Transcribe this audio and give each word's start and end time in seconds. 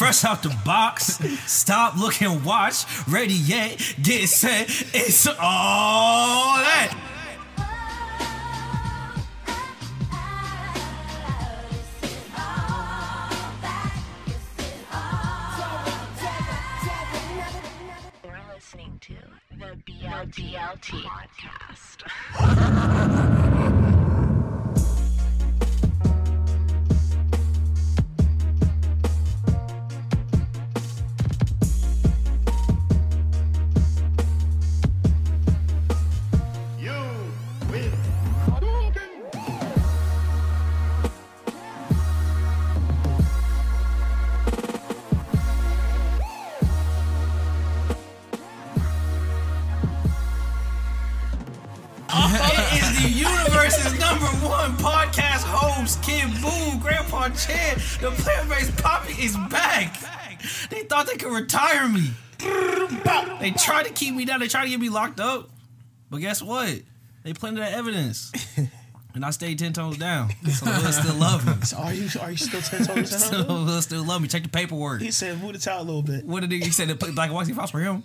fresh 0.00 0.24
out 0.24 0.42
the 0.42 0.48
box. 0.64 1.18
Stop, 1.46 1.94
looking, 1.98 2.42
watch. 2.42 2.86
Ready 3.06 3.34
yet, 3.34 3.96
get 4.00 4.30
set. 4.30 4.70
It's 4.94 5.26
all 5.26 6.56
that. 6.56 7.09
They 61.10 61.16
could 61.16 61.32
retire 61.32 61.88
me. 61.88 62.10
They 63.40 63.50
tried 63.50 63.86
to 63.86 63.92
keep 63.92 64.14
me 64.14 64.24
down. 64.24 64.40
They 64.40 64.48
tried 64.48 64.64
to 64.64 64.70
get 64.70 64.80
me 64.80 64.88
locked 64.88 65.18
up. 65.20 65.50
But 66.08 66.18
guess 66.18 66.40
what? 66.42 66.80
They 67.24 67.32
planted 67.32 67.60
that 67.62 67.72
evidence. 67.72 68.32
And 69.12 69.24
I 69.24 69.30
stayed 69.30 69.58
10 69.58 69.72
toes 69.72 69.98
down. 69.98 70.30
So 70.52 70.66
the 70.66 70.70
hood 70.70 70.94
still 71.04 71.16
love 71.16 71.44
me. 71.44 71.66
So 71.66 71.78
are 71.78 71.92
you 71.92 72.08
are 72.20 72.30
you 72.30 72.36
still 72.36 72.60
ten 72.60 72.86
toes 72.86 73.10
So 73.28 73.38
down? 73.42 73.46
the 73.66 73.72
hood 73.72 73.82
still 73.82 74.04
love 74.04 74.22
me. 74.22 74.28
Check 74.28 74.44
the 74.44 74.48
paperwork. 74.48 75.00
He 75.00 75.10
said 75.10 75.42
move 75.42 75.54
the 75.54 75.58
towel 75.58 75.82
a 75.82 75.82
little 75.82 76.02
bit. 76.02 76.24
What 76.24 76.42
did 76.42 76.52
he, 76.52 76.60
he 76.60 76.70
said? 76.70 76.86
That 76.86 77.00
black 77.00 77.26
and 77.26 77.34
white 77.34 77.48
if 77.48 77.58
I 77.58 77.62
was 77.62 77.72
for 77.72 77.80
him. 77.80 78.04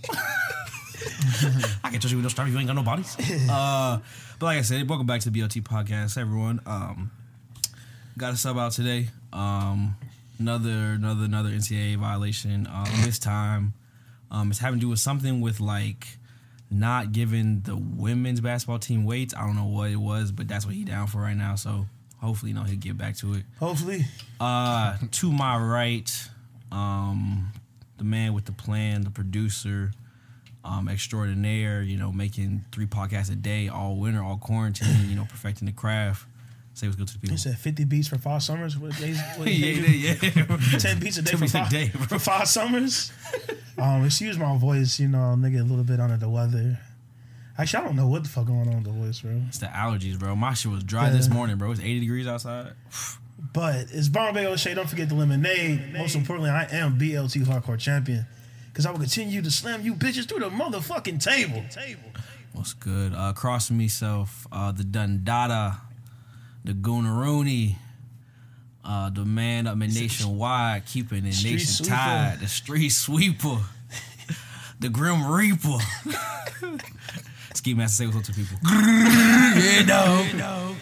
I 1.84 1.92
can 1.92 2.00
trust 2.00 2.10
you 2.10 2.18
with 2.18 2.24
no 2.24 2.30
strap. 2.30 2.48
You 2.48 2.58
ain't 2.58 2.66
got 2.66 2.76
no 2.76 2.82
bodies. 2.82 3.16
Uh, 3.48 4.00
but 4.40 4.46
like 4.48 4.58
I 4.58 4.62
said, 4.64 4.90
welcome 4.90 5.06
back 5.06 5.22
to 5.22 5.30
the 5.30 5.40
BLT 5.40 5.62
podcast, 5.62 6.18
everyone. 6.18 6.60
Um, 6.66 7.12
got 8.18 8.34
a 8.34 8.36
sub 8.36 8.58
out 8.58 8.72
today. 8.72 9.10
Um, 9.32 9.96
another 10.40 10.94
another 10.94 11.26
another 11.26 11.50
NCAA 11.50 11.98
violation. 11.98 12.68
Um, 12.68 12.86
this 13.04 13.20
time, 13.20 13.74
um, 14.32 14.50
it's 14.52 14.60
having 14.60 14.80
to 14.80 14.86
do 14.86 14.90
with 14.90 15.00
something 15.00 15.42
with 15.42 15.60
like 15.60 16.08
not 16.70 17.12
giving 17.12 17.62
the 17.62 17.76
women's 17.76 18.42
basketball 18.42 18.80
team 18.80 19.06
weights. 19.06 19.34
I 19.36 19.46
don't 19.46 19.56
know 19.56 19.66
what 19.66 19.92
it 19.92 19.98
was, 19.98 20.32
but 20.32 20.48
that's 20.48 20.66
what 20.66 20.76
he 20.76 20.84
down 20.84 21.08
for 21.08 21.20
right 21.20 21.38
now. 21.38 21.56
So 21.56 21.86
hopefully, 22.20 22.52
you 22.52 22.58
know, 22.58 22.64
he'll 22.64 22.80
get 22.80 22.98
back 22.98 23.16
to 23.18 23.34
it. 23.36 23.44
Hopefully. 23.60 24.06
Uh, 24.40 24.98
to 25.12 25.32
my 25.32 25.58
right, 25.58 26.12
um, 26.72 27.52
the 27.98 28.04
man 28.04 28.34
with 28.34 28.46
the 28.46 28.52
plan, 28.52 29.04
the 29.04 29.12
producer, 29.12 29.92
um, 30.64 30.90
extraordinaire. 30.90 31.82
You 31.82 31.98
know, 31.98 32.12
making 32.12 32.66
three 32.72 32.88
podcasts 32.88 33.32
a 33.32 33.36
day, 33.36 33.68
all 33.68 33.96
winter, 33.96 34.24
all 34.24 34.38
quarantine. 34.38 35.10
You 35.10 35.16
know, 35.16 35.26
perfecting 35.30 35.68
the 35.68 35.72
craft. 35.72 36.26
Say 36.76 36.88
what's 36.88 36.98
good 36.98 37.08
to 37.08 37.14
the 37.14 37.20
people. 37.20 37.36
He 37.36 37.38
said 37.38 37.58
fifty 37.58 37.86
beats 37.86 38.10
for 38.10 38.18
five 38.18 38.44
summers. 38.44 38.78
What 38.78 38.98
days? 38.98 39.18
What 39.38 39.48
yeah, 39.52 39.80
yeah, 39.80 40.16
yeah. 40.22 40.78
Ten 40.78 41.00
beats 41.00 41.18
a 41.18 41.22
day 41.22 41.32
for 41.38 41.48
five, 41.48 41.70
day, 41.70 41.88
for 41.88 42.20
five 42.20 42.50
summers. 42.50 43.14
um, 43.78 44.04
excuse 44.04 44.38
my 44.38 44.58
voice, 44.58 45.00
you 45.00 45.08
know, 45.08 45.36
nigga, 45.38 45.62
a 45.62 45.64
little 45.64 45.86
bit 45.86 46.02
under 46.02 46.18
the 46.18 46.28
weather. 46.28 46.78
Actually, 47.58 47.84
I 47.84 47.86
don't 47.86 47.96
know 47.96 48.08
what 48.08 48.24
the 48.24 48.30
fuck 48.30 48.48
going 48.48 48.68
on 48.68 48.76
with 48.76 48.84
the 48.84 48.92
voice, 48.92 49.22
bro. 49.22 49.42
It's 49.48 49.60
the 49.60 49.68
allergies, 49.68 50.20
bro. 50.20 50.36
My 50.36 50.54
shit 50.54 50.70
was 50.70 50.84
dry 50.84 51.10
this 51.10 51.30
morning, 51.30 51.56
bro. 51.56 51.72
It's 51.72 51.80
80 51.80 52.02
degrees 52.02 52.28
outside. 52.28 52.74
But 53.54 53.92
it's 53.92 54.10
Brown 54.10 54.34
Bay 54.34 54.48
O'Shea. 54.48 54.74
Don't 54.74 54.90
forget 54.90 55.08
the 55.08 55.16
lemonade. 55.16 55.94
Most 55.94 56.16
importantly, 56.16 56.50
I 56.50 56.64
am 56.72 56.98
BLT 56.98 57.46
Hardcore 57.46 57.80
Champion. 57.80 58.26
Because 58.68 58.86
I 58.86 58.92
will 58.92 59.00
continue 59.00 59.42
to 59.42 59.52
slam 59.52 59.82
you 59.82 59.94
bitches 59.94 60.28
through 60.28 60.40
the 60.40 60.50
motherfucking 60.50 61.24
table. 61.24 61.64
Table. 61.70 62.02
What's 62.54 62.74
good? 62.74 63.14
Uh, 63.14 63.30
across 63.30 63.68
from 63.68 63.78
myself, 63.78 64.48
uh, 64.52 64.72
the 64.72 64.84
Dundada, 64.84 65.78
the 66.66 66.74
Goonaroony, 66.74 67.76
uh, 68.84 69.10
the 69.12 69.24
man 69.24 69.68
up 69.68 69.74
in 69.76 69.80
nationwide, 69.94 70.86
keeping 70.86 71.24
the 71.24 71.32
Street 71.32 71.52
nation 71.54 71.68
sweeper. 71.68 71.96
tied, 71.96 72.40
the 72.40 72.48
street 72.48 72.90
sweeper, 72.90 73.58
the 74.80 74.90
Grim 74.90 75.26
Reaper. 75.28 75.78
Ski 77.54 77.74
Master, 77.74 78.04
say 78.04 78.06
what's 78.08 78.18
up 78.18 78.24
to 78.26 78.34
people. 78.34 78.58
yeah, 78.64 79.84
no. 80.36 80.76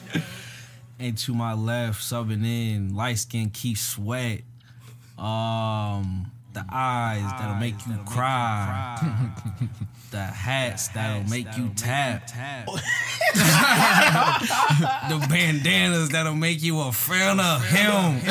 And 1.00 1.18
to 1.20 1.34
my 1.34 1.54
left, 1.54 2.02
subbing 2.02 2.46
in, 2.46 2.96
light 2.96 3.18
skin 3.20 3.50
keep 3.50 3.78
sweat. 3.78 4.42
Um, 5.18 6.32
the 6.54 6.66
eyes 6.72 7.24
that'll 7.40 7.56
make 7.56 7.76
you 7.88 7.98
cry. 8.06 9.32
the 10.12 10.22
hats 10.22 10.90
that'll 10.90 11.30
make 11.30 11.48
you 11.58 11.70
tap. 11.76 12.28
the 15.10 15.26
bandanas 15.28 16.10
that'll 16.10 16.36
make 16.36 16.62
you 16.62 16.80
a 16.82 16.92
fan 16.92 17.40
of 17.40 17.66
him. 17.66 18.22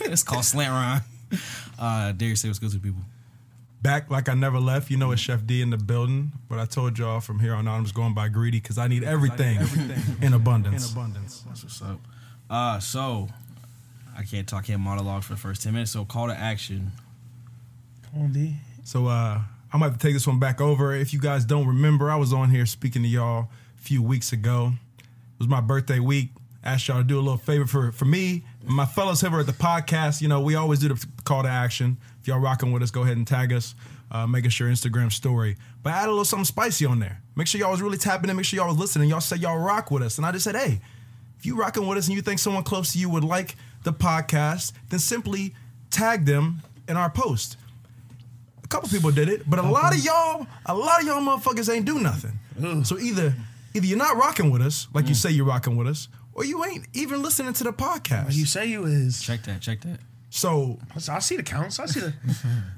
it's 0.12 0.22
called 0.22 0.44
slant 0.44 0.70
rhyme. 0.70 1.00
Uh, 1.78 2.12
Darius, 2.12 2.40
say 2.42 2.48
what's 2.48 2.60
good 2.60 2.70
to 2.70 2.78
people. 2.78 3.02
back 3.82 4.08
like 4.10 4.28
I 4.28 4.34
never 4.34 4.60
left. 4.60 4.90
You 4.90 4.96
know, 4.96 5.10
it's 5.10 5.20
Chef 5.20 5.44
D 5.44 5.60
in 5.60 5.70
the 5.70 5.76
building. 5.76 6.30
But 6.48 6.60
I 6.60 6.66
told 6.66 6.96
y'all 6.98 7.18
from 7.20 7.40
here 7.40 7.54
on 7.54 7.66
out, 7.66 7.74
I'm 7.74 7.82
just 7.82 7.96
going 7.96 8.14
by 8.14 8.28
greedy 8.28 8.60
because 8.60 8.78
I 8.78 8.86
need 8.86 9.02
everything, 9.02 9.58
in 10.22 10.32
abundance. 10.32 10.92
in 10.92 10.96
abundance. 10.96 11.42
That's 11.48 11.64
what's 11.64 11.82
up. 11.82 11.98
Uh, 12.48 12.78
so 12.78 13.28
I 14.16 14.22
can't 14.22 14.48
talk, 14.48 14.64
can't 14.64 14.80
monologue 14.80 15.22
for 15.22 15.34
the 15.34 15.38
first 15.38 15.62
ten 15.62 15.72
minutes. 15.72 15.90
So 15.90 16.04
call 16.04 16.28
to 16.28 16.36
action. 16.36 16.92
Come 18.10 18.22
on, 18.22 18.32
D. 18.32 18.54
So 18.84 19.06
uh, 19.06 19.40
I'm 19.72 19.82
about 19.82 19.98
to 19.98 20.06
take 20.06 20.14
this 20.14 20.26
one 20.26 20.38
back 20.38 20.60
over. 20.60 20.94
If 20.94 21.12
you 21.12 21.20
guys 21.20 21.44
don't 21.44 21.66
remember, 21.66 22.10
I 22.10 22.16
was 22.16 22.32
on 22.32 22.50
here 22.50 22.66
speaking 22.66 23.02
to 23.02 23.08
y'all 23.08 23.48
a 23.78 23.80
few 23.80 24.02
weeks 24.02 24.32
ago. 24.32 24.72
It 24.98 25.38
was 25.38 25.48
my 25.48 25.60
birthday 25.60 25.98
week. 25.98 26.30
Asked 26.62 26.88
y'all 26.88 26.98
to 26.98 27.04
do 27.04 27.18
a 27.18 27.20
little 27.20 27.36
favor 27.36 27.66
for, 27.66 27.92
for 27.92 28.06
me 28.06 28.44
my 28.66 28.86
fellows 28.86 29.20
here 29.20 29.38
at 29.38 29.46
the 29.46 29.52
podcast. 29.52 30.22
You 30.22 30.28
know, 30.28 30.40
we 30.40 30.54
always 30.54 30.78
do 30.78 30.88
the 30.88 31.06
call 31.24 31.42
to 31.42 31.48
action. 31.48 31.98
If 32.22 32.28
y'all 32.28 32.38
rocking 32.38 32.72
with 32.72 32.82
us, 32.82 32.90
go 32.90 33.02
ahead 33.02 33.18
and 33.18 33.26
tag 33.26 33.52
us. 33.52 33.74
Uh, 34.10 34.26
make 34.26 34.46
us 34.46 34.58
your 34.58 34.70
Instagram 34.70 35.12
story. 35.12 35.56
But 35.82 35.92
add 35.92 36.06
a 36.06 36.10
little 36.10 36.24
something 36.24 36.44
spicy 36.44 36.86
on 36.86 37.00
there. 37.00 37.20
Make 37.36 37.48
sure 37.48 37.60
y'all 37.60 37.72
was 37.72 37.82
really 37.82 37.98
tapping 37.98 38.30
in. 38.30 38.36
Make 38.36 38.46
sure 38.46 38.58
y'all 38.58 38.68
was 38.68 38.78
listening. 38.78 39.10
Y'all 39.10 39.20
said 39.20 39.40
y'all 39.40 39.58
rock 39.58 39.90
with 39.90 40.02
us. 40.02 40.16
And 40.16 40.26
I 40.26 40.32
just 40.32 40.44
said, 40.44 40.54
hey, 40.54 40.80
if 41.38 41.44
you 41.44 41.56
rocking 41.56 41.86
with 41.86 41.98
us 41.98 42.06
and 42.06 42.16
you 42.16 42.22
think 42.22 42.38
someone 42.38 42.62
close 42.62 42.92
to 42.92 42.98
you 42.98 43.10
would 43.10 43.24
like 43.24 43.56
the 43.84 43.92
podcast, 43.92 44.72
then 44.88 44.98
simply 44.98 45.54
tag 45.90 46.24
them 46.26 46.62
in 46.88 46.96
our 46.96 47.10
post. 47.10 47.56
A 48.62 48.66
couple 48.68 48.88
people 48.88 49.10
did 49.10 49.28
it, 49.28 49.48
but 49.48 49.58
a 49.58 49.62
lot 49.62 49.94
of 49.94 50.04
y'all, 50.04 50.46
a 50.66 50.74
lot 50.74 51.00
of 51.00 51.06
y'all 51.06 51.20
motherfuckers 51.20 51.72
ain't 51.72 51.84
do 51.84 51.98
nothing. 51.98 52.38
So 52.84 52.98
either 52.98 53.34
either 53.74 53.86
you're 53.86 53.98
not 53.98 54.16
rocking 54.16 54.50
with 54.50 54.62
us, 54.62 54.88
like 54.94 55.06
you 55.06 55.12
mm. 55.12 55.16
say 55.16 55.30
you're 55.30 55.46
rocking 55.46 55.76
with 55.76 55.86
us, 55.86 56.08
or 56.32 56.44
you 56.44 56.64
ain't 56.64 56.86
even 56.94 57.22
listening 57.22 57.52
to 57.54 57.64
the 57.64 57.72
podcast. 57.72 58.34
You 58.34 58.46
say 58.46 58.66
you 58.66 58.84
is. 58.84 59.22
Check 59.22 59.42
that. 59.44 59.60
Check 59.60 59.82
that. 59.82 60.00
So 60.36 60.80
I 61.08 61.20
see 61.20 61.36
the 61.36 61.44
counts. 61.44 61.78
I 61.78 61.86
see 61.86 62.00
the 62.00 62.12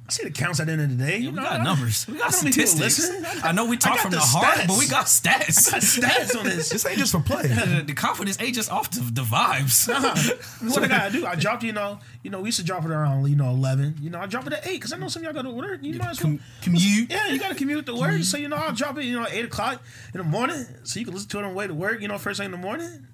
I 0.06 0.10
see 0.10 0.24
the 0.24 0.30
counts 0.30 0.60
at 0.60 0.66
the 0.66 0.74
end 0.74 0.82
of 0.82 0.90
the 0.90 0.96
day. 1.02 1.12
Yeah, 1.12 1.16
You 1.16 1.30
we 1.30 1.36
know, 1.36 1.42
got 1.42 1.60
I- 1.60 1.64
numbers. 1.64 2.06
We 2.06 2.18
got 2.18 2.30
people 2.30 2.66
statistics. 2.66 3.42
I 3.42 3.52
know 3.52 3.64
we 3.64 3.78
talk 3.78 3.98
from 3.98 4.10
the 4.10 4.18
the, 4.18 4.22
heart, 4.22 4.58
but 4.68 4.76
we 4.78 4.86
got 4.86 5.06
stats. 5.06 5.70
got 5.72 5.80
stats 5.80 6.38
on 6.38 6.44
this. 6.44 6.68
this 6.72 6.84
ain't 6.84 6.98
just 6.98 7.12
for 7.12 7.20
play. 7.20 7.44
the, 7.46 7.82
the 7.86 7.94
confidence 7.94 8.36
ain't 8.42 8.54
just 8.54 8.70
off 8.70 8.90
the, 8.90 9.00
the 9.00 9.22
vibes. 9.22 9.88
what 10.70 10.82
I 10.82 10.86
gotta 10.86 11.10
do? 11.10 11.24
I 11.24 11.34
dropped, 11.34 11.62
you 11.62 11.72
know, 11.72 11.98
you 12.22 12.28
know, 12.30 12.40
we 12.42 12.48
used 12.48 12.58
to 12.58 12.64
drop 12.64 12.84
it 12.84 12.90
around, 12.90 13.26
you 13.30 13.36
know, 13.36 13.48
eleven. 13.48 13.94
You 14.02 14.10
know, 14.10 14.20
I 14.20 14.26
drop 14.26 14.46
it 14.46 14.52
at 14.52 14.66
eight 14.66 14.74
because 14.74 14.92
I 14.92 14.98
know 14.98 15.08
some 15.08 15.24
of 15.24 15.34
y'all 15.34 15.42
go 15.42 15.48
to 15.48 15.56
work. 15.56 15.82
You 15.82 15.94
might 15.94 16.10
as 16.10 16.22
well 16.22 16.32
Com- 16.32 16.40
commute. 16.60 17.10
Yeah, 17.10 17.28
you 17.28 17.40
gotta 17.40 17.54
commute 17.54 17.86
to 17.86 17.94
work. 17.96 18.22
So 18.24 18.36
you 18.36 18.48
know, 18.48 18.56
I'll 18.56 18.74
drop 18.74 18.98
it, 18.98 19.04
you 19.06 19.18
know, 19.18 19.24
at 19.24 19.32
eight 19.32 19.46
o'clock 19.46 19.82
in 20.12 20.18
the 20.18 20.24
morning, 20.24 20.66
so 20.84 21.00
you 21.00 21.06
can 21.06 21.14
listen 21.14 21.30
to 21.30 21.38
it 21.38 21.44
on 21.44 21.52
the 21.52 21.56
way 21.56 21.66
to 21.66 21.72
work. 21.74 22.02
You 22.02 22.08
know, 22.08 22.18
first 22.18 22.36
thing 22.36 22.44
in 22.44 22.50
the 22.52 22.58
morning. 22.58 23.06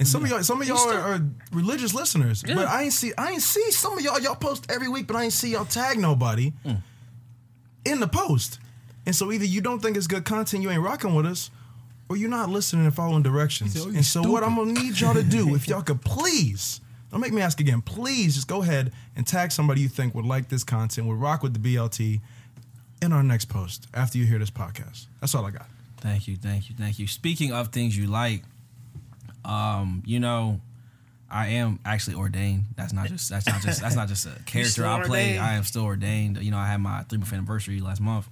And 0.00 0.08
some 0.08 0.24
of 0.24 0.30
y'all, 0.30 0.42
some 0.42 0.62
of 0.62 0.66
y'all 0.66 0.90
are, 0.90 0.98
are 0.98 1.20
religious 1.52 1.92
listeners, 1.92 2.42
but 2.42 2.66
I 2.66 2.84
ain't 2.84 2.92
see, 2.94 3.12
I 3.18 3.32
ain't 3.32 3.42
see 3.42 3.70
some 3.70 3.98
of 3.98 4.02
y'all. 4.02 4.18
Y'all 4.18 4.34
post 4.34 4.64
every 4.70 4.88
week, 4.88 5.06
but 5.06 5.14
I 5.14 5.24
ain't 5.24 5.32
see 5.34 5.50
y'all 5.52 5.66
tag 5.66 5.98
nobody 5.98 6.54
in 7.84 8.00
the 8.00 8.08
post. 8.08 8.58
And 9.04 9.14
so 9.14 9.30
either 9.30 9.44
you 9.44 9.60
don't 9.60 9.80
think 9.80 9.98
it's 9.98 10.06
good 10.06 10.24
content, 10.24 10.62
you 10.62 10.70
ain't 10.70 10.82
rocking 10.82 11.14
with 11.14 11.26
us, 11.26 11.50
or 12.08 12.16
you're 12.16 12.30
not 12.30 12.48
listening 12.48 12.86
and 12.86 12.94
following 12.94 13.22
directions. 13.22 13.74
said, 13.74 13.82
"Oh, 13.82 13.90
you 13.90 13.96
and 13.96 14.04
so 14.04 14.20
what 14.22 14.42
stupid." 14.42 14.44
I'm 14.44 14.56
gonna 14.56 14.72
need 14.72 14.98
y'all 14.98 15.14
to 15.14 15.22
do, 15.22 15.54
if 15.54 15.68
y'all 15.68 15.82
could 15.82 16.00
please, 16.00 16.80
don't 17.10 17.20
make 17.20 17.34
me 17.34 17.42
ask 17.42 17.60
again, 17.60 17.82
please 17.82 18.36
just 18.36 18.48
go 18.48 18.62
ahead 18.62 18.92
and 19.16 19.26
tag 19.26 19.52
somebody 19.52 19.82
you 19.82 19.88
think 19.88 20.14
would 20.14 20.24
like 20.24 20.48
this 20.48 20.64
content, 20.64 21.06
would 21.08 21.20
rock 21.20 21.42
with 21.42 21.52
the 21.52 21.76
BLT 21.76 22.20
in 23.02 23.12
our 23.12 23.22
next 23.22 23.50
post 23.50 23.86
after 23.92 24.16
you 24.16 24.24
hear 24.24 24.38
this 24.38 24.50
podcast. 24.50 25.06
That's 25.20 25.34
all 25.34 25.44
I 25.44 25.50
got. 25.50 25.66
Thank 25.98 26.26
you, 26.26 26.36
thank 26.36 26.70
you, 26.70 26.74
thank 26.74 26.98
you. 26.98 27.06
Speaking 27.06 27.52
of 27.52 27.68
things 27.68 27.96
you 27.96 28.06
like, 28.06 28.42
um, 29.50 30.02
you 30.06 30.20
know, 30.20 30.60
I 31.28 31.48
am 31.48 31.80
actually 31.84 32.16
ordained. 32.16 32.64
That's 32.76 32.92
not 32.92 33.08
just 33.08 33.28
that's 33.30 33.46
not 33.46 33.60
just 33.62 33.80
that's 33.80 33.96
not 33.96 34.08
just 34.08 34.26
a 34.26 34.30
character 34.46 34.86
I 34.86 35.02
play. 35.02 35.22
ordained? 35.22 35.40
I 35.44 35.54
am 35.54 35.64
still 35.64 35.84
ordained. 35.84 36.38
You 36.38 36.50
know, 36.52 36.58
I 36.58 36.66
had 36.66 36.78
my 36.80 37.02
three 37.02 37.18
month 37.18 37.32
anniversary 37.32 37.80
last 37.80 38.00
month, 38.00 38.28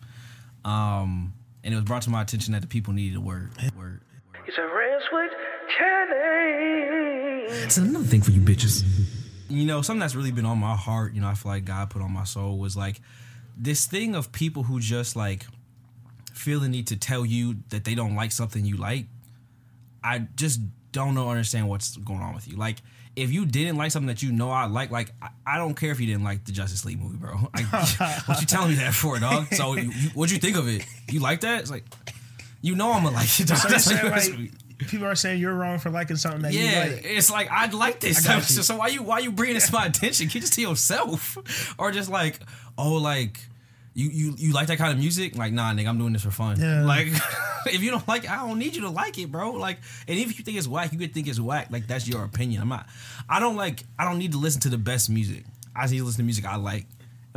um, 0.65 1.33
and 1.65 1.75
it 1.75 1.77
was 1.77 1.85
brought 1.85 2.03
to 2.03 2.11
my 2.11 2.23
attention 2.23 2.53
that 2.53 2.61
the 2.61 2.69
people 2.69 2.93
needed 2.93 3.17
a 3.17 3.21
word. 3.21 3.51
Word. 3.77 4.01
It's 4.47 4.57
a 4.59 4.63
red 4.63 5.01
switch 5.11 5.33
challenge. 5.77 7.65
It's 7.65 7.77
another 7.77 8.05
thing 8.05 8.23
for 8.23 8.31
you 8.31 8.41
bitches. 8.41 8.85
You 9.49 9.65
know, 9.65 9.83
something 9.83 10.01
that's 10.01 10.15
really 10.15 10.31
been 10.33 10.47
on 10.47 10.59
my 10.59 10.77
heart. 10.77 11.15
You 11.15 11.21
know, 11.21 11.29
I 11.29 11.35
feel 11.35 11.53
like 11.53 11.65
God 11.65 11.91
put 11.91 12.01
on 12.01 12.13
my 12.13 12.25
soul 12.25 12.59
was 12.59 12.77
like 12.77 13.01
this 13.57 13.87
thing 13.87 14.15
of 14.15 14.31
people 14.31 14.63
who 14.63 14.79
just 14.79 15.17
like 15.17 15.47
feel 16.33 16.61
the 16.61 16.69
need 16.69 16.87
to 16.89 16.97
tell 16.97 17.27
you 17.27 17.57
that 17.71 17.85
they 17.85 17.95
don't 17.95 18.15
like 18.15 18.31
something 18.31 18.65
you 18.65 18.77
like. 18.77 19.07
I 20.03 20.29
just 20.37 20.61
don't 20.93 21.15
know 21.15 21.31
understand 21.31 21.69
what's 21.69 21.97
going 21.97 22.21
on 22.21 22.35
with 22.35 22.49
you. 22.49 22.57
Like, 22.57 22.77
if 23.17 23.33
you 23.33 23.47
didn't 23.47 23.77
like 23.77 23.91
something 23.91 24.09
that 24.09 24.23
you 24.23 24.33
know 24.33 24.51
I 24.51 24.67
like, 24.67 24.91
like 24.91 25.13
I, 25.21 25.29
I 25.47 25.59
don't 25.59 25.75
care 25.75 25.91
if 25.91 26.01
you 26.01 26.07
didn't 26.07 26.25
like 26.25 26.45
the 26.45 26.53
Justice 26.53 26.85
League 26.85 27.01
movie, 27.01 27.17
bro. 27.17 27.33
Like, 27.55 27.67
what 28.27 28.41
you 28.41 28.47
telling 28.47 28.71
me 28.71 28.75
that 28.77 28.95
for, 28.95 29.19
dog? 29.19 29.53
So, 29.55 29.75
you, 29.75 29.91
you, 29.91 30.11
what'd 30.11 30.33
you 30.33 30.39
think 30.39 30.57
of 30.57 30.69
it? 30.69 30.85
You 31.11 31.21
like 31.21 31.41
that? 31.41 31.61
It's 31.61 31.71
like, 31.71 31.85
you 32.61 32.75
know 32.75 32.93
I'm 32.93 33.05
gonna 33.05 33.17
like 33.17 33.41
it. 33.41 33.49
Dog. 33.49 33.59
So 33.59 33.69
saying 33.79 34.11
like 34.11 34.51
people 34.79 35.07
are 35.07 35.15
saying 35.15 35.41
you're 35.41 35.55
wrong 35.55 35.79
for 35.79 35.91
liking 35.91 36.17
something 36.17 36.43
that 36.43 36.53
yeah, 36.53 36.85
you 36.85 36.93
like. 36.93 37.05
it's 37.05 37.31
like 37.31 37.51
I'd 37.51 37.75
like 37.75 38.01
this. 38.01 38.27
I 38.29 38.41
So, 38.41 38.63
so 38.63 38.77
why 38.77 38.89
you 38.89 39.03
why 39.03 39.21
you 39.21 39.33
bringing 39.33 39.55
this 39.55 39.69
to 39.69 39.73
my 39.73 39.87
attention? 39.87 40.29
Keep 40.29 40.43
this 40.43 40.51
to 40.51 40.61
yourself, 40.61 41.75
or 41.79 41.93
just 41.93 42.11
like 42.11 42.41
oh 42.77 42.95
like 42.95 43.41
you 43.99 44.11
you 44.11 44.35
you 44.39 44.53
like 44.53 44.69
that 44.69 44.79
kind 44.79 44.93
of 44.93 44.99
music? 44.99 45.37
Like 45.37 45.53
nah, 45.53 45.73
nigga, 45.73 45.89
I'm 45.89 45.99
doing 45.99 46.13
this 46.13 46.23
for 46.23 46.31
fun. 46.31 46.61
Yeah. 46.61 46.85
Like 46.85 47.09
if 47.67 47.83
you 47.83 47.91
don't 47.91 48.07
like, 48.07 48.25
it, 48.25 48.31
I 48.31 48.47
don't 48.47 48.59
need 48.59 48.77
you 48.77 48.83
to 48.83 48.91
like 48.91 49.19
it, 49.19 49.33
bro. 49.33 49.51
Like 49.51 49.79
and 50.07 50.17
if 50.17 50.39
you 50.39 50.45
think 50.45 50.57
it's 50.57 50.69
whack, 50.69 50.93
you 50.93 50.99
could 50.99 51.13
think 51.13 51.27
it's 51.27 51.41
whack. 51.41 51.69
Like 51.71 51.89
that's 51.89 52.07
your 52.07 52.23
opinion. 52.23 52.63
I'm 52.63 52.69
not. 52.69 52.87
I 53.29 53.41
don't 53.41 53.57
like. 53.57 53.83
I 53.99 54.05
don't 54.05 54.19
need 54.19 54.33
to 54.33 54.39
listen 54.39 54.61
to 54.63 54.69
the 54.69 54.79
best 54.79 55.11
music. 55.11 55.45
I 55.75 55.83
just 55.83 55.93
need 55.93 55.99
to 55.99 56.05
listen 56.05 56.19
to 56.19 56.25
music 56.25 56.45
I 56.47 56.57
like. 56.57 56.87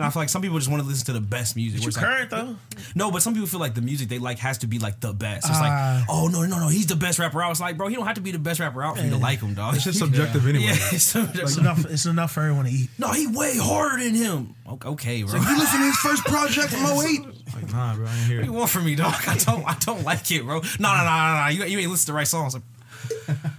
And 0.01 0.07
I 0.07 0.09
feel 0.09 0.21
like 0.23 0.29
some 0.29 0.41
people 0.41 0.57
just 0.57 0.69
want 0.69 0.81
to 0.81 0.87
listen 0.89 1.05
to 1.05 1.13
the 1.13 1.21
best 1.21 1.55
music. 1.55 1.79
where 1.79 1.83
You 1.83 1.87
it's 1.89 1.97
like- 1.97 2.05
current 2.05 2.29
though. 2.31 2.55
no, 2.95 3.11
but 3.11 3.21
some 3.21 3.33
people 3.33 3.47
feel 3.47 3.59
like 3.59 3.75
the 3.75 3.81
music 3.81 4.09
they 4.09 4.17
like 4.19 4.39
has 4.39 4.57
to 4.59 4.67
be 4.67 4.79
like 4.79 4.99
the 4.99 5.13
best. 5.13 5.47
It's 5.47 5.57
Ah. 5.59 5.99
like, 5.99 6.09
oh 6.09 6.27
no, 6.27 6.41
no, 6.45 6.59
no, 6.59 6.67
he's 6.69 6.87
the 6.87 6.95
best 6.95 7.19
rapper 7.19 7.41
out. 7.43 7.51
It's 7.51 7.59
like, 7.61 7.77
bro, 7.77 7.87
he 7.87 7.95
don't 7.95 8.05
have 8.07 8.15
to 8.15 8.21
be 8.21 8.31
the 8.31 8.39
best 8.39 8.59
rapper 8.59 8.81
out 8.83 8.97
for 8.97 9.03
you 9.03 9.11
to 9.11 9.17
like 9.17 9.39
him, 9.41 9.53
dog. 9.53 9.75
It's 9.75 9.83
just 9.83 9.99
subjective 9.99 10.47
anyway. 10.47 10.65
Yeah, 10.71 10.77
it's 10.91 11.03
so- 11.03 11.27
It's 11.33 11.57
enough. 11.57 11.85
It's 11.85 12.05
enough 12.05 12.31
for 12.31 12.41
everyone 12.41 12.65
to 12.65 12.71
eat. 12.71 12.89
no, 12.97 13.11
he 13.13 13.27
way 13.27 13.57
harder 13.57 14.03
than 14.03 14.15
him. 14.15 14.55
Okay, 14.67 14.89
okay 14.89 15.23
bro. 15.23 15.39
You 15.39 15.57
listen 15.57 15.79
to 15.79 15.85
his 15.85 15.95
first 15.97 16.23
project 16.25 16.69
from 16.69 16.85
08? 16.85 17.21
Like, 17.53 17.71
nah, 17.71 17.95
bro, 17.95 18.07
I 18.07 18.15
ain't 18.15 18.25
hear 18.27 18.37
What 18.37 18.43
it. 18.43 18.45
you 18.45 18.53
want 18.53 18.69
from 18.71 18.85
me, 18.85 18.95
dog? 18.95 19.13
I 19.27 19.37
don't, 19.37 19.65
I 19.67 19.75
don't 19.81 20.03
like 20.03 20.31
it, 20.31 20.43
bro. 20.45 20.59
No, 20.79 20.95
no, 20.95 21.03
no, 21.03 21.03
no, 21.03 21.41
no. 21.43 21.47
You, 21.49 21.63
you 21.65 21.79
ain't 21.79 21.91
listen 21.91 22.05
to 22.07 22.11
the 22.13 22.15
right 22.15 22.27
songs. 22.27 22.53
Like, 22.55 22.63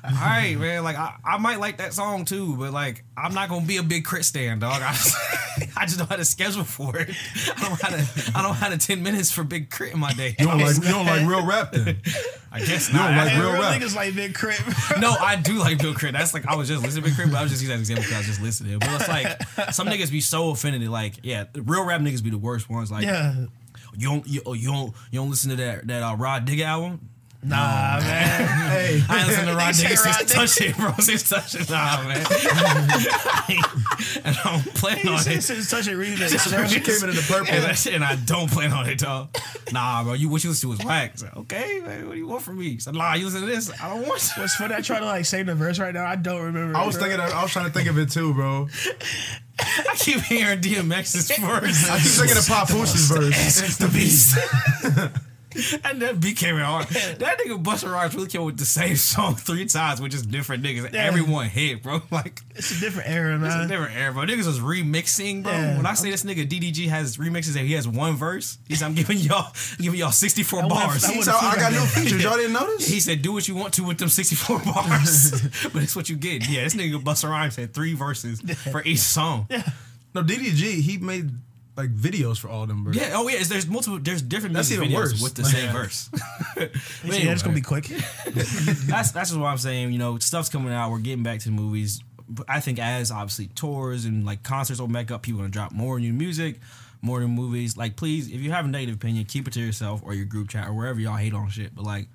all 0.04 0.10
right, 0.12 0.56
man. 0.58 0.82
Like, 0.84 0.96
I, 0.96 1.14
I 1.24 1.38
might 1.38 1.58
like 1.60 1.78
that 1.78 1.92
song 1.92 2.24
too, 2.24 2.56
but 2.56 2.72
like, 2.72 3.04
I'm 3.16 3.34
not 3.34 3.48
gonna 3.48 3.66
be 3.66 3.76
a 3.76 3.82
Big 3.82 4.04
K.R.I.T. 4.04 4.22
stand, 4.24 4.60
dog. 4.62 4.80
I 4.84 4.92
just, 4.92 5.16
I 5.76 5.86
just 5.86 5.98
don't 5.98 6.08
have 6.08 6.20
a 6.20 6.24
schedule 6.24 6.64
for 6.64 6.96
it. 6.98 7.10
I 7.56 7.68
don't 7.68 7.80
have, 7.80 8.30
I 8.36 8.42
don't 8.42 8.54
have 8.54 8.72
the 8.72 8.78
ten 8.78 9.02
minutes 9.02 9.30
for 9.30 9.44
Big 9.44 9.70
K.R.I.T. 9.70 9.94
in 9.94 9.98
my 10.00 10.12
day. 10.12 10.36
You 10.38 10.46
don't 10.46 10.58
like 10.60 10.76
you 10.76 10.82
don't 10.82 11.06
like 11.06 11.26
real 11.26 11.44
rap 11.46 11.72
then. 11.72 11.98
I 12.50 12.58
guess 12.60 12.88
You 12.88 12.94
not. 12.94 13.08
don't 13.08 13.16
like 13.16 13.28
Hey, 13.30 13.40
real 13.40 13.52
real 13.52 13.62
rap. 13.62 13.80
niggas 13.80 13.94
like 13.96 14.14
Big 14.14 14.34
Crit. 14.34 14.60
no, 15.00 15.10
I 15.12 15.36
do 15.36 15.54
like 15.58 15.78
Bill 15.78 15.94
Crit. 15.94 16.12
That's 16.12 16.34
like 16.34 16.46
I 16.46 16.54
was 16.54 16.68
just 16.68 16.82
listening 16.82 17.04
to 17.04 17.08
Big 17.10 17.16
K.R.I.T., 17.16 17.32
but 17.32 17.38
I 17.38 17.42
was 17.42 17.50
just 17.50 17.62
using 17.62 17.74
that 17.76 17.80
example 17.80 18.02
because 18.02 18.14
I 18.14 18.18
was 18.18 18.26
just 18.26 18.42
listening. 18.42 18.78
But 18.78 18.88
it's 19.00 19.08
like 19.08 19.72
some 19.72 19.86
niggas 19.88 20.10
be 20.10 20.20
so 20.20 20.50
offended. 20.50 20.86
Like, 20.88 21.14
yeah, 21.22 21.44
real 21.54 21.84
rap 21.84 22.00
niggas 22.00 22.22
be 22.22 22.30
the 22.30 22.38
worst 22.38 22.68
ones. 22.68 22.90
Like, 22.90 23.04
yeah. 23.04 23.34
you 23.96 24.08
don't 24.08 24.26
you, 24.26 24.42
oh, 24.46 24.52
you 24.52 24.68
don't 24.70 24.94
you 25.10 25.20
don't 25.20 25.30
listen 25.30 25.50
to 25.50 25.56
that 25.56 25.86
that 25.86 26.02
uh, 26.02 26.16
Rah 26.16 26.40
Digga 26.40 26.64
album. 26.64 27.08
Nah, 27.44 27.98
man. 28.00 28.58
Hey, 28.72 29.02
I 29.08 29.18
ain't 29.18 29.28
listen 29.28 29.46
to 29.46 29.54
Rod 29.54 29.66
He 29.66 29.72
said 29.74 29.88
Digger 29.88 29.96
since 29.96 30.32
touch 30.32 30.60
it, 30.62 30.76
bro. 30.76 30.92
Since 30.98 31.28
touch 31.28 31.54
it, 31.54 31.68
nah, 31.70 32.02
man. 32.04 32.16
and 34.24 34.36
I 34.36 34.42
don't 34.44 34.74
plan 34.74 34.96
He 34.98 35.08
on 35.08 35.18
said 35.18 35.36
it. 35.36 35.42
since 35.42 35.70
touch 35.70 35.88
it 35.88 35.96
remix. 35.96 36.30
she 36.70 36.80
came 36.80 37.08
in 37.10 37.14
the 37.14 37.22
purple. 37.28 37.52
And, 37.52 37.64
that 37.64 37.76
shit, 37.76 37.94
and 37.94 38.02
I 38.02 38.16
don't 38.16 38.50
plan 38.50 38.72
on 38.72 38.88
it, 38.88 38.98
dog. 38.98 39.36
Nah, 39.72 40.04
bro. 40.04 40.14
You 40.14 40.30
what 40.30 40.42
you 40.42 40.50
listen 40.50 40.70
to 40.70 40.80
is 40.80 40.84
whack. 40.86 41.18
So, 41.18 41.28
okay, 41.38 41.80
man, 41.84 42.06
what 42.06 42.14
do 42.14 42.18
you 42.18 42.26
want 42.26 42.42
from 42.42 42.58
me? 42.58 42.78
So, 42.78 42.92
nah, 42.92 43.14
you 43.14 43.26
listen 43.26 43.42
to 43.42 43.46
this. 43.46 43.70
I 43.80 43.88
don't 43.90 44.02
want. 44.08 44.22
What's 44.36 44.54
funny? 44.54 44.74
I 44.74 44.80
try 44.80 44.98
to 45.00 45.04
like 45.04 45.26
sing 45.26 45.46
the 45.46 45.54
verse 45.54 45.78
right 45.78 45.92
now. 45.94 46.06
I 46.06 46.16
don't 46.16 46.42
remember. 46.42 46.76
I 46.78 46.86
was 46.86 46.96
bro. 46.96 47.04
thinking, 47.08 47.20
of, 47.24 47.32
I 47.32 47.42
was 47.42 47.52
trying 47.52 47.66
to 47.66 47.72
think 47.72 47.88
of 47.90 47.98
it 47.98 48.10
too, 48.10 48.32
bro. 48.32 48.68
I 49.60 49.94
keep 49.96 50.20
hearing 50.22 50.60
DMX's 50.60 51.36
verse. 51.38 51.90
I 51.90 51.98
keep 51.98 52.10
thinking 52.10 52.36
of 52.38 52.44
Papooses 52.44 53.14
verse. 53.14 53.60
It's 53.62 53.76
the 53.76 53.88
beast. 53.88 54.38
and 55.84 56.02
that 56.02 56.20
beat 56.20 56.36
came 56.36 56.56
in 56.56 56.62
hard. 56.62 56.86
That 57.22 57.38
nigga 57.38 57.62
Busta 57.62 57.90
Rhymes 57.92 58.14
really 58.14 58.28
came 58.28 58.44
with 58.44 58.58
the 58.58 58.64
same 58.64 58.96
song 58.96 59.34
three 59.36 59.66
times 59.66 60.00
with 60.00 60.12
just 60.12 60.30
different 60.30 60.62
niggas. 60.64 60.92
Yeah. 60.92 61.04
Everyone 61.04 61.46
hit, 61.48 61.82
bro. 61.82 62.02
Like 62.10 62.40
It's 62.54 62.70
a 62.76 62.80
different 62.80 63.08
era, 63.08 63.38
man. 63.38 63.46
it's 63.46 63.54
a 63.54 63.58
man. 63.58 63.68
different 63.68 63.96
era, 63.96 64.12
bro. 64.12 64.22
Niggas 64.24 64.46
was 64.46 64.60
remixing, 64.60 65.42
bro. 65.42 65.52
Yeah. 65.52 65.76
When 65.76 65.86
I 65.86 65.94
say 65.94 66.10
this 66.10 66.24
nigga 66.24 66.46
DDG 66.48 66.88
has 66.88 67.16
remixes 67.16 67.56
and 67.56 67.66
he 67.66 67.74
has 67.74 67.86
one 67.86 68.14
verse, 68.16 68.58
he 68.68 68.74
said 68.74 68.86
I'm 68.86 68.94
giving 68.94 69.18
y'all 69.18 69.52
giving 69.78 69.98
y'all 70.00 70.10
64 70.12 70.58
I 70.58 70.62
wouldn't- 70.64 70.80
bars. 70.80 71.04
I 71.04 71.20
So 71.20 71.32
I 71.32 71.54
got 71.56 71.72
new 71.72 71.78
features. 71.80 72.22
Y'all 72.22 72.36
didn't 72.36 72.52
notice? 72.54 72.86
he 72.88 73.00
said, 73.00 73.22
"Do 73.22 73.32
what 73.32 73.46
you 73.48 73.54
want 73.54 73.74
to 73.74 73.84
with 73.84 73.98
them 73.98 74.08
64 74.08 74.58
bars, 74.60 75.30
but 75.72 75.82
it's 75.82 75.94
what 75.96 76.08
you 76.08 76.16
get." 76.16 76.48
Yeah, 76.48 76.64
this 76.64 76.74
nigga 76.74 77.02
Busta 77.02 77.28
Rhymes 77.28 77.56
had 77.56 77.72
three 77.74 77.94
verses 77.94 78.40
for 78.70 78.82
each 78.84 78.98
song. 79.00 79.46
Yeah, 79.50 79.62
No, 80.14 80.22
DDG, 80.22 80.80
he 80.82 80.98
made 80.98 81.30
like 81.76 81.94
videos 81.94 82.38
for 82.38 82.48
all 82.48 82.66
them, 82.66 82.84
bro. 82.84 82.92
Yeah. 82.92 83.12
Oh 83.14 83.28
yeah. 83.28 83.42
There's 83.44 83.66
multiple. 83.66 83.98
There's 83.98 84.22
different 84.22 84.54
That's 84.54 84.68
music 84.70 84.86
even 84.86 84.98
videos 84.98 85.12
worse. 85.12 85.22
with 85.22 85.34
the 85.34 85.44
same 85.44 85.72
verse. 85.78 86.10
But 86.54 86.70
Yeah, 87.04 87.14
anyway. 87.14 87.32
it's 87.32 87.42
gonna 87.42 87.54
be 87.54 87.60
quick. 87.62 87.84
that's 88.26 89.10
that's 89.12 89.30
just 89.30 89.36
what 89.36 89.46
I'm 89.48 89.58
saying. 89.58 89.92
You 89.92 89.98
know, 89.98 90.18
stuff's 90.18 90.48
coming 90.48 90.72
out. 90.72 90.90
We're 90.90 90.98
getting 90.98 91.22
back 91.22 91.40
to 91.40 91.44
the 91.46 91.50
movies. 91.52 92.02
I 92.48 92.60
think 92.60 92.78
as 92.78 93.10
obviously 93.10 93.46
tours 93.48 94.04
and 94.04 94.24
like 94.24 94.42
concerts 94.42 94.80
open 94.80 94.92
back 94.92 95.10
up, 95.10 95.22
people 95.22 95.40
are 95.40 95.44
gonna 95.44 95.52
drop 95.52 95.72
more 95.72 95.98
new 95.98 96.12
music, 96.12 96.60
more 97.00 97.20
new 97.20 97.28
movies. 97.28 97.76
Like, 97.76 97.96
please, 97.96 98.28
if 98.28 98.40
you 98.40 98.50
have 98.52 98.64
a 98.64 98.68
negative 98.68 98.96
opinion, 98.96 99.24
keep 99.24 99.48
it 99.48 99.52
to 99.54 99.60
yourself 99.60 100.02
or 100.04 100.14
your 100.14 100.26
group 100.26 100.48
chat 100.48 100.68
or 100.68 100.72
wherever 100.72 101.00
y'all 101.00 101.16
hate 101.16 101.34
on 101.34 101.48
shit. 101.48 101.74
But 101.74 101.84
like, 101.84 102.06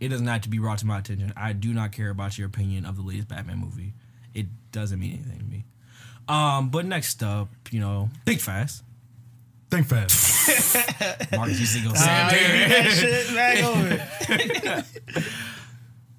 it 0.00 0.08
doesn't 0.08 0.26
have 0.26 0.42
to 0.42 0.48
be 0.48 0.58
brought 0.58 0.78
to 0.78 0.86
my 0.86 0.98
attention. 0.98 1.32
I 1.36 1.52
do 1.52 1.72
not 1.72 1.92
care 1.92 2.10
about 2.10 2.36
your 2.38 2.46
opinion 2.48 2.84
of 2.86 2.96
the 2.96 3.02
latest 3.02 3.28
Batman 3.28 3.58
movie. 3.58 3.92
It 4.34 4.46
doesn't 4.72 4.98
mean 4.98 5.12
anything 5.14 5.38
to 5.38 5.44
me. 5.44 5.64
Um, 6.28 6.70
but 6.70 6.86
next 6.86 7.22
up, 7.22 7.48
you 7.70 7.80
know, 7.80 8.08
think 8.24 8.40
fast. 8.40 8.82
Think 9.70 9.86
fast. 9.86 11.32
Marcus 11.32 11.58
used 11.60 11.76
to 11.78 11.82
go 11.84 11.90
Ah, 11.96 12.28
Sam 12.30 12.70
yeah, 12.70 12.88
shit 12.88 13.34
back 13.34 13.62
over. 13.64 14.84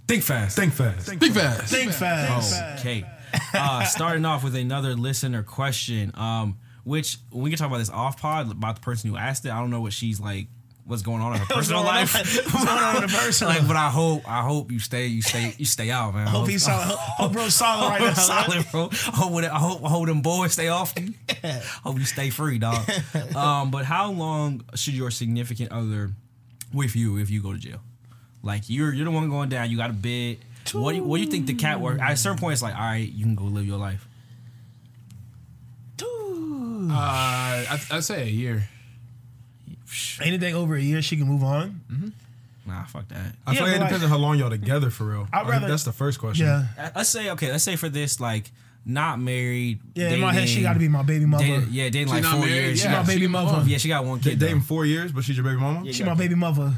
Think 0.08 0.24
fast. 0.24 0.56
Think 0.58 0.74
fast. 0.74 1.08
Think 1.08 1.24
fast. 1.34 1.72
Think 1.74 1.92
fast. 1.92 2.80
Okay. 2.80 3.06
Uh, 3.54 3.84
starting 3.86 4.26
off 4.26 4.44
with 4.44 4.56
another 4.56 4.96
listener 4.96 5.44
question, 5.44 6.12
um, 6.16 6.58
which 6.84 7.18
we 7.32 7.50
can 7.50 7.58
talk 7.58 7.68
about 7.68 7.78
this 7.78 7.90
off 7.90 8.20
pod 8.22 8.52
about 8.52 8.76
the 8.76 8.82
person 8.82 9.10
who 9.10 9.18
asked 9.18 9.46
it. 9.46 9.52
I 9.52 9.60
don't 9.60 9.70
know 9.70 9.82
what 9.82 9.94
she's 9.94 10.20
like, 10.20 10.48
what's 10.86 11.02
going 11.02 11.22
on 11.22 11.34
in 11.34 11.40
her 11.40 11.46
personal 11.50 11.82
going 11.84 11.94
on? 11.96 12.02
life. 12.02 12.14
What's 12.14 12.66
going 12.66 12.68
on 12.68 12.96
in 13.04 13.10
her 13.10 13.18
personal? 13.18 13.54
like, 13.54 13.68
but 13.68 13.76
I 13.76 13.90
hope, 13.90 14.24
I 14.30 14.42
hope 14.42 14.72
you 14.72 14.80
stay, 14.80 15.08
you 15.08 15.22
stay, 15.22 15.54
you 15.58 15.66
stay 15.66 15.90
out, 15.92 16.14
man. 16.14 16.28
I 16.28 16.32
Hope 16.32 16.48
he's 16.50 16.64
solid. 16.64 16.98
Hope 16.98 17.32
bro's 17.34 17.56
solid 17.56 17.90
right 17.90 18.02
now. 18.02 18.14
solid, 18.14 18.66
bro. 18.72 18.90
I 18.92 19.16
hope, 19.16 19.34
I 19.44 19.48
hope, 19.60 19.84
I 19.86 19.90
hope 19.90 20.08
them 20.08 20.22
boys 20.22 20.54
stay 20.54 20.68
off 20.68 20.94
you. 21.00 21.14
hope 21.84 21.98
you 22.00 22.06
stay 22.06 22.30
free, 22.30 22.58
dog. 22.60 22.90
Um, 23.36 23.72
but 23.72 23.86
how 23.86 24.12
long 24.12 24.64
should 24.76 24.94
your 24.94 25.12
significant 25.12 25.72
other 25.72 26.12
with 26.74 26.96
you 26.96 27.18
if 27.18 27.30
you 27.30 27.42
go 27.42 27.54
to 27.54 27.60
jail? 27.60 27.80
Like 28.42 28.64
you're 28.68 28.94
you're 28.94 29.06
the 29.06 29.12
one 29.12 29.30
going 29.30 29.48
down. 29.50 29.70
You 29.72 29.78
got 29.78 29.90
a 29.90 29.94
bid. 29.94 30.40
What 30.74 30.92
do 30.92 30.98
you, 30.98 31.04
what 31.04 31.18
do 31.18 31.24
you 31.24 31.30
think 31.32 31.46
the 31.48 31.54
cat 31.54 31.80
work? 31.80 32.00
At 32.02 32.12
a 32.14 32.18
certain 32.18 32.38
point, 32.40 32.54
it's 32.54 32.62
like, 32.62 32.76
all 32.76 32.82
right, 32.82 33.10
you 33.10 33.24
can 33.24 33.36
go 33.36 33.46
live 33.46 33.66
your 33.66 33.78
life. 33.78 34.08
Uh, 36.02 36.96
I, 36.96 37.80
I'd 37.92 38.04
say 38.04 38.24
a 38.24 38.26
year. 38.26 38.68
Anything 40.22 40.56
over 40.56 40.76
a 40.76 40.82
year, 40.82 41.02
she 41.02 41.18
can 41.18 41.28
move 41.28 41.44
on. 41.44 41.82
Nah, 42.66 42.86
fuck 42.86 43.08
that. 43.10 43.36
I 43.46 43.56
feel 43.56 43.64
like 43.66 43.76
it 43.76 43.80
but, 43.80 43.86
depends 43.86 44.04
on 44.06 44.10
how 44.10 44.18
long 44.18 44.38
y'all 44.40 44.50
together 44.50 44.90
for 44.90 45.04
real. 45.04 45.28
I'd 45.34 45.40
Like, 45.44 45.48
rather- 45.52 45.68
that's 45.68 45.84
the 45.84 45.92
first 45.92 46.20
question. 46.20 46.46
Yeah, 46.46 46.66
Uh, 46.78 46.90
Let's 46.96 47.10
say 47.10 47.30
okay. 47.32 47.52
Let's 47.52 47.64
say 47.64 47.76
for 47.76 47.90
this, 47.90 48.20
like 48.22 48.52
not 48.86 49.20
married. 49.20 49.80
yeah. 49.96 50.10
In 50.12 50.20
my 50.22 50.32
head, 50.34 50.48
she 50.48 50.56
dating- 50.56 50.64
got 50.64 50.74
to 50.74 50.80
be 50.80 50.88
my 50.88 51.04
baby 51.04 51.26
mother. 51.26 51.44
dating- 51.46 51.68
yeah, 51.72 51.90
dating 51.90 52.08
like 52.08 52.24
four 52.24 52.40
married, 52.40 52.54
years. 52.54 52.80
yeah. 52.80 52.84
She 52.90 52.90
got, 52.96 53.02
my 53.06 53.08
baby 53.14 53.22
she 53.22 53.28
mother. 53.28 53.64
yeah, 53.70 53.78
she 53.78 53.88
got 53.90 54.06
one 54.06 54.20
They 54.20 54.30
kid. 54.32 54.40
dating 54.40 54.60
though. 54.60 54.64
four 54.66 54.86
years, 54.86 55.12
but 55.12 55.24
she's 55.26 55.36
your 55.36 55.44
baby 55.46 55.58
mama. 55.60 55.92
She 55.94 56.04
my 56.06 56.14
baby 56.16 56.36
mother. 56.36 56.74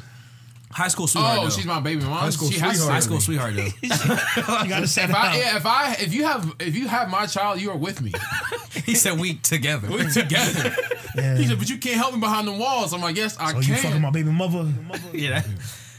High 0.72 0.88
school 0.90 1.08
sweetheart. 1.08 1.38
Oh, 1.40 1.44
though. 1.44 1.50
she's 1.52 1.66
my 1.66 1.80
baby 1.80 2.02
mom. 2.04 2.14
High 2.18 2.30
school 2.32 2.50
she 2.52 2.60
has 2.60 2.72
to 2.74 2.78
sweetheart. 2.80 2.94
high 2.96 3.00
school 3.00 3.22
sweetheart 3.22 3.56
though. 3.56 4.64
You 4.64 4.70
got 4.70 4.80
to 4.82 4.88
set 4.88 5.06
If 5.06 5.10
it 5.12 5.16
I 5.16 5.28
out. 5.30 5.38
yeah, 5.38 5.56
if 5.58 5.66
I 5.66 5.94
if 6.02 6.14
you 6.14 6.24
have 6.26 6.54
if 6.60 6.76
you 6.76 6.88
have 6.90 7.10
my 7.10 7.28
child, 7.28 7.62
you 7.62 7.70
are 7.72 7.78
with 7.78 8.02
me. 8.02 8.12
he 8.86 8.94
said 8.96 9.18
we 9.20 9.36
together. 9.36 9.88
We're 9.90 10.10
together. 10.10 10.76
Yeah. 11.16 11.38
He 11.38 11.46
said, 11.48 11.58
but 11.58 11.70
you 11.70 11.78
can't 11.78 11.98
help 11.98 12.14
me 12.14 12.20
behind 12.20 12.48
the 12.48 12.54
walls. 12.54 12.94
I'm 12.94 13.02
like, 13.02 13.16
yes, 13.16 13.38
I 13.40 13.52
So 13.54 13.60
you 13.60 13.76
fucking 13.76 13.92
can. 13.92 14.02
my 14.02 14.12
baby 14.12 14.32
mother. 14.32 14.72
yeah, 15.14 15.40
that, 15.42 15.48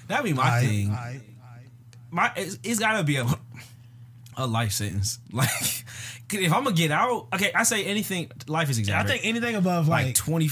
that'd 0.08 0.24
be 0.24 0.32
my 0.32 0.44
Aight, 0.44 0.60
thing. 0.60 0.88
aight. 0.90 1.20
my 2.10 2.32
it's, 2.36 2.58
it's 2.62 2.78
gotta 2.78 3.02
be 3.04 3.16
a 3.16 3.26
a 4.36 4.46
life 4.46 4.72
sentence. 4.72 5.18
Like, 5.32 5.48
if 6.42 6.52
I'm 6.52 6.64
gonna 6.64 6.74
get 6.74 6.90
out, 6.90 7.28
okay, 7.34 7.52
I 7.54 7.62
say 7.62 7.84
anything. 7.84 8.30
Life 8.48 8.68
is 8.68 8.78
exactly. 8.78 9.12
I 9.14 9.14
think 9.16 9.26
anything 9.26 9.54
above 9.54 9.86
like 9.86 10.06
like, 10.06 10.14
twenty. 10.16 10.50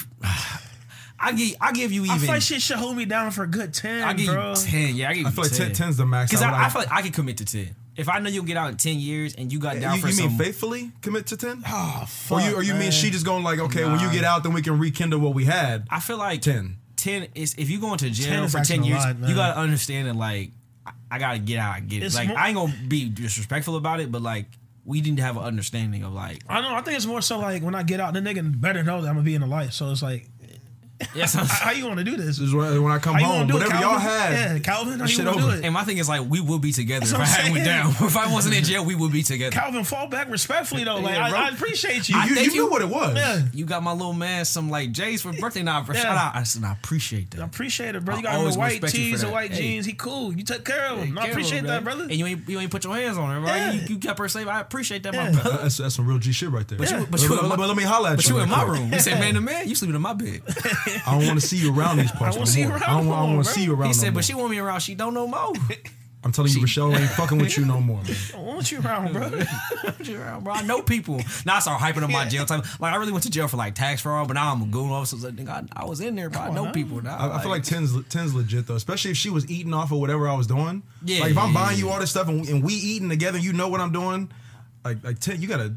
I 1.19 1.33
give 1.33 1.57
I 1.61 1.73
give 1.73 1.91
you 1.91 2.03
even. 2.05 2.15
I 2.15 2.19
feel 2.19 2.29
like 2.29 2.43
shit 2.43 2.63
should 2.63 2.77
hold 2.77 2.97
me 2.97 3.07
down 3.07 3.31
for 3.33 3.43
a 3.45 3.47
good 3.49 3.75
ten, 3.75 4.03
I 4.03 4.13
give 4.13 4.27
bro. 4.27 4.51
you 4.51 4.57
ten. 4.57 4.95
Yeah, 4.95 5.09
I 5.11 5.15
give 5.15 5.23
you 5.23 5.27
I 5.29 5.31
feel 5.31 5.45
like 5.45 5.53
10, 5.53 5.73
10. 5.73 5.89
10's 5.89 5.97
the 5.97 6.07
max. 6.07 6.31
Because 6.31 6.43
I, 6.43 6.51
I 6.51 6.63
like- 6.63 6.73
feel 6.73 6.81
like 6.83 6.93
I 6.93 7.03
can 7.03 7.13
commit 7.13 7.39
to 7.39 7.45
ten. 7.45 7.75
If 7.97 8.09
I 8.09 8.19
know 8.19 8.29
you'll 8.29 8.45
get 8.45 8.57
out 8.57 8.71
in 8.71 8.77
ten 8.77 8.99
years 8.99 9.35
and 9.35 9.53
you 9.53 9.59
got 9.59 9.77
eh, 9.77 9.81
down 9.81 9.97
you, 9.97 10.03
for 10.03 10.09
you 10.09 10.29
mean 10.29 10.39
faithfully 10.39 10.91
commit 11.01 11.27
to 11.29 11.37
10? 11.37 11.63
Oh 11.67 12.05
fuck. 12.09 12.39
or 12.39 12.41
you, 12.49 12.57
or 12.57 12.63
you 12.63 12.75
mean 12.75 12.91
she 12.91 13.11
just 13.11 13.25
going 13.25 13.45
like, 13.45 13.59
okay, 13.59 13.85
when 13.85 14.01
you 14.01 14.11
get 14.11 14.25
out, 14.25 14.43
then 14.43 14.53
we 14.53 14.63
can 14.63 14.79
rekindle 14.79 15.21
what 15.21 15.35
we 15.35 15.45
had? 15.45 15.87
I 15.91 16.01
feel 16.01 16.19
like 16.19 16.43
10. 16.43 16.77
Ten 16.97 17.29
is 17.35 17.55
if 17.59 17.71
you 17.71 17.81
go 17.81 17.93
into 17.93 18.11
jail 18.11 18.45
is 18.45 18.53
for 18.53 18.65
ten 18.65 18.83
years, 18.83 19.05
lot, 19.05 19.29
you 19.29 19.35
gotta 19.35 19.59
understand 19.59 20.09
that 20.09 20.17
like 20.17 20.51
I, 20.87 20.93
I 21.11 21.19
gotta 21.19 21.39
get 21.39 21.59
out. 21.59 21.75
I 21.77 21.81
get 21.81 22.03
it. 22.03 22.15
Like 22.15 22.29
more- 22.29 22.39
I 22.39 22.49
ain't 22.49 22.57
gonna 22.57 22.75
be 22.89 23.09
disrespectful 23.09 23.77
about 23.77 24.01
it, 24.01 24.11
but 24.11 24.23
like 24.23 24.47
we 24.85 25.01
need 25.01 25.17
to 25.17 25.23
have 25.23 25.37
an 25.37 25.45
understanding 25.45 26.03
of 26.03 26.13
like 26.13 26.43
I 26.49 26.61
know. 26.61 26.75
I 26.75 26.83
think 26.83 26.97
it's 26.97 27.07
more 27.07 27.23
so 27.23 27.39
like 27.39 27.63
when 27.63 27.75
I 27.75 27.83
get 27.83 28.01
out, 28.01 28.15
the 28.15 28.21
nigga 28.21 28.61
better 28.61 28.83
know 28.83 29.01
that 29.01 29.09
I'm 29.09 29.15
gonna 29.15 29.25
be 29.25 29.35
in 29.35 29.41
the 29.41 29.47
life. 29.47 29.73
So 29.73 29.91
it's 29.91 30.03
like, 30.03 30.29
yes. 31.15 31.35
how, 31.35 31.45
how 31.45 31.71
you 31.73 31.87
want 31.87 31.99
to 31.99 32.05
do 32.05 32.17
this? 32.17 32.39
This 32.39 32.41
is 32.41 32.55
when, 32.55 32.83
when 32.83 32.93
I 32.93 32.99
come 32.99 33.15
How 33.17 33.25
home, 33.25 33.47
do 33.49 33.55
whatever 33.55 33.75
y'all 33.81 33.99
had, 33.99 34.33
Yeah, 34.33 34.59
Calvin. 34.61 35.01
How 35.01 35.07
that 35.07 35.17
you 35.19 35.25
want 35.25 35.37
to 35.39 35.43
do 35.45 35.51
it? 35.51 35.65
And 35.65 35.75
my 35.75 35.83
thing 35.83 35.99
is 35.99 36.09
like 36.09 36.29
we 36.29 36.41
would 36.41 36.61
be 36.61 36.73
together 36.73 37.05
if 37.05 37.15
I 37.15 37.19
I'm 37.19 37.25
hadn't 37.27 37.53
went 37.53 37.65
saying. 37.65 37.83
down. 37.83 37.91
if 38.09 38.17
I 38.17 38.33
wasn't 38.33 38.55
in 38.57 38.65
jail, 38.65 38.85
we 38.85 38.95
would 38.95 39.11
be 39.13 39.23
together. 39.23 39.51
Calvin, 39.51 39.83
fall 39.85 40.07
back 40.09 40.31
respectfully 40.31 40.85
though. 40.85 40.99
Like 40.99 41.15
Yeah. 41.17 41.27
I, 41.27 41.47
I 41.47 41.49
appreciate 41.49 42.09
you. 42.09 42.17
I 42.17 42.27
You, 42.27 42.35
thank 42.37 42.47
you 42.55 42.65
knew 42.65 42.71
what 42.71 42.83
it 42.83 42.89
was. 42.89 43.17
yeah. 43.17 43.43
You 43.53 43.65
got 43.65 43.83
my 43.83 43.93
little 43.93 44.13
man 44.13 44.45
some 44.45 44.71
like 44.71 44.93
J's 44.93 45.23
for 45.23 45.33
birthday 45.33 45.63
now. 45.63 45.85
Yeah. 45.87 45.95
Shout 46.01 46.17
out. 46.17 46.37
I 46.37 46.43
said 46.45 46.63
I 46.65 46.73
appreciate 46.73 47.31
that. 47.33 47.41
I 47.41 47.45
appreciate 47.45 47.95
it, 47.97 48.05
bro. 48.05 48.17
You 48.17 48.23
got 48.23 48.37
always 48.37 48.55
the 48.55 48.61
white 48.61 48.83
respect 48.83 48.95
you 48.95 49.05
for 49.07 49.11
tees 49.17 49.23
and 49.25 49.33
white 49.33 49.51
Hey. 49.53 49.59
jeans. 49.59 49.87
He 49.87 49.93
cool. 49.95 50.33
You 50.33 50.45
took 50.45 50.65
care 50.65 50.87
of 50.87 50.99
him. 51.01 51.19
I 51.19 51.27
appreciate 51.27 51.63
man. 51.63 51.67
that, 51.73 51.85
brother. 51.85 52.05
And 52.05 52.13
you 52.15 52.27
ain't 52.27 52.49
you 52.49 52.61
ain't 52.61 52.71
put 52.71 52.85
your 52.85 52.95
hands 52.95 53.19
on 53.19 53.31
her, 53.31 53.41
right? 53.41 53.57
Yeah. 53.57 53.73
You, 53.73 53.81
you 53.89 53.99
kept 53.99 54.19
her 54.21 54.29
safe. 54.29 54.47
I 54.47 54.61
appreciate 54.61 55.03
that, 55.03 55.15
my 55.15 55.31
brother. 55.33 55.59
That's, 55.63 55.79
that's 55.79 55.95
some 55.97 56.07
real 56.07 56.19
G 56.19 56.33
shit 56.33 56.51
right 56.51 56.67
there. 56.69 56.79
But 56.79 56.91
you, 56.91 56.99
But, 56.99 57.11
but 57.11 57.23
you, 57.23 57.41
in 57.41 57.49
my, 57.49 57.57
but 57.57 57.67
let 57.69 57.77
me 57.77 57.83
holler 57.83 58.11
at 58.11 58.13
you. 58.13 58.17
but 58.17 58.29
you. 58.29 58.37
you 58.37 58.43
in 58.43 58.49
my 58.51 58.63
room. 58.63 58.93
You 58.93 59.01
said 59.01 59.19
man 59.21 59.35
to 59.35 59.41
man. 59.41 59.69
You 59.69 59.75
sleeping 59.75 59.97
in 59.97 60.03
my 60.03 60.13
bed. 60.15 60.43
I 61.07 61.19
don't 61.19 61.27
want 61.27 61.41
to 61.41 61.47
see 61.47 61.57
you 61.57 61.75
around 61.77 61.99
these 61.99 62.13
parts 62.13 62.37
I 62.37 62.39
no 62.39 62.41
wanna 62.41 62.47
see 62.47 62.61
you 62.61 62.69
more. 62.69 62.77
around 62.79 62.83
I 62.85 62.97
don't, 62.97 63.07
no 63.07 63.13
I 63.13 63.27
don't 63.27 63.35
want 63.35 63.47
to 63.47 63.53
see 63.53 63.65
you 63.65 63.73
around 63.73 63.83
He 63.83 63.89
no 63.89 63.93
said, 63.93 64.07
more. 64.07 64.15
but 64.15 64.25
she 64.25 64.35
want 64.35 64.51
me 64.51 64.59
around. 64.59 64.81
She 64.81 64.95
don't 64.95 65.15
know 65.15 65.27
more. 65.27 65.53
I'm 66.25 66.33
telling 66.33 66.51
you, 66.53 66.61
Rochelle 66.63 66.97
ain't 66.97 67.11
fucking 67.11 67.37
with 67.37 67.59
you 67.59 67.67
no 67.67 67.81
more, 67.81 68.03
man. 68.03 68.17
I 68.35 68.39
want 68.39 68.73
you 68.73 68.81
around, 68.81 69.13
bro. 69.13 69.29
bro, 70.41 70.53
I 70.55 70.63
know 70.63 70.81
people. 70.81 71.21
Now 71.45 71.57
I 71.57 71.59
start 71.59 71.81
hyping 71.83 72.03
up 72.03 72.09
my 72.09 72.27
jail 72.27 72.47
time. 72.47 72.63
Like 72.81 72.95
I 72.95 72.97
really 72.97 73.13
went 73.13 73.25
to 73.25 73.31
jail 73.31 73.47
for 73.47 73.59
like 73.59 73.75
tax 73.75 74.01
fraud, 74.01 74.27
but 74.27 74.35
now 74.35 74.51
I'm 74.51 74.63
a 74.63 74.67
goon 74.67 74.91
officer. 74.91 75.17
Like, 75.19 75.47
I, 75.47 75.65
I 75.77 75.85
was 75.85 76.01
in 76.01 76.17
there, 76.17 76.31
but 76.31 76.41
I 76.41 76.51
know 76.51 76.67
on 76.67 76.73
people 76.73 77.03
now. 77.03 77.17
I, 77.17 77.37
I 77.37 77.43
feel 77.43 77.51
like 77.51 77.63
10's, 77.63 77.93
10's 77.93 78.35
legit 78.35 78.67
though, 78.67 78.75
especially 78.75 79.11
if 79.11 79.19
she 79.19 79.29
was 79.29 79.51
eating 79.51 79.75
off 79.75 79.93
of 79.93 79.99
whatever 79.99 80.27
I 80.27 80.35
was 80.35 80.47
doing. 80.47 80.83
Yeah, 81.05 81.21
like 81.21 81.33
if 81.33 81.39
I'm 81.39 81.49
yeah, 81.49 81.55
buying 81.55 81.79
yeah. 81.79 81.85
you 81.85 81.91
all 81.91 82.01
this 82.01 82.11
stuff 82.11 82.29
and, 82.29 82.49
and 82.49 82.65
we 82.65 82.73
eating 82.73 83.11
together, 83.11 83.37
and 83.37 83.45
you 83.45 83.53
know 83.53 83.69
what 83.69 83.81
I'm 83.81 83.93
doing. 83.93 84.33
Like 84.83 85.05
like 85.05 85.19
10, 85.19 85.43
you 85.43 85.49
gotta. 85.49 85.75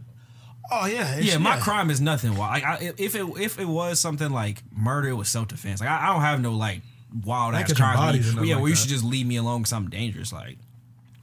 Oh 0.71 0.85
yeah, 0.85 1.13
it's- 1.17 1.25
yeah, 1.25 1.37
my 1.37 1.57
crime 1.57 1.89
is 1.89 2.01
nothing. 2.01 2.31
Well, 2.31 2.41
Like 2.49 2.63
I, 2.63 2.93
if 2.97 3.15
it 3.15 3.25
if 3.39 3.59
it 3.59 3.67
was 3.67 3.99
something 3.99 4.29
like 4.31 4.61
murder, 4.75 5.07
it 5.09 5.15
was 5.15 5.29
self 5.29 5.47
defense. 5.47 5.79
Like 5.79 5.89
I, 5.89 6.09
I 6.09 6.13
don't 6.13 6.21
have 6.21 6.41
no 6.41 6.53
like 6.53 6.81
wild 7.23 7.53
ass 7.53 7.59
ain't 7.59 7.67
catching 7.69 7.83
crimes. 7.83 7.97
bodies 7.99 8.27
or 8.27 8.29
Yeah, 8.31 8.35
nothing 8.35 8.47
where 8.49 8.57
like 8.63 8.69
you 8.69 8.75
should 8.75 8.89
just 8.89 9.03
leave 9.03 9.25
me 9.25 9.37
alone 9.37 9.61
because 9.61 9.73
I'm 9.73 9.89
dangerous. 9.89 10.33
Like 10.33 10.57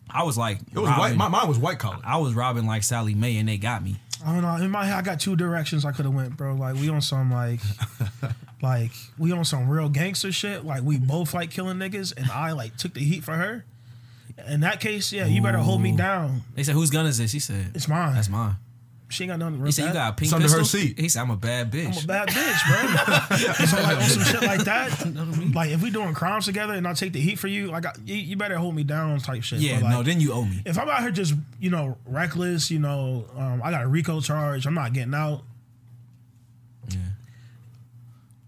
I 0.08 0.22
was 0.22 0.38
like 0.38 0.58
It 0.72 0.78
was 0.78 0.88
white. 0.90 1.16
My, 1.16 1.28
mine 1.28 1.48
was 1.48 1.58
white 1.58 1.78
collar. 1.78 1.98
I 2.04 2.16
was 2.18 2.34
robbing 2.34 2.66
like 2.66 2.82
Sallie 2.82 3.14
Mae 3.14 3.36
and 3.38 3.48
they 3.48 3.58
got 3.58 3.82
me. 3.82 3.96
I 4.26 4.32
don't 4.32 4.40
know. 4.42 4.54
In 4.56 4.70
my 4.70 4.86
head, 4.86 4.94
I 4.96 5.02
got 5.02 5.20
two 5.20 5.36
directions 5.36 5.84
I 5.84 5.92
could 5.92 6.06
have 6.06 6.14
went, 6.14 6.36
bro. 6.38 6.54
Like 6.54 6.76
we 6.76 6.88
on 6.88 7.02
some 7.02 7.30
like, 7.30 7.60
like 8.62 8.92
we 9.18 9.32
on 9.32 9.44
some 9.44 9.68
real 9.68 9.88
gangster 9.90 10.32
shit. 10.32 10.64
Like 10.64 10.82
we 10.82 10.96
both 10.98 11.34
like 11.34 11.50
killing 11.50 11.76
niggas, 11.76 12.16
and 12.16 12.30
I 12.30 12.52
like 12.52 12.76
took 12.76 12.94
the 12.94 13.00
heat 13.00 13.22
for 13.24 13.34
her. 13.34 13.64
In 14.48 14.60
that 14.60 14.80
case, 14.80 15.12
yeah, 15.12 15.26
you 15.26 15.42
better 15.42 15.58
hold 15.58 15.80
me 15.82 15.92
down. 15.94 16.40
They 16.54 16.62
said, 16.62 16.74
"Whose 16.74 16.90
gun 16.90 17.06
is 17.06 17.18
this?" 17.18 17.32
He 17.32 17.38
said, 17.38 17.72
It's 17.74 17.86
mine. 17.86 18.14
"That's 18.14 18.28
mine." 18.30 18.56
She 19.14 19.24
ain't 19.24 19.30
got 19.30 19.38
nothing 19.38 19.54
to 19.54 19.58
He 19.60 19.64
rip 19.64 19.72
said, 19.72 19.86
"You 19.88 19.92
got 19.94 20.10
a 20.10 20.12
pink 20.16 20.26
It's 20.26 20.32
under 20.32 20.44
pistol." 20.44 20.60
her 20.60 20.64
seat. 20.64 20.98
He 20.98 21.08
said, 21.08 21.20
"I'm 21.22 21.30
a 21.30 21.36
bad 21.36 21.70
bitch." 21.72 21.96
I'm 21.98 22.04
a 22.04 22.06
bad 22.06 22.28
bitch, 22.28 23.38
bro. 23.58 23.66
so 23.66 23.76
like 23.82 23.96
on 23.96 24.02
some 24.02 24.22
shit 24.24 24.42
like 24.42 24.64
that, 24.64 25.52
like 25.54 25.70
if 25.70 25.82
we 25.82 25.90
doing 25.90 26.12
crimes 26.14 26.44
together 26.46 26.74
and 26.74 26.86
I 26.86 26.92
take 26.94 27.12
the 27.12 27.20
heat 27.20 27.38
for 27.38 27.46
you, 27.48 27.68
like 27.70 27.86
I, 27.86 27.92
you, 28.04 28.16
you 28.16 28.36
better 28.36 28.56
hold 28.58 28.74
me 28.74 28.82
down 28.84 29.18
type 29.20 29.42
shit. 29.42 29.60
yeah, 29.60 29.76
But, 29.76 29.84
like, 29.84 29.92
no, 29.92 30.02
then 30.02 30.20
you 30.20 30.32
owe 30.32 30.44
me. 30.44 30.62
if 30.66 30.78
I'm 30.78 30.88
out 30.88 31.00
here 31.00 31.10
just 31.10 31.34
you 31.60 31.70
know 31.70 31.96
reckless, 32.06 32.70
you 32.70 32.78
know, 32.80 33.26
um, 33.36 33.62
I 33.64 33.70
got 33.70 33.84
a 33.84 33.88
RICO 33.88 34.20
charge. 34.20 34.66
I'm 34.66 34.74
not 34.74 34.92
getting 34.92 35.14
out. 35.14 35.42
Yeah. 36.88 36.98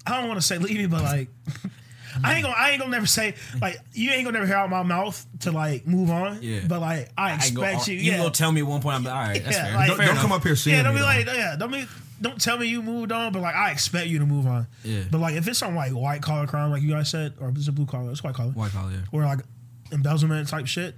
I 0.06 0.20
don't 0.20 0.28
want 0.28 0.40
to 0.40 0.46
say 0.46 0.58
leave 0.58 0.76
me, 0.78 0.86
but 0.86 1.02
like, 1.02 1.28
I 2.24 2.34
ain't 2.34 2.42
gonna, 2.44 2.54
I 2.56 2.70
ain't 2.70 2.80
gonna 2.80 2.90
never 2.90 3.06
say 3.06 3.34
like 3.60 3.78
you 3.92 4.10
ain't 4.10 4.24
gonna 4.24 4.38
never 4.38 4.46
hear 4.46 4.56
out 4.56 4.70
my 4.70 4.82
mouth 4.82 5.24
to 5.40 5.52
like 5.52 5.86
move 5.86 6.10
on. 6.10 6.38
Yeah. 6.42 6.60
But 6.68 6.80
like, 6.80 7.10
I 7.16 7.32
I 7.32 7.50
go, 7.50 7.62
expect 7.62 7.88
you. 7.88 7.96
you 7.96 8.12
Yeah. 8.12 8.18
gonna 8.18 8.30
tell 8.30 8.52
me 8.52 8.60
at 8.60 8.66
one 8.66 8.80
point. 8.80 8.96
I'm 8.96 9.04
like, 9.04 9.14
all 9.14 9.20
right, 9.20 9.44
that's 9.44 9.56
Yeah, 9.56 9.64
fair. 9.66 9.74
like- 9.74 9.88
Don't, 9.88 9.96
Fair 9.98 10.06
don't 10.06 10.16
come 10.16 10.32
up 10.32 10.42
here 10.42 10.56
seeing 10.56 10.76
yeah, 10.76 10.82
don't 10.82 10.94
me. 10.94 10.98
be 10.98 11.02
though. 11.02 11.06
like, 11.06 11.26
yeah, 11.26 11.56
don't 11.58 11.72
be, 11.72 11.86
don't 12.22 12.40
tell 12.40 12.56
me 12.58 12.66
you 12.66 12.82
moved 12.82 13.12
on, 13.12 13.32
but 13.32 13.42
like 13.42 13.54
I 13.54 13.70
expect 13.70 14.08
you 14.08 14.18
to 14.20 14.26
move 14.26 14.46
on. 14.46 14.66
Yeah. 14.84 15.02
But 15.10 15.18
like 15.20 15.34
if 15.34 15.46
it's 15.48 15.58
some 15.58 15.74
like 15.74 15.92
white 15.92 16.22
collar 16.22 16.46
crime, 16.46 16.70
like 16.70 16.82
you 16.82 16.90
guys 16.90 17.10
said, 17.10 17.34
or 17.40 17.48
if 17.50 17.56
it's 17.56 17.68
a 17.68 17.72
blue 17.72 17.86
collar, 17.86 18.10
it's 18.10 18.22
white 18.24 18.34
collar, 18.34 18.50
White 18.52 18.72
collar, 18.72 18.90
yeah. 18.92 18.98
or 19.12 19.24
like 19.24 19.40
embezzlement 19.92 20.48
type 20.48 20.66
shit. 20.66 20.94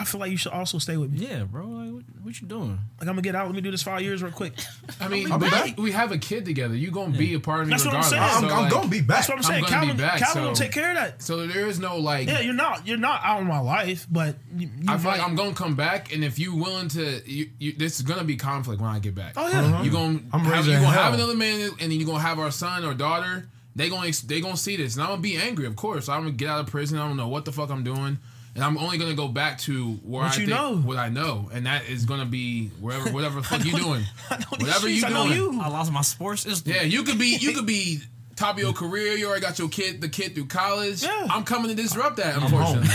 I 0.00 0.04
feel 0.04 0.18
like 0.18 0.30
you 0.30 0.38
should 0.38 0.52
also 0.52 0.78
stay 0.78 0.96
with 0.96 1.10
me. 1.12 1.26
Yeah, 1.26 1.44
bro. 1.44 1.66
Like, 1.66 1.92
what, 1.92 2.02
what 2.22 2.40
you 2.40 2.46
doing? 2.48 2.70
Like 2.98 3.02
I'm 3.02 3.06
gonna 3.08 3.20
get 3.20 3.34
out. 3.34 3.46
Let 3.46 3.54
me 3.54 3.60
do 3.60 3.70
this 3.70 3.82
five 3.82 4.00
years 4.00 4.22
real 4.22 4.32
quick. 4.32 4.54
I 4.98 5.08
mean, 5.08 5.30
I'll 5.30 5.38
be 5.38 5.44
we, 5.44 5.50
back. 5.50 5.76
we 5.78 5.92
have 5.92 6.10
a 6.10 6.16
kid 6.16 6.46
together. 6.46 6.74
You 6.74 6.90
gonna 6.90 7.16
be 7.16 7.34
a 7.34 7.40
part 7.40 7.60
of 7.60 7.66
me 7.66 7.72
That's 7.72 7.84
what 7.84 7.94
I'm 7.94 8.02
regardless. 8.02 8.10
saying. 8.10 8.44
I'm, 8.44 8.48
So, 8.50 8.56
I'm 8.56 8.62
like, 8.62 8.72
gonna 8.72 8.88
be 8.88 9.00
back. 9.02 9.16
That's 9.18 9.28
what 9.28 9.36
I'm 9.36 9.42
saying. 9.42 9.64
gonna 9.64 9.80
be 9.80 9.86
Calvin, 9.88 9.96
back, 9.98 10.18
Calvin 10.20 10.44
will 10.44 10.52
take 10.54 10.72
care 10.72 10.90
of 10.90 10.96
that. 10.96 11.22
So 11.22 11.46
there 11.46 11.66
is 11.66 11.78
no 11.78 11.98
like. 11.98 12.28
Yeah, 12.28 12.40
you're 12.40 12.54
not. 12.54 12.86
You're 12.86 12.96
not 12.96 13.20
out 13.22 13.40
of 13.42 13.46
my 13.46 13.60
life, 13.60 14.06
but 14.10 14.36
you, 14.56 14.70
you 14.80 14.84
I 14.88 14.96
feel 14.96 15.10
like 15.10 15.20
might- 15.20 15.28
I'm 15.28 15.34
gonna 15.36 15.52
come 15.54 15.74
back, 15.76 16.14
and 16.14 16.24
if 16.24 16.38
you 16.38 16.54
willing 16.56 16.88
to, 16.88 17.20
you, 17.30 17.50
you, 17.58 17.72
this 17.74 17.96
is 17.96 18.02
gonna 18.02 18.24
be 18.24 18.36
conflict 18.36 18.80
when 18.80 18.90
I 18.90 19.00
get 19.00 19.14
back. 19.14 19.34
Oh 19.36 19.48
yeah. 19.48 19.60
You 19.60 19.74
uh-huh. 19.74 19.88
gonna 19.90 20.20
I'm 20.32 20.40
have, 20.40 20.66
you 20.66 20.72
gonna 20.72 20.86
hell. 20.86 21.02
have 21.02 21.14
another 21.14 21.36
man, 21.36 21.70
and 21.78 21.78
then 21.78 21.92
you 21.92 22.04
are 22.06 22.06
gonna 22.12 22.20
have 22.20 22.38
our 22.38 22.50
son 22.50 22.84
or 22.86 22.94
daughter. 22.94 23.48
They 23.76 23.88
gonna 23.88 24.10
they 24.26 24.40
gonna 24.40 24.56
see 24.56 24.76
this, 24.76 24.94
and 24.94 25.02
I'm 25.02 25.10
gonna 25.10 25.22
be 25.22 25.36
angry. 25.36 25.66
Of 25.66 25.76
course, 25.76 26.08
I'm 26.08 26.22
gonna 26.22 26.32
get 26.32 26.48
out 26.48 26.60
of 26.60 26.66
prison. 26.66 26.98
I 26.98 27.06
don't 27.06 27.16
know 27.16 27.28
what 27.28 27.44
the 27.44 27.52
fuck 27.52 27.70
I'm 27.70 27.84
doing, 27.84 28.18
and 28.54 28.64
I'm 28.64 28.76
only 28.78 28.98
gonna 28.98 29.14
go 29.14 29.28
back 29.28 29.58
to 29.60 29.92
where 30.02 30.22
What 30.24 30.32
I 30.32 30.40
you 30.40 30.46
think, 30.46 30.48
know. 30.50 30.76
what 30.78 30.96
I 30.98 31.08
know, 31.08 31.48
and 31.52 31.66
that 31.66 31.88
is 31.88 32.04
gonna 32.04 32.26
be 32.26 32.68
wherever 32.80 33.10
whatever 33.10 33.40
the 33.40 33.46
fuck 33.46 33.64
you 33.64 33.72
doing, 33.76 34.04
I 34.30 34.38
know 34.38 34.44
whatever 34.58 34.88
you 34.88 34.98
streets, 35.00 35.04
I 35.16 35.24
doing. 35.26 35.36
you. 35.36 35.60
I 35.60 35.68
lost 35.68 35.92
my 35.92 36.02
sports. 36.02 36.46
It's, 36.46 36.66
Yeah, 36.66 36.82
you 36.82 37.02
could 37.04 37.18
be 37.18 37.36
you 37.40 37.52
could 37.52 37.66
be 37.66 38.00
top 38.40 38.56
of 38.56 38.60
your 38.62 38.72
career. 38.72 39.12
You 39.12 39.26
already 39.28 39.42
got 39.42 39.58
your 39.58 39.68
kid, 39.68 40.00
the 40.00 40.08
kid 40.08 40.34
through 40.34 40.46
college. 40.46 41.02
Yeah. 41.02 41.26
I'm 41.30 41.44
coming 41.44 41.68
to 41.68 41.80
disrupt 41.80 42.16
that. 42.16 42.36
Unfortunately, 42.36 42.88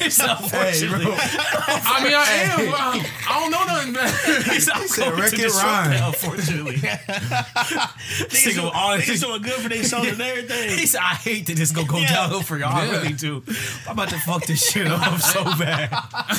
it's 0.00 0.18
Hey, 0.22 0.26
unfortunately. 0.28 1.04
bro. 1.04 1.14
I 1.16 2.04
mean 2.04 2.14
I 2.14 2.26
am. 2.44 2.74
I, 2.74 3.10
I 3.28 3.40
don't 3.40 3.50
know 3.50 3.64
nothing. 3.64 3.92
Man. 3.92 4.42
He's 4.54 4.66
not 4.66 4.82
said, 4.88 5.04
going 5.10 5.20
"Wreck 5.20 5.30
to 5.30 5.36
it, 5.36 5.40
disrupt 5.42 5.64
Ryan." 5.66 5.90
that, 5.90 6.06
Unfortunately, 6.08 6.76
Niggas, 6.76 8.28
Nigga, 8.28 8.54
doing, 8.54 8.72
honestly- 8.74 9.14
niggas 9.14 9.20
doing 9.22 9.42
good 9.42 9.52
for 9.62 9.68
themselves 9.68 10.08
and 10.08 10.20
everything. 10.20 10.78
he 10.78 10.86
said, 10.86 11.00
"I 11.00 11.14
hate 11.14 11.46
that 11.46 11.56
this 11.56 11.70
gonna 11.72 11.86
go 11.86 11.98
Yeah. 11.98 12.12
downhill 12.12 12.42
for 12.42 12.58
y'all. 12.58 12.74
I 12.74 12.90
really 12.90 13.12
do. 13.12 13.42
I'm 13.86 13.92
about 13.92 14.08
to 14.10 14.18
fuck 14.20 14.44
this 14.46 14.68
shit 14.68 14.86
up 14.86 15.20
so 15.20 15.44
bad." 15.44 15.88
I 15.92 16.34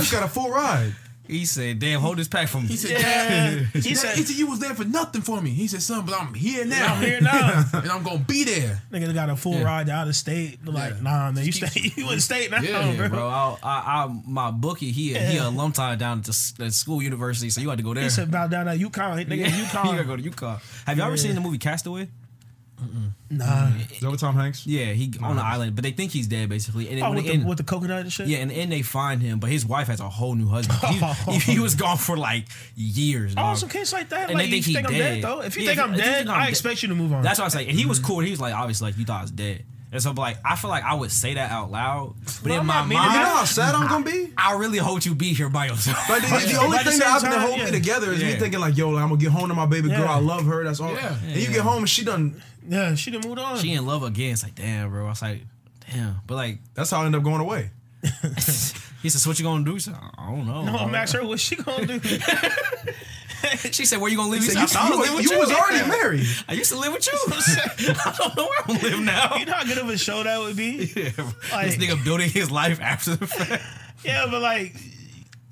just 0.00 0.12
got 0.12 0.22
a 0.24 0.28
full 0.28 0.50
ride. 0.50 0.94
He 1.28 1.44
said, 1.44 1.78
"Damn, 1.78 2.00
hold 2.00 2.16
this 2.18 2.26
pack 2.28 2.48
for 2.48 2.60
me." 2.60 2.66
He 2.68 2.76
said, 2.76 2.90
Yeah. 2.92 3.00
Dad, 3.02 3.58
He 3.74 3.80
he, 3.80 3.94
said- 3.94 4.08
said, 4.10 4.16
he 4.16 4.22
said 4.24 4.36
you 4.36 4.46
was 4.48 4.58
there 4.60 4.74
for 4.74 4.84
nothing 4.84 5.22
for 5.22 5.40
me. 5.40 5.50
He 5.50 5.66
said, 5.68 5.82
son, 5.82 6.04
but 6.06 6.14
I'm 6.20 6.32
here 6.34 6.64
now. 6.64 6.94
I'm 6.94 7.02
here 7.02 7.20
now. 7.20 7.64
and 7.74 7.90
I'm 7.90 8.02
gonna 8.02 8.18
be 8.20 8.44
there. 8.44 8.82
Nigga 8.92 9.12
got 9.14 9.28
a 9.30 9.36
full 9.36 9.54
Yeah. 9.54 9.62
ride 9.64 9.88
out 9.90 10.08
of 10.08 10.16
state. 10.16 10.64
Like, 10.66 10.94
Yeah. 10.94 11.00
nah, 11.02 11.30
man, 11.32 11.44
you 11.44 11.52
stay. 11.52 11.92
You 11.96 12.10
in 12.10 12.20
state 12.20 12.50
now, 12.50 12.60
Yeah, 12.60 12.94
bro. 12.96 13.08
bro. 13.08 13.28
I, 13.28 13.56
I, 13.62 14.04
I, 14.04 14.20
my 14.26 14.50
bookie, 14.50 14.90
he, 14.90 15.14
he 15.14 15.36
a 15.38 15.48
alumni 15.48 15.94
down 15.96 16.18
at 16.20 16.24
the, 16.24 16.30
s- 16.30 16.54
school 16.74 17.02
university, 17.02 17.50
so 17.50 17.60
you 17.60 17.68
had 17.68 17.78
to 17.78 17.84
go 17.84 17.92
there. 17.94 18.04
He 18.04 18.10
said 18.10 18.28
about 18.28 18.50
down 18.50 18.66
at 18.68 18.78
UConn. 18.78 19.26
Nigga, 19.26 19.36
yeah, 19.36 19.46
yeah. 19.48 19.56
you 19.56 19.72
gotta 19.72 19.88
UConn. 20.02 20.06
go 20.06 20.16
to 20.16 20.22
UConn. 20.22 20.84
Have 20.86 20.96
you 20.96 21.02
ever 21.04 21.16
seen 21.16 21.34
the 21.34 21.40
movie 21.40 21.58
Castaway? 21.58 22.08
Nah. 23.30 23.44
Mm. 23.44 23.92
Is 23.92 24.00
that 24.00 24.10
what 24.10 24.18
Tom 24.18 24.34
Hanks? 24.36 24.66
Yeah, 24.66 24.86
he 24.92 25.12
on 25.22 25.36
the 25.36 25.42
island, 25.44 25.74
but 25.74 25.82
they 25.84 25.90
think 25.90 26.12
he's 26.12 26.26
dead 26.26 26.48
basically. 26.48 26.88
And 26.88 27.02
Oh, 27.02 27.12
with 27.12 27.24
the, 27.24 27.32
end- 27.32 27.48
with 27.48 27.58
the 27.58 27.64
coconut 27.64 28.00
and 28.02 28.12
shit. 28.12 28.26
yeah, 28.28 28.38
and 28.38 28.50
the 28.50 28.54
end 28.54 28.72
they 28.72 28.82
find 28.82 29.20
him, 29.20 29.38
but 29.40 29.50
his 29.50 29.66
wife 29.66 29.88
has 29.88 30.00
a 30.00 30.08
whole 30.08 30.34
new 30.34 30.46
husband. 30.48 30.78
He, 30.80 30.96
he, 31.32 31.52
he 31.54 31.58
was 31.58 31.74
gone 31.74 31.98
for 31.98 32.16
like 32.16 32.44
years. 32.76 33.32
Oh, 33.32 33.42
dog. 33.42 33.56
some 33.58 33.68
case 33.68 33.92
like 33.92 34.08
that. 34.10 34.30
And 34.30 34.38
like, 34.38 34.46
they 34.46 34.50
think 34.52 34.66
you 34.66 34.70
he 34.70 34.74
think 34.76 34.86
I'm 34.88 34.92
dead. 34.94 35.14
dead 35.14 35.24
though. 35.24 35.40
If 35.42 35.56
you 35.56 35.62
Yeah, 35.64 35.68
think 35.74 35.78
if 35.78 35.84
I'm 35.84 35.90
you- 35.94 35.98
if 36.00 36.04
you 36.04 36.10
dead, 36.10 36.16
think 36.18 36.28
I'm 36.30 36.36
I 36.36 36.44
dead- 36.44 36.50
expect 36.50 36.82
you 36.82 36.88
to 36.88 36.94
move 36.94 37.12
on. 37.12 37.22
That's 37.22 37.38
what 37.38 37.46
I 37.46 37.48
say. 37.48 37.68
And 37.68 37.78
he 37.78 37.86
was 37.86 38.00
mm. 38.00 38.04
cool. 38.04 38.20
He 38.20 38.30
was 38.30 38.40
like, 38.40 38.54
obviously, 38.54 38.88
like 38.90 38.98
you 38.98 39.04
thought 39.04 39.18
I 39.18 39.22
was 39.22 39.30
dead. 39.30 39.64
And 39.90 40.02
so, 40.02 40.10
like, 40.10 40.36
I 40.44 40.54
feel 40.54 40.68
like 40.68 40.84
I 40.84 40.92
would 40.92 41.10
say 41.10 41.32
that 41.32 41.50
out 41.50 41.70
loud, 41.70 42.14
but 42.42 42.50
Well, 42.50 42.60
in 42.60 42.66
my 42.66 42.80
mind, 42.82 42.90
You 42.92 42.96
know 43.20 43.36
how 43.36 43.44
sad 43.46 43.74
I'm 43.74 43.88
gonna 43.88 44.04
be? 44.04 44.30
I 44.36 44.52
really 44.58 44.76
hope 44.76 45.02
you 45.06 45.14
be 45.14 45.32
here 45.32 45.48
by 45.48 45.64
yourself. 45.64 46.10
Like 46.10 46.20
the, 46.20 46.28
the 46.28 46.58
only 46.60 46.76
But 46.76 46.84
the 46.84 46.90
thing 46.90 46.98
that 47.00 47.06
same 47.06 47.14
I've 47.14 47.22
been 47.22 47.30
time, 47.32 47.40
holding 47.40 47.58
yeah. 47.60 47.64
me 47.64 47.70
together 47.70 48.12
is 48.12 48.22
me 48.22 48.34
thinking 48.34 48.60
like, 48.60 48.76
yo, 48.76 48.90
like, 48.90 49.02
I'm 49.02 49.08
gonna 49.08 49.18
get 49.22 49.30
home 49.30 49.48
to 49.48 49.54
my 49.54 49.64
baby 49.64 49.88
girl. 49.88 50.00
Yeah. 50.00 50.16
I 50.16 50.20
love 50.20 50.44
her. 50.44 50.62
That's 50.62 50.80
all. 50.80 50.92
Yeah. 50.92 51.16
And 51.24 51.36
you 51.36 51.48
get 51.48 51.62
home 51.62 51.78
and 51.78 51.88
she 51.88 52.04
done. 52.04 52.38
Yeah, 52.68 52.94
she 52.94 53.10
done 53.10 53.22
moved 53.26 53.38
on. 53.40 53.58
she 53.58 53.72
in 53.72 53.86
love 53.86 54.02
again. 54.02 54.32
It's 54.32 54.42
like, 54.42 54.54
damn, 54.54 54.90
bro. 54.90 55.06
I 55.06 55.08
was 55.10 55.22
like, 55.22 55.42
damn. 55.90 56.16
But 56.26 56.34
like, 56.36 56.58
That's 56.74 56.90
how 56.90 57.02
I 57.02 57.06
end 57.06 57.16
up 57.16 57.22
going 57.22 57.40
away. 57.40 57.70
he 59.02 59.08
says, 59.08 59.22
so 59.22 59.30
what 59.30 59.38
you 59.38 59.44
gonna 59.44 59.64
do? 59.64 59.74
He 59.74 59.80
said, 59.80 59.94
I 60.16 60.30
don't 60.30 60.46
know. 60.46 60.62
no. 60.64 60.76
I'm 60.76 60.94
asking 60.94 61.20
her 61.22 61.26
what 61.26 61.40
she 61.40 61.56
gonna 61.56 61.98
do. 61.98 62.00
She 63.70 63.84
said, 63.86 64.00
where 64.00 64.10
you 64.10 64.16
gonna 64.16 64.30
live? 64.30 64.40
He 64.42 64.48
So 64.48 64.66
said, 64.66 64.74
you, 64.74 64.80
I 64.80 64.90
was 64.90 64.98
living 64.98 65.10
you, 65.12 65.16
with 65.16 65.24
you 65.26 65.32
you. 65.34 65.38
was 65.38 65.52
already 65.52 65.88
married. 66.02 66.26
I 66.48 66.54
used 66.54 66.72
to 66.72 66.78
live 66.78 66.92
with 66.92 67.06
you. 67.06 67.12
I 67.16 68.14
don't 68.18 68.36
know 68.36 68.44
where 68.44 68.58
I'm 68.66 68.66
gonna 68.76 68.82
live 68.96 69.00
now. 69.00 69.36
you 69.36 69.46
know 69.46 69.52
how 69.52 69.64
good 69.64 69.78
of 69.78 69.88
a 69.88 69.96
show 69.96 70.24
that 70.24 70.38
would 70.40 70.56
be. 70.56 70.92
Yeah, 70.94 71.10
Like- 71.52 71.66
this 71.68 71.76
nigga 71.76 72.02
building 72.04 72.28
his 72.30 72.50
life 72.50 72.80
after 72.80 73.14
the 73.14 73.26
fact. 73.28 73.62
Yeah, 74.04 74.26
but 74.28 74.42
like 74.42 74.74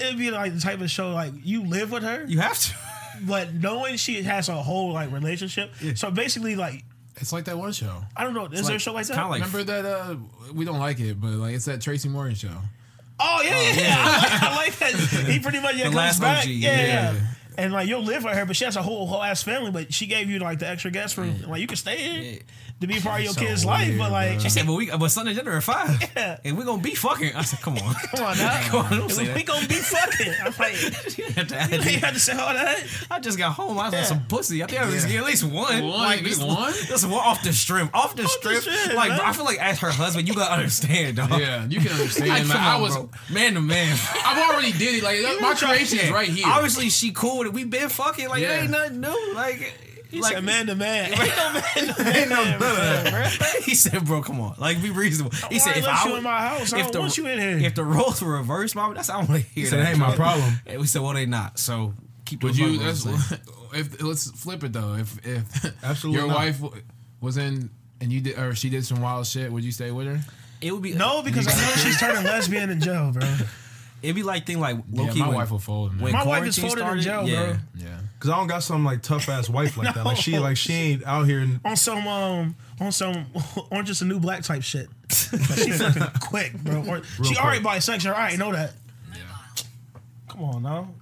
it'd 0.00 0.18
be 0.18 0.30
like 0.32 0.52
the 0.54 0.60
type 0.60 0.80
of 0.80 0.90
show 0.90 1.12
like 1.12 1.32
you 1.44 1.64
live 1.64 1.92
with 1.92 2.02
her, 2.02 2.24
You 2.26 2.40
have 2.40 2.58
to. 2.58 2.74
but 3.22 3.54
knowing 3.54 3.96
she 3.98 4.20
has 4.24 4.48
a 4.48 4.54
whole 4.60 4.92
like 4.92 5.12
relationship. 5.12 5.72
So 5.94 6.10
basically, 6.10 6.56
like 6.56 6.84
It's 7.18 7.32
like 7.32 7.44
that 7.46 7.56
one 7.58 7.72
show. 7.72 8.02
I 8.16 8.24
don't 8.24 8.34
know. 8.34 8.46
Is 8.46 8.66
there 8.66 8.76
a 8.76 8.78
show 8.78 8.92
like 8.92 9.06
that? 9.06 9.14
Kind 9.16 9.30
like 9.30 9.40
Remember 9.40 9.64
that? 9.64 9.84
uh 9.86 10.16
We 10.52 10.64
don't 10.64 10.78
like 10.78 11.00
it, 11.00 11.20
but 11.20 11.30
like 11.30 11.54
it's 11.54 11.64
that 11.64 11.80
Tracy 11.80 12.08
Morgan 12.08 12.34
show. 12.34 12.50
oh 13.18 13.42
yeah, 13.42 13.60
yeah. 13.60 13.74
yeah. 13.74 13.94
I, 13.98 14.20
like, 14.20 14.42
I 14.42 14.56
like 14.56 14.78
that. 14.78 14.92
He 15.30 15.38
pretty 15.40 15.60
much 15.60 15.74
yeah, 15.76 15.84
The 15.84 15.90
comes 15.90 15.96
last 15.96 16.20
back. 16.20 16.44
OG, 16.44 16.48
yeah, 16.50 16.86
yeah. 16.86 17.20
Yeah. 17.56 17.64
And 17.64 17.72
like 17.72 17.88
you'll 17.88 18.02
live 18.02 18.24
with 18.24 18.34
her, 18.34 18.44
but 18.46 18.56
she 18.56 18.64
has 18.64 18.76
a 18.76 18.82
whole 18.82 19.06
whole 19.06 19.22
ass 19.22 19.42
family. 19.42 19.70
But 19.70 19.92
she 19.92 20.06
gave 20.06 20.28
you 20.30 20.38
like 20.38 20.58
the 20.58 20.68
extra 20.68 20.90
guest 20.90 21.16
room. 21.16 21.42
Like 21.48 21.60
you 21.60 21.66
can 21.66 21.76
stay 21.76 21.96
here 21.96 22.32
Yeah. 22.32 22.38
to 22.80 22.86
be 22.86 23.00
part 23.00 23.20
of 23.20 23.24
your 23.24 23.32
So 23.34 23.40
kid's 23.40 23.64
life. 23.64 23.96
But 23.98 24.12
like, 24.12 24.40
She 24.40 24.48
said, 24.50 24.66
"But 24.66 24.74
we, 24.74 24.90
but 24.90 25.08
Sunday 25.08 25.34
dinner 25.34 25.56
at 25.56 25.62
five, 25.62 26.00
Yeah. 26.16 26.38
and 26.44 26.56
we're 26.58 26.64
gonna 26.64 26.82
be 26.82 26.94
fucking." 26.94 27.34
I 27.34 27.42
said, 27.42 27.60
"Come 27.60 27.78
on, 27.78 27.94
come 28.14 28.24
on 28.26 28.38
now, 28.38 28.60
come 28.68 28.86
on, 28.86 28.98
don't 28.98 29.10
say 29.10 29.22
we 29.32 29.42
that." 29.42 29.46
gonna 29.46 29.66
be 29.68 29.74
fucking. 29.74 30.32
I'm 30.44 30.52
like, 30.58 31.18
You 31.18 31.24
have 31.32 31.46
to 31.48 31.56
add 31.60 31.70
you 31.70 31.78
it. 31.78 31.86
ain't 31.86 32.04
had 32.04 32.14
to 32.14 32.20
say 32.20 32.32
all 32.34 32.52
that. 32.52 32.82
I 33.10 33.20
just 33.20 33.38
got 33.38 33.52
home. 33.54 33.78
I 33.78 33.84
was 33.86 33.94
Yeah. 33.94 34.02
some 34.04 34.26
pussy. 34.26 34.62
I 34.62 34.66
think 34.66 34.80
I 34.82 34.86
was 34.86 35.04
Yeah. 35.04 35.10
get 35.12 35.18
at 35.20 35.26
least 35.26 35.44
one. 35.44 35.82
One? 35.82 35.98
like 36.00 36.18
At 36.18 36.24
least 36.24 36.40
just- 36.40 36.46
one? 36.56 36.72
Just 36.86 37.04
one 37.08 37.14
off 37.14 37.42
the 37.42 37.52
strip. 37.52 37.88
Off 37.94 38.14
the 38.16 38.28
strip. 38.28 38.62
strip, 38.62 38.94
like, 38.94 39.16
bro, 39.16 39.26
I 39.26 39.32
feel 39.32 39.44
like 39.44 39.58
as 39.58 39.78
her 39.80 39.90
husband, 39.90 40.28
you 40.28 40.34
gotta 40.34 40.52
understand, 40.54 41.16
dog. 41.16 41.30
Yeah, 41.40 41.64
you 41.66 41.80
can 41.80 41.92
understand. 41.92 42.28
Like, 42.28 42.46
man. 42.46 42.56
come 42.56 42.66
I 42.66 42.76
was, 42.76 42.94
bro. 42.96 43.10
man 43.30 43.54
to 43.54 43.60
man. 43.60 43.96
I've 44.24 44.50
already 44.50 44.72
did 44.72 44.96
it. 44.96 45.02
Like 45.02 45.40
my 45.40 45.54
creation 45.54 45.98
is 45.98 46.10
right 46.10 46.28
here. 46.28 46.46
Obviously, 46.46 46.90
she 46.90 47.12
cool 47.12 47.44
with 47.46 47.52
it. 47.52 47.54
We 47.54 47.64
been 47.64 47.88
fucking. 47.88 48.28
Like, 48.28 48.42
Yeah. 48.42 48.58
it 48.58 48.62
ain't 48.62 48.70
nothing 48.70 49.00
new. 49.00 49.32
Like, 49.34 49.74
He 50.10 50.20
like 50.20 50.34
said 50.34 50.44
man 50.44 50.66
to 50.68 50.74
man. 50.76 51.10
Ain't 51.76 52.30
no 52.30 52.44
man 52.44 52.58
to 52.58 52.60
man, 52.60 53.10
bro. 53.10 53.46
he 53.64 53.74
said, 53.74 54.04
"Bro, 54.04 54.22
come 54.22 54.40
on, 54.40 54.54
like 54.56 54.80
be 54.80 54.90
reasonable." 54.90 55.32
He 55.50 55.56
Why 55.56 55.58
said, 55.58 55.74
I 55.74 55.78
"If 55.78 55.84
let 55.84 55.94
I 55.94 56.04
you 56.04 56.10
would- 56.12 56.18
in 56.18 56.24
my 56.24 56.40
house, 56.40 56.72
I 56.72 56.78
if 56.78 56.82
don't 56.84 56.92
the- 56.92 57.00
want 57.00 57.18
you 57.18 57.26
in 57.26 57.38
here. 57.40 57.66
if 57.66 57.74
the 57.74 57.82
roles 57.84 58.22
were 58.22 58.34
reversed, 58.34 58.76
mama, 58.76 58.94
that's 58.94 59.10
I 59.10 59.16
want 59.16 59.30
to 59.30 59.38
hear." 59.38 59.46
He 59.52 59.64
said, 59.66 59.80
that. 59.80 59.86
"It 59.86 59.90
ain't 59.90 59.98
my 59.98 60.14
problem." 60.14 60.48
And 60.66 60.80
we 60.80 60.86
said, 60.86 61.02
"Well, 61.02 61.12
they 61.14 61.26
not." 61.26 61.58
So 61.58 61.92
keep. 62.24 62.42
Would 62.44 62.56
you? 62.56 62.78
That's, 62.78 63.02
safe. 63.02 63.40
if 63.74 64.00
let's 64.00 64.30
flip 64.30 64.62
it 64.62 64.72
though. 64.72 64.94
If 64.94 65.18
if 65.26 65.74
Absolutely 65.82 66.20
your 66.20 66.28
not. 66.28 66.36
wife 66.36 66.60
was 67.20 67.36
in 67.36 67.70
and 68.00 68.12
you 68.12 68.20
did 68.20 68.38
or 68.38 68.54
she 68.54 68.70
did 68.70 68.86
some 68.86 69.00
wild 69.02 69.26
shit, 69.26 69.50
would 69.50 69.64
you 69.64 69.72
stay 69.72 69.90
with 69.90 70.06
her? 70.06 70.20
It 70.60 70.70
would 70.72 70.82
be 70.82 70.92
no, 70.94 71.22
because 71.22 71.48
I 71.48 71.50
know 71.50 71.72
she's 71.82 71.98
turning 71.98 72.22
lesbian 72.24 72.70
in 72.70 72.80
jail, 72.80 73.10
bro. 73.12 73.26
It'd 74.02 74.14
be 74.14 74.22
like 74.22 74.46
thing 74.46 74.60
like 74.60 74.76
low 74.92 75.04
yeah, 75.04 75.10
key. 75.10 75.20
my 75.20 75.28
when, 75.28 75.36
wife 75.38 75.50
will 75.50 75.58
fold. 75.58 75.92
Man. 75.94 76.02
when 76.02 76.12
My 76.12 76.24
wife 76.24 76.46
is 76.46 76.58
quarantine 76.58 76.84
folded 76.84 76.98
in 76.98 77.02
jail, 77.02 77.28
yeah. 77.28 77.44
bro. 77.44 77.56
yeah. 77.76 77.98
Cause 78.20 78.30
I 78.30 78.36
don't 78.36 78.46
got 78.46 78.62
some 78.62 78.84
like 78.84 79.02
tough 79.02 79.28
ass 79.28 79.48
wife 79.48 79.76
like 79.76 79.94
that. 79.94 80.04
Like 80.04 80.16
she 80.16 80.38
like 80.38 80.56
she 80.56 80.72
ain't 80.72 81.04
out 81.06 81.26
here. 81.26 81.40
And, 81.40 81.60
On 81.64 81.76
some 81.76 82.06
um 82.06 82.56
on 82.80 82.92
some 82.92 83.26
orange 83.70 83.88
just 83.88 84.02
a 84.02 84.04
new 84.04 84.20
black 84.20 84.42
type 84.42 84.62
shit. 84.62 84.88
Like, 85.32 85.58
she 85.58 85.70
flipping 85.72 86.02
quick, 86.20 86.52
bro. 86.62 86.84
Or, 86.86 87.02
she 87.04 87.34
quick. 87.34 87.42
already 87.42 87.64
bisexual. 87.64 88.14
I 88.14 88.20
already 88.20 88.36
know 88.36 88.52
that. 88.52 88.72
Yeah. 89.12 89.18
Come 90.28 90.44
on 90.44 90.62
now. 90.62 90.94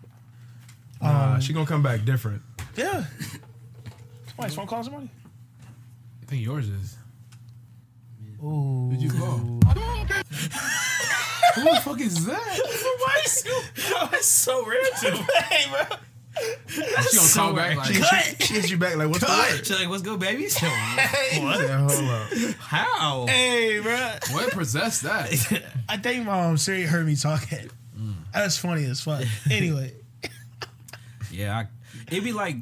nah, 1.03 1.39
she 1.41 1.53
gonna 1.53 1.67
come 1.67 1.83
back 1.83 2.05
different. 2.05 2.43
Yeah. 2.77 3.05
Somebody's 4.29 4.55
phone 4.55 4.67
calling 4.67 4.85
somebody. 4.85 5.11
I 6.23 6.27
think 6.27 6.43
yours 6.45 6.69
is. 6.69 6.97
Ooh. 8.43 8.89
Did 8.91 9.03
you 9.03 9.11
call? 9.11 9.61
Who 11.55 11.65
the 11.65 11.81
fuck 11.83 12.01
is 12.01 12.27
that? 12.27 12.61
That's 14.11 14.27
so 14.27 14.65
random. 14.67 15.25
hey, 15.49 15.65
bro. 15.71 15.97
She 16.67 16.81
gonna 17.17 17.29
call 17.33 17.53
back 17.55 17.77
like, 17.77 17.95
She, 17.95 18.03
she, 18.03 18.45
she 18.45 18.55
hits 18.55 18.71
you 18.71 18.77
back 18.77 18.97
like 18.97 19.09
what's 19.09 19.21
the 19.21 19.27
word? 19.31 19.65
She's 19.65 19.79
like, 19.79 19.89
"What's 19.89 20.03
good, 20.03 20.19
baby?" 20.19 20.49
So, 20.49 20.67
Yeah, 20.67 21.87
hold 21.87 22.11
up. 22.11 22.55
How? 22.59 23.27
Hey, 23.27 23.79
bro. 23.81 23.97
what 24.33 24.51
possessed 24.53 25.03
that? 25.03 25.63
I 25.89 25.97
think 25.97 26.27
my 26.27 26.47
um 26.47 26.57
Siri 26.57 26.83
heard 26.83 27.07
me 27.07 27.15
talking. 27.17 27.71
That's 28.33 28.57
funny 28.59 28.85
as 28.87 29.01
fuck. 29.01 29.23
Anyway. 29.49 29.93
Yeah, 31.31 31.57
I, 31.57 31.67
it'd 32.09 32.25
be 32.25 32.33
like 32.33 32.57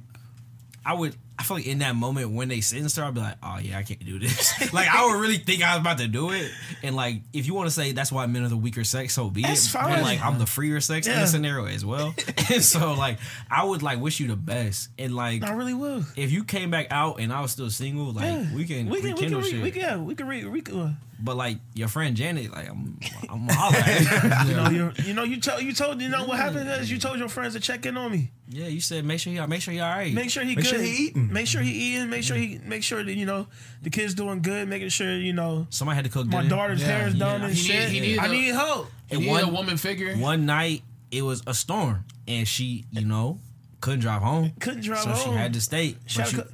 I 0.84 0.92
would. 0.94 1.16
I 1.42 1.44
feel 1.44 1.56
like 1.56 1.66
in 1.66 1.80
that 1.80 1.96
moment 1.96 2.30
when 2.30 2.46
they 2.46 2.60
sentence 2.60 2.94
her, 2.94 3.02
I'd 3.02 3.14
be 3.14 3.20
like, 3.20 3.34
"Oh 3.42 3.58
yeah, 3.60 3.78
I 3.78 3.82
can't 3.82 4.04
do 4.04 4.20
this." 4.20 4.72
like 4.72 4.86
I 4.86 5.04
would 5.06 5.20
really 5.20 5.38
think 5.38 5.60
I 5.64 5.74
was 5.74 5.80
about 5.80 5.98
to 5.98 6.06
do 6.06 6.30
it, 6.30 6.48
and 6.84 6.94
like 6.94 7.22
if 7.32 7.46
you 7.48 7.54
want 7.54 7.66
to 7.66 7.72
say 7.74 7.90
that's 7.90 8.12
why 8.12 8.26
men 8.26 8.44
are 8.44 8.48
the 8.48 8.56
weaker 8.56 8.84
sex, 8.84 9.12
so 9.14 9.28
be 9.28 9.42
That's 9.42 9.66
it. 9.66 9.70
fine. 9.70 9.94
But 9.94 10.02
like 10.02 10.22
I'm 10.22 10.38
the 10.38 10.46
freer 10.46 10.80
sex 10.80 11.08
in 11.08 11.14
Yeah. 11.14 11.22
the 11.22 11.26
scenario 11.26 11.66
as 11.66 11.84
well, 11.84 12.14
and 12.52 12.62
so 12.62 12.94
like 12.94 13.18
I 13.50 13.64
would 13.64 13.82
like 13.82 13.98
wish 13.98 14.20
you 14.20 14.28
the 14.28 14.36
best, 14.36 14.90
and 14.98 15.16
like 15.16 15.42
I 15.42 15.52
really 15.54 15.74
will. 15.74 16.04
if 16.14 16.30
you 16.30 16.44
came 16.44 16.70
back 16.70 16.86
out 16.92 17.18
and 17.18 17.32
I 17.32 17.40
was 17.40 17.50
still 17.50 17.70
single, 17.70 18.12
like 18.12 18.24
Yeah. 18.24 18.54
we 18.54 18.64
can 18.64 18.88
we 18.88 19.00
can, 19.00 19.14
we 19.14 19.20
can, 19.20 19.36
re- 19.36 19.42
shit. 19.50 19.62
we 19.62 19.70
can, 19.72 19.80
yeah, 19.82 19.96
we 19.96 20.14
can, 20.14 20.28
re- 20.28 20.44
we 20.44 20.60
can 20.60 20.78
uh, 20.78 20.92
But 21.24 21.36
like 21.36 21.58
your 21.74 21.86
friend 21.88 22.16
Janet, 22.16 22.50
like 22.50 22.68
I'm, 22.68 22.98
I'm 23.30 23.48
a 23.48 23.52
holler 23.54 23.76
at 23.78 24.46
you 24.48 24.54
know, 24.56 24.68
you, 24.70 24.92
you 25.04 25.14
know, 25.14 25.22
you 25.22 25.40
told, 25.40 25.62
you 25.62 25.72
told, 25.72 26.00
you 26.02 26.08
know 26.08 26.24
what 26.24 26.36
happened 26.38 26.68
is 26.68 26.90
you 26.90 26.98
told 26.98 27.18
your 27.18 27.28
friends 27.28 27.54
to 27.54 27.60
check 27.60 27.86
in 27.86 27.96
on 27.96 28.10
me. 28.10 28.30
Yeah, 28.48 28.66
you 28.66 28.80
said 28.80 29.04
make 29.04 29.20
sure 29.20 29.32
you 29.32 29.46
make 29.46 29.62
sure 29.62 29.72
you 29.72 29.82
all 29.82 29.88
right. 29.94 30.12
Make 30.12 30.30
sure 30.30 30.42
he 30.42 30.56
Make 30.56 30.64
good. 30.64 30.66
sure 30.66 30.80
he 30.80 31.06
eating. 31.06 31.32
Make 31.32 31.46
sure 31.46 31.62
he 31.62 31.70
mm-hmm. 31.70 31.80
eating. 31.80 32.10
Make 32.10 32.24
sure 32.24 32.36
he, 32.36 32.54
mm-hmm. 32.56 32.68
make 32.68 32.82
sure 32.82 33.04
that 33.04 33.14
you 33.14 33.24
know 33.24 33.46
the 33.82 33.90
kids 33.90 34.14
doing 34.14 34.42
good. 34.42 34.68
Making 34.68 34.88
sure 34.88 35.12
you 35.16 35.32
know 35.32 35.66
Somebody 35.70 35.94
had 35.96 36.04
to 36.06 36.10
cook 36.10 36.26
my 36.26 36.38
dinner. 36.42 36.56
daughter's 36.56 36.80
Yeah, 36.80 36.86
hair 36.88 37.08
is 37.08 37.14
yeah. 37.14 37.18
done 37.20 37.42
and 37.42 37.54
He 37.54 37.62
need- 37.62 37.66
shit. 37.80 37.88
he 37.90 38.00
needed 38.00 38.18
I 38.18 38.26
a- 38.26 38.28
need 38.28 38.54
help. 38.54 38.88
You 39.10 39.18
And 39.18 39.26
one- 39.28 39.44
a 39.44 39.48
woman 39.48 39.76
figure. 39.76 40.16
One 40.16 40.44
night 40.44 40.82
it 41.12 41.22
was 41.22 41.42
a 41.46 41.54
storm, 41.54 42.04
and 42.26 42.48
she, 42.48 42.84
you 42.90 43.04
know, 43.04 43.38
couldn't 43.80 44.00
drive 44.00 44.22
home. 44.22 44.52
Couldn't 44.60 44.82
drive 44.82 45.02
so 45.02 45.10
home. 45.10 45.18
So 45.18 45.24
she 45.30 45.36
had 45.36 45.52
to 45.52 45.60
stay. 45.60 45.96
She 46.06 46.18
But 46.18 46.24
had 46.24 46.28
she- 46.28 46.36
cou- 46.42 46.48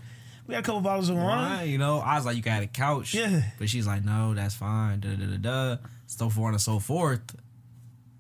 we 0.48 0.54
had 0.54 0.64
a 0.64 0.66
couple 0.66 0.80
bottles 0.80 1.11
of 1.11 1.16
wine. 1.16 1.26
wine, 1.26 1.68
you 1.68 1.76
know, 1.78 1.98
I 1.98 2.16
was 2.16 2.24
like, 2.24 2.34
you 2.37 2.42
got 2.42 2.62
a 2.62 2.66
couch. 2.66 3.14
Yeah. 3.14 3.42
But 3.58 3.68
she's 3.68 3.87
like, 3.87 4.02
no, 4.04 4.32
that's 4.34 4.54
fine. 4.54 5.00
Da 5.00 5.11
da 5.11 5.26
da 5.26 5.37
da. 5.37 5.76
So 6.06 6.30
forth 6.30 6.54
and 6.54 6.61
so 6.61 6.78
forth. 6.78 7.20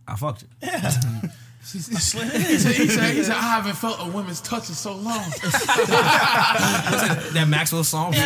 I 0.06 0.14
fucked 0.14 0.42
it. 0.42 0.48
Yeah. 0.62 0.80
he, 1.72 1.78
said, 1.78 2.30
he, 2.30 2.58
said, 2.58 2.74
he 2.74 3.22
said, 3.24 3.32
I 3.34 3.40
haven't 3.40 3.76
felt 3.76 3.96
a 4.00 4.10
woman's 4.10 4.42
touch 4.42 4.68
in 4.68 4.74
so 4.74 4.92
long. 4.94 5.04
that 7.32 7.46
Maxwell 7.48 7.82
song. 7.82 8.14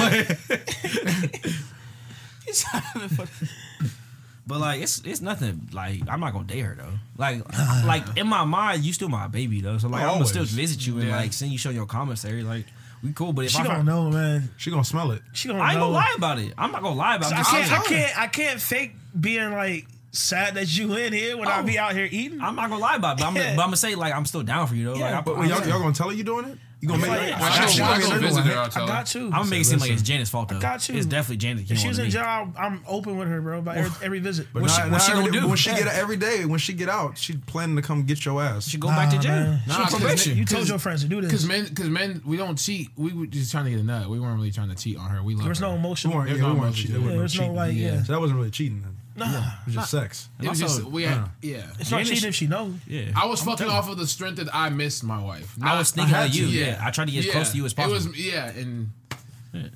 But 4.45 4.59
like 4.61 4.83
it's 4.83 5.01
it's 5.05 5.21
nothing 5.21 5.69
like 5.73 6.03
I'm 6.09 6.19
not 6.19 6.33
gonna 6.33 6.47
date 6.47 6.61
her 6.61 6.75
though. 6.75 6.99
Like 7.17 7.43
like 7.87 8.03
in 8.17 8.27
my 8.27 8.45
mind, 8.45 8.83
you 8.83 8.93
still 8.93 9.09
my 9.09 9.29
baby 9.29 9.61
though. 9.61 9.79
So 9.79 9.89
like 9.89 10.03
I'm 10.03 10.15
gonna 10.15 10.27
still 10.27 10.45
visit 10.45 10.85
you 10.87 10.99
and 10.99 11.09
Yeah. 11.09 11.17
like 11.17 11.33
send 11.33 11.53
you 11.53 11.59
show 11.59 11.71
your 11.71 11.87
commissary. 11.87 12.43
Like 12.43 12.67
we 13.03 13.13
cool. 13.13 13.33
But 13.33 13.47
if 13.47 13.51
She 13.53 13.59
I 13.59 13.65
don't 13.67 13.85
know, 13.85 14.11
man. 14.11 14.51
She 14.57 14.71
gonna 14.71 14.85
smell 14.85 15.11
it. 15.13 15.23
She 15.33 15.49
don't 15.49 15.61
I 15.61 15.71
ain't 15.73 15.75
know. 15.81 15.87
gonna 15.87 15.95
lie 15.95 16.15
about 16.17 16.39
it. 16.39 16.53
I'm 16.57 16.73
not 16.73 16.83
gonna 16.83 16.95
lie 16.97 17.17
about 17.17 17.33
it. 17.33 17.39
I 17.39 17.43
can't. 17.43 17.73
I 17.73 17.79
can't. 17.85 18.19
I 18.19 18.27
can't 18.29 18.61
fake 18.61 18.93
being 19.19 19.53
like 19.53 19.87
sad 20.13 20.55
that 20.57 20.77
you 20.77 20.95
in 20.95 21.13
here 21.13 21.37
when 21.37 21.49
I 21.49 21.61
Oh. 21.61 21.63
be 21.63 21.79
out 21.79 21.95
here 21.95 22.09
eating. 22.11 22.41
I'm 22.41 22.55
not 22.55 22.69
gonna 22.71 22.81
lie 22.83 22.97
about 22.97 23.19
it, 23.19 23.21
but 23.23 23.27
I'm, 23.29 23.37
Yeah. 23.43 23.57
but 23.57 23.63
I'm 23.63 23.69
gonna 23.69 23.77
say 23.77 23.95
like 23.95 24.15
I'm 24.15 24.27
still 24.27 24.43
down 24.43 24.67
for 24.67 24.75
you 24.75 24.87
though. 24.87 24.97
Yeah, 24.97 25.05
like, 25.07 25.15
I, 25.15 25.21
But 25.23 25.37
I'm, 25.39 25.49
y'all, 25.49 25.67
y'all 25.67 25.81
gonna 25.81 25.95
tell 25.95 26.09
her 26.11 26.15
you 26.15 26.25
doing 26.25 26.45
it? 26.47 26.59
You 26.83 26.89
gonna 26.89 27.01
make 27.01 27.11
it? 27.13 27.29
yeah. 27.29 27.41
When 27.41 27.53
I 27.53 27.55
I 27.55 27.59
got 27.59 27.75
when 27.75 27.83
I 27.83 27.97
you. 27.97 28.03
go 28.03 28.11
I 28.11 28.19
visit 28.19 28.43
her, 28.43 28.53
I'll 28.59 28.65
I 28.65 28.69
tell 28.69 28.87
her. 28.89 28.93
got 28.93 29.07
to. 29.07 29.19
I'm 29.27 29.31
gonna 29.31 29.45
make 29.51 29.61
it 29.61 29.65
seem 29.67 29.79
like 29.79 29.91
it's 29.93 30.03
Janet's 30.03 30.31
fault 30.31 30.49
though. 30.49 30.57
I 30.57 30.61
got 30.61 30.89
you. 30.89 30.97
It's 30.97 31.07
definitely 31.07 31.37
Janet. 31.37 31.71
If 31.71 31.79
she's 31.79 31.97
in 31.97 32.11
jail, 32.11 32.23
I'm- 32.25 32.55
I'm 32.59 32.85
open 32.89 33.17
with 33.19 33.29
her, 33.29 33.41
bro. 33.41 33.61
About 33.61 33.77
every, 33.77 34.05
every 34.07 34.19
visit. 34.19 34.49
But 34.53 34.63
What 34.63 34.69
not, 34.69 34.85
she- 34.85 34.91
what 34.91 35.03
she 35.03 35.13
gonna 35.13 35.27
every- 35.27 35.41
do? 35.41 35.47
When 35.47 35.57
she 35.57 35.71
Yeah. 35.71 35.79
get 35.79 35.87
out 35.87 35.95
every 35.95 36.17
day, 36.17 36.45
when 36.45 36.59
she 36.59 36.73
get 36.73 36.89
out, 36.89 37.17
she 37.17 37.37
planning 37.37 37.77
to 37.77 37.83
come 37.83 38.03
get 38.03 38.25
your 38.25 38.43
ass. 38.43 38.67
She 38.69 38.79
go 38.79 38.89
back 38.89 39.11
to 39.11 39.19
jail. 39.19 39.31
man. 39.33 39.63
Nah, 39.69 39.75
She 39.75 39.81
on 39.81 39.87
'cause 39.89 40.01
probation. 40.01 40.37
You 40.37 40.45
told 40.45 40.69
your 40.69 40.79
friends 40.81 41.03
to 41.03 41.09
do 41.09 41.21
this. 41.21 41.31
Because 41.31 41.47
men, 41.47 41.67
because 41.67 41.89
men, 41.89 42.21
we 42.25 42.37
don't 42.37 42.59
cheat. 42.59 42.89
We 42.97 43.13
were 43.13 43.27
just 43.27 43.53
trying 43.53 43.65
to 43.67 43.71
get 43.71 43.79
a 43.79 43.85
nut. 43.85 44.09
We 44.11 44.19
weren't 44.19 44.37
really 44.37 44.51
trying 44.51 44.71
to 44.71 44.75
cheat 44.75 44.97
on 44.99 45.09
her. 45.11 45.23
We 45.23 45.37
love 45.37 45.45
There's 45.45 45.61
her. 45.61 45.67
no 45.67 45.73
we 45.75 45.79
emotion. 45.79 46.11
weren't, 46.11 46.27
There's 46.31 46.41
yeah, 46.41 46.47
no 46.49 46.53
emotion. 46.55 46.75
cheating. 46.75 46.93
There 46.95 47.01
was 47.03 47.13
no 47.15 47.19
there's 47.21 47.39
no, 47.39 47.53
like, 47.55 47.75
yeah. 47.77 48.03
So 48.03 48.13
that 48.13 48.21
wasn't 48.21 48.39
really 48.41 48.51
cheating 48.51 48.83
then. 48.83 48.97
Nah, 49.15 49.27
It 49.27 49.67
was 49.67 49.75
just 49.75 49.91
sex. 49.91 50.29
It 50.41 50.49
was 50.49 50.63
Also, 50.63 50.81
just 50.83 50.91
we 50.91 51.03
had, 51.03 51.29
yeah. 51.43 51.67
it's 51.79 51.91
not 51.91 52.05
cheating 52.05 52.29
if 52.29 52.35
she 52.35 52.47
knows. 52.47 52.75
Yeah. 52.87 53.13
I 53.15 53.27
was 53.27 53.43
fucking 53.43 53.67
off 53.69 53.89
of 53.91 53.99
the 53.99 54.07
strength 54.07 54.37
that 54.37 54.49
I 54.55 54.71
missed 54.71 55.05
my 55.05 55.23
wife. 55.23 55.55
I 55.63 55.79
was 55.79 55.91
thinking 55.91 56.15
had 56.15 56.31
of 56.31 56.35
you. 56.35 56.47
to. 56.47 56.53
Yeah. 56.53 56.81
I 56.83 56.91
tried 56.91 57.07
to 57.07 57.13
get 57.13 57.27
as 57.27 57.31
close 57.33 57.51
to 57.51 57.57
you 57.57 57.65
as 57.67 57.75
possible. 57.75 57.95
It 57.95 58.07
was 58.07 58.19
yeah, 58.27 58.51
and 58.51 58.91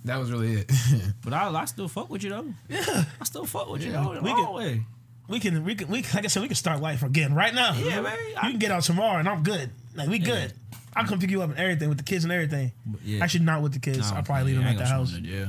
that 0.04 0.16
was 0.18 0.30
really 0.32 0.54
it. 0.60 0.72
But 1.24 1.32
I, 1.34 1.48
I 1.50 1.64
still 1.66 1.88
fuck 1.88 2.08
with 2.08 2.22
you 2.22 2.30
though. 2.30 2.46
Yeah, 2.68 3.04
I 3.20 3.24
still 3.24 3.44
fuck 3.46 3.68
with 3.70 3.84
you 3.84 3.92
though. 3.92 4.12
We 4.12 4.20
We 4.20 4.30
can- 4.30 4.44
can, 4.44 4.54
way. 4.54 4.82
We 5.28 5.40
can, 5.40 5.64
we 5.64 5.74
can, 5.74 5.88
we 5.88 6.02
like 6.14 6.24
I 6.24 6.28
said, 6.28 6.40
we 6.42 6.48
can 6.48 6.54
start 6.56 6.80
life 6.80 7.02
again 7.02 7.34
right 7.34 7.52
now. 7.52 7.74
Yeah, 7.74 8.00
man. 8.00 8.16
You 8.30 8.34
I- 8.38 8.50
can 8.52 8.58
get 8.60 8.70
out 8.70 8.84
tomorrow, 8.84 9.18
and 9.18 9.28
I'm 9.28 9.42
good. 9.42 9.70
Like 9.94 10.08
we 10.08 10.18
good. 10.18 10.52
I'll 10.94 11.04
come 11.04 11.18
pick 11.18 11.30
you 11.30 11.42
up 11.42 11.50
and 11.50 11.58
everything 11.58 11.88
with 11.90 11.98
the 11.98 12.04
kids 12.04 12.24
and 12.24 12.32
everything. 12.32 12.72
yeah. 13.04 13.22
Actually, 13.22 13.44
not 13.44 13.60
with 13.60 13.72
the 13.74 13.80
kids. 13.80 14.10
I'll 14.12 14.22
probably 14.22 14.52
leave 14.54 14.56
them 14.62 14.66
at 14.66 14.78
the 14.78 14.86
house. 14.86 15.12
Yeah. 15.12 15.48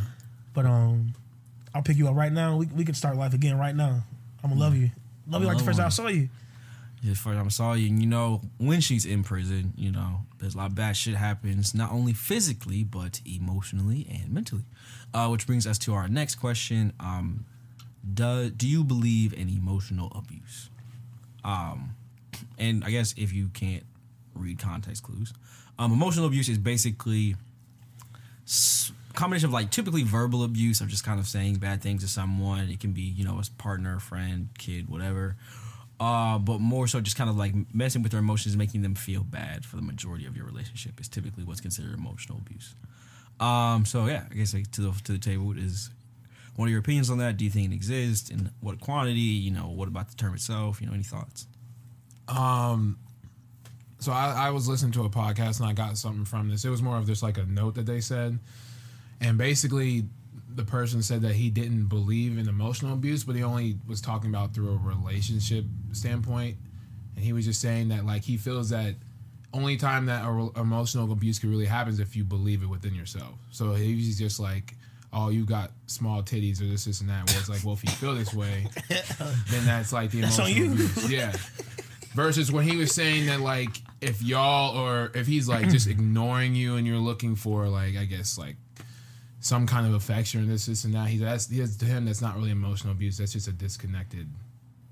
But 0.53 0.65
um, 0.65 1.13
I'll 1.73 1.81
pick 1.83 1.97
you 1.97 2.07
up 2.07 2.15
right 2.15 2.31
now. 2.31 2.57
We 2.57 2.65
we 2.67 2.85
can 2.85 2.95
start 2.95 3.15
life 3.17 3.33
again 3.33 3.57
right 3.57 3.75
now. 3.75 4.03
I'm 4.43 4.49
gonna 4.49 4.59
love 4.61 4.75
you. 4.75 4.91
Love 5.27 5.41
you 5.41 5.47
like 5.47 5.57
the 5.57 5.63
first 5.63 5.77
time 5.77 5.87
I 5.87 5.89
saw 5.89 6.07
you. 6.07 6.29
Yeah, 7.03 7.13
first 7.13 7.37
time 7.37 7.45
I 7.45 7.49
saw 7.49 7.73
you, 7.73 7.87
and 7.89 8.01
you 8.01 8.07
know, 8.07 8.41
when 8.57 8.81
she's 8.81 9.05
in 9.05 9.23
prison, 9.23 9.73
you 9.77 9.91
know, 9.91 10.21
there's 10.39 10.55
a 10.55 10.57
lot 10.57 10.67
of 10.67 10.75
bad 10.75 10.97
shit 10.97 11.15
happens, 11.15 11.75
not 11.75 11.91
only 11.91 12.13
physically, 12.13 12.83
but 12.83 13.21
emotionally 13.25 14.07
and 14.09 14.31
mentally. 14.33 14.63
Uh, 15.13 15.27
which 15.29 15.45
brings 15.45 15.67
us 15.67 15.77
to 15.79 15.93
our 15.93 16.07
next 16.07 16.35
question. 16.35 16.93
Um, 16.99 17.45
do, 18.13 18.49
do 18.49 18.67
you 18.67 18.83
believe 18.83 19.33
in 19.33 19.47
emotional 19.49 20.11
abuse? 20.15 20.69
Um, 21.43 21.95
and 22.57 22.83
I 22.83 22.89
guess 22.89 23.13
if 23.17 23.31
you 23.31 23.49
can't 23.49 23.83
read 24.33 24.57
context 24.59 25.03
clues, 25.03 25.33
um, 25.77 25.91
emotional 25.91 26.25
abuse 26.25 26.49
is 26.49 26.57
basically 26.57 27.35
s- 28.45 28.91
combination 29.17 29.47
of 29.47 29.53
like 29.53 29.71
typically 29.71 30.03
verbal 30.03 30.43
abuse 30.43 30.79
of 30.81 30.87
just 30.87 31.03
kind 31.03 31.19
of 31.19 31.27
saying 31.27 31.55
bad 31.55 31.81
things 31.81 32.03
to 32.03 32.07
someone. 32.07 32.69
It 32.69 32.79
can 32.79 32.91
be 32.93 33.01
you 33.01 33.25
know 33.25 33.39
a 33.39 33.61
partner, 33.61 33.99
friend, 33.99 34.49
kid, 34.57 34.87
whatever. 34.87 35.35
Uh, 35.99 36.37
but 36.37 36.59
more 36.61 36.85
so 36.87 37.01
just 37.01 37.17
kind 37.17 37.27
of 37.29 37.35
like 37.35 37.53
messing 37.73 38.03
with 38.03 38.11
their 38.11 38.19
emotions, 38.19 38.55
making 38.55 38.83
them 38.83 38.93
feel 38.93 39.23
bad 39.23 39.65
for 39.65 39.77
the 39.77 39.81
majority 39.81 40.27
of 40.27 40.37
your 40.37 40.45
relationship 40.45 40.99
is 41.01 41.07
typically 41.07 41.43
what's 41.43 41.59
considered 41.59 41.93
emotional 41.95 42.37
abuse. 42.37 42.75
Um, 43.39 43.83
so 43.85 44.05
yeah, 44.05 44.25
I 44.31 44.35
guess 44.35 44.53
like 44.53 44.69
to 44.73 44.81
the 44.81 44.91
to 45.05 45.11
the 45.13 45.17
table 45.19 45.51
is 45.57 45.89
what 46.55 46.65
are 46.65 46.69
your 46.69 46.79
opinions 46.79 47.09
on 47.09 47.17
that? 47.17 47.37
Do 47.37 47.45
you 47.45 47.51
think 47.51 47.71
it 47.71 47.75
exists? 47.75 48.29
And 48.29 48.51
what 48.61 48.79
quantity? 48.79 49.19
You 49.19 49.51
know, 49.51 49.67
what 49.69 49.87
about 49.87 50.09
the 50.09 50.15
term 50.15 50.33
itself? 50.35 50.79
You 50.81 50.87
know, 50.87 50.93
any 50.93 51.03
thoughts? 51.03 51.47
Um, 52.27 52.97
So 53.99 54.11
I, 54.11 54.47
I 54.47 54.49
was 54.51 54.67
listening 54.67 54.91
to 54.93 55.03
a 55.05 55.09
podcast 55.09 55.59
and 55.59 55.67
I 55.69 55.73
got 55.73 55.97
something 55.97 56.25
from 56.25 56.49
this. 56.49 56.63
It 56.65 56.69
was 56.69 56.81
more 56.83 56.97
of 56.97 57.07
just 57.07 57.23
like 57.23 57.37
a 57.39 57.45
note 57.45 57.75
that 57.75 57.85
they 57.87 58.01
said, 58.01 58.37
and 59.21 59.37
basically, 59.37 60.05
the 60.53 60.63
person 60.63 61.01
said 61.03 61.21
that 61.21 61.33
he 61.33 61.49
didn't 61.49 61.85
believe 61.85 62.37
in 62.37 62.47
emotional 62.47 62.93
abuse, 62.93 63.23
but 63.23 63.35
he 63.35 63.43
only 63.43 63.77
was 63.87 64.01
talking 64.01 64.29
about 64.29 64.53
through 64.53 64.71
a 64.73 64.77
relationship 64.77 65.65
standpoint, 65.91 66.57
and 67.15 67.23
he 67.23 67.33
was 67.33 67.45
just 67.45 67.61
saying 67.61 67.89
that 67.89 68.05
like 68.05 68.23
he 68.23 68.37
feels 68.37 68.69
that 68.69 68.95
only 69.53 69.77
time 69.77 70.07
that 70.07 70.25
a 70.25 70.31
re- 70.31 70.49
emotional 70.55 71.11
abuse 71.11 71.39
could 71.39 71.49
really 71.49 71.65
happen 71.65 71.93
is 71.93 71.99
if 71.99 72.15
you 72.15 72.23
believe 72.23 72.61
it 72.61 72.67
within 72.67 72.93
yourself. 72.93 73.33
So 73.51 73.73
he's 73.73 74.17
just 74.19 74.39
like. 74.39 74.73
Oh, 75.13 75.29
you 75.29 75.45
got 75.45 75.71
small 75.85 76.21
titties 76.21 76.61
or 76.61 76.65
this, 76.65 76.83
this, 76.83 76.99
and 76.99 77.09
that. 77.09 77.25
Well, 77.27 77.39
it's 77.39 77.47
like, 77.47 77.63
well, 77.63 77.73
if 77.73 77.83
you 77.83 77.89
feel 77.91 78.13
this 78.13 78.33
way, 78.33 78.67
then 78.89 79.65
that's 79.65 79.93
like 79.93 80.11
the 80.11 80.19
emotional 80.19 80.49
you. 80.49 80.73
abuse. 80.73 81.09
Yeah. 81.09 81.31
Versus 82.13 82.51
when 82.51 82.67
he 82.67 82.75
was 82.75 82.93
saying 82.93 83.27
that 83.27 83.39
like 83.39 83.69
if 84.01 84.21
y'all 84.21 84.77
or 84.77 85.11
if 85.15 85.25
he's 85.25 85.47
like 85.47 85.69
just 85.69 85.87
ignoring 85.89 86.55
you 86.55 86.75
and 86.75 86.85
you're 86.85 86.97
looking 86.97 87.37
for 87.37 87.69
like 87.69 87.95
I 87.95 88.03
guess 88.03 88.37
like 88.37 88.57
some 89.47 89.65
kind 89.65 89.87
of 89.87 89.93
affection 89.93 90.43
or 90.43 90.45
this 90.45 90.65
this 90.65 90.83
and 90.83 90.93
that 90.93 91.07
he 91.07 91.17
that's 91.17 91.47
he 91.49 91.59
has, 91.59 91.77
to 91.77 91.85
him 91.85 92.05
that's 92.05 92.21
not 92.21 92.35
really 92.35 92.51
emotional 92.51 92.91
abuse 92.91 93.17
that's 93.17 93.31
just 93.33 93.47
a 93.47 93.51
disconnected 93.51 94.27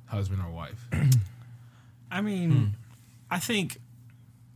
husband 0.05 0.41
or 0.41 0.49
wife. 0.51 0.87
I 2.11 2.21
mean, 2.21 2.51
Hmm. 2.51 2.65
I 3.29 3.39
think 3.39 3.79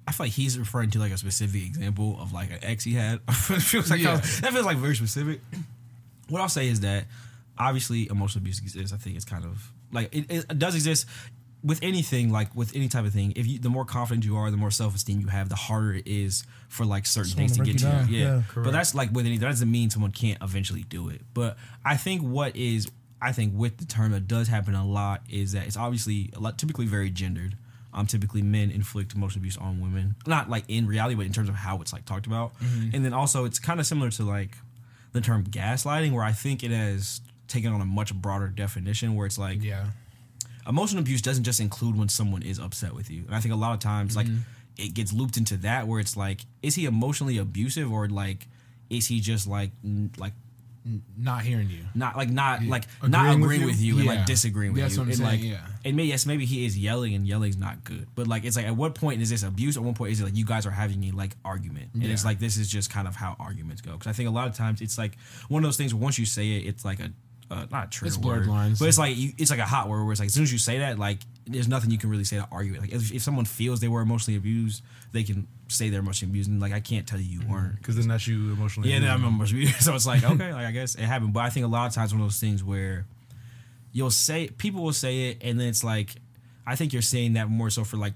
I 0.07 0.11
feel 0.11 0.25
like 0.27 0.33
he's 0.33 0.57
referring 0.57 0.89
to 0.91 0.99
like 0.99 1.11
a 1.11 1.17
specific 1.17 1.63
example 1.63 2.17
of 2.21 2.31
like 2.33 2.49
an 2.51 2.59
ex 2.63 2.83
he 2.83 2.93
had. 2.93 3.19
it 3.27 3.33
feels 3.33 3.89
like 3.91 3.99
Yeah. 4.01 4.15
that 4.17 4.53
feels 4.53 4.65
like 4.65 4.77
very 4.77 4.95
specific. 4.95 5.41
What 6.29 6.41
I'll 6.41 6.49
say 6.49 6.67
is 6.67 6.79
that 6.81 7.05
obviously 7.57 8.07
emotional 8.09 8.41
abuse 8.43 8.59
exists. 8.59 8.93
I 8.93 8.97
think 8.97 9.15
it's 9.15 9.25
kind 9.25 9.43
of 9.45 9.71
like 9.91 10.13
it, 10.15 10.25
it 10.31 10.57
does 10.59 10.75
exist 10.75 11.07
with 11.63 11.79
anything, 11.81 12.31
like 12.31 12.55
with 12.55 12.75
any 12.75 12.87
type 12.87 13.05
of 13.05 13.13
thing. 13.13 13.33
If 13.35 13.45
you, 13.45 13.59
the 13.59 13.69
more 13.69 13.85
confident 13.85 14.25
you 14.25 14.37
are, 14.37 14.49
the 14.49 14.57
more 14.57 14.71
self 14.71 14.95
esteem 14.95 15.19
you 15.19 15.27
have, 15.27 15.49
the 15.49 15.55
harder 15.55 15.93
it 15.95 16.07
is 16.07 16.43
for 16.69 16.85
like 16.85 17.05
certain 17.05 17.33
things 17.33 17.53
to 17.53 17.63
to 17.63 17.65
get 17.65 17.79
to 17.79 17.85
you 17.85 17.91
you. 17.91 17.97
down. 17.97 18.07
Yeah, 18.09 18.19
Yeah, 18.19 18.41
but 18.63 18.71
that's 18.71 18.95
like 18.95 19.11
with 19.11 19.25
anything. 19.25 19.41
That 19.41 19.49
doesn't 19.49 19.69
mean 19.71 19.89
someone 19.89 20.11
can't 20.11 20.41
eventually 20.41 20.83
do 20.83 21.09
it. 21.09 21.21
But 21.33 21.57
I 21.83 21.97
think 21.97 22.21
what 22.21 22.55
is 22.55 22.89
I 23.21 23.33
think 23.33 23.53
with 23.55 23.77
the 23.77 23.85
term 23.85 24.11
that 24.13 24.27
does 24.27 24.47
happen 24.47 24.75
a 24.75 24.85
lot 24.85 25.21
is 25.29 25.51
that 25.51 25.67
it's 25.67 25.75
obviously 25.77 26.31
a 26.35 26.39
lot 26.39 26.57
typically 26.57 26.85
very 26.85 27.09
gendered. 27.09 27.55
Um, 27.91 28.05
typically 28.05 28.43
men 28.43 28.69
inflict 28.69 29.15
emotional 29.15 29.39
abuse 29.41 29.57
on 29.57 29.81
women, 29.81 30.15
not 30.27 30.47
like 30.47 30.63
in 30.67 30.85
reality, 30.85 31.15
but 31.15 31.25
in 31.25 31.33
terms 31.33 31.49
of 31.49 31.55
how 31.55 31.81
it's 31.81 31.91
like 31.91 32.05
talked 32.05 32.27
about. 32.27 32.51
And 32.93 33.03
then 33.03 33.13
also 33.13 33.45
it's 33.45 33.57
kind 33.57 33.79
of 33.79 33.87
similar 33.87 34.11
to 34.11 34.23
like 34.23 34.55
the 35.11 35.21
term 35.21 35.43
gaslighting, 35.43 36.11
where 36.11 36.23
I 36.23 36.31
think 36.31 36.63
it 36.63 36.69
has 36.69 37.19
taken 37.47 37.73
on 37.73 37.81
a 37.81 37.85
much 37.85 38.13
broader 38.13 38.47
definition, 38.47 39.15
where 39.15 39.25
it's 39.25 39.39
like 39.39 39.63
Yeah. 39.63 39.87
Emotional 40.69 41.01
abuse 41.01 41.21
doesn't 41.21 41.43
just 41.43 41.59
include 41.59 41.97
when 41.97 42.07
someone 42.09 42.43
is 42.43 42.59
upset 42.59 42.93
with 42.93 43.09
you. 43.09 43.23
And 43.25 43.35
I 43.35 43.39
think 43.39 43.53
a 43.53 43.57
lot 43.57 43.73
of 43.73 43.79
times 43.79 44.15
like 44.15 44.27
mm-hmm. 44.27 44.41
it 44.77 44.93
gets 44.93 45.11
looped 45.11 45.35
into 45.37 45.57
that 45.57 45.87
where 45.87 45.99
it's 45.99 46.15
like 46.15 46.41
is 46.61 46.75
he 46.75 46.85
emotionally 46.85 47.37
abusive 47.39 47.91
or 47.91 48.07
like 48.07 48.47
is 48.89 49.07
he 49.07 49.19
just 49.19 49.47
like 49.47 49.71
n- 49.83 50.11
like 50.17 50.33
Not 51.17 51.41
hearing 51.43 51.69
you. 51.69 51.83
not 51.93 52.15
like 52.15 52.29
not 52.29 52.63
like 52.63 52.85
not 53.05 53.35
Agreeing 53.35 53.41
with 53.41 53.59
you? 53.59 53.65
with 53.67 53.81
you, 53.81 53.95
and 53.97 54.05
Yeah. 54.05 54.11
like 54.13 54.25
disagreeing 54.25 54.73
with 54.73 54.81
That's 54.81 54.95
you 54.95 55.01
what 55.01 55.05
I'm 55.05 55.09
and 55.09 55.17
saying, 55.17 55.29
like 55.29 55.41
yeah. 55.43 55.67
and 55.85 55.95
maybe 55.97 56.07
yes 56.09 56.25
maybe 56.25 56.45
he 56.45 56.65
is 56.65 56.77
yelling 56.77 57.13
and 57.13 57.27
yelling's 57.27 57.57
not 57.57 57.83
good 57.83 58.07
but 58.15 58.25
like 58.27 58.45
it's 58.45 58.55
like 58.55 58.65
at 58.65 58.75
what 58.75 58.95
point 58.95 59.21
is 59.21 59.29
this 59.29 59.43
abuse 59.43 59.75
at 59.77 59.83
one 59.83 59.93
point 59.93 60.11
is 60.13 60.21
it 60.21 60.23
like 60.23 60.35
you 60.35 60.45
guys 60.45 60.65
are 60.65 60.71
having 60.71 61.03
a 61.05 61.11
like 61.11 61.35
argument 61.43 61.89
and 61.93 62.05
it's 62.05 62.23
like 62.25 62.39
this 62.39 62.57
is 62.57 62.67
just 62.69 62.89
kind 62.89 63.07
of 63.07 63.15
how 63.15 63.35
arguments 63.39 63.81
go 63.81 63.91
because 63.91 64.07
I 64.07 64.13
think 64.13 64.29
a 64.29 64.31
lot 64.31 64.47
of 64.47 64.55
times 64.55 64.81
it's 64.81 64.97
like 64.97 65.17
one 65.49 65.63
of 65.63 65.67
those 65.67 65.77
things 65.77 65.93
where 65.93 66.01
once 66.01 66.17
you 66.17 66.25
say 66.25 66.51
it 66.57 66.65
it's 66.65 66.83
like 66.85 66.99
a 66.99 67.11
uh, 67.51 67.65
not 67.71 67.91
trigger 67.91 68.07
It's 68.07 68.17
word, 68.17 68.47
lines. 68.47 68.79
but 68.79 68.87
it's 68.87 68.97
like 68.97 69.15
you, 69.17 69.31
it's 69.37 69.49
like 69.51 69.59
a 69.59 69.65
hot 69.65 69.89
word 69.89 70.03
where 70.03 70.11
it's 70.11 70.19
like 70.19 70.27
as 70.27 70.33
soon 70.33 70.43
as 70.43 70.51
you 70.51 70.59
say 70.59 70.79
that 70.79 70.99
like 70.99 71.19
there's 71.47 71.67
nothing 71.67 71.89
you 71.89 71.97
can 71.97 72.09
really 72.11 72.23
say 72.23 72.37
to 72.37 72.47
argue 72.51 72.75
it 72.75 72.81
like 72.81 72.91
if, 72.93 73.11
if 73.11 73.21
someone 73.23 73.45
feels 73.45 73.79
they 73.79 73.87
were 73.87 74.01
emotionally 74.01 74.37
abused 74.37 74.83
they 75.13 75.23
can 75.23 75.47
say 75.67 75.89
they're 75.89 75.99
emotionally 76.01 76.31
abused 76.31 76.49
and 76.49 76.59
like 76.61 76.73
I 76.73 76.79
can't 76.79 77.07
tell 77.07 77.19
you 77.19 77.39
you 77.39 77.47
weren't 77.47 77.77
Because 77.77 77.95
then 77.95 78.07
that's 78.07 78.27
you 78.27 78.51
emotionally. 78.53 78.91
yeah, 78.91 78.99
then 78.99 79.09
I'm 79.09 79.23
emotionally 79.25 79.65
so 79.79 79.95
it's 79.95 80.05
like 80.05 80.23
okay, 80.31 80.53
like 80.53 80.65
I 80.67 80.71
guess 80.71 80.93
it 80.95 81.01
happened. 81.01 81.33
But 81.33 81.41
I 81.43 81.49
think 81.49 81.65
a 81.65 81.69
lot 81.69 81.87
of 81.87 81.93
times 81.93 82.13
one 82.13 82.21
of 82.21 82.27
those 82.27 82.39
things 82.39 82.63
where 82.63 83.05
you'll 83.91 84.11
say 84.11 84.49
people 84.57 84.83
will 84.83 84.93
say 84.93 85.29
it, 85.29 85.37
and 85.41 85.59
then 85.59 85.67
it's 85.67 85.83
like 85.83 86.15
I 86.67 86.75
think 86.75 86.93
you're 86.93 87.01
saying 87.01 87.33
that 87.33 87.49
more 87.49 87.71
so 87.71 87.83
for 87.83 87.97
like 87.97 88.13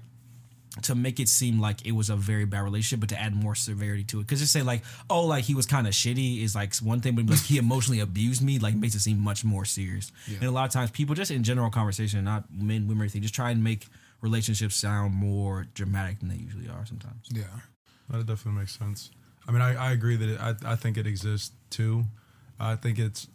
to 0.82 0.94
make 0.94 1.20
it 1.20 1.28
seem 1.28 1.60
like 1.60 1.86
it 1.86 1.92
was 1.92 2.10
a 2.10 2.16
very 2.16 2.44
bad 2.44 2.62
relationship, 2.62 3.00
but 3.00 3.08
to 3.10 3.20
add 3.20 3.34
more 3.34 3.54
severity 3.54 4.02
to 4.04 4.18
it. 4.18 4.22
Because 4.22 4.40
just 4.40 4.52
say 4.52 4.62
like, 4.62 4.82
oh, 5.08 5.24
like 5.24 5.44
he 5.44 5.54
was 5.54 5.66
kind 5.66 5.86
of 5.86 5.92
shitty 5.92 6.42
is 6.42 6.54
like 6.54 6.74
one 6.76 7.00
thing, 7.00 7.14
but 7.14 7.26
like 7.26 7.40
he 7.40 7.58
emotionally 7.58 8.00
abused 8.00 8.42
me, 8.42 8.58
like 8.58 8.74
makes 8.74 8.94
it 8.94 9.00
seem 9.00 9.20
much 9.20 9.44
more 9.44 9.64
serious. 9.64 10.10
And 10.26 10.42
a 10.42 10.50
lot 10.50 10.64
of 10.64 10.72
times 10.72 10.90
people 10.90 11.14
just 11.14 11.30
in 11.30 11.44
general 11.44 11.70
conversation, 11.70 12.24
not 12.24 12.52
men, 12.52 12.88
women, 12.88 13.02
or 13.02 13.04
anything, 13.04 13.22
just 13.22 13.34
try 13.34 13.50
and 13.50 13.62
make 13.62 13.86
relationships 14.20 14.74
sound 14.74 15.14
more 15.14 15.66
dramatic 15.74 16.18
than 16.18 16.28
they 16.28 16.36
usually 16.36 16.68
are 16.68 16.84
sometimes. 16.86 17.28
Yeah. 17.30 17.44
That 18.10 18.26
definitely 18.26 18.60
makes 18.60 18.76
sense. 18.76 19.10
I 19.46 19.52
mean, 19.52 19.62
I, 19.62 19.74
I 19.74 19.92
agree 19.92 20.16
that 20.16 20.28
it, 20.28 20.40
I, 20.40 20.72
I 20.72 20.76
think 20.76 20.96
it 20.96 21.06
exists 21.06 21.52
too. 21.70 22.04
I 22.58 22.76
think 22.76 22.98
it's 22.98 23.28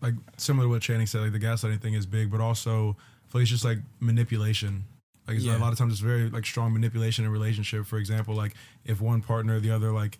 like 0.00 0.14
similar 0.36 0.66
to 0.66 0.70
what 0.70 0.82
Channing 0.82 1.06
said, 1.06 1.22
like 1.22 1.32
the 1.32 1.38
gaslighting 1.38 1.80
thing 1.80 1.94
is 1.94 2.06
big, 2.06 2.30
but 2.30 2.40
also 2.40 2.96
I 3.28 3.30
feel 3.30 3.40
like 3.40 3.42
it's 3.42 3.50
just 3.50 3.64
like 3.64 3.78
manipulation. 4.00 4.84
Like 5.26 5.38
Yeah. 5.40 5.56
a 5.56 5.58
lot 5.58 5.72
of 5.72 5.78
times 5.78 5.92
it's 5.94 6.00
very 6.02 6.28
like 6.30 6.44
strong 6.46 6.72
manipulation 6.72 7.24
in 7.24 7.30
a 7.30 7.32
relationship. 7.32 7.86
For 7.86 7.98
example, 7.98 8.34
like 8.34 8.54
if 8.84 9.00
one 9.00 9.22
partner 9.22 9.56
or 9.56 9.60
the 9.60 9.70
other 9.70 9.90
like 9.92 10.18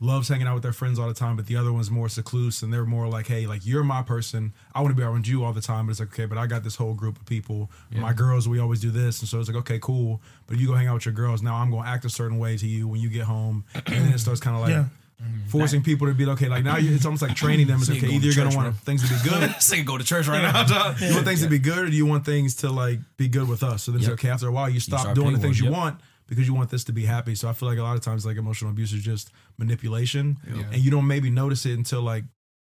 loves 0.00 0.28
hanging 0.28 0.46
out 0.46 0.54
with 0.54 0.62
their 0.62 0.72
friends 0.72 0.98
all 0.98 1.06
the 1.08 1.14
time, 1.14 1.36
but 1.36 1.46
the 1.46 1.56
other 1.56 1.72
one's 1.72 1.90
more 1.90 2.08
secluse 2.08 2.62
and 2.62 2.72
they're 2.72 2.84
more 2.84 3.08
like, 3.08 3.26
hey, 3.28 3.46
like 3.46 3.64
you're 3.64 3.84
my 3.84 4.02
person. 4.02 4.52
I 4.74 4.80
want 4.80 4.90
to 4.94 4.96
be 4.96 5.02
around 5.04 5.26
you 5.26 5.44
all 5.44 5.52
the 5.52 5.60
time, 5.60 5.86
but 5.86 5.92
it's 5.92 6.00
like, 6.00 6.10
okay, 6.12 6.26
but 6.26 6.36
I 6.36 6.46
got 6.46 6.62
this 6.64 6.76
whole 6.76 6.94
group 6.94 7.16
of 7.18 7.24
people. 7.26 7.70
My 7.92 8.12
girls, 8.12 8.48
we 8.48 8.58
always 8.58 8.80
do 8.80 8.90
this. 8.90 9.20
And 9.20 9.28
so 9.28 9.38
it's 9.40 9.48
like, 9.48 9.56
okay, 9.58 9.78
cool. 9.80 10.20
But 10.46 10.58
you 10.58 10.66
go 10.66 10.74
hang 10.74 10.88
out 10.88 10.94
with 10.94 11.06
your 11.06 11.14
girls. 11.14 11.42
Now 11.42 11.54
I'm 11.56 11.70
going 11.70 11.84
to 11.84 11.88
act 11.88 12.04
a 12.04 12.10
certain 12.10 12.38
way 12.38 12.56
to 12.58 12.66
you 12.66 12.86
when 12.88 13.00
you 13.00 13.08
get 13.08 13.22
home. 13.22 13.64
And 13.74 13.84
then 13.86 14.12
it 14.12 14.18
starts 14.18 14.40
kind 14.40 14.56
of 14.56 14.62
like 14.62 14.70
Yeah. 14.70 14.84
Mm-hmm. 15.22 15.46
forcing 15.48 15.80
people 15.82 16.08
to 16.08 16.12
be 16.12 16.26
okay, 16.26 16.48
like 16.48 16.64
now 16.64 16.76
you, 16.76 16.92
it's 16.92 17.04
almost 17.06 17.22
like 17.22 17.36
training 17.36 17.68
them. 17.68 17.78
It's 17.78 17.86
So 17.86 17.94
okay, 17.94 18.08
either 18.08 18.26
you're 18.26 18.50
to 18.50 18.56
want 18.56 18.68
bro. 18.68 18.72
things 18.72 19.02
to 19.02 19.08
be 19.08 19.30
good. 19.30 19.48
This 19.54 19.70
nigga 19.70 19.84
go 19.86 19.96
to 19.96 20.02
church 20.04 20.26
right 20.26 20.42
now. 20.52 20.64
dog. 20.64 21.00
You 21.00 21.14
want 21.14 21.24
things 21.24 21.42
to 21.42 21.48
be 21.48 21.60
good, 21.60 21.78
or 21.78 21.86
do 21.88 21.96
you 21.96 22.04
want 22.04 22.24
things 22.26 22.56
to 22.56 22.70
like 22.70 22.98
be 23.16 23.28
good 23.28 23.48
with 23.48 23.62
us? 23.62 23.84
So 23.84 23.92
then 23.92 24.00
it's 24.00 24.08
Yep. 24.08 24.14
okay. 24.18 24.30
After 24.30 24.48
a 24.48 24.52
while, 24.52 24.68
you 24.68 24.80
stop 24.80 25.00
start 25.00 25.14
doing 25.14 25.32
the 25.32 25.38
things 25.38 25.58
it, 25.60 25.64
you 25.64 25.70
yep. 25.70 25.78
want 25.78 26.00
because 26.26 26.46
you 26.48 26.54
want 26.54 26.70
this 26.70 26.84
to 26.84 26.92
be 26.92 27.04
happy. 27.04 27.34
So 27.36 27.48
I 27.48 27.52
feel 27.52 27.68
like 27.68 27.78
a 27.78 27.82
lot 27.82 27.94
of 27.96 28.02
times, 28.02 28.26
like 28.26 28.36
emotional 28.36 28.70
abuse 28.72 28.92
is 28.92 29.02
just 29.02 29.30
manipulation, 29.56 30.36
Yeah. 30.52 30.64
and 30.72 30.78
you 30.84 30.90
don't 30.90 31.06
maybe 31.06 31.30
notice 31.30 31.64
it 31.64 31.76
until 31.78 32.02
like 32.02 32.24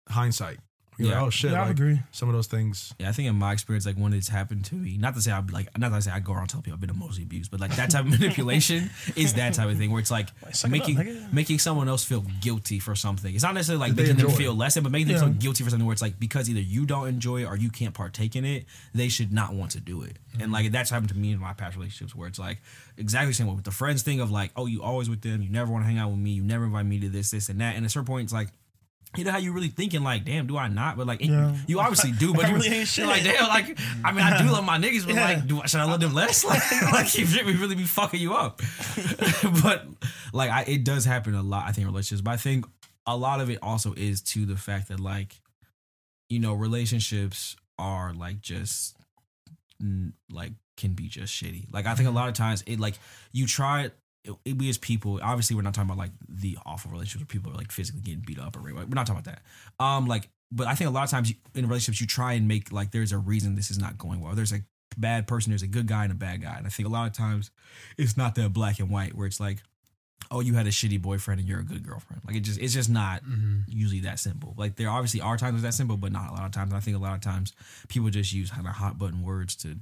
hindsight. 0.09 0.59
You're 0.97 1.09
Yeah. 1.09 1.15
like, 1.17 1.27
oh 1.27 1.31
shit, 1.31 1.51
Yeah, 1.53 1.59
I 1.59 1.63
like, 1.63 1.71
agree. 1.73 2.01
Some 2.13 2.29
of 2.29 2.35
those 2.35 2.47
things. 2.47 2.95
Yeah, 2.99 3.09
I 3.09 3.13
think 3.13 3.29
in 3.29 3.35
my 3.37 3.53
experience, 3.53 3.85
like 3.87 3.97
when 3.97 4.13
it's 4.13 4.29
happened 4.29 4.65
to 4.67 4.75
me, 4.77 4.97
not 4.97 5.15
to 5.15 5.21
say 5.23 5.33
I'm 5.33 5.47
like, 5.49 5.77
not 5.77 5.89
to 5.91 6.01
say 6.03 6.11
I 6.13 6.21
go 6.21 6.33
around 6.35 6.49
telling 6.49 6.63
people 6.63 6.75
I've 6.77 6.81
been 6.81 6.91
emotionally 6.91 7.25
abused, 7.25 7.51
but 7.51 7.59
like 7.61 7.75
that 7.77 7.91
type 7.91 8.05
of 8.05 8.11
manipulation 8.21 8.91
is 9.17 9.35
that 9.35 9.55
type 9.55 9.69
of 9.69 9.77
thing 9.77 9.91
where 9.91 10.01
it's 10.01 10.11
like 10.11 10.29
suck 10.53 10.69
it 10.69 10.73
making 10.73 10.99
up, 10.99 11.05
making 11.07 11.29
making 11.35 11.59
someone 11.59 11.89
else 11.89 12.05
feel 12.05 12.25
guilty 12.41 12.79
for 12.79 12.95
something. 12.95 13.35
It's 13.35 13.43
not 13.45 13.55
necessarily 13.55 13.81
like 13.89 13.97
they 13.97 14.03
making 14.05 14.19
them 14.19 14.31
feel 14.37 14.55
less 14.55 14.75
than, 14.75 14.83
but 14.85 14.93
making 14.93 15.09
them 15.09 15.21
feel 15.21 15.41
guilty 15.41 15.65
for 15.65 15.71
something 15.71 15.87
where 15.87 15.93
it's 15.93 16.03
like 16.03 16.19
because 16.21 16.49
either 16.49 16.61
you 16.61 16.87
don't 16.87 17.09
enjoy 17.09 17.43
it 17.43 17.47
or 17.47 17.57
you 17.57 17.71
can't 17.71 17.95
partake 17.95 18.37
in 18.37 18.45
it, 18.45 18.65
they 18.95 19.09
should 19.09 19.33
not 19.33 19.53
want 19.55 19.73
to 19.73 19.81
do 19.81 20.03
it. 20.03 20.17
And 20.41 20.53
like 20.53 20.71
that's 20.73 20.91
happened 20.91 21.09
to 21.11 21.17
me 21.19 21.33
in 21.33 21.39
my 21.41 21.53
past 21.55 21.77
relationships 21.77 22.15
where 22.15 22.29
it's 22.29 22.39
like 22.39 22.59
exactly 22.97 23.31
the 23.31 23.35
same 23.35 23.47
way 23.49 23.55
with 23.55 23.65
the 23.65 23.71
friends 23.73 24.03
thing 24.03 24.21
of 24.21 24.31
like, 24.31 24.53
oh, 24.57 24.67
you 24.67 24.83
always 24.83 25.11
with 25.11 25.23
them, 25.23 25.43
you 25.43 25.49
never 25.51 25.73
want 25.73 25.85
to 25.85 25.89
hang 25.89 25.99
out 25.99 26.11
with 26.11 26.19
me, 26.19 26.31
you 26.31 26.43
never 26.43 26.65
invite 26.65 26.87
me 26.87 27.01
to 27.01 27.09
this, 27.09 27.31
this, 27.33 27.49
and 27.49 27.61
that. 27.61 27.75
And 27.75 27.85
at 27.85 27.89
a 27.89 27.91
certain 27.91 28.07
point, 28.07 28.25
it's 28.25 28.33
like. 28.33 28.49
You 29.17 29.25
know 29.25 29.31
how 29.31 29.39
you 29.39 29.53
really 29.53 29.69
thinking 29.69 30.03
like, 30.03 30.25
damn, 30.25 30.47
do 30.47 30.57
I 30.57 30.69
not? 30.69 30.97
But 30.97 31.07
like, 31.07 31.21
it- 31.21 31.29
Yeah. 31.29 31.57
you 31.67 31.81
obviously 31.81 32.13
do. 32.13 32.35
But 32.35 32.49
you 32.49 32.55
really 32.55 32.69
ain't 32.69 32.97
you're 32.97 33.07
like, 33.07 33.23
damn, 33.23 33.49
like, 33.49 33.79
I 34.05 34.13
mean, 34.13 34.25
I 34.25 34.43
do 34.43 34.51
love 34.51 34.65
my 34.65 34.79
niggas, 34.79 35.07
but 35.07 35.15
Yeah. 35.15 35.25
like, 35.25 35.47
do 35.47 35.61
I, 35.61 35.67
should 35.67 35.81
I 35.81 35.85
love 35.85 36.01
them 36.01 36.15
less? 36.15 36.45
Like, 36.55 36.63
like 36.93 37.15
you 37.17 37.27
should 37.27 37.47
really 37.47 37.75
be 37.75 37.85
fucking 37.85 38.21
you 38.21 38.35
up. 38.35 38.61
but 39.63 39.87
like, 40.33 40.51
I, 40.51 40.63
it 40.63 40.85
does 40.85 41.05
happen 41.05 41.35
a 41.35 41.43
lot. 41.43 41.65
I 41.67 41.73
think 41.73 41.87
in 41.87 41.93
relationships, 41.93 42.23
but 42.23 42.33
I 42.33 42.37
think 42.37 42.67
a 43.07 43.17
lot 43.17 43.41
of 43.41 43.51
it 43.51 43.59
also 43.63 43.95
is 43.95 44.21
to 44.23 44.47
the 44.47 44.57
fact 44.57 44.89
that 44.89 45.01
like, 45.01 45.41
you 46.29 46.39
know, 46.39 46.55
relationships 46.55 47.57
are 47.79 48.13
like 48.13 48.41
just 48.41 48.97
like 50.33 50.53
can 50.77 50.93
be 50.93 51.09
just 51.09 51.33
shitty. 51.33 51.73
Like, 51.73 51.87
I 51.87 51.95
think 51.95 52.07
a 52.07 52.11
mm-hmm. 52.11 52.17
lot 52.17 52.29
of 52.29 52.35
times 52.35 52.63
it 52.67 52.81
like 52.81 52.99
you 53.33 53.47
try. 53.47 53.91
It, 54.25 54.57
we 54.57 54.69
as 54.69 54.79
people, 54.79 55.21
obviously, 55.23 55.55
we're 55.55 55.63
not 55.63 55.75
talking 55.75 55.91
about 55.91 55.99
like 55.99 56.13
the 56.29 56.59
awful 56.65 56.91
relationships 56.91 57.21
where 57.21 57.27
people 57.41 57.53
are 57.53 57.57
like 57.57 57.71
physically 57.71 58.01
getting 58.01 58.25
beat 58.27 58.39
up 58.39 58.57
or 58.57 58.61
rape. 58.61 58.75
We're 58.77 58.87
not 58.87 59.07
talking 59.07 59.21
about 59.21 59.37
that. 59.79 59.85
Um, 59.85 60.07
like, 60.07 60.29
but 60.51 60.67
I 60.67 60.75
think 60.75 60.89
a 60.89 60.93
lot 60.93 61.05
of 61.05 61.11
times 61.11 61.31
you, 61.31 61.37
in 61.55 61.67
relationships, 61.67 62.01
you 62.01 62.07
try 62.07 62.33
and 62.33 62.49
make 62.49 62.73
like 62.73 62.91
there's 62.91 63.13
a 63.13 63.19
reason 63.19 63.55
this 63.55 63.71
is 63.71 63.79
not 63.79 63.99
going 63.99 64.21
well. 64.21 64.35
There's 64.35 64.53
a 64.53 64.61
bad 64.97 65.27
person, 65.27 65.51
there's 65.51 65.63
a 65.63 65.67
good 65.67 65.87
guy 65.87 66.05
and 66.05 66.13
a 66.13 66.17
bad 66.17 66.41
guy, 66.43 66.55
and 66.57 66.67
I 66.67 66.71
think 66.71 66.89
a 66.89 66.93
lot 66.93 67.07
of 67.07 67.13
times 67.13 67.51
it's 67.99 68.17
not 68.17 68.35
that 68.37 68.53
black 68.53 68.79
and 68.79 68.89
white 68.91 69.15
where 69.15 69.27
it's 69.27 69.41
like, 69.41 69.59
oh, 70.31 70.41
you 70.41 70.55
had 70.55 70.67
a 70.67 70.71
shitty 70.71 71.03
boyfriend 71.03 71.41
and 71.41 71.49
you're 71.49 71.61
a 71.61 71.65
good 71.65 71.83
girlfriend. 71.87 72.23
Like 72.27 72.37
it 72.37 72.41
just, 72.41 72.59
it's 72.61 72.73
just 72.73 72.89
not 72.89 73.23
usually 73.69 74.01
that 74.01 74.19
simple. 74.19 74.55
Like 74.57 74.77
there 74.77 74.89
obviously 74.89 75.21
are 75.21 75.37
times 75.37 75.63
that 75.63 75.75
simple, 75.75 75.97
but 75.97 76.13
not 76.13 76.31
a 76.31 76.33
lot 76.33 76.45
of 76.47 76.53
times. 76.53 76.71
And 76.71 76.77
I 76.77 76.81
think 76.81 76.97
a 76.97 77.01
lot 77.01 77.15
of 77.15 77.21
times 77.21 77.53
people 77.89 78.09
just 78.11 78.33
use 78.33 78.51
kind 78.51 78.67
of 78.67 78.75
hot 78.75 78.99
button 78.99 79.23
words 79.23 79.55
to 79.57 79.77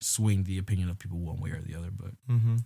swing 0.00 0.44
the 0.44 0.58
opinion 0.58 0.90
of 0.90 0.98
people 0.98 1.18
one 1.18 1.40
way 1.40 1.50
or 1.50 1.62
the 1.62 1.74
other. 1.76 1.88
But 1.90 2.10
Mm-hmm. 2.30 2.56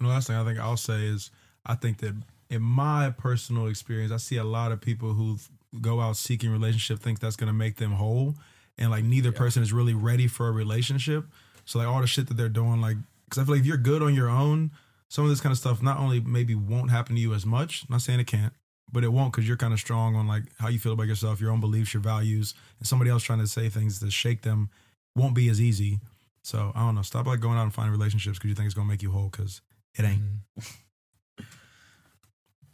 And 0.00 0.08
the 0.08 0.12
last 0.12 0.26
thing 0.26 0.36
I 0.36 0.44
think 0.44 0.58
I'll 0.58 0.76
say 0.76 1.04
is 1.06 1.30
I 1.64 1.74
think 1.74 1.98
that 1.98 2.14
in 2.48 2.62
my 2.62 3.14
personal 3.16 3.68
experience, 3.68 4.12
I 4.12 4.16
see 4.16 4.36
a 4.36 4.44
lot 4.44 4.72
of 4.72 4.80
people 4.80 5.12
who 5.12 5.38
go 5.80 6.00
out 6.00 6.16
seeking 6.16 6.50
relationship 6.50 6.98
think 6.98 7.20
that's 7.20 7.36
gonna 7.36 7.52
make 7.52 7.76
them 7.76 7.92
whole, 7.92 8.34
and 8.76 8.90
like 8.90 9.04
neither 9.04 9.30
person 9.30 9.62
is 9.62 9.72
really 9.72 9.94
ready 9.94 10.26
for 10.26 10.48
a 10.48 10.52
relationship. 10.52 11.26
So 11.64 11.78
like 11.78 11.86
all 11.86 12.00
the 12.00 12.06
shit 12.06 12.26
that 12.28 12.36
they're 12.36 12.48
doing, 12.48 12.80
like 12.80 12.96
because 13.24 13.42
I 13.42 13.44
feel 13.44 13.54
like 13.54 13.60
if 13.60 13.66
you're 13.66 13.76
good 13.76 14.02
on 14.02 14.14
your 14.14 14.28
own, 14.28 14.72
some 15.08 15.24
of 15.24 15.30
this 15.30 15.40
kind 15.40 15.52
of 15.52 15.58
stuff 15.58 15.82
not 15.82 15.98
only 15.98 16.20
maybe 16.20 16.54
won't 16.54 16.90
happen 16.90 17.14
to 17.14 17.20
you 17.20 17.34
as 17.34 17.46
much. 17.46 17.88
not 17.88 18.00
saying 18.00 18.20
it 18.20 18.26
can't, 18.26 18.52
but 18.92 19.04
it 19.04 19.12
won't 19.12 19.32
because 19.32 19.46
you're 19.46 19.56
kind 19.56 19.72
of 19.72 19.78
strong 19.78 20.16
on 20.16 20.26
like 20.26 20.44
how 20.58 20.68
you 20.68 20.78
feel 20.78 20.92
about 20.92 21.06
yourself, 21.06 21.40
your 21.40 21.50
own 21.52 21.60
beliefs, 21.60 21.94
your 21.94 22.02
values, 22.02 22.54
and 22.78 22.88
somebody 22.88 23.10
else 23.10 23.22
trying 23.22 23.38
to 23.38 23.46
say 23.46 23.68
things 23.68 24.00
to 24.00 24.10
shake 24.10 24.42
them 24.42 24.70
won't 25.14 25.34
be 25.34 25.48
as 25.48 25.60
easy. 25.60 26.00
So 26.42 26.72
I 26.74 26.80
don't 26.80 26.94
know. 26.94 27.02
Stop 27.02 27.26
like 27.26 27.40
going 27.40 27.58
out 27.58 27.64
and 27.64 27.74
finding 27.74 27.92
relationships 27.92 28.38
because 28.38 28.48
you 28.48 28.54
think 28.54 28.66
it's 28.66 28.74
gonna 28.74 28.88
make 28.88 29.02
you 29.02 29.10
whole 29.10 29.28
because 29.28 29.60
it 29.94 30.04
ain't. 30.04 30.20
Mm-hmm. 30.20 31.44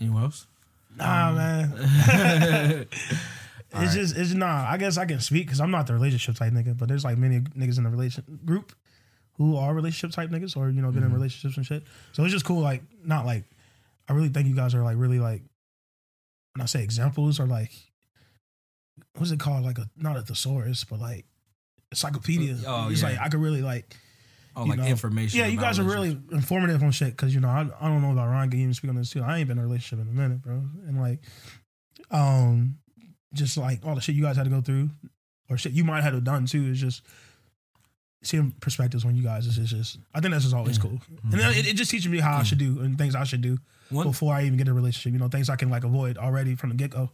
Anyone 0.00 0.22
else? 0.24 0.46
Nah, 0.96 1.32
mm. 1.32 1.36
man. 1.36 2.86
it's 3.74 3.94
just 3.94 4.16
it's 4.16 4.32
nah. 4.32 4.66
I 4.68 4.76
guess 4.76 4.98
I 4.98 5.06
can 5.06 5.20
speak 5.20 5.46
because 5.46 5.60
I'm 5.60 5.70
not 5.70 5.86
the 5.86 5.94
relationship 5.94 6.36
type 6.36 6.52
nigga, 6.52 6.76
but 6.76 6.88
there's 6.88 7.04
like 7.04 7.18
many 7.18 7.40
niggas 7.40 7.78
in 7.78 7.84
the 7.84 7.90
relation 7.90 8.40
group 8.44 8.72
who 9.34 9.56
are 9.56 9.74
relationship 9.74 10.14
type 10.14 10.30
niggas 10.30 10.56
or 10.56 10.70
you 10.70 10.82
know 10.82 10.90
been 10.90 11.02
in 11.02 11.08
mm-hmm. 11.08 11.16
relationships 11.16 11.56
and 11.56 11.66
shit. 11.66 11.84
So 12.12 12.24
it's 12.24 12.32
just 12.32 12.44
cool. 12.44 12.60
Like 12.60 12.82
not 13.04 13.26
like 13.26 13.44
I 14.08 14.12
really 14.12 14.28
think 14.28 14.46
you 14.46 14.54
guys 14.54 14.74
are 14.74 14.82
like 14.82 14.96
really 14.96 15.18
like 15.18 15.42
when 16.54 16.62
I 16.62 16.66
say 16.66 16.82
examples 16.82 17.40
or 17.40 17.46
like 17.46 17.72
what's 19.16 19.30
it 19.30 19.40
called 19.40 19.64
like 19.64 19.78
a 19.78 19.88
not 19.96 20.16
a 20.16 20.22
thesaurus 20.22 20.84
but 20.84 21.00
like 21.00 21.26
encyclopedia. 21.90 22.56
Oh, 22.66 22.88
it's 22.90 23.02
yeah. 23.02 23.10
like 23.10 23.18
I 23.18 23.28
could 23.28 23.40
really 23.40 23.62
like 23.62 23.96
Oh, 24.56 24.64
like 24.64 24.78
know. 24.78 24.86
information. 24.86 25.38
Yeah, 25.38 25.46
you 25.46 25.58
guys 25.58 25.78
are 25.78 25.82
really 25.82 26.18
informative 26.32 26.82
on 26.82 26.90
shit 26.90 27.10
because 27.10 27.34
you 27.34 27.40
know 27.40 27.48
I, 27.48 27.68
I 27.78 27.88
don't 27.88 28.00
know 28.00 28.12
about 28.12 28.28
Ryan. 28.28 28.50
Can 28.50 28.60
even 28.60 28.74
speak 28.74 28.88
on 28.88 28.96
this 28.96 29.10
too. 29.10 29.22
I 29.22 29.38
ain't 29.38 29.48
been 29.48 29.58
in 29.58 29.64
a 29.64 29.66
relationship 29.66 30.04
in 30.04 30.10
a 30.10 30.16
minute, 30.16 30.40
bro. 30.40 30.62
And 30.86 30.98
like, 30.98 31.20
um, 32.10 32.78
just 33.34 33.58
like 33.58 33.84
all 33.84 33.94
the 33.94 34.00
shit 34.00 34.14
you 34.14 34.22
guys 34.22 34.36
had 34.36 34.44
to 34.44 34.50
go 34.50 34.62
through, 34.62 34.88
or 35.50 35.58
shit 35.58 35.72
you 35.72 35.84
might 35.84 36.02
have 36.02 36.24
done 36.24 36.46
too, 36.46 36.64
is 36.64 36.80
just 36.80 37.02
seeing 38.22 38.52
perspectives 38.60 39.04
on 39.04 39.14
you 39.14 39.22
guys. 39.22 39.46
Is 39.46 39.70
just 39.70 39.98
I 40.14 40.20
think 40.20 40.32
that's 40.32 40.44
just 40.44 40.56
always 40.56 40.78
cool, 40.78 41.00
and 41.22 41.32
then 41.32 41.50
it, 41.50 41.68
it 41.68 41.76
just 41.76 41.90
teaches 41.90 42.08
me 42.08 42.18
how 42.18 42.38
I 42.38 42.42
should 42.42 42.58
do 42.58 42.80
and 42.80 42.96
things 42.96 43.14
I 43.14 43.24
should 43.24 43.42
do 43.42 43.58
One- 43.90 44.06
before 44.08 44.34
I 44.34 44.42
even 44.44 44.56
get 44.58 44.68
a 44.68 44.72
relationship. 44.72 45.12
You 45.12 45.18
know, 45.18 45.28
things 45.28 45.48
I 45.48 45.56
can 45.56 45.70
like 45.70 45.84
avoid 45.84 46.18
already 46.18 46.54
from 46.56 46.70
the 46.70 46.76
get 46.76 46.90
go, 46.90 47.10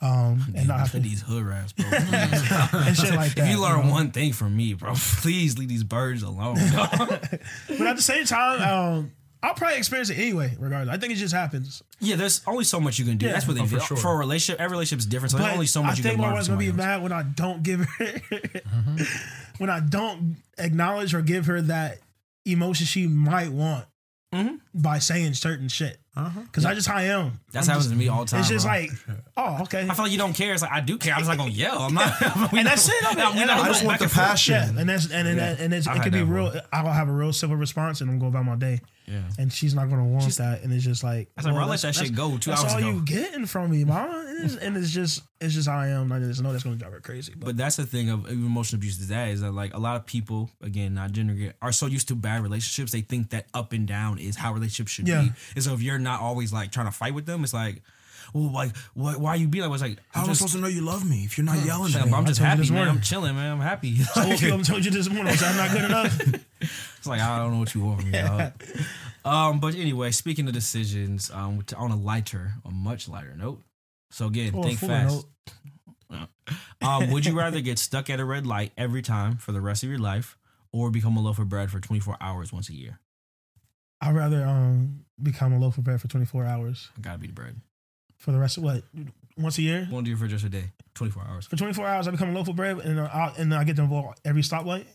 um, 0.00 0.44
and 0.54 0.68
not 0.68 0.80
have 0.80 0.90
to 0.92 0.98
these 1.00 1.22
hood 1.22 1.44
rats, 1.44 1.72
bro. 1.72 1.86
and 1.92 2.96
shit 2.96 3.14
like 3.14 3.34
that. 3.34 3.38
if 3.44 3.48
you 3.48 3.60
learn 3.62 3.86
know? 3.86 3.90
one 3.92 4.10
thing 4.10 4.32
from 4.32 4.56
me, 4.56 4.74
bro, 4.74 4.92
please 4.94 5.58
leave 5.58 5.68
these 5.68 5.84
birds 5.84 6.22
alone. 6.22 6.56
but 6.98 7.80
at 7.80 7.96
the 7.96 8.02
same 8.02 8.24
time, 8.26 8.60
um, 8.62 9.12
I'll 9.42 9.54
probably 9.54 9.76
experience 9.78 10.10
it 10.10 10.18
anyway. 10.18 10.56
Regardless, 10.58 10.94
I 10.94 10.98
think 10.98 11.12
it 11.12 11.16
just 11.16 11.34
happens. 11.34 11.82
yeah, 12.00 12.16
there's 12.16 12.40
only 12.46 12.64
so 12.64 12.80
much 12.80 12.98
you 12.98 13.04
can 13.04 13.16
do. 13.18 13.26
Yeah. 13.26 13.32
That's 13.32 13.46
what 13.46 13.56
they 13.56 13.62
Oh, 13.62 13.66
do. 13.66 13.78
for 13.78 13.96
For, 13.96 14.12
a 14.14 14.16
relationship, 14.16 14.60
every 14.60 14.74
relationship 14.74 15.00
is 15.00 15.06
different. 15.06 15.32
So 15.32 15.38
there's 15.38 15.52
only 15.52 15.66
so 15.66 15.82
I 15.82 15.86
much 15.86 15.98
you 15.98 16.02
can 16.04 16.16
do. 16.16 16.22
I 16.22 16.24
think 16.24 16.28
my 16.28 16.32
wife's 16.34 16.48
gonna 16.48 16.58
be 16.60 16.68
else. 16.68 16.76
mad 16.76 17.02
when 17.02 17.12
I 17.12 17.22
don't 17.22 17.62
give 17.62 17.80
her 17.80 18.20
when 19.58 19.70
I 19.70 19.80
don't 19.80 20.36
acknowledge 20.58 21.14
or 21.14 21.22
give 21.22 21.46
her 21.46 21.60
that 21.62 21.98
emotion 22.46 22.86
she 22.86 23.06
might 23.06 23.50
want 23.52 23.86
Mhm. 24.34 24.58
by 24.74 24.98
saying 24.98 25.34
certain 25.34 25.68
shit. 25.68 25.98
Uh-huh. 26.16 26.40
Because 26.42 26.64
I 26.64 26.74
just 26.74 26.86
how 26.86 26.96
I 26.96 27.04
am. 27.04 27.40
That's 27.52 27.66
I'm 27.68 27.72
happens 27.72 27.86
just- 27.86 27.92
to 27.94 27.98
me 27.98 28.08
all 28.08 28.24
the 28.24 28.30
time. 28.30 28.40
It's 28.40 28.48
just 28.48 28.64
bro. 28.66 28.72
like, 28.74 28.90
oh, 29.36 29.62
okay. 29.62 29.80
I 29.88 29.94
feel 29.94 30.04
like 30.04 30.12
you 30.12 30.18
don't 30.18 30.32
care. 30.32 30.52
It's 30.52 30.62
like 30.62 30.70
I 30.72 30.80
do 30.80 30.96
care. 30.96 31.12
I'm 31.14 31.20
just 31.20 31.28
not 31.28 31.38
gonna 31.38 31.50
yell. 31.50 31.78
I'm 31.78 31.94
not. 31.94 32.12
we 32.52 32.58
And 32.60 32.68
that's 32.68 32.88
it. 32.88 32.94
I 33.04 33.14
mean, 33.14 33.18
Yeah, 33.36 33.42
and 33.42 33.50
I 33.50 33.66
just 33.66 33.84
want 33.84 33.98
the 33.98 34.04
and 34.04 34.12
passion. 34.12 34.54
Yeah, 34.54 34.80
and 34.80 34.88
that's 34.88 35.10
and 35.10 35.26
and, 35.28 35.36
Yeah. 35.38 35.56
and 35.58 35.74
it's, 35.74 35.86
it 35.88 36.02
can 36.02 36.12
be 36.12 36.22
real. 36.22 36.52
I'll 36.72 36.86
have 36.92 37.08
a 37.08 37.12
real 37.12 37.32
civil 37.32 37.56
response, 37.56 38.00
and 38.00 38.10
I'm 38.10 38.18
going 38.18 38.30
about 38.32 38.44
my 38.44 38.54
day. 38.56 38.80
Yeah. 39.06 39.22
And 39.38 39.52
she's 39.52 39.74
not 39.74 39.90
gonna 39.90 40.04
want 40.06 40.34
that, 40.36 40.62
and 40.62 40.72
it's 40.72 40.84
just 40.84 41.04
like 41.04 41.28
I 41.36 41.40
was 41.40 41.46
like, 41.46 41.54
bro, 41.54 41.62
I 41.62 41.64
well, 41.64 41.70
let 41.70 41.80
that 41.82 41.94
shit 41.94 42.14
go 42.14 42.38
two 42.38 42.50
That's 42.50 42.62
hours 42.64 42.72
all 42.72 42.78
ago. 42.78 42.88
you 42.88 43.02
getting 43.04 43.46
from 43.46 43.70
me, 43.70 43.84
mama. 43.84 44.24
And 44.28 44.44
it's, 44.44 44.56
and 44.56 44.76
it's 44.76 44.90
just 44.90 45.22
it's 45.40 45.52
just 45.54 45.68
how 45.68 45.76
I 45.78 45.88
am. 45.88 46.10
I 46.10 46.18
just 46.20 46.42
know 46.42 46.52
that's 46.52 46.64
gonna 46.64 46.76
drive 46.76 46.92
her 46.92 47.00
crazy. 47.00 47.32
But, 47.36 47.46
But 47.46 47.56
that's 47.56 47.76
the 47.76 47.84
thing 47.86 48.08
of 48.10 48.26
emotional 48.30 48.78
abuse 48.78 48.98
is 48.98 49.08
that 49.08 49.28
is 49.28 49.42
that 49.42 49.52
like 49.52 49.74
a 49.74 49.78
lot 49.78 49.96
of 49.96 50.06
people, 50.06 50.50
again, 50.62 50.94
not 50.94 51.12
gender, 51.12 51.52
are 51.60 51.72
so 51.72 51.86
used 51.86 52.08
to 52.08 52.14
bad 52.14 52.42
relationships. 52.42 52.92
They 52.92 53.02
think 53.02 53.30
that 53.30 53.46
up 53.52 53.72
and 53.72 53.86
down 53.86 54.18
is 54.18 54.36
how 54.36 54.52
relationships 54.54 54.92
should 54.92 55.06
Yeah. 55.08 55.22
be. 55.22 55.32
And 55.54 55.62
so 55.64 55.74
if 55.74 55.82
you're 55.82 55.98
not 55.98 56.20
always 56.20 56.52
like 56.52 56.72
trying 56.72 56.86
to 56.86 56.92
fight 56.92 57.14
with 57.14 57.26
them, 57.26 57.44
it's 57.44 57.52
like, 57.54 57.82
well, 58.32 58.50
like, 58.52 58.76
why, 58.94 59.16
why 59.16 59.34
you 59.34 59.48
be 59.48 59.60
like? 59.60 59.68
I 59.68 59.70
was 59.70 59.82
like, 59.82 59.98
How 60.10 60.20
I'm 60.20 60.24
am 60.24 60.30
I 60.30 60.32
just, 60.32 60.38
supposed 60.40 60.54
to 60.54 60.60
know 60.60 60.68
you 60.68 60.80
love 60.82 61.08
me 61.08 61.24
if 61.24 61.36
you're 61.36 61.44
not 61.44 61.64
yelling 61.64 61.86
it's 61.86 61.96
at 61.96 62.02
like, 62.02 62.10
me? 62.10 62.16
I'm 62.16 62.26
just 62.26 62.40
happy, 62.40 62.70
man. 62.70 62.88
I'm 62.88 63.00
chilling, 63.00 63.34
man. 63.34 63.52
I'm 63.52 63.60
happy. 63.60 63.96
I 64.16 64.24
told 64.24 64.40
you, 64.40 64.54
I 64.54 64.62
told 64.62 64.84
you 64.84 64.90
this 64.90 65.08
morning. 65.08 65.32
Was 65.32 65.42
I 65.42 65.56
not 65.56 65.70
good 65.70 65.84
enough? 65.84 66.20
It's 66.98 67.06
like 67.06 67.20
I 67.20 67.36
don't 67.38 67.52
know 67.52 67.58
what 67.58 67.74
you 67.74 67.84
want 67.84 68.00
from 68.00 68.10
me, 68.10 68.18
dog. 68.22 68.52
Um, 69.26 69.60
but 69.60 69.74
anyway, 69.74 70.10
speaking 70.12 70.46
of 70.46 70.54
decisions, 70.54 71.30
um, 71.30 71.62
on 71.76 71.90
a 71.90 71.96
lighter, 71.96 72.54
a 72.64 72.70
much 72.70 73.06
lighter 73.06 73.34
note. 73.36 73.60
So 74.10 74.26
again, 74.26 74.54
Or 74.54 74.60
a 74.64 74.68
think 74.68 74.78
fast. 74.78 75.26
note. 76.10 76.28
Um, 76.80 77.10
would 77.10 77.26
you 77.26 77.36
rather 77.36 77.60
get 77.60 77.78
stuck 77.78 78.08
at 78.08 78.20
a 78.20 78.24
red 78.24 78.46
light 78.46 78.72
every 78.78 79.02
time 79.02 79.36
for 79.36 79.52
the 79.52 79.60
rest 79.60 79.82
of 79.82 79.88
your 79.90 79.98
life, 79.98 80.38
or 80.72 80.90
become 80.90 81.16
a 81.16 81.20
loaf 81.20 81.38
of 81.38 81.48
bread 81.48 81.70
for 81.70 81.80
24 81.80 82.16
hours 82.20 82.52
once 82.52 82.68
a 82.68 82.74
year? 82.74 83.00
I'd 84.00 84.14
rather 84.14 84.44
um 84.44 85.04
become 85.22 85.52
a 85.52 85.58
loaf 85.58 85.78
of 85.78 85.84
bread 85.84 86.00
for 86.00 86.08
24 86.08 86.44
hours 86.44 86.90
I 86.96 87.00
gotta 87.00 87.18
be 87.18 87.26
the 87.26 87.32
bread. 87.32 87.60
For 88.24 88.32
the 88.32 88.38
rest 88.38 88.56
of 88.56 88.62
what 88.62 88.82
once 89.36 89.58
a 89.58 89.62
year. 89.62 89.86
Won't 89.90 90.06
do 90.06 90.12
it 90.12 90.18
for 90.18 90.26
just 90.26 90.44
a 90.44 90.48
day. 90.48 90.72
24 90.94 91.22
hours. 91.28 91.46
For 91.46 91.56
24 91.56 91.86
hours, 91.86 92.08
I 92.08 92.10
become 92.10 92.30
a 92.30 92.32
loaf 92.32 92.48
of 92.48 92.56
bread, 92.56 92.78
and 92.78 92.98
uh, 92.98 93.04
I, 93.04 93.34
and 93.36 93.54
I 93.54 93.64
get 93.64 93.76
to 93.76 93.82
involve 93.82 94.14
every 94.24 94.42
stoplight. 94.42 94.86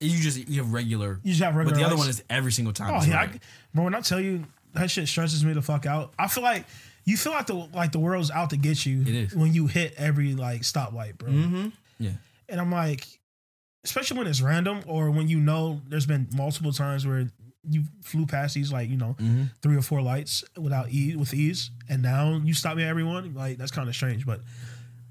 You 0.00 0.18
just 0.18 0.46
you 0.48 0.60
have 0.62 0.72
regular, 0.72 1.18
You 1.24 1.32
just 1.32 1.42
have 1.42 1.54
regular. 1.56 1.74
but 1.74 1.80
the 1.80 1.86
other 1.86 1.96
one 1.96 2.08
is 2.08 2.22
every 2.28 2.52
single 2.52 2.72
time. 2.72 2.94
Oh 2.94 3.04
yeah, 3.04 3.20
I, 3.22 3.40
bro. 3.74 3.84
When 3.84 3.94
I 3.94 4.00
tell 4.00 4.20
you 4.20 4.44
that 4.74 4.90
shit 4.90 5.08
stresses 5.08 5.44
me 5.44 5.54
the 5.54 5.62
fuck 5.62 5.86
out. 5.86 6.12
I 6.18 6.28
feel 6.28 6.44
like 6.44 6.66
you 7.04 7.16
feel 7.16 7.32
like 7.32 7.46
the 7.46 7.54
like 7.54 7.92
the 7.92 7.98
world's 7.98 8.30
out 8.30 8.50
to 8.50 8.56
get 8.56 8.84
you. 8.84 9.00
It 9.00 9.08
is. 9.08 9.34
when 9.34 9.54
you 9.54 9.66
hit 9.66 9.94
every 9.96 10.34
like 10.34 10.60
stoplight, 10.60 11.18
bro. 11.18 11.30
Mm-hmm. 11.30 11.68
yeah. 11.98 12.12
And 12.48 12.60
I'm 12.60 12.70
like, 12.70 13.06
especially 13.84 14.18
when 14.18 14.26
it's 14.26 14.40
random 14.40 14.82
or 14.86 15.10
when 15.10 15.28
you 15.28 15.40
know 15.40 15.80
there's 15.88 16.06
been 16.06 16.28
multiple 16.34 16.72
times 16.72 17.06
where 17.06 17.28
you 17.68 17.84
flew 18.02 18.26
past 18.26 18.54
these 18.54 18.72
like 18.72 18.88
you 18.88 18.96
know 18.96 19.16
Mm-hmm. 19.18 19.44
three 19.62 19.76
or 19.76 19.82
four 19.82 20.00
lights 20.02 20.44
without 20.56 20.90
ease 20.90 21.16
with 21.16 21.34
ease, 21.34 21.70
and 21.88 22.02
now 22.02 22.40
you 22.44 22.54
stop 22.54 22.76
me 22.76 22.82
at 22.84 22.88
everyone. 22.88 23.34
Like 23.34 23.58
that's 23.58 23.70
kind 23.70 23.88
of 23.88 23.94
strange, 23.94 24.24
but 24.26 24.40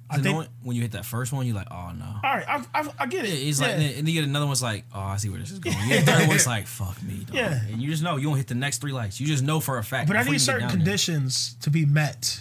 I 0.09 0.19
think. 0.19 0.47
when 0.63 0.75
you 0.75 0.81
hit 0.83 0.93
that 0.93 1.05
first 1.05 1.33
one, 1.33 1.45
you're 1.45 1.55
like, 1.55 1.67
oh 1.69 1.91
no. 1.91 2.05
all 2.23 2.35
right, 2.35 2.45
I, 2.47 2.63
I, 2.73 2.89
I 2.99 3.05
get 3.07 3.25
it. 3.25 3.29
It's 3.29 3.59
yeah. 3.59 3.67
like, 3.67 3.75
and 3.77 3.83
then 3.97 4.07
you 4.07 4.13
get 4.13 4.23
another 4.23 4.45
one's 4.45 4.63
like, 4.63 4.85
oh, 4.95 5.01
I 5.01 5.17
see 5.17 5.27
where 5.29 5.39
this 5.39 5.51
is 5.51 5.59
going. 5.59 5.75
You 5.87 5.99
the 5.99 6.11
third 6.11 6.27
one's 6.29 6.47
like, 6.47 6.65
fuck 6.65 7.01
me, 7.03 7.25
dog. 7.25 7.35
Yeah. 7.35 7.59
And 7.69 7.81
you 7.81 7.89
just 7.91 8.03
know 8.03 8.15
you 8.15 8.27
don't 8.29 8.37
hit 8.37 8.47
the 8.47 8.55
next 8.55 8.79
three 8.79 8.93
lights. 8.93 9.19
You 9.19 9.27
just 9.27 9.43
know 9.43 9.59
for 9.59 9.77
a 9.77 9.83
fact. 9.83 10.07
but 10.07 10.15
I 10.15 10.23
need 10.23 10.39
certain 10.39 10.61
down 10.61 10.69
there, 10.69 10.77
conditions 10.77 11.55
to 11.61 11.69
be 11.69 11.85
met 11.85 12.39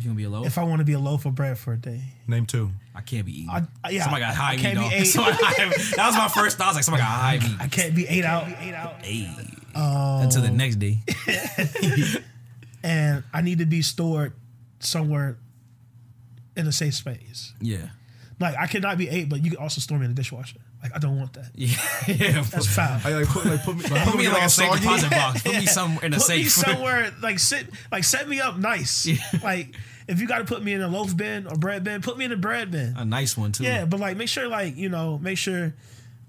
If 0.00 0.04
you're 0.06 0.10
gonna 0.12 0.16
be 0.16 0.24
a 0.24 0.30
loaf, 0.30 0.46
if 0.46 0.56
I 0.56 0.64
want 0.64 0.78
to 0.80 0.84
be 0.86 0.94
a 0.94 0.98
loaf 0.98 1.26
of 1.26 1.34
bread 1.34 1.58
for 1.58 1.74
a 1.74 1.76
day. 1.76 2.00
Name 2.26 2.46
two. 2.46 2.70
I 2.94 3.02
can't 3.02 3.26
be 3.26 3.40
eating. 3.40 3.50
I, 3.50 3.66
I- 3.84 3.90
yeah, 3.90 4.04
somebody 4.04 4.24
got 4.24 4.34
high 4.34 4.52
I 4.52 4.56
me, 4.56 4.62
can't 4.62 4.74
dog. 4.78 4.90
be 4.90 4.96
eight. 5.00 5.04
Somebody 5.04 5.36
high 5.38 5.64
me. 5.68 5.74
That 5.96 6.06
was 6.06 6.16
my 6.16 6.28
first 6.28 6.56
thought. 6.56 6.64
I 6.64 6.70
was 6.70 6.76
like, 6.76 6.84
somebody 6.84 7.02
got 7.02 7.08
high 7.10 7.38
me. 7.38 7.54
I 7.60 7.68
can't 7.68 7.94
be 7.94 8.06
eight 8.08 8.24
out, 8.24 8.48
eight 8.60 8.72
out, 8.74 9.04
Hey. 9.04 9.28
Um, 9.74 10.22
Until 10.22 10.40
the 10.42 10.50
next 10.50 10.76
day. 10.76 10.98
and 12.82 13.22
I 13.32 13.42
need 13.42 13.58
to 13.58 13.66
be 13.66 13.82
stored 13.82 14.32
somewhere 14.80 15.36
in 16.56 16.66
a 16.66 16.72
safe 16.72 16.94
space. 16.94 17.52
Yeah. 17.60 17.90
Like 18.38 18.56
I 18.56 18.66
cannot 18.66 18.96
be 18.98 19.08
eight, 19.08 19.28
but 19.28 19.44
you 19.44 19.50
can 19.50 19.58
also 19.60 19.80
store 19.80 19.98
me 19.98 20.06
in 20.06 20.10
the 20.12 20.16
dishwasher. 20.16 20.58
Like 20.82 20.94
I 20.94 20.98
don't 20.98 21.18
want 21.18 21.32
that. 21.34 21.50
Yeah. 21.54 21.76
yeah. 22.08 22.42
That's 22.42 22.66
foul. 22.74 23.00
I 23.04 23.10
like 23.14 23.26
put 23.28 23.44
like 23.44 23.62
put 23.62 23.76
me, 23.76 23.82
Put 23.82 24.16
me 24.16 24.26
in 24.26 24.32
like 24.32 24.44
a 24.44 24.48
safe 24.48 24.68
soggy. 24.68 24.80
deposit 24.80 25.10
box. 25.10 25.42
Put 25.42 25.52
me 25.56 25.66
somewhere 25.78 26.04
in 26.06 26.12
a 26.14 26.16
Put 26.16 26.24
safe. 26.26 26.42
me 26.44 26.48
somewhere 26.48 27.12
like 27.22 27.38
sit 27.38 27.66
like 27.92 28.04
set 28.04 28.28
me 28.28 28.40
up 28.40 28.56
nice. 28.56 29.06
Like 29.42 29.74
if 30.08 30.20
you 30.20 30.26
got 30.26 30.38
to 30.38 30.44
put 30.44 30.62
me 30.64 30.72
in 30.72 30.80
a 30.82 30.88
loaf 30.88 31.16
bin 31.16 31.46
or 31.46 31.54
bread 31.56 31.84
bin, 31.84 32.00
put 32.02 32.16
me 32.18 32.24
in 32.24 32.32
a 32.32 32.36
bread 32.36 32.70
bin. 32.70 32.94
a 32.96 33.04
nice 33.04 33.36
one 33.36 33.52
too. 33.52 33.64
Yeah, 33.64 33.84
but 33.84 34.00
like 34.00 34.16
make 34.16 34.28
sure 34.28 34.48
like 34.48 34.76
you 34.76 34.88
know 34.88 35.18
make 35.18 35.36
sure 35.38 35.74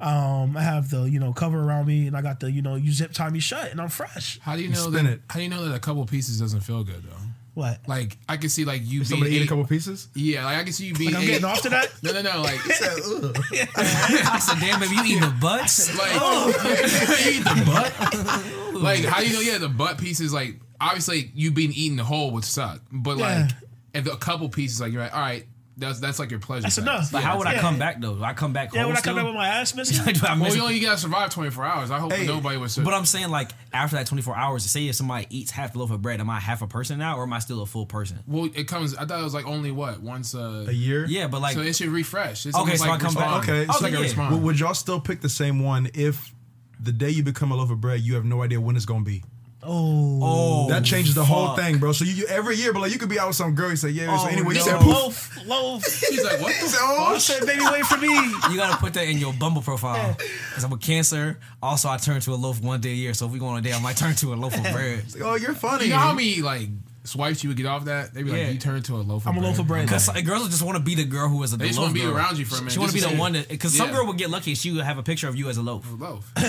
um 0.01 0.57
I 0.57 0.61
have 0.61 0.89
the 0.89 1.03
you 1.03 1.19
know 1.19 1.31
cover 1.31 1.59
around 1.63 1.87
me 1.87 2.07
and 2.07 2.17
I 2.17 2.21
got 2.21 2.39
the 2.41 2.51
you 2.51 2.61
know 2.61 2.75
you 2.75 2.91
zip 2.91 3.13
tie 3.13 3.29
me 3.29 3.39
shut 3.39 3.71
and 3.71 3.79
I'm 3.79 3.89
fresh. 3.89 4.39
How 4.41 4.55
do 4.55 4.61
you 4.63 4.69
know 4.69 4.89
spin 4.89 5.05
that? 5.05 5.13
it. 5.13 5.21
How 5.29 5.37
do 5.39 5.43
you 5.43 5.49
know 5.49 5.63
that 5.67 5.73
a 5.75 5.79
couple 5.79 6.05
pieces 6.05 6.39
doesn't 6.39 6.61
feel 6.61 6.83
good 6.83 7.03
though? 7.03 7.17
What? 7.53 7.79
Like 7.87 8.17
I 8.29 8.37
can 8.37 8.49
see 8.49 8.63
like 8.63 8.81
you 8.83 8.99
being 8.99 9.03
Somebody 9.05 9.37
ate 9.37 9.45
a 9.45 9.47
couple 9.47 9.65
pieces. 9.65 10.07
Yeah, 10.15 10.45
like 10.45 10.57
I 10.59 10.63
can 10.63 10.71
see 10.73 10.85
you 10.85 10.93
being 10.93 11.11
Like 11.11 11.21
I'm 11.21 11.27
getting 11.27 11.45
off 11.45 11.61
to 11.63 11.69
that. 11.69 11.91
No, 12.03 12.13
no, 12.13 12.21
no. 12.21 12.41
Like, 12.41 12.59
I 12.65 14.39
said, 14.39 14.59
damn, 14.59 14.79
baby, 14.79 14.95
you 14.95 15.03
eating 15.03 15.19
the 15.21 15.35
butts? 15.41 15.95
like 15.97 16.11
oh. 16.13 16.47
you 17.25 17.39
eat 17.39 17.43
the 17.43 17.63
butt. 17.65 18.81
like 18.81 19.03
how 19.03 19.19
do 19.19 19.27
you 19.27 19.33
know? 19.33 19.39
Yeah, 19.41 19.57
the 19.57 19.69
butt 19.69 19.97
pieces. 19.97 20.33
Like 20.33 20.55
obviously, 20.79 21.31
you 21.35 21.51
being 21.51 21.71
eaten 21.73 21.97
the 21.97 22.03
whole 22.03 22.31
would 22.31 22.45
suck. 22.45 22.81
But 22.91 23.17
Yeah. 23.17 23.43
like, 23.47 23.51
if 23.93 24.07
a 24.11 24.17
couple 24.17 24.47
pieces, 24.49 24.79
like 24.79 24.93
you're 24.93 25.01
like, 25.03 25.13
all 25.13 25.21
right, 25.21 25.45
that's 25.77 25.99
that's 25.99 26.19
like 26.19 26.29
your 26.31 26.39
pleasure. 26.39 26.63
That's 26.63 26.77
enough. 26.77 27.11
But 27.11 27.23
how 27.23 27.37
would 27.37 27.47
I 27.47 27.53
Yeah. 27.53 27.61
come 27.61 27.79
back 27.79 27.99
though? 28.01 28.15
Do 28.15 28.23
I 28.23 28.33
come 28.33 28.53
back 28.53 28.73
Yeah, 28.73 28.81
whole 28.81 28.89
when 28.89 28.97
I 28.97 28.99
still? 28.99 29.13
come 29.15 29.23
back 29.23 29.25
with 29.25 29.35
my 29.35 29.47
ass 29.47 29.73
missing. 29.73 30.13
Do 30.13 30.19
I 30.27 30.35
miss 30.35 30.49
Well, 30.49 30.55
you 30.57 30.61
only 30.63 30.79
gotta 30.79 30.97
survive 30.97 31.29
24 31.31 31.63
hours. 31.65 31.91
I 31.91 31.99
hope 31.99 32.11
Hey, 32.13 32.25
nobody 32.27 32.57
was. 32.57 32.77
But 32.77 32.93
I'm 32.93 33.05
saying 33.05 33.29
like 33.29 33.51
after 33.73 33.95
that 33.95 34.05
24 34.07 34.35
hours, 34.35 34.63
to 34.63 34.69
say 34.69 34.87
if 34.87 34.95
somebody 34.95 35.27
eats 35.29 35.51
half 35.51 35.73
a 35.75 35.79
loaf 35.79 35.91
of 35.91 36.01
bread, 36.01 36.19
am 36.19 36.29
I 36.29 36.39
half 36.39 36.61
a 36.61 36.67
person 36.67 36.99
now, 36.99 37.17
or 37.17 37.23
am 37.23 37.33
I 37.33 37.39
still 37.39 37.61
a 37.61 37.65
full 37.65 37.85
person? 37.85 38.19
well, 38.27 38.49
it 38.53 38.67
comes. 38.67 38.95
I 38.95 39.05
thought 39.05 39.19
it 39.19 39.23
was 39.23 39.33
like 39.33 39.47
only 39.47 39.71
what 39.71 40.01
once 40.01 40.33
A 40.33 40.65
a. 40.67 40.71
year. 40.71 41.05
Yeah, 41.07 41.27
but 41.27 41.41
like 41.41 41.55
So 41.55 41.61
it 41.61 41.75
should 41.75 41.89
refresh. 41.89 42.45
It's 42.45 42.55
Okay, 42.55 42.59
almost 42.59 42.83
so 42.83 42.89
like 42.89 42.99
I 42.99 43.03
come 43.05 43.13
back- 43.13 43.23
respond. 43.23 43.43
Okay, 43.49 43.61
it's 43.69 43.77
so 43.79 43.83
like 43.85 43.93
a 43.93 43.97
yeah. 43.97 44.01
response. 44.03 44.33
Would, 44.33 44.43
would 44.43 44.59
y'all 44.59 44.73
still 44.73 44.99
pick 44.99 45.21
the 45.21 45.29
same 45.29 45.59
one 45.63 45.89
if 45.93 46.33
the 46.79 46.91
day 46.91 47.09
you 47.11 47.23
become 47.23 47.51
a 47.51 47.55
loaf 47.55 47.69
of 47.71 47.79
bread, 47.79 48.01
you 48.01 48.15
have 48.15 48.25
no 48.25 48.41
idea 48.43 48.59
when 48.59 48.75
it's 48.75 48.85
gonna 48.85 49.03
be? 49.05 49.23
Oh, 49.63 50.19
Oh, 50.23 50.69
That 50.69 50.83
changes 50.83 51.13
the 51.15 51.23
whole 51.25 51.55
thing, 51.55 51.77
bro. 51.77 51.91
So 51.91 52.03
you, 52.05 52.13
you 52.13 52.25
every 52.27 52.55
year, 52.55 52.73
but 52.73 52.79
like 52.81 52.91
you 52.91 52.97
could 52.99 53.09
be 53.09 53.19
out 53.19 53.27
with 53.27 53.35
some 53.35 53.53
girl. 53.53 53.69
You 53.69 53.75
say, 53.75 53.89
yeah. 53.89 54.15
so 54.17 54.25
Oh, 54.25 54.27
anyway, 54.31 54.55
you 54.55 54.61
said, 54.61 54.81
loaf, 54.81 55.45
loaf. 55.45 55.83
She's 55.85 56.23
like, 56.23 56.41
what 56.41 56.51
He 56.55 56.61
the 56.63 56.67
said, 56.69 56.79
oh, 56.81 57.13
I 57.15 57.17
said, 57.19 57.45
baby, 57.45 57.61
wait 57.71 57.85
for 57.85 57.97
me. 57.97 58.07
You 58.07 58.55
gotta 58.57 58.77
put 58.77 58.93
that 58.95 59.07
in 59.07 59.17
your 59.17 59.33
Bumble 59.33 59.61
profile. 59.61 60.15
Cause 60.53 60.63
I'm 60.63 60.71
a 60.73 60.77
Cancer. 60.77 61.39
Also, 61.61 61.89
I 61.89 61.97
turn 61.97 62.21
to 62.21 62.33
a 62.33 62.35
loaf 62.35 62.61
one 62.61 62.81
day 62.81 62.89
a 62.91 62.95
year. 62.95 63.13
So 63.13 63.25
if 63.27 63.31
we 63.31 63.39
go 63.39 63.47
on 63.47 63.59
a 63.59 63.61
day, 63.61 63.73
I 63.73 63.79
might 63.81 63.97
turn 63.97 64.15
to 64.15 64.33
a 64.33 64.35
loaf 64.35 64.55
of 64.55 64.63
bread. 64.73 65.03
oh, 65.21 65.35
you're 65.35 65.53
funny. 65.53 65.85
You 65.85 65.91
know 65.91 65.97
how 65.97 66.13
many 66.13 66.41
like 66.41 66.67
swipes 67.03 67.43
you 67.43 67.49
would 67.49 67.57
get 67.57 67.65
off 67.67 67.85
that? 67.85 68.13
They'd 68.13 68.23
be 68.23 68.31
like, 68.31 68.39
Yeah. 68.41 68.49
you 68.49 68.59
turn 68.59 68.81
to 68.83 68.95
a 68.95 68.97
loaf. 68.97 69.25
I'm 69.27 69.37
a 69.37 69.41
loaf 69.41 69.59
of 69.59 69.67
bread. 69.67 69.87
Cause 69.87 70.07
like, 70.07 70.25
girls 70.25 70.47
just 70.49 70.63
want 70.63 70.77
to 70.77 70.83
be 70.83 70.95
the 70.95 71.05
girl 71.05 71.29
who 71.29 71.41
is 71.43 71.53
a 71.53 71.57
They 71.57 71.67
just 71.67 71.79
wanna 71.79 71.93
be 71.93 72.01
girl. 72.01 72.15
around 72.15 72.37
you 72.37 72.45
for 72.45 72.55
a 72.55 72.57
minute, 72.59 72.73
She 72.73 72.79
want 72.79 72.91
to 72.91 72.95
be 72.95 73.01
the 73.01 73.09
to 73.09 73.17
one 73.17 73.33
that 73.33 73.47
because 73.47 73.75
some 73.77 73.91
girl 73.91 74.07
would 74.07 74.17
get 74.17 74.29
lucky 74.29 74.55
she 74.55 74.71
would 74.71 74.83
have 74.83 74.97
a 74.97 75.03
picture 75.03 75.27
of 75.27 75.35
you 75.35 75.49
as 75.49 75.57
a 75.57 75.61
loaf. 75.61 75.85
Loaf. 75.99 76.31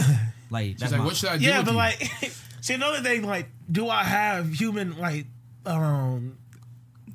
Like 0.51 0.77
She's 0.79 0.93
like, 0.93 1.03
what 1.03 1.17
should 1.17 1.31
I 1.31 1.39
do? 1.39 1.47
Yeah, 1.47 1.63
but 1.63 1.75
like, 1.75 2.11
see 2.63 2.73
another 2.75 3.01
thing, 3.03 3.25
like, 3.27 3.49
do 3.71 3.91
I 3.91 4.03
have 4.05 4.55
human 4.55 4.97
like 4.99 5.27
um 5.67 6.39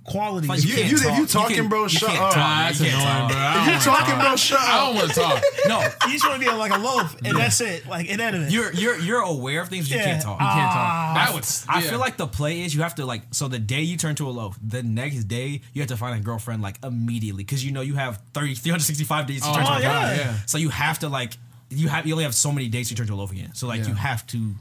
qualities? 0.04 0.50
Like, 0.50 0.60
If 0.60 0.66
you, 0.66 0.72
if 0.74 0.78
can't 0.80 0.92
you, 0.92 0.98
if 0.98 1.04
you 1.20 1.26
talk. 1.26 1.42
talking, 1.44 1.56
can't- 1.58 1.70
bro, 1.70 1.84
you 1.84 1.90
shut 1.90 2.10
up. 2.12 2.34
talk. 2.34 2.36
That's 2.36 2.80
You 2.80 2.88
annoying, 2.88 3.04
talk. 3.04 3.28
bro. 3.32 3.38
I 3.38 3.50
If 3.50 3.56
don't 3.56 3.66
you 3.68 3.92
wanna 3.92 4.00
talking, 4.00 4.16
talk. 4.16 4.24
bro, 4.24 4.36
shut 4.38 4.60
up. 4.60 4.70
I 4.70 4.78
don't 4.86 4.96
want 4.96 5.10
to 5.10 5.20
talk. 5.20 5.44
no. 5.68 5.82
You 6.08 6.14
just 6.14 6.26
want 6.30 6.42
to 6.42 6.50
be 6.50 6.56
like 6.56 6.72
a 6.72 6.78
loaf, 6.78 7.16
and 7.26 7.38
that's 7.38 7.60
it. 7.62 7.86
Like 7.88 8.08
inanimate. 8.08 8.52
You're 8.52 8.74
you're 8.74 8.98
you're 9.00 9.20
aware 9.22 9.62
of 9.62 9.68
things, 9.70 9.90
but 9.90 9.96
you 9.96 9.98
Yeah. 9.98 10.06
can't 10.06 10.22
talk. 10.24 10.40
You 10.40 10.46
can't 10.48 10.60
Ah. 10.60 11.14
talk. 11.14 11.26
That 11.28 11.34
would. 11.34 11.46
I 11.68 11.84
yeah. 11.84 11.90
feel 11.90 12.00
like 12.00 12.16
the 12.18 12.28
play 12.28 12.62
is 12.62 12.74
you 12.74 12.84
have 12.84 12.96
to 12.96 13.06
like 13.06 13.24
so 13.32 13.48
the 13.50 13.60
day 13.60 13.82
you 13.82 13.98
turn 13.98 14.16
to 14.16 14.30
a 14.30 14.32
loaf, 14.32 14.58
the 14.66 14.82
next 14.82 15.26
day 15.26 15.60
you 15.74 15.82
have 15.82 15.90
to 15.90 15.98
find 15.98 16.18
a 16.18 16.24
girlfriend 16.24 16.62
like 16.62 16.78
immediately 16.86 17.44
because 17.44 17.66
you 17.66 17.72
know 17.74 17.82
you 17.82 17.96
have 17.96 18.22
30, 18.34 18.56
365 18.56 19.28
days 19.28 19.42
to 19.42 19.50
Oh, 19.50 19.54
turn 19.56 19.66
to 19.66 19.70
my 19.72 19.80
a 19.80 19.82
God, 19.82 20.08
loaf. 20.18 20.18
yeah. 20.26 20.34
So 20.46 20.58
you 20.58 20.70
have 20.70 21.00
to 21.00 21.10
like 21.10 21.34
you 21.70 21.90
have 21.90 22.08
you 22.08 22.14
only 22.14 22.24
have 22.24 22.34
so 22.36 22.54
many 22.54 22.70
days 22.70 22.88
to 22.90 22.96
turn 22.96 23.08
to 23.08 23.14
a 23.14 23.16
loaf 23.16 23.32
again. 23.34 23.54
So 23.56 23.68
like 23.68 23.82
Yeah. 23.82 23.88
you 23.90 23.94
have 23.96 24.26
to 24.28 24.56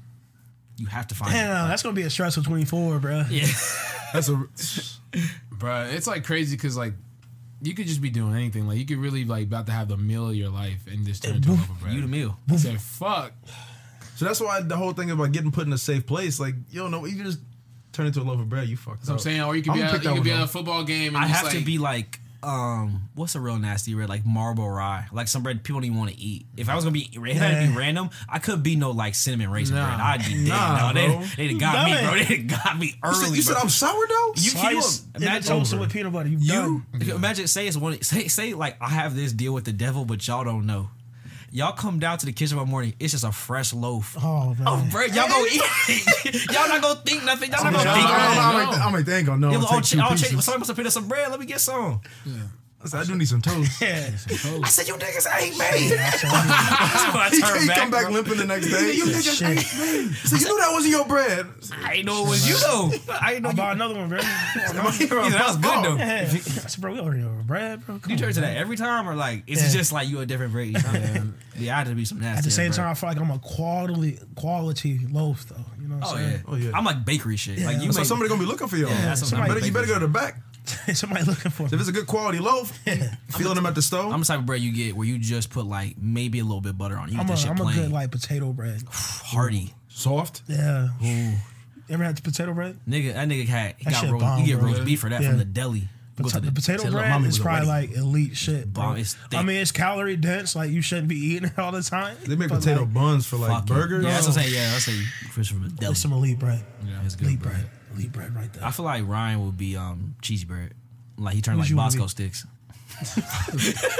you 0.77 0.87
have 0.87 1.07
to 1.09 1.15
find 1.15 1.33
Damn, 1.33 1.69
that's 1.69 1.83
gonna 1.83 1.95
be 1.95 2.03
a 2.03 2.11
stressful 2.11 2.43
24, 2.43 2.99
bro. 2.99 3.25
Yeah. 3.31 3.47
That's 4.13 4.29
a. 4.29 4.33
Bruh, 5.53 5.93
it's 5.93 6.07
like 6.07 6.25
crazy 6.25 6.57
because 6.57 6.77
like 6.77 6.93
you 7.63 7.75
could 7.75 7.87
just 7.87 8.01
be 8.01 8.11
doing 8.11 8.35
anything. 8.35 8.69
Like 8.69 8.79
you 8.79 8.87
could 8.87 8.99
really 8.99 9.25
like 9.25 9.45
about 9.45 9.67
to 9.67 9.73
have 9.73 9.89
the 9.89 9.97
meal 9.97 10.29
of 10.29 10.35
your 10.35 10.51
life 10.51 10.87
and 10.87 11.07
just 11.07 11.25
turn 11.25 11.37
into 11.37 11.51
a 11.51 11.53
loaf 11.53 11.71
of 11.71 11.81
bread. 11.81 11.95
You 11.95 12.03
the 12.03 12.07
meal. 12.07 12.39
I 12.51 12.57
said, 12.57 12.81
fuck. 12.81 13.33
So 14.17 14.25
that's 14.25 14.41
why 14.41 14.61
the 14.61 14.77
whole 14.77 14.93
thing 14.93 15.11
about 15.11 15.33
getting 15.33 15.53
put 15.53 15.67
in 15.67 15.73
a 15.73 15.79
safe 15.79 16.07
place, 16.07 16.39
like 16.39 16.55
you 16.71 16.81
don't 16.81 16.91
know, 16.91 17.05
you 17.05 17.23
just 17.23 17.41
turn 17.93 18.07
into 18.07 18.21
a 18.21 18.23
loaf 18.23 18.41
of 18.41 18.49
bread. 18.49 18.69
You 18.69 18.77
fucked 18.77 19.07
So 19.07 19.15
I'm 19.15 19.19
saying, 19.19 19.43
or 19.43 19.57
you 19.57 19.63
could 19.63 19.71
I'm 19.73 19.77
be 19.77 19.83
gonna 19.83 19.97
at, 19.97 20.05
you 20.05 20.15
could 20.15 20.25
be 20.25 20.33
at 20.33 20.43
a 20.43 20.47
football 20.47 20.85
game. 20.85 21.17
And 21.17 21.25
I 21.25 21.29
just, 21.29 21.43
have 21.43 21.53
to 21.53 21.65
be 21.65 21.79
like 21.79 22.21
um 22.47 23.09
what's 23.17 23.35
a 23.35 23.41
real 23.41 23.59
nasty 23.59 23.95
red 23.97 24.09
like 24.09 24.25
marble 24.25 24.71
rye 24.71 25.07
like 25.13 25.27
some 25.27 25.43
bread 25.43 25.65
people 25.65 25.81
don't 25.81 25.87
even 25.87 25.99
want 25.99 26.11
to 26.11 26.17
eat 26.19 26.47
if 26.57 26.69
I 26.69 26.77
was 26.77 26.85
gonna 26.85 26.93
be 26.93 27.11
it 27.13 27.37
had 27.37 27.61
to 27.67 27.73
be 27.73 27.77
random 27.77 28.09
I 28.29 28.39
could 28.39 28.63
be 28.63 28.77
no 28.77 28.93
like 28.93 29.17
cinnamon 29.17 29.51
raisin 29.51 29.75
Nah. 29.75 29.87
bread 29.89 30.01
I'd 30.01 30.25
be 30.25 30.35
dead 30.45 30.49
Nah, 30.49 30.93
no, 30.93 30.95
they, 31.01 31.07
bro. 31.09 31.23
they 31.37 31.49
done 31.49 31.59
got 31.59 31.87
me 31.87 32.07
bro 32.07 32.15
it. 32.15 32.29
they 32.29 32.37
done 32.37 32.47
got 32.65 32.79
me 32.79 32.87
You 32.87 32.93
early 33.03 33.15
said, 33.25 33.37
you 33.37 33.43
said. 33.43 33.57
I'm 33.57 33.69
sourdough. 33.69 34.33
You 34.37 34.51
can 34.53 34.73
you 34.75 34.81
Slice 34.83 35.01
and 35.15 35.23
then 35.23 35.23
imagine, 35.31 35.49
toast 35.59 35.73
it 35.73 35.81
with 35.81 35.93
peanut 35.93 36.13
butter. 36.13 36.29
You, 36.29 36.39
you 36.39 36.85
done. 37.01 37.11
imagine 37.11 37.47
say 37.49 37.67
it's 37.67 37.77
one 37.77 38.01
say 38.03 38.29
say 38.29 38.55
like 38.55 38.77
I 38.81 38.91
have 38.91 39.17
this 39.17 39.33
deal 39.33 39.53
with 39.53 39.65
the 39.65 39.73
devil, 39.73 40.05
but 40.05 40.25
y'all 40.29 40.45
don't 40.45 40.67
know. 40.67 40.91
Y'all 41.57 41.73
come 41.73 41.99
down 41.99 42.19
to 42.19 42.27
the 42.27 42.33
kitchen 42.35 42.59
one 42.59 42.69
morning, 42.69 42.93
it's 43.01 43.13
just 43.13 43.25
a 43.25 43.33
fresh 43.33 43.73
loaf. 43.73 44.15
Oh 44.23 44.49
man. 44.59 44.59
Oh, 44.67 44.87
bread. 44.91 45.15
Y'all 45.15 45.27
gonna 45.27 45.47
eat 45.51 45.63
it. 45.89 46.45
y'all 46.53 46.69
not 46.69 46.83
gonna 46.83 47.01
think 47.01 47.25
nothing. 47.25 47.51
Y'all 47.51 47.65
not 47.65 47.75
I'm 47.75 47.83
gonna 47.83 47.95
think 47.95 48.07
I'm- 48.07 48.21
nothing. 48.21 48.39
I'm- 48.39 48.57
I'm 48.57 48.69
like, 48.69 48.81
I'm 48.89 48.93
like, 48.93 49.05
they 49.07 49.17
ain't 49.17 49.27
gonna 49.27 49.39
know. 49.41 49.47
You're 49.53 49.57
I'm 49.61 49.63
like, 49.63 49.71
gonna 49.71 49.81
oh, 49.81 50.15
ch- 50.15 50.27
two 50.29 50.37
oh, 50.37 50.39
ch- 50.39 50.45
somebody 50.45 50.59
must 50.59 50.67
have 50.69 50.77
put 50.77 50.85
in 50.85 50.91
some 50.93 51.09
bread. 51.09 51.31
Let 51.31 51.41
me 51.41 51.47
get 51.47 51.61
some. 51.63 52.03
I 52.87 52.89
said, 52.89 53.01
I 53.01 53.05
do 53.05 53.15
need 53.19 53.29
some 53.29 53.43
toast. 53.43 53.81
yeah. 53.81 54.11
I 54.63 54.69
said, 54.69 54.87
you 54.89 54.95
niggas 54.95 55.27
ain't 55.41 55.59
made. 55.59 55.91
That's 55.99 56.23
when 56.23 56.33
I 56.33 57.29
He, 57.33 57.41
turned 57.41 57.61
he 57.63 57.67
back, 57.69 57.77
come 57.79 57.91
back 57.91 58.05
bro. 58.05 58.13
limping 58.13 58.37
the 58.39 58.47
next 58.47 58.67
day. 58.71 58.93
You 58.93 59.05
niggas 59.07 59.39
Shit. 59.39 59.49
ain't 59.49 60.09
me. 60.09 60.15
So 60.15 60.37
you 60.37 60.45
knew 60.47 60.59
that 60.61 60.71
wasn't 60.73 60.93
your 60.93 61.05
bread. 61.07 61.47
I 61.83 61.95
ain't 61.95 62.07
know 62.07 62.25
it 62.25 62.29
was 62.29 62.49
you 62.49 62.57
though. 62.59 62.93
I 63.21 63.35
ain't 63.35 63.43
know 63.43 63.51
I 63.51 63.55
bought 63.55 63.75
another 63.75 63.95
one, 63.95 64.09
bro. 64.09 64.19
Yeah, 64.19 64.73
that 64.73 64.85
was 64.85 64.99
good 65.57 65.85
though. 65.85 65.97
Yeah. 65.97 66.23
I 66.33 66.37
said, 66.39 66.81
bro, 66.81 66.93
we 66.93 67.01
already 67.01 67.23
know 67.23 67.43
bread, 67.45 67.85
bro. 67.85 67.99
Come 67.99 68.11
You 68.11 68.17
on, 68.17 68.23
turn 68.23 68.33
to 68.35 68.41
man. 68.41 68.55
that 68.55 68.61
every 68.61 68.77
time, 68.77 69.09
or 69.09 69.15
like 69.15 69.45
is 69.47 69.61
Yeah. 69.63 69.69
it 69.69 69.73
just 69.73 69.93
like 69.93 70.09
you 70.09 70.21
a 70.21 70.27
different 70.27 70.53
breed? 70.53 70.77
each 70.77 70.83
time? 70.85 71.37
yeah, 71.59 71.75
I 71.75 71.79
had 71.79 71.87
to 71.89 71.95
be 71.95 72.05
some 72.05 72.21
nasty. 72.21 72.39
At 72.39 72.45
the 72.45 72.51
same 72.51 72.69
bread. 72.69 72.77
time, 72.77 72.89
I 72.89 72.95
feel 72.95 73.09
like 73.11 73.19
I'm 73.21 73.31
a 73.31 73.39
quality 73.39 74.19
quality 74.35 75.01
loaf, 75.11 75.47
though. 75.49 75.57
You 75.81 75.89
know 75.89 75.97
what 75.97 76.07
Oh 76.07 76.15
I'm 76.17 76.21
yeah. 76.23 76.29
saying? 76.31 76.43
Oh, 76.49 76.57
yeah. 76.57 76.71
I'm 76.75 76.85
like 76.85 77.05
bakery 77.05 77.37
shit. 77.37 77.61
Like 77.61 77.81
you 77.81 77.93
So 77.93 78.01
make, 78.01 78.07
somebody 78.07 78.29
gonna 78.29 78.41
be 78.41 78.47
looking 78.47 78.67
for 78.69 78.77
y'all. 78.77 78.89
that's 78.91 79.23
what 79.23 79.41
I'm 79.41 79.49
better, 79.49 79.65
you 79.65 79.73
better 79.73 79.87
go 79.87 79.95
to 79.95 80.01
the 80.01 80.09
back. 80.09 80.41
Somebody 80.95 81.25
looking 81.25 81.51
for 81.51 81.65
If 81.67 81.73
me. 81.73 81.79
it's 81.79 81.89
a 81.89 81.93
good 81.93 82.07
quality 82.07 82.39
loaf, 82.39 82.71
feeling 83.31 83.55
them 83.55 83.67
at 83.67 83.75
the 83.75 83.83
stove. 83.83 84.13
I'm 84.13 84.21
the 84.21 84.27
type 84.27 84.39
of 84.41 84.47
bread 84.47 84.61
you 84.61 84.73
get 84.73 84.97
where 84.97 85.07
you 85.07 85.19
just 85.19 85.51
put 85.51 85.67
like 85.67 85.97
maybe 85.99 86.39
a 86.41 86.45
little 86.45 86.61
bit 86.61 86.77
butter 86.79 86.97
on 86.97 87.09
it. 87.09 87.13
You 87.13 87.21
I'm 87.21 87.27
get 87.27 87.33
a, 87.33 87.37
that 87.37 87.49
shit 87.57 87.61
I'm 87.61 87.67
a 87.69 87.73
good 87.75 87.93
like 87.93 88.11
potato 88.11 88.53
bread. 88.53 88.83
hearty. 88.91 89.75
soft. 89.89 90.43
Yeah. 90.49 90.89
Ever 91.89 92.03
had 92.05 92.17
the 92.17 92.23
potato 92.23 92.53
bread? 92.53 92.79
Nigga, 92.89 93.15
that 93.15 93.29
nigga 93.29 93.47
had 93.47 93.75
he 93.79 93.85
That 93.85 93.93
got 94.03 94.11
roast, 94.11 94.21
bomb, 94.25 94.41
you 94.41 94.47
get 94.47 94.61
roast 94.63 94.85
beef 94.85 95.01
for 95.01 95.09
that 95.11 95.23
Yeah. 95.23 95.29
from 95.31 95.39
the 95.39 95.45
deli. 95.45 95.89
You 96.19 96.25
go 96.25 96.31
The 96.31 96.51
potato 96.51 96.83
Tell 96.85 96.93
her 96.93 96.99
bread 96.99 97.11
mommy 97.11 97.29
is 97.29 97.39
was 97.39 97.45
probably 97.45 97.69
wedding. 97.69 97.91
like 97.91 97.99
elite 97.99 98.37
shit. 98.37 98.73
Bro. 98.73 98.83
Bomb, 98.85 98.97
it's 98.97 99.15
thick. 99.15 99.39
I 99.39 99.43
mean, 99.43 99.59
it's 99.59 99.71
calorie 99.71 100.17
dense. 100.17 100.57
Like 100.57 100.71
you 100.71 100.81
shouldn't 100.81 101.09
be 101.09 101.17
eating 101.17 101.51
it 101.51 101.59
all 101.59 101.73
the 101.73 101.83
time. 101.83 102.17
They 102.27 102.37
make 102.37 102.49
potato 102.49 102.81
like, 102.81 102.95
buns 102.95 103.27
for 103.27 103.37
like 103.37 103.67
burgers. 103.67 104.03
Yeah, 104.03 104.11
that's 104.13 104.27
what 104.27 104.37
I'm 104.39 104.43
saying. 104.45 104.55
Yeah, 104.55 104.71
that's 104.73 104.85
say 104.85 104.93
fish 105.31 105.51
from 105.53 105.63
the 105.65 105.69
deli. 105.69 105.93
It's 105.93 106.01
some 106.01 106.13
elite 106.15 106.39
bread. 106.39 106.65
Yeah. 106.87 107.03
It's 107.05 107.15
good 107.17 107.27
Elite 107.29 107.41
bread. 107.43 107.55
bread. 107.57 107.71
Elite 107.97 108.13
bread 108.13 108.35
right 108.35 108.53
there. 108.53 108.65
I 108.65 108.71
feel 108.71 108.85
like 108.85 109.07
Ryan 109.07 109.45
would 109.47 109.57
be 109.59 109.77
um 109.77 110.15
cheesy 110.23 110.45
bread. 110.47 110.73
Like 111.19 111.35
he 111.35 111.41
turned 111.43 111.59
What 111.59 111.65
like 111.65 111.71
you 111.71 111.77
wanna 111.77 111.97
Bosco 111.97 112.03
be? 112.05 112.09
sticks. 112.31 112.47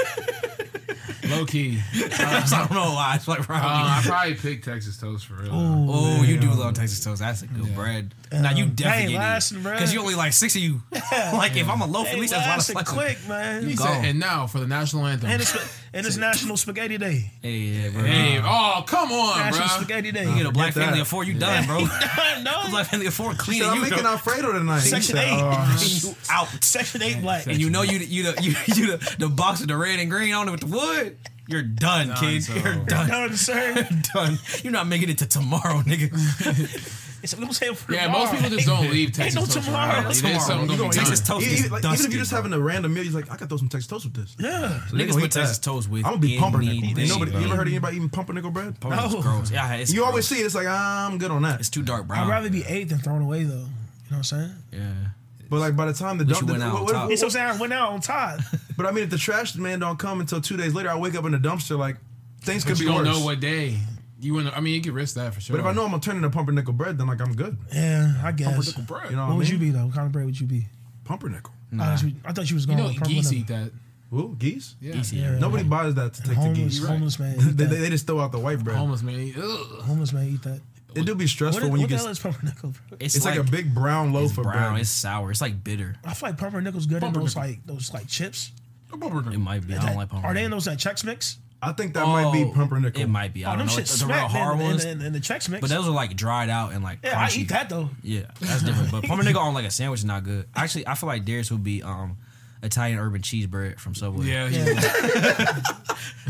Low 1.27 1.45
key. 1.45 1.79
I 1.93 2.45
don't 2.49 2.71
know 2.71 2.93
why. 2.93 3.11
I 3.13 3.17
feel 3.17 3.35
like 3.35 3.49
Uh, 3.49 3.53
Ryan. 3.53 3.65
I 3.65 3.95
would 3.97 4.03
be- 4.03 4.09
probably 4.09 4.33
pick 4.35 4.63
Texas 4.63 4.97
toast 4.97 5.25
for 5.25 5.33
real. 5.33 5.49
Oh, 5.51 6.23
you 6.23 6.37
do 6.37 6.49
love 6.51 6.73
Texas 6.75 7.03
toast. 7.03 7.19
That's 7.19 7.41
a 7.41 7.47
good 7.47 7.75
bread. 7.75 8.13
now 8.31 8.51
you 8.53 8.65
definitely 8.67 9.01
ain't 9.03 9.11
get 9.11 9.17
lasting, 9.19 9.57
it 9.57 9.63
bruh. 9.63 9.73
because 9.73 9.93
you 9.93 9.99
only 9.99 10.15
like 10.15 10.31
six 10.31 10.55
of 10.55 10.61
you. 10.61 10.81
like 11.11 11.57
if 11.57 11.67
I'm 11.69 11.81
a 11.81 11.85
loaf, 11.87 12.07
at 12.07 12.13
Hey, 12.13 12.21
least 12.21 12.33
that's 12.33 12.45
a 12.45 12.49
lot 12.49 12.59
of 12.59 12.75
lasting 12.75 12.93
slices. 12.93 12.93
quick, 12.93 13.27
man. 13.29 13.67
He 13.67 13.75
go. 13.75 13.83
said, 13.83 14.05
and 14.05 14.19
now 14.19 14.47
for 14.47 14.59
the 14.59 14.67
national 14.67 15.05
anthem. 15.05 15.29
And 15.29 15.41
it's 15.41 15.53
and 15.97 16.05
it's 16.05 16.15
National 16.17 16.57
Spaghetti 16.57 16.97
Day. 16.99 17.31
Hey, 17.41 17.57
yeah, 17.57 17.89
bro. 17.89 18.03
Hey, 18.03 18.39
oh, 18.43 18.83
come 18.85 19.11
on, 19.11 19.39
National 19.39 19.67
bro. 19.67 19.77
Spaghetti 19.77 20.11
Day. 20.11 20.25
You 20.29 20.35
get 20.35 20.45
a 20.45 20.51
black 20.51 20.67
Get 20.67 20.75
that. 20.75 20.85
family 20.85 20.99
of 21.01 21.07
four, 21.07 21.23
you 21.23 21.33
done, 21.33 21.65
bro. 21.65 21.79
no, 22.43 22.69
black 22.69 22.87
family 22.87 23.07
of 23.07 23.13
four, 23.15 23.33
clean 23.33 23.61
said, 23.61 23.69
I'm 23.69 23.75
you 23.77 23.81
making 23.81 24.03
go. 24.03 24.09
Alfredo 24.09 24.51
tonight. 24.51 24.79
Section 24.79 25.15
said, 25.15 25.27
eight. 25.27 25.39
"Uh, 25.41 25.77
you 25.79 26.15
out. 26.29 26.47
Section 26.63 27.01
eight 27.01 27.19
black. 27.21 27.47
And 27.47 27.57
you 27.57 27.69
know 27.71 27.81
you 27.81 27.97
you 27.97 28.31
the 28.31 28.41
you, 28.43 28.51
you 28.75 28.97
the, 28.97 29.15
the 29.17 29.29
box 29.29 29.59
with 29.59 29.69
the 29.69 29.77
red 29.77 29.99
and 29.99 30.09
green 30.09 30.33
on 30.33 30.47
it 30.47 30.51
with 30.51 30.61
the 30.61 30.67
wood. 30.67 31.17
You're 31.47 31.61
done, 31.63 32.13
kid. 32.15 32.43
so- 32.43 32.53
You're 32.55 32.75
done. 32.85 33.09
done, 33.09 33.35
sir. 33.37 33.87
done. 34.13 34.37
You're 34.63 34.73
not 34.73 34.87
making 34.87 35.09
it 35.09 35.17
to 35.19 35.25
tomorrow, 35.25 35.81
nigga. 35.81 36.11
It's, 37.23 37.33
I'm 37.33 37.51
saying 37.51 37.73
for 37.73 37.91
Yeah, 37.93 38.03
tomorrow. 38.05 38.25
most 38.25 38.35
people 38.35 38.49
just 38.51 38.67
don't 38.67 38.91
leave 38.91 39.11
Texas 39.11 39.33
no 39.33 39.41
toast 39.41 39.65
tomorrow. 39.65 39.91
around. 39.91 40.05
It 40.05 40.09
is 40.11 40.21
Tomorrow. 40.21 40.39
something 40.39 40.69
You 40.69 40.77
gonna 40.77 40.77
be 40.77 40.77
don't- 40.77 40.91
done. 40.95 41.05
Texas 41.05 41.27
toast 41.27 41.41
Even, 41.47 41.53
is 41.55 41.59
even- 41.61 41.71
like, 41.71 41.83
even 41.83 42.05
if 42.05 42.11
you're 42.11 42.19
just 42.21 42.29
bro. 42.31 42.37
having 42.37 42.53
a 42.53 42.59
random 42.59 42.93
meal, 42.93 43.03
he's 43.03 43.15
like, 43.15 43.31
I 43.31 43.35
could 43.37 43.49
throw 43.49 43.57
some 43.57 43.69
Texas 43.69 43.87
toast 43.87 44.05
with 44.05 44.13
this. 44.13 44.35
Yeah. 44.39 44.85
So 44.85 44.95
Niggas 44.95 44.97
gonna 44.99 45.07
put 45.13 45.17
eat 45.17 45.21
that. 45.21 45.29
Texas 45.39 45.57
toast 45.57 45.89
with 45.89 46.05
I'm 46.05 46.11
gonna 46.11 46.17
be 46.21 46.37
pumpernickel. 46.37 46.77
anything, 46.77 46.99
Ain't 46.99 47.09
nobody, 47.09 47.31
you 47.31 47.37
ever 47.39 47.47
bro. 47.47 47.57
heard 47.57 47.67
anybody 47.69 47.95
eating 47.97 48.09
pumpernickel 48.09 48.51
bread? 48.51 48.79
Pumpernickel's 48.79 49.13
No. 49.15 49.21
gross. 49.23 49.49
Yeah, 49.51 49.73
it's 49.73 49.91
You 49.91 50.05
always 50.05 50.27
see 50.27 50.41
it. 50.41 50.45
It's 50.45 50.53
like 50.53 50.67
ah, 50.69 51.07
I'm 51.07 51.17
good 51.17 51.31
on 51.31 51.41
that. 51.41 51.59
It's 51.59 51.69
too 51.69 51.81
dark 51.81 52.05
brown. 52.05 52.27
I'd 52.27 52.29
rather 52.29 52.51
be 52.51 52.63
ate 52.63 52.89
than 52.89 52.99
thrown 52.99 53.23
away 53.23 53.43
though. 53.45 53.55
You 53.55 53.61
know 53.63 53.67
what 54.09 54.17
I'm 54.17 54.23
saying? 54.23 54.51
yeah. 54.71 54.93
But 55.49 55.59
like 55.59 55.75
by 55.75 55.85
the 55.85 55.93
time 55.93 56.17
the 56.17 56.25
But 56.25 56.33
dump, 56.35 56.47
you 56.47 56.51
went 56.53 56.63
out 56.63 56.73
what- 56.73 56.79
on 56.79 56.83
what- 56.85 56.91
top. 56.93 57.11
It's 57.11 57.21
what 57.21 57.27
I'm 57.27 57.31
saying. 57.31 57.47
I 57.47 57.57
went 57.57 57.73
out 57.73 57.89
on 57.91 58.01
top. 58.01 58.39
but 58.77 58.85
I 58.85 58.91
mean, 58.91 59.03
if 59.05 59.09
the 59.09 59.17
trash 59.17 59.55
man 59.55 59.79
don't 59.79 59.97
come 59.99 60.19
until 60.19 60.41
two 60.41 60.57
days 60.57 60.73
later, 60.73 60.89
I 60.89 60.95
wake 60.97 61.15
up 61.15 61.25
in 61.25 61.31
the 61.31 61.37
dumpster 61.37 61.77
like 61.77 61.97
things 62.41 62.63
could 62.63 62.71
But 62.71 62.77
could 62.77 62.79
you 62.79 62.85
be 62.89 62.93
don't 62.93 63.05
worse. 63.05 63.19
know 63.19 63.25
what 63.25 63.39
day. 63.39 63.77
You 64.19 64.33
wouldn't. 64.33 64.57
I 64.57 64.61
mean, 64.61 64.73
you 64.73 64.81
could 64.81 64.93
risk 64.93 65.15
that 65.15 65.33
for 65.33 65.41
sure. 65.41 65.55
but 65.55 65.59
if 65.61 65.65
I 65.67 65.73
know 65.73 65.83
I'm 65.85 65.91
gonna 65.91 66.01
turn 66.01 66.15
into 66.15 66.29
pumpernickel 66.31 66.73
bread, 66.73 66.97
then 66.97 67.05
like 67.07 67.21
I'm 67.21 67.35
good. 67.35 67.55
Yeah, 67.73 68.13
I 68.23 68.31
guess. 68.31 68.47
Pumpernickel 68.47 68.83
bread. 68.83 69.09
You 69.11 69.15
know 69.15 69.21
what, 69.23 69.27
What 69.29 69.33
I 69.33 69.37
would 69.37 69.49
you 69.49 69.57
be 69.59 69.69
though? 69.69 69.85
What 69.85 69.93
kind 69.95 70.05
of 70.07 70.11
bread 70.11 70.25
would 70.25 70.39
you 70.39 70.47
be? 70.47 70.65
Pumpernickel. 71.05 71.53
I, 71.79 71.95
thought 71.95 72.03
you, 72.03 72.13
I 72.25 72.31
thought 72.33 72.49
you 72.49 72.55
was 72.55 72.65
you 72.65 72.75
going. 72.75 72.79
know, 72.79 72.87
with 72.99 73.03
geese 73.03 73.31
eat 73.33 73.47
that. 73.47 73.71
Ooh, 74.13 74.35
geese? 74.39 74.75
Yeah. 74.81 74.93
Geese 74.93 75.13
eat 75.13 75.17
Yeah. 75.19 75.33
it. 75.35 75.39
Nobody 75.41 75.63
buys 75.65 75.93
that 75.95 76.13
to 76.13 76.21
take 76.21 76.31
to 76.31 76.35
Homeless, 76.35 76.79
geese. 76.79 76.85
homeless 76.87 77.19
man. 77.19 77.35
Eat 77.35 77.41
they, 77.41 77.51
that. 77.65 77.69
they, 77.69 77.75
they 77.81 77.89
just 77.89 78.07
throw 78.07 78.19
out 78.21 78.31
the 78.31 78.39
white 78.39 78.63
bread. 78.63 78.77
Homeless 78.77 79.03
man. 79.03 79.19
eat- 79.19 79.35
Ugh. 79.37 79.81
homeless 79.83 80.13
man 80.13 80.29
eat 80.29 80.41
that. 80.43 80.61
It 80.95 81.05
do 81.05 81.15
be 81.15 81.27
stressful 81.27 81.63
what 81.63 81.71
when 81.73 81.81
you 81.81 81.87
the 81.87 81.91
get. 81.91 81.99
hell 82.01 82.09
is 82.09 82.19
pumpernickel? 82.19 82.71
Bro? 82.89 82.97
It's, 82.99 83.15
It's 83.15 83.25
like, 83.25 83.37
a 83.37 83.43
big 83.43 83.73
brown 83.75 84.13
loaf 84.13 84.29
it's 84.31 84.37
of 84.37 84.43
brown. 84.45 84.71
bread. 84.71 84.81
It's 84.81 84.89
sour. 84.89 85.29
It's 85.31 85.41
like 85.41 85.63
bitter. 85.63 85.95
I 86.05 86.13
feel 86.13 86.29
like 86.29 86.37
pumpernickel's 86.37 86.85
good 86.85 87.03
in 87.03 87.13
those 87.13 87.33
Pumpernickel. 87.35 87.41
like 87.65 87.65
those 87.67 87.93
like 87.93 88.07
chips. 88.07 88.51
It 88.91 89.37
might 89.39 89.67
be. 89.67 89.75
I 89.75 89.85
don't 89.85 89.95
like 89.95 90.09
pumpkin. 90.09 90.29
Are 90.29 90.33
they 90.33 90.43
in 90.45 90.51
those 90.51 90.65
like 90.65 90.77
Chex 90.79 91.03
Mix? 91.03 91.37
I 91.61 91.71
think 91.73 91.93
that 91.95 92.05
might 92.07 92.31
be 92.31 92.43
Oh, 92.43 92.51
pumpernickel. 92.53 93.01
It 93.01 93.07
might 93.09 93.33
be. 93.33 93.43
I 93.43 93.49
Oh, 93.49 93.57
don't 93.57 93.57
them 93.57 93.67
know. 93.67 93.73
shit 93.73 93.81
It's 93.81 93.99
the 93.99 94.05
real 94.05 94.15
smack 94.15 94.31
hard 94.31 94.55
in, 94.55 94.61
in, 94.61 94.67
ones. 94.67 94.85
in, 94.85 95.01
in 95.01 95.13
the 95.13 95.19
Chex 95.19 95.49
Mix. 95.49 95.59
But 95.61 95.69
those 95.69 95.87
are 95.87 95.91
like 95.91 96.15
dried 96.15 96.49
out 96.49 96.71
and 96.71 96.83
like 96.83 96.99
yeah, 97.03 97.19
I 97.19 97.25
crunchy. 97.25 97.37
eat 97.39 97.49
that 97.49 97.67
though. 97.69 97.89
Yeah, 98.03 98.21
that's 98.39 98.63
different. 98.63 98.91
But 98.91 99.03
pumpernickel 99.05 99.41
on 99.41 99.53
like 99.53 99.65
a 99.65 99.71
sandwich 99.71 99.99
is 100.01 100.05
not 100.05 100.23
good. 100.23 100.47
Actually, 100.55 100.87
I 100.87 100.95
feel 100.95 101.07
like 101.07 101.25
Darius 101.25 101.51
would 101.51 101.63
be 101.63 101.83
um 101.83 102.17
Italian 102.63 102.99
herb 102.99 103.13
and 103.15 103.23
cheese 103.23 103.47
bread 103.47 103.79
from 103.79 103.93
Subway. 103.95 104.25
Yeah. 104.27 104.47
Yeah. 104.49 105.59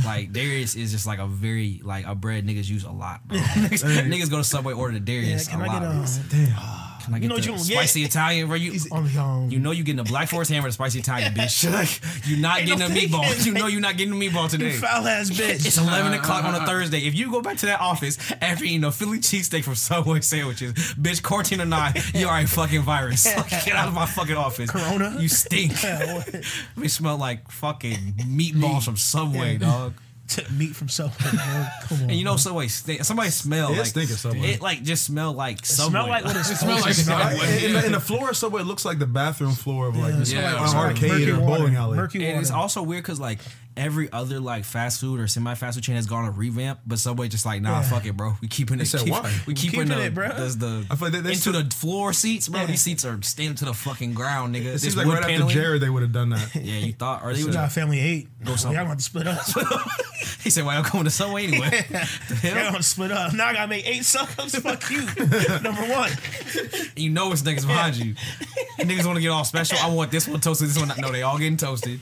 Like 0.05 0.31
Darius 0.31 0.75
is 0.75 0.91
just 0.91 1.05
like 1.05 1.19
a 1.19 1.27
very 1.27 1.81
like 1.83 2.05
a 2.07 2.15
bread 2.15 2.45
niggas 2.45 2.69
use 2.69 2.83
a 2.83 2.91
lot. 2.91 3.27
Bro. 3.27 3.37
niggas, 3.39 3.83
niggas 4.05 4.29
go 4.29 4.37
to 4.37 4.43
Subway 4.43 4.73
order 4.73 4.97
the 4.97 5.11
Yeah, 5.11 5.21
Darius 5.21 5.47
can 5.47 5.59
a 5.59 5.63
I 5.65 5.67
lot. 5.67 5.81
get 5.81 5.91
bro. 5.91 6.45
a 6.45 6.45
Damn. 6.45 6.86
Can 7.03 7.13
I 7.13 7.19
get 7.19 7.23
You 7.23 7.29
know 7.29 7.37
the 7.37 7.51
you 7.51 7.57
spicy 7.57 8.01
get? 8.01 8.09
Italian, 8.09 8.47
bro? 8.47 8.55
You, 8.55 8.79
the, 8.79 9.19
um, 9.19 9.49
you 9.49 9.59
know 9.59 9.71
you 9.71 9.83
getting 9.83 10.03
the 10.03 10.09
black 10.09 10.29
forest 10.29 10.51
hammer, 10.51 10.67
the 10.67 10.73
spicy 10.73 10.99
Italian, 10.99 11.33
bitch. 11.33 11.67
Like 11.77 12.01
you're 12.27 12.39
not 12.39 12.59
getting 12.65 12.81
a 12.81 12.85
meatball. 12.89 13.45
You 13.45 13.51
know 13.53 13.67
you're 13.67 13.81
not 13.81 13.97
getting 13.97 14.13
a 14.13 14.15
meatball 14.15 14.49
today. 14.49 14.73
you 14.73 14.77
foul 14.79 15.05
ass 15.07 15.29
bitch. 15.29 15.65
It's 15.65 15.77
11 15.77 16.13
o'clock 16.13 16.43
on 16.43 16.55
a 16.55 16.65
Thursday. 16.65 16.99
If 16.99 17.13
you 17.15 17.29
go 17.31 17.41
back 17.41 17.57
to 17.57 17.65
that 17.67 17.79
office 17.81 18.17
after 18.41 18.63
eating 18.65 18.83
a 18.83 18.91
Philly 18.91 19.19
cheesesteak 19.19 19.63
from 19.63 19.75
Subway 19.75 20.21
sandwiches, 20.21 20.73
bitch, 20.73 21.21
quarantine 21.21 21.61
or 21.61 21.65
not, 21.65 21.97
you 22.15 22.27
are 22.27 22.39
a 22.39 22.47
fucking 22.47 22.81
virus. 22.81 23.23
Get 23.49 23.69
out 23.75 23.87
of 23.87 23.93
my 23.93 24.05
fucking 24.05 24.35
office. 24.35 24.69
Corona? 24.71 25.15
You 25.19 25.27
stink. 25.27 25.81
Yeah, 25.83 26.23
we 26.75 26.87
smell 26.87 27.17
like 27.17 27.49
fucking 27.51 28.13
meatballs 28.17 28.83
from 28.85 28.97
Subway, 28.97 29.57
dog. 29.57 29.93
Took 30.27 30.51
meat 30.51 30.75
from 30.75 30.89
Subway. 30.89 31.15
bro. 31.31 31.65
Come 31.83 31.97
on. 31.97 32.01
And 32.09 32.11
you 32.11 32.23
know 32.25 32.31
bro. 32.31 32.37
Subway 32.37 32.67
stink. 32.67 33.03
Somebody 33.05 33.29
smell 33.29 33.71
It 33.73 33.77
like 33.77 33.85
stink 33.87 34.11
at 34.11 34.17
Subway. 34.17 34.39
It 34.51 34.61
like 34.61 34.83
just 34.83 35.05
smell 35.05 35.31
like 35.33 35.65
Subway. 35.65 35.91
smell 35.91 36.07
like 36.09 36.25
what 36.25 36.35
it's 36.35 36.49
It 36.51 36.55
smells 36.57 36.81
supposed 36.81 37.05
to 37.05 37.11
like 37.11 37.21
smell. 37.21 37.31
Subway. 37.39 37.65
in, 37.65 37.73
the, 37.73 37.85
in 37.85 37.91
the 37.93 37.99
floor 37.99 38.29
of 38.29 38.37
Subway, 38.37 38.61
it 38.61 38.65
looks 38.65 38.83
like 38.85 38.99
the 38.99 39.05
bathroom 39.07 39.53
floor 39.53 39.87
of 39.87 39.95
like 39.95 40.13
Yeah, 40.15 40.19
it 40.21 40.25
smell 40.25 40.41
Yeah, 40.41 40.53
like- 40.61 40.69
an 40.71 40.75
like 40.77 40.85
arcade 40.87 41.09
murky 41.11 41.31
or 41.31 41.39
water, 41.39 41.45
bowling 41.59 41.75
alley. 41.75 41.97
Murky 41.97 42.27
And 42.27 42.41
it's 42.41 42.51
also 42.51 42.83
weird 42.83 43.03
because 43.03 43.19
like 43.19 43.39
every 43.77 44.11
other 44.11 44.39
like 44.39 44.65
fast 44.65 44.99
food 44.99 45.19
or 45.19 45.27
semi 45.27 45.53
fast 45.53 45.75
food 45.77 45.83
chain 45.83 45.95
has 45.95 46.05
gone 46.07 46.25
a 46.25 46.31
revamp, 46.31 46.79
but 46.85 46.99
Subway 46.99 47.27
just 47.27 47.45
like 47.45 47.61
nah, 47.61 47.79
Yeah. 47.79 47.81
fuck 47.83 48.05
it, 48.05 48.17
bro. 48.17 48.35
We 48.41 48.47
keeping 48.47 48.79
it. 48.81 48.85
said 48.87 49.01
keep- 49.01 49.11
why? 49.11 49.33
We 49.45 49.53
keeping, 49.53 49.81
keeping 49.81 49.87
the, 49.97 50.05
it, 50.05 50.13
bro. 50.13 50.29
There's 50.29 50.57
the 50.57 50.85
I 50.89 50.95
feel 50.95 51.07
like 51.07 51.13
they- 51.13 51.19
they 51.21 51.29
into 51.29 51.41
still- 51.41 51.53
the 51.63 51.69
floor 51.73 52.11
seats, 52.13 52.49
bro. 52.49 52.61
Yeah. 52.61 52.67
These 52.67 52.81
seats 52.81 53.05
are 53.05 53.21
staying 53.21 53.55
to 53.55 53.65
the 53.65 53.73
fucking 53.73 54.13
ground, 54.13 54.55
nigga. 54.55 54.61
It 54.61 54.63
This 54.73 54.81
seems 54.81 54.97
like 54.97 55.05
wood 55.05 55.13
right 55.13 55.19
after 55.23 55.31
paneling- 55.33 55.53
Jared, 55.53 55.81
they 55.81 55.89
would 55.89 56.01
have 56.03 56.11
done 56.11 56.29
that. 56.31 56.55
Yeah, 56.55 56.79
you 56.79 56.93
thought, 56.93 57.23
or 57.23 57.33
they 57.33 57.39
We 57.39 57.45
was, 57.45 57.55
got 57.55 57.71
family 57.71 57.99
eight. 57.99 58.27
Y'all 58.45 58.57
somewhere. 58.57 58.79
gonna 58.79 58.89
have 58.89 58.97
to 58.97 59.03
split 59.03 59.27
up. 59.27 59.45
he 60.43 60.49
said, 60.49 60.65
"Why 60.65 60.75
I'm 60.75 60.89
going 60.91 61.03
to 61.05 61.09
Subway 61.09 61.45
anyway?" 61.47 61.69
the 61.89 62.39
Y'all 62.43 62.53
hell? 62.55 62.71
gonna 62.71 62.83
split 62.83 63.11
up. 63.11 63.33
Now 63.33 63.47
I 63.47 63.53
gotta 63.53 63.67
make 63.67 63.87
eight 63.87 64.01
suckups. 64.03 64.59
Fuck 64.61 64.89
you. 64.89 65.01
Number 65.61 65.81
one. 65.93 66.11
You 66.95 67.09
know 67.11 67.31
it's 67.31 67.41
niggas 67.43 67.65
behind 67.67 67.95
you. 67.97 68.15
Niggas 68.79 69.05
want 69.05 69.17
to 69.17 69.21
get 69.21 69.29
all 69.29 69.43
special. 69.43 69.77
I 69.79 69.89
want 69.89 70.11
this 70.11 70.27
one 70.27 70.39
toasted. 70.39 70.69
This 70.69 70.77
one, 70.77 70.87
not. 70.87 70.97
no. 70.99 71.11
They 71.11 71.21
all 71.23 71.37
getting 71.37 71.57
toasted. 71.57 71.99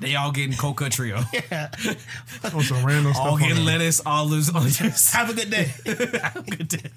They 0.00 0.14
all 0.14 0.30
getting 0.30 0.56
coca 0.56 0.88
trio. 0.88 1.16
On 2.54 2.62
some 2.62 2.84
random 2.84 3.12
stuff. 3.14 3.26
all 3.26 3.32
on 3.34 3.40
getting 3.40 3.56
there. 3.56 3.64
lettuce, 3.78 4.00
olives, 4.06 4.48
onions. 4.54 5.10
Have 5.12 5.30
a 5.30 5.34
good 5.34 5.50
day. 5.50 5.72
Have 6.22 6.36
a 6.36 6.42
good 6.42 6.68
day. 6.68 6.90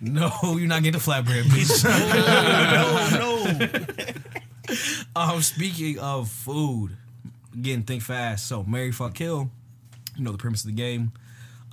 No, 0.00 0.32
you're 0.42 0.66
not 0.66 0.82
getting 0.82 0.98
the 0.98 1.04
flatbread, 1.04 1.42
bitch. 1.44 1.84
no, 3.14 4.14
no. 5.14 5.34
um, 5.34 5.42
speaking 5.42 5.98
of 5.98 6.30
food, 6.30 6.96
again, 7.54 7.82
think 7.82 8.02
fast. 8.02 8.46
So, 8.48 8.64
Mary 8.64 8.92
fuck 8.92 9.14
kill. 9.14 9.50
You 10.16 10.24
know 10.24 10.32
the 10.32 10.38
premise 10.38 10.62
of 10.64 10.68
the 10.68 10.76
game. 10.76 11.12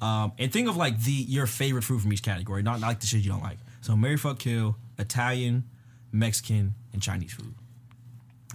Um, 0.02 0.34
and 0.38 0.52
think 0.52 0.68
of 0.68 0.76
like 0.76 1.00
the 1.02 1.12
your 1.12 1.48
favorite 1.48 1.84
food 1.84 2.02
from 2.02 2.12
each 2.12 2.22
category, 2.22 2.62
not 2.64 2.82
like 2.82 3.00
the 3.00 3.08
shit 3.08 3.22
you 3.22 3.32
don't 3.32 3.42
like. 3.42 3.60
So, 3.82 3.96
Mary 3.96 4.18
fuck 4.18 4.40
kill, 4.40 4.76
Italian, 5.00 5.64
Mexican, 6.12 6.76
and 6.92 7.02
Chinese 7.02 7.34
food. 7.34 7.56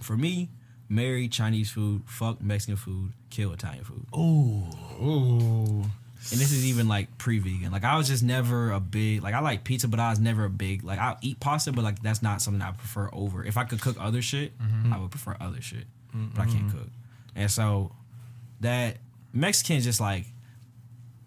For 0.03 0.17
me, 0.17 0.51
marry 0.91 1.29
Chinese 1.29 1.71
food, 1.71 2.03
fuck 2.05 2.43
Mexican 2.43 2.77
food, 2.77 3.13
kill 3.31 3.53
Italian 3.53 3.85
food. 3.85 4.05
Ooh. 4.15 4.67
Ooh. 5.03 5.85
And 6.31 6.39
this 6.39 6.53
is 6.53 6.67
even 6.67 6.87
like 6.87 7.17
pre-vegan. 7.17 7.73
Like 7.73 7.85
I 7.85 7.97
was 7.97 8.09
just 8.09 8.23
never 8.23 8.73
a 8.73 8.81
big 8.81 9.23
like 9.23 9.33
I 9.33 9.41
like 9.41 9.65
pizza, 9.65 9.89
but 9.89 9.99
I 9.99 10.11
was 10.11 10.21
never 10.21 10.45
a 10.45 10.51
big 10.51 10.85
like 10.85 10.99
I'll 10.99 11.17
eat 11.23 11.41
pasta, 11.41 11.73
but 11.73 11.83
like 11.83 12.03
that's 12.03 12.23
not 12.23 12.43
something 12.43 12.61
I 12.61 12.73
prefer 12.73 13.09
over. 13.15 13.43
If 13.43 13.57
I 13.57 13.65
could 13.65 13.81
cook 13.81 13.97
other 13.99 14.21
shit, 14.21 14.59
mm-hmm. 14.59 14.93
I 14.93 14.99
would 14.99 15.11
prefer 15.11 15.37
other 15.41 15.63
shit, 15.63 15.87
but 16.13 16.43
I 16.43 16.45
can't 16.45 16.67
mm-hmm. 16.67 16.79
cook. 16.79 16.89
And 17.35 17.51
so 17.51 17.93
that 18.61 18.99
Mexican 19.33 19.81
just 19.81 20.01
like 20.01 20.27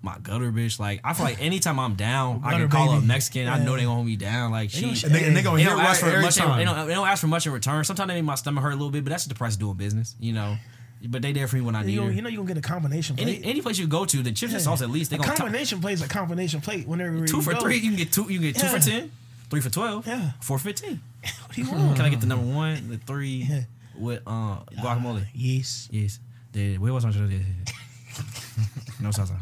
my 0.03 0.17
gutter 0.21 0.51
bitch. 0.51 0.79
Like 0.79 0.99
I 1.03 1.13
feel 1.13 1.25
like 1.25 1.41
anytime 1.41 1.79
I'm 1.79 1.95
down, 1.95 2.41
I 2.43 2.51
can 2.59 2.69
call 2.69 2.89
up 2.89 2.95
baby. 2.97 3.07
Mexican. 3.07 3.47
I 3.47 3.57
know 3.63 3.75
they 3.75 3.83
gonna 3.83 3.95
hold 3.95 4.05
me 4.05 4.15
down. 4.17 4.51
Like 4.51 4.69
she. 4.69 4.85
And 4.85 4.95
they, 5.15 5.23
and 5.23 5.35
they 5.35 5.41
gonna 5.41 5.57
They 5.57 5.63
don't 5.63 5.79
ask 5.79 6.01
for 6.01 6.07
much. 6.21 6.37
In, 6.37 6.43
time. 6.43 6.57
they, 6.59 6.65
don't, 6.65 6.87
they 6.87 6.93
don't 6.93 7.07
ask 7.07 7.21
for 7.21 7.27
much 7.27 7.47
in 7.47 7.53
return. 7.53 7.83
Sometimes 7.85 8.09
they 8.09 8.15
make 8.15 8.25
my 8.25 8.35
stomach 8.35 8.61
hurt 8.63 8.71
a 8.71 8.75
little 8.75 8.91
bit, 8.91 9.03
but 9.03 9.09
that's 9.09 9.23
just 9.23 9.29
the 9.29 9.35
price 9.35 9.53
of 9.55 9.59
doing 9.61 9.75
business, 9.77 10.15
you 10.19 10.33
know. 10.33 10.57
But 11.05 11.21
they 11.21 11.33
there 11.33 11.47
for 11.49 11.55
me 11.57 11.61
when 11.63 11.75
I 11.75 11.83
need 11.83 11.93
You, 11.93 12.01
her. 12.01 12.07
know, 12.07 12.13
you 12.13 12.21
know 12.21 12.29
you're 12.29 12.43
gonna 12.43 12.53
get 12.53 12.65
a 12.65 12.67
combination 12.69 13.15
plate. 13.17 13.27
Any, 13.39 13.43
any 13.45 13.61
place 13.61 13.77
you 13.77 13.87
go 13.87 14.05
to, 14.05 14.21
the 14.23 14.31
chips 14.31 14.53
and 14.53 14.61
sauce 14.61 14.81
at 14.81 14.89
least 14.89 15.09
they 15.09 15.17
a 15.17 15.19
gonna 15.19 15.35
combination 15.35 15.81
plate 15.81 15.93
is 15.93 16.01
a 16.01 16.07
combination 16.07 16.61
plate. 16.61 16.87
Whenever 16.87 17.25
two 17.25 17.41
for 17.41 17.53
go. 17.53 17.59
three. 17.59 17.75
You 17.75 17.89
can 17.89 17.95
get 17.97 18.11
two. 18.13 18.23
You 18.31 18.39
can 18.39 18.51
get 18.51 18.55
two 18.57 18.67
Yeah. 18.67 18.71
for 18.73 18.79
ten, 18.79 19.11
three 19.49 19.59
for 19.61 19.69
twelve, 19.69 20.07
Yeah. 20.07 20.31
four 20.41 20.57
for 20.59 20.63
fifteen. 20.65 21.01
What 21.45 21.55
do 21.55 21.61
you 21.61 21.71
want? 21.71 21.95
Can 21.97 22.05
I 22.05 22.09
get 22.09 22.19
the 22.21 22.27
number 22.27 22.45
one, 22.53 22.89
the 22.89 22.97
three 22.97 23.47
Yeah. 23.49 23.61
with 23.97 24.21
uh 24.27 24.59
guacamole? 24.81 25.25
Yes. 25.33 25.87
Yes. 25.91 26.19
The 26.53 26.77
where 26.77 26.93
was 26.93 27.05
my 27.05 27.11
No 29.01 29.09
salsa. 29.09 29.41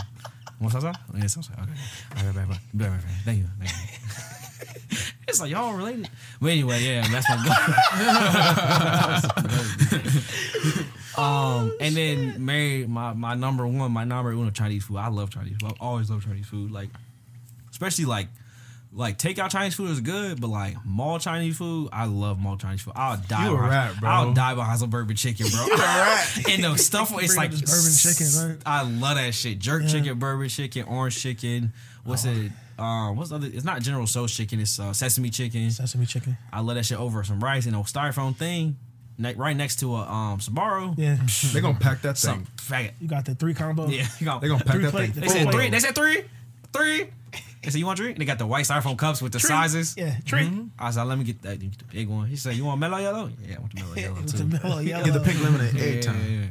Oh, 0.64 0.68
yeah, 1.16 1.26
salsa. 1.26 1.52
Okay. 1.54 1.72
All 2.18 2.26
right, 2.26 2.26
right, 2.26 2.36
right, 2.36 2.48
right. 2.50 2.60
Right, 2.76 2.90
right. 2.90 3.02
Thank 3.26 3.40
you. 3.40 3.48
Thank 3.60 3.72
you. 3.72 4.98
it's 5.28 5.42
like 5.42 5.50
y'all 5.50 5.74
related. 5.74 6.10
But 6.40 6.52
anyway, 6.52 6.82
yeah, 6.82 7.08
that's 7.08 7.28
my 7.30 7.36
go. 11.18 11.22
um, 11.22 11.74
and 11.80 11.96
then 11.96 12.46
Mary, 12.46 12.86
my 12.86 13.14
my 13.14 13.34
number 13.34 13.66
one, 13.66 13.92
my 13.92 14.04
number 14.04 14.36
one 14.38 14.48
of 14.48 14.54
Chinese 14.54 14.84
food. 14.84 14.98
I 14.98 15.08
love 15.08 15.32
Chinese 15.32 15.58
food. 15.60 15.72
I 15.72 15.84
always 15.84 16.10
love 16.12 16.24
Chinese 16.24 16.46
food. 16.48 16.72
Like, 16.72 16.90
especially 17.72 18.06
like 18.06 18.28
like 18.94 19.18
takeout 19.18 19.50
Chinese 19.52 19.76
food 19.76 19.90
is 19.92 20.02
good, 20.02 20.42
but 20.42 20.48
like 20.50 20.76
mall 20.86 21.18
Chinese 21.20 21.58
food, 21.58 21.90
I 21.94 22.06
love 22.06 22.40
mall 22.40 22.58
Chinese 22.58 22.82
food. 22.82 22.94
I'll 22.96 23.18
die. 23.18 23.46
You 23.46 23.52
a 23.54 23.56
behind, 23.56 23.72
rat, 23.72 24.00
bro. 24.02 24.10
I'll 24.10 24.34
die 24.34 24.54
behind 24.56 24.80
some 24.80 24.90
bourbon 24.90 25.16
chicken, 25.16 25.48
bro. 25.50 25.66
you 25.66 25.74
a 25.74 25.78
rat. 25.78 26.38
And 26.50 26.64
the 26.64 26.76
stuff 26.78 27.12
it's 27.22 27.38
like 27.38 27.52
bourbon 27.52 27.66
chicken, 27.66 28.50
right? 28.50 28.58
I 28.66 28.84
love 28.84 29.16
that 29.16 29.34
shit. 29.34 29.60
Jerk 29.60 29.84
Yeah. 29.84 29.88
chicken, 29.90 30.20
bourbon 30.20 30.50
chicken, 30.50 30.84
orange 30.84 31.18
chicken. 31.22 31.72
What's 32.04 32.26
it? 32.26 32.52
Um, 32.80 33.16
what's 33.16 33.30
the 33.30 33.36
other? 33.36 33.48
It's 33.54 33.64
not 33.64 33.82
General 33.82 34.08
Tso's 34.08 34.36
chicken. 34.36 34.60
It's 34.60 34.80
uh, 34.80 34.92
sesame 34.92 35.30
chicken. 35.30 35.70
Sesame 35.72 36.06
chicken. 36.06 36.36
I 36.52 36.62
love 36.62 36.76
that 36.76 36.86
shit 36.86 37.00
over 37.00 37.24
some 37.24 37.40
rice 37.40 37.68
and 37.68 37.76
a 37.76 37.80
styrofoam 37.80 38.36
thing, 38.36 38.76
ne- 39.20 39.36
right 39.36 39.56
next 39.56 39.80
to 39.82 39.96
a 39.96 40.00
um 40.02 40.40
Sbarro. 40.40 40.96
Yeah. 40.98 41.18
they're 41.54 41.62
gonna 41.62 41.78
pack 41.80 42.02
that 42.02 42.18
Some 42.18 42.46
thing. 42.46 42.88
faggot. 42.88 42.92
You 43.00 43.08
got 43.08 43.24
the 43.26 43.36
three 43.36 43.54
combo. 43.54 43.88
Yeah, 43.88 44.08
you 44.20 44.26
got. 44.26 44.42
They 44.42 44.48
gonna 44.48 44.64
pack 44.64 44.82
that 44.82 44.92
plate- 44.92 45.12
thing. 45.14 45.22
They 45.22 45.28
said 45.30 45.52
three. 45.52 45.70
They 45.70 45.80
said 45.80 45.94
three. 45.96 46.24
Three. 46.74 47.08
They 47.64 47.70
said 47.70 47.78
you 47.80 47.86
want 47.86 48.00
three? 48.00 48.10
And 48.12 48.18
they 48.20 48.26
got 48.26 48.40
the 48.40 48.48
white 48.48 48.66
styrofoam 48.66 48.98
cups 48.98 49.22
with 49.22 49.34
the 49.34 49.40
Tree. 49.40 49.48
sizes. 49.50 49.96
Yeah. 49.98 50.16
Tree. 50.26 50.50
I 50.80 50.90
said, 50.92 51.04
let 51.04 51.18
me 51.18 51.24
get 51.24 51.42
that 51.44 51.60
get 51.60 51.78
the 51.78 51.86
big 51.86 52.08
one. 52.10 52.26
He 52.28 52.36
said, 52.36 52.56
you 52.56 52.66
want 52.66 52.80
mellow 52.80 52.98
yellow? 52.98 53.30
Yeah, 53.48 53.58
I 53.58 53.60
want 53.60 53.76
the 53.76 53.82
mellow 53.82 53.96
yellow 53.96 54.16
With 54.16 54.32
the 54.32 54.38
too. 54.58 54.64
mellow 54.68 54.80
yellow. 54.82 55.06
Get 55.06 55.14
the 55.14 55.20
pink 55.20 55.44
lemonade 55.44 55.74
Yeah, 55.76 55.82
every 55.82 55.96
yeah, 55.96 56.02
time. 56.02 56.16
yeah. 56.42 56.48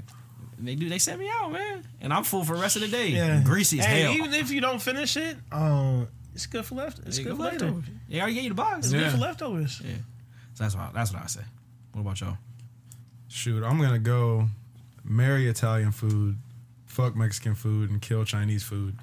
And 0.59 0.69
They 0.69 0.75
do. 0.77 0.89
They 0.89 0.99
set 0.99 1.19
me 1.19 1.29
out, 1.29 1.51
man, 1.51 1.85
and 2.01 2.13
I'm 2.13 2.23
full 2.23 2.45
for 2.45 2.55
the 2.55 2.63
rest 2.63 2.77
of 2.77 2.83
the 2.83 2.89
day. 2.89 3.09
Yeah. 3.09 3.43
Greasy 3.43 3.81
as 3.81 3.87
hey, 3.87 4.03
hell. 4.03 4.13
Even 4.13 4.35
if 4.35 4.51
you 4.53 4.61
don't 4.61 4.81
finish 4.81 5.17
it, 5.17 5.37
um, 5.51 6.07
it's 6.35 6.47
good 6.47 6.65
for 6.65 6.77
left. 6.77 7.01
It's 7.07 7.17
They 7.17 7.25
good 7.25 7.31
good 7.31 7.37
for 7.39 7.43
later. 7.45 7.65
leftovers. 7.67 7.85
They 8.09 8.19
already 8.21 8.35
gave 8.35 8.43
you 8.45 8.49
the 8.51 8.55
box. 8.55 8.79
It's 8.87 8.93
Yeah. 8.93 9.01
good 9.01 9.11
for 9.13 9.19
leftovers. 9.19 9.81
Yeah. 9.85 9.95
So 10.55 10.65
that's 10.65 10.77
what 10.77 10.93
that's 10.95 11.13
what 11.13 11.23
I 11.23 11.27
say. 11.27 11.41
What 11.93 12.03
about 12.03 12.21
y'all? 12.21 12.37
Shoot, 13.29 13.65
I'm 13.65 13.81
gonna 13.81 13.99
go 13.99 14.49
marry 15.05 15.49
Italian 15.49 15.93
food, 15.93 16.37
fuck 16.87 17.17
Mexican 17.17 17.55
food, 17.55 17.91
and 17.91 18.01
kill 18.03 18.25
Chinese 18.25 18.63
food. 18.63 18.97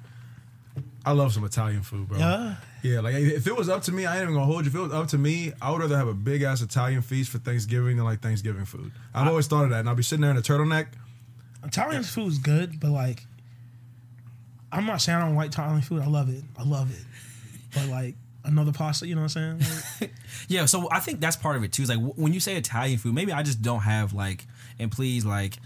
I 1.08 1.12
love 1.12 1.32
some 1.32 1.42
Italian 1.42 1.80
food, 1.80 2.06
bro. 2.06 2.18
Yeah. 2.18 2.56
Yeah, 2.82 3.00
like 3.00 3.14
if 3.14 3.46
it 3.46 3.56
was 3.56 3.70
up 3.70 3.80
to 3.84 3.92
me, 3.92 4.04
I 4.04 4.16
ain't 4.16 4.24
even 4.24 4.34
gonna 4.34 4.44
hold 4.44 4.66
you. 4.66 4.68
If 4.68 4.74
it 4.74 4.78
was 4.78 4.92
up 4.92 5.08
to 5.08 5.16
me, 5.16 5.54
I 5.60 5.70
would 5.70 5.80
rather 5.80 5.96
have 5.96 6.06
a 6.06 6.12
big 6.12 6.42
ass 6.42 6.60
Italian 6.60 7.00
feast 7.00 7.30
for 7.30 7.38
Thanksgiving 7.38 7.96
than 7.96 8.04
like 8.04 8.20
Thanksgiving 8.20 8.66
food. 8.66 8.92
I've 9.14 9.26
always 9.26 9.46
thought 9.46 9.64
of 9.64 9.70
that, 9.70 9.80
and 9.80 9.88
I'll 9.88 9.94
be 9.94 10.02
sitting 10.02 10.20
there 10.20 10.30
in 10.30 10.36
a 10.36 10.42
turtleneck. 10.42 10.88
Italian 11.64 12.02
food's 12.02 12.36
good, 12.36 12.78
but 12.78 12.90
like, 12.90 13.24
I'm 14.70 14.84
not 14.84 15.00
saying 15.00 15.16
I 15.16 15.24
don't 15.24 15.34
like 15.34 15.48
Italian 15.48 15.80
food. 15.80 16.02
I 16.02 16.06
love 16.08 16.28
it. 16.28 16.44
I 16.58 16.62
love 16.64 16.92
it. 16.92 17.04
But 17.74 17.86
like 17.88 18.14
another 18.44 18.72
pasta, 18.72 19.06
you 19.06 19.14
know 19.14 19.22
what 19.22 19.34
I'm 19.36 19.58
saying? 19.58 19.72
Like, 20.02 20.12
Yeah, 20.48 20.66
so 20.66 20.88
I 20.92 21.00
think 21.00 21.20
that's 21.20 21.36
part 21.36 21.56
of 21.56 21.64
it 21.64 21.72
too. 21.72 21.84
Is 21.84 21.88
like 21.88 22.00
when 22.16 22.34
you 22.34 22.40
say 22.40 22.54
Italian 22.56 22.98
food, 22.98 23.14
maybe 23.14 23.32
I 23.32 23.42
just 23.42 23.62
don't 23.62 23.80
have 23.80 24.12
like. 24.12 24.46
And 24.78 24.92
please, 24.92 25.24
like, 25.24 25.56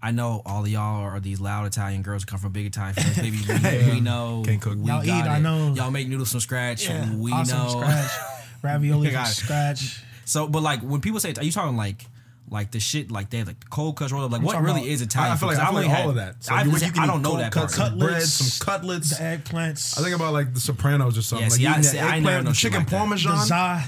I 0.00 0.12
know 0.12 0.42
all 0.46 0.62
of 0.62 0.68
y'all 0.68 1.02
are 1.04 1.18
these 1.20 1.40
loud 1.40 1.66
Italian 1.66 2.02
girls 2.02 2.22
who 2.22 2.26
come 2.26 2.38
from 2.38 2.52
big 2.52 2.66
Italian 2.66 2.94
families. 2.94 3.48
Maybe 3.62 3.84
we, 3.86 3.92
we 3.94 4.00
know. 4.00 4.42
Can't 4.46 4.60
cook. 4.62 4.74
We 4.76 4.86
Y'all 4.86 5.04
got 5.04 5.06
eat, 5.06 5.10
I 5.28 5.38
it. 5.38 5.40
know. 5.40 5.74
Y'all 5.74 5.90
make 5.90 6.06
noodles 6.08 6.30
from 6.30 6.40
scratch. 6.40 6.88
yeah, 6.88 7.12
we 7.16 7.32
awesome 7.32 7.58
know. 7.58 7.68
scratch, 7.80 8.10
ravioli 8.62 9.10
from 9.10 9.24
scratch. 9.26 10.00
So, 10.24 10.46
but 10.46 10.62
like 10.62 10.80
when 10.82 11.00
people 11.00 11.18
say, 11.20 11.32
are 11.36 11.42
you 11.44 11.52
talking 11.52 11.76
like? 11.76 12.04
Like 12.50 12.70
the 12.70 12.80
shit, 12.80 13.10
like 13.10 13.28
they 13.28 13.36
have 13.38 13.46
like 13.46 13.60
the 13.60 13.66
cold 13.66 13.96
cuts 13.96 14.10
rolled 14.10 14.24
up. 14.24 14.30
Like 14.32 14.40
I'm 14.40 14.46
what 14.46 14.62
really 14.62 14.80
about- 14.80 14.86
is 14.88 15.02
Italian? 15.02 15.32
I 15.32 15.36
feel 15.36 15.50
food? 15.50 15.58
like, 15.58 15.58
'Cause 15.58 15.64
I 15.66 15.68
I've 15.68 15.82
feel 15.82 15.90
like 15.90 15.98
only 15.98 16.02
all 16.04 16.08
of 16.08 16.16
that. 16.16 16.42
So 16.42 16.54
I, 16.54 16.62
you, 16.62 16.70
you 16.72 16.78
can 16.78 16.98
I 17.02 17.06
don't 17.06 17.20
know 17.20 17.36
that 17.36 17.52
cuts, 17.52 17.76
part. 17.76 17.90
some 17.90 17.98
bread, 17.98 18.22
some 18.22 18.66
cutlets. 18.66 19.18
The 19.18 19.22
eggplants. 19.22 19.98
I 19.98 20.02
think 20.02 20.16
about 20.16 20.32
like 20.32 20.54
the 20.54 20.60
Sopranos 20.60 21.18
or 21.18 21.20
something. 21.20 21.44
Yeah, 21.44 21.50
like 21.50 21.58
see, 21.58 21.66
I- 21.66 21.70
eating 21.72 21.82
see, 21.82 21.96
that 21.98 22.04
I 22.04 22.20
never 22.20 22.36
eggplant, 22.38 22.44
no 22.46 22.50
the 22.52 22.56
chicken 22.56 22.78
like 22.78 22.88
that. 22.88 22.96
parmesan. 22.96 23.82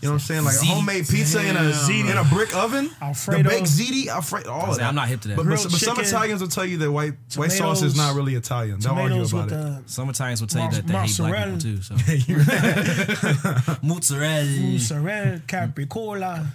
The 0.00 0.06
za. 0.06 0.06
You 0.06 0.08
know 0.08 0.12
what 0.12 0.14
I'm 0.14 0.18
saying? 0.20 0.44
Like 0.44 0.56
a 0.56 0.64
homemade 0.64 1.08
pizza 1.08 1.40
in 1.40 1.56
a 1.56 2.10
in 2.10 2.16
a 2.16 2.24
brick 2.24 2.54
oven. 2.56 2.90
Alfredo. 3.00 3.42
The 3.42 3.48
baked 3.48 3.66
ziti, 3.66 4.08
Alfredo, 4.08 4.50
all 4.50 4.70
of 4.70 4.76
that. 4.78 4.86
I'm 4.88 4.94
not 4.94 5.08
hip 5.08 5.20
to 5.22 5.28
that. 5.28 5.36
But, 5.36 5.42
but, 5.44 5.48
Grilled 5.48 5.70
but 5.70 5.78
some 5.78 5.94
chicken, 5.96 6.04
Italians 6.08 6.40
will 6.40 6.48
tell 6.48 6.64
you 6.66 6.78
that 6.78 6.90
white 6.90 7.14
white 7.36 7.52
sauce 7.52 7.82
is 7.82 7.96
not 7.96 8.14
really 8.14 8.34
Italian. 8.34 8.80
They'll 8.80 8.92
argue 8.92 9.08
Tomatoes 9.24 9.32
about 9.32 9.44
with 9.46 9.54
it. 9.54 9.86
the 9.86 9.90
Some 9.90 10.08
Italians 10.10 10.40
will 10.40 10.48
tell 10.48 10.64
you 10.64 10.70
that 10.72 10.86
they 10.86 10.94
hate 10.94 11.16
black 11.16 11.46
mozzarella. 11.48 11.58
people 11.58 11.60
too. 11.60 11.82
So 11.82 11.94
mozzarella. 13.82 14.60
mozzarella, 14.60 15.40
capricola. 15.46 16.46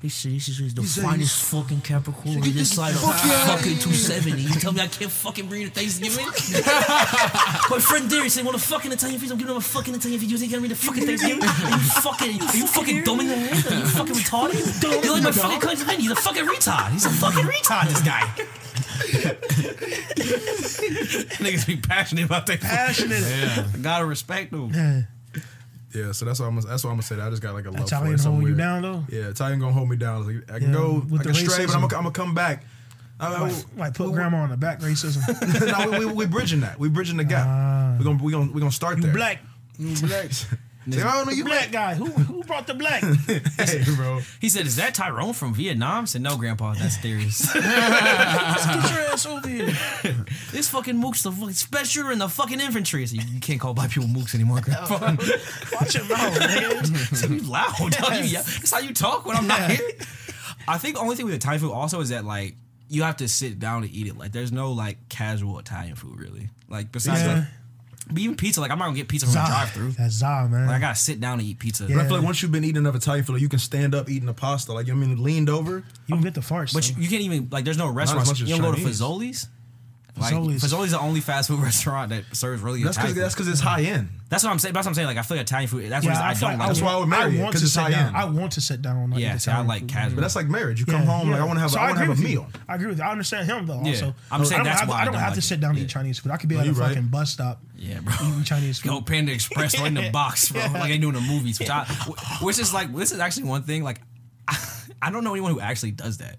This 0.00 0.16
shit, 0.16 0.32
this 0.32 0.48
is 0.48 0.72
the 0.74 0.82
finest 0.82 1.42
fucking 1.50 1.82
Capricorn 1.82 2.40
this 2.40 2.74
side 2.74 2.94
of 2.94 3.00
fucking 3.00 3.76
270. 3.78 4.40
You 4.40 4.48
tell 4.54 4.72
me 4.72 4.80
I 4.80 4.86
can't 4.86 5.10
fucking 5.10 5.46
bring 5.46 5.60
you 5.60 5.68
to 5.68 5.74
Thanksgiving? 5.74 6.24
My 7.68 7.78
friend 7.78 8.08
Derry 8.08 8.30
said, 8.30 8.46
"Want 8.46 8.56
a 8.56 8.60
fucking 8.60 8.90
Italian 8.90 9.20
feast? 9.20 9.30
I'm 9.30 9.36
giving 9.36 9.52
him 9.52 9.58
a 9.58 9.60
fucking 9.60 9.94
Italian 9.94 10.20
feast. 10.20 10.32
You 10.32 10.38
think 10.38 10.54
I'm 10.54 10.62
gonna 10.62 10.74
fucking 10.74 11.04
Thanksgiving? 11.04 11.42
Are 11.44 11.70
you 11.70 11.84
fucking, 12.00 12.40
are 12.40 12.56
you 12.56 12.66
fucking 12.66 12.87
dumb 13.04 13.20
in 13.20 13.26
the 13.28 13.36
head? 13.36 13.72
Are 13.72 13.78
you 13.78 13.86
fucking 13.98 14.14
retarded? 14.14 15.02
You're 15.04 15.12
like 15.14 15.22
my 15.24 15.32
fucking 15.32 15.60
cousin 15.60 15.86
Vinny. 15.86 16.02
He's 16.02 16.10
a 16.10 16.16
fucking 16.16 16.44
retard. 16.46 16.90
He's 16.92 17.04
a 17.06 17.10
fucking 17.10 17.44
retard. 17.44 17.88
This 17.88 18.02
guy. 18.02 18.22
Niggas 21.38 21.66
be 21.66 21.76
passionate 21.76 22.24
about 22.24 22.46
that. 22.46 22.60
Passionate. 22.60 23.20
Yeah. 23.20 23.66
Gotta 23.80 24.04
respect 24.06 24.50
them. 24.52 24.70
Yeah. 24.72 25.02
Yeah, 25.94 26.12
so 26.12 26.26
that's 26.26 26.38
what 26.38 26.46
I'm 26.46 26.56
gonna, 26.56 26.66
that's 26.66 26.84
what 26.84 26.90
I'm 26.90 26.96
gonna 26.96 27.02
say. 27.02 27.18
I 27.18 27.30
just 27.30 27.40
got 27.40 27.54
like 27.54 27.64
a 27.64 27.70
love 27.70 27.80
for 27.80 27.86
Italian 27.86 28.14
it. 28.14 28.18
something 28.18 28.32
holding 28.42 28.48
you 28.48 28.56
weird. 28.56 28.58
down 28.58 28.82
though. 28.82 29.04
Yeah, 29.08 29.28
Italian 29.30 29.58
gonna 29.58 29.72
hold 29.72 29.88
me 29.88 29.96
down. 29.96 30.26
Like, 30.26 30.50
I 30.52 30.58
can 30.58 30.68
Yeah, 30.68 30.74
go, 30.74 31.02
with 31.08 31.20
I 31.20 31.24
the 31.24 31.32
can 31.32 31.48
stray, 31.48 31.64
but 31.64 31.74
I'm 31.74 31.80
gonna, 31.80 31.96
I'm 31.96 32.02
gonna 32.02 32.10
come 32.10 32.34
back. 32.34 32.64
I, 33.18 33.34
I, 33.34 33.40
Like, 33.40 33.52
like 33.76 33.94
put 33.94 34.08
we- 34.08 34.12
grandma 34.12 34.38
on 34.42 34.50
the 34.50 34.56
back 34.58 34.80
racism. 34.80 35.22
no, 35.90 35.98
we, 35.98 36.04
we, 36.04 36.12
we 36.12 36.26
bridging 36.26 36.60
that. 36.60 36.78
We 36.78 36.90
bridging 36.90 37.16
the 37.16 37.24
gap. 37.24 37.46
Ah. 37.48 37.96
we're 37.98 38.04
gonna 38.04 38.22
we 38.22 38.30
gonna 38.32 38.52
we 38.52 38.60
gonna 38.60 38.70
start 38.70 38.98
You 38.98 39.04
there. 39.04 39.14
black. 39.14 39.40
black. 39.78 40.30
Say, 40.90 41.02
oh 41.04 41.24
no, 41.24 41.30
you 41.32 41.44
Black 41.44 41.70
guy. 41.70 41.94
Who 41.94 42.06
who 42.06 42.42
brought 42.44 42.66
the 42.66 42.74
black? 42.74 43.02
Hey, 43.58 43.82
bro. 43.96 44.20
He 44.40 44.48
said, 44.48 44.66
"Is 44.66 44.76
that 44.76 44.94
Tyrone 44.94 45.32
from 45.34 45.52
Vietnam?" 45.54 46.02
I 46.02 46.04
said, 46.06 46.22
"No, 46.22 46.36
Grandpa, 46.36 46.74
that's 46.74 46.96
Darius." 47.02 47.52
Get 47.54 47.62
your 47.64 49.00
ass 49.12 49.26
over 49.26 49.48
here. 49.48 49.66
this 50.52 50.68
fucking 50.68 50.96
mook's 50.96 51.22
the 51.22 51.32
fucking 51.32 51.52
special 51.54 52.10
in 52.10 52.18
the 52.18 52.28
fucking 52.28 52.60
infantry. 52.60 53.06
So 53.06 53.16
you, 53.16 53.22
you 53.32 53.40
can't 53.40 53.60
call 53.60 53.74
black 53.74 53.90
people 53.90 54.08
mooks 54.08 54.34
anymore, 54.34 54.60
Grandpa. 54.60 55.16
Watch 55.72 55.94
your 55.94 56.04
mouth, 56.04 56.38
nigga. 56.38 57.16
so 57.16 57.26
you 57.26 57.40
loud. 57.40 57.74
dog. 57.92 58.12
You 58.16 58.24
yell. 58.24 58.42
That's 58.42 58.70
how 58.72 58.78
you 58.80 58.94
talk 58.94 59.26
when 59.26 59.36
I'm 59.36 59.46
not 59.46 59.70
here. 59.70 59.90
I 60.66 60.78
think 60.78 60.94
the 60.96 61.00
only 61.00 61.16
thing 61.16 61.26
with 61.26 61.34
Italian 61.34 61.60
food 61.60 61.72
also 61.72 62.00
is 62.00 62.10
that 62.10 62.24
like 62.24 62.54
you 62.88 63.02
have 63.02 63.16
to 63.18 63.28
sit 63.28 63.58
down 63.58 63.82
to 63.82 63.90
eat 63.90 64.06
it. 64.06 64.16
Like 64.16 64.32
there's 64.32 64.52
no 64.52 64.72
like 64.72 65.08
casual 65.08 65.58
Italian 65.58 65.96
food 65.96 66.18
really. 66.20 66.50
Like 66.68 66.92
besides 66.92 67.22
Yeah. 67.22 67.34
like 67.34 67.44
but 68.08 68.18
even 68.18 68.36
pizza, 68.36 68.60
like 68.60 68.70
I'm 68.70 68.78
not 68.78 68.86
gonna 68.86 68.96
get 68.96 69.08
pizza 69.08 69.26
from 69.26 69.36
a 69.36 69.46
drive 69.46 69.70
through. 69.70 69.90
That's 69.92 70.14
za, 70.14 70.48
man. 70.50 70.66
Like 70.66 70.76
I 70.76 70.80
gotta 70.80 70.98
sit 70.98 71.20
down 71.20 71.38
and 71.38 71.48
eat 71.48 71.58
pizza. 71.58 71.84
But 71.84 71.96
I 71.96 72.06
feel 72.06 72.16
like 72.16 72.24
once 72.24 72.42
you've 72.42 72.52
been 72.52 72.64
eating 72.64 72.76
enough 72.76 72.94
Italian 72.94 73.24
food, 73.24 73.34
like, 73.34 73.42
you 73.42 73.48
can 73.48 73.58
stand 73.58 73.94
up 73.94 74.08
eating 74.08 74.28
a 74.28 74.34
pasta. 74.34 74.72
Like 74.72 74.86
you 74.86 74.94
know 74.94 75.00
what 75.00 75.06
I 75.06 75.08
mean, 75.08 75.22
leaned 75.22 75.50
over. 75.50 75.84
you 76.06 76.14
don't 76.14 76.22
get 76.22 76.34
the 76.34 76.40
farts. 76.40 76.72
But 76.72 76.84
though. 76.84 76.96
you, 76.96 77.04
you 77.04 77.08
can't 77.08 77.22
even 77.22 77.48
like. 77.50 77.64
There's 77.64 77.78
no 77.78 77.88
restaurants. 77.88 78.28
much 78.28 78.42
as 78.42 78.48
You 78.48 78.56
don't 78.56 78.64
go 78.64 78.72
to 78.72 78.78
Chinese. 78.78 79.00
Fazoli's. 79.00 79.48
Like, 80.20 80.34
Fazoli's. 80.34 80.62
Fazoli's 80.64 80.90
the 80.92 81.00
only 81.00 81.20
fast 81.20 81.48
food 81.48 81.60
restaurant 81.62 82.10
that 82.10 82.24
serves 82.32 82.62
really 82.62 82.82
That's 82.82 82.96
because 82.96 83.14
that's 83.14 83.34
because 83.34 83.48
it's 83.48 83.60
high 83.60 83.82
end. 83.82 84.08
That's 84.30 84.44
what 84.44 84.50
I'm 84.50 84.58
saying. 84.58 84.74
That's 84.74 84.84
what 84.86 84.90
I'm 84.90 84.94
saying. 84.94 85.06
Like 85.06 85.16
I 85.16 85.22
feel 85.22 85.36
like 85.38 85.46
Italian 85.46 85.68
food. 85.70 85.88
That's 85.90 86.04
yeah, 86.04 86.12
what 86.12 86.20
I, 86.22 86.34
feel 86.34 86.48
don't 86.50 86.58
like 86.58 86.58
like. 86.58 86.68
That's 86.68 86.82
why 86.82 86.92
I 86.92 86.96
would 86.98 87.08
marry 87.08 87.38
it, 87.38 87.40
want 87.40 87.52
'cause 87.52 87.62
to 87.62 87.64
it's 87.64 87.72
sit 87.72 87.80
high 87.82 87.90
down. 87.92 88.06
end. 88.08 88.16
I 88.16 88.24
want 88.26 88.52
to 88.52 88.60
sit 88.60 88.82
down. 88.82 88.96
on 88.98 89.10
like 89.10 89.20
Yeah, 89.20 89.36
see, 89.38 89.50
I 89.50 89.54
Italian 89.54 89.66
like 89.68 89.80
food. 89.82 89.90
casual. 89.90 90.14
But 90.16 90.20
that's 90.20 90.36
like 90.36 90.48
marriage. 90.48 90.80
You 90.80 90.86
Yeah, 90.86 90.94
come 90.98 91.06
home, 91.06 91.30
like. 91.30 91.40
I 91.40 91.44
want 91.44 91.56
to 91.56 91.60
have, 91.62 91.70
So 91.70 91.78
I 91.80 91.84
want 91.84 91.94
to 91.94 91.98
have 92.00 92.08
a 92.08 92.10
with 92.10 92.20
you. 92.20 92.28
meal. 92.28 92.46
I 92.68 92.74
agree 92.74 92.88
with 92.88 92.98
you. 92.98 93.04
I 93.04 93.10
understand 93.12 93.46
him 93.48 93.64
though. 93.66 93.80
Yeah. 93.82 93.88
Also, 93.92 94.14
I'm 94.30 94.44
saying 94.44 94.60
I 94.60 94.64
don't 94.64 94.64
that's 94.66 94.80
have, 94.80 94.88
why 94.90 94.96
I 94.96 95.00
I 95.00 95.04
don't 95.06 95.14
don't 95.14 95.20
have 95.22 95.30
like 95.30 95.36
to 95.36 95.42
sit 95.42 95.60
down 95.60 95.74
to 95.76 95.80
eat 95.80 95.88
Chinese 95.88 96.18
food. 96.18 96.32
I 96.32 96.36
could 96.36 96.48
be 96.50 96.58
at 96.58 96.66
a 96.66 96.74
fucking 96.74 97.06
bus 97.08 97.30
stop 97.30 97.62
Yeah, 97.76 98.00
bro. 98.00 98.12
eating 98.22 98.44
Chinese 98.44 98.80
food. 98.80 98.88
Go 98.90 99.00
Panda 99.00 99.32
Express 99.32 99.78
right 99.78 99.86
in 99.86 99.94
the 99.94 100.10
box, 100.10 100.50
bro. 100.52 100.60
Like 100.74 100.90
they 100.90 100.98
do 100.98 101.08
in 101.08 101.14
the 101.14 101.20
movies. 101.22 101.58
Which, 101.58 101.70
I, 101.70 101.84
which 102.42 102.58
is 102.58 102.74
like, 102.74 102.94
this 102.94 103.12
is 103.12 103.20
actually 103.20 103.44
one 103.44 103.62
thing. 103.62 103.82
Like, 103.82 104.00
I 105.00 105.10
don't 105.10 105.24
know 105.24 105.32
anyone 105.32 105.52
who 105.52 105.60
actually 105.60 105.92
does 105.92 106.18
that. 106.18 106.36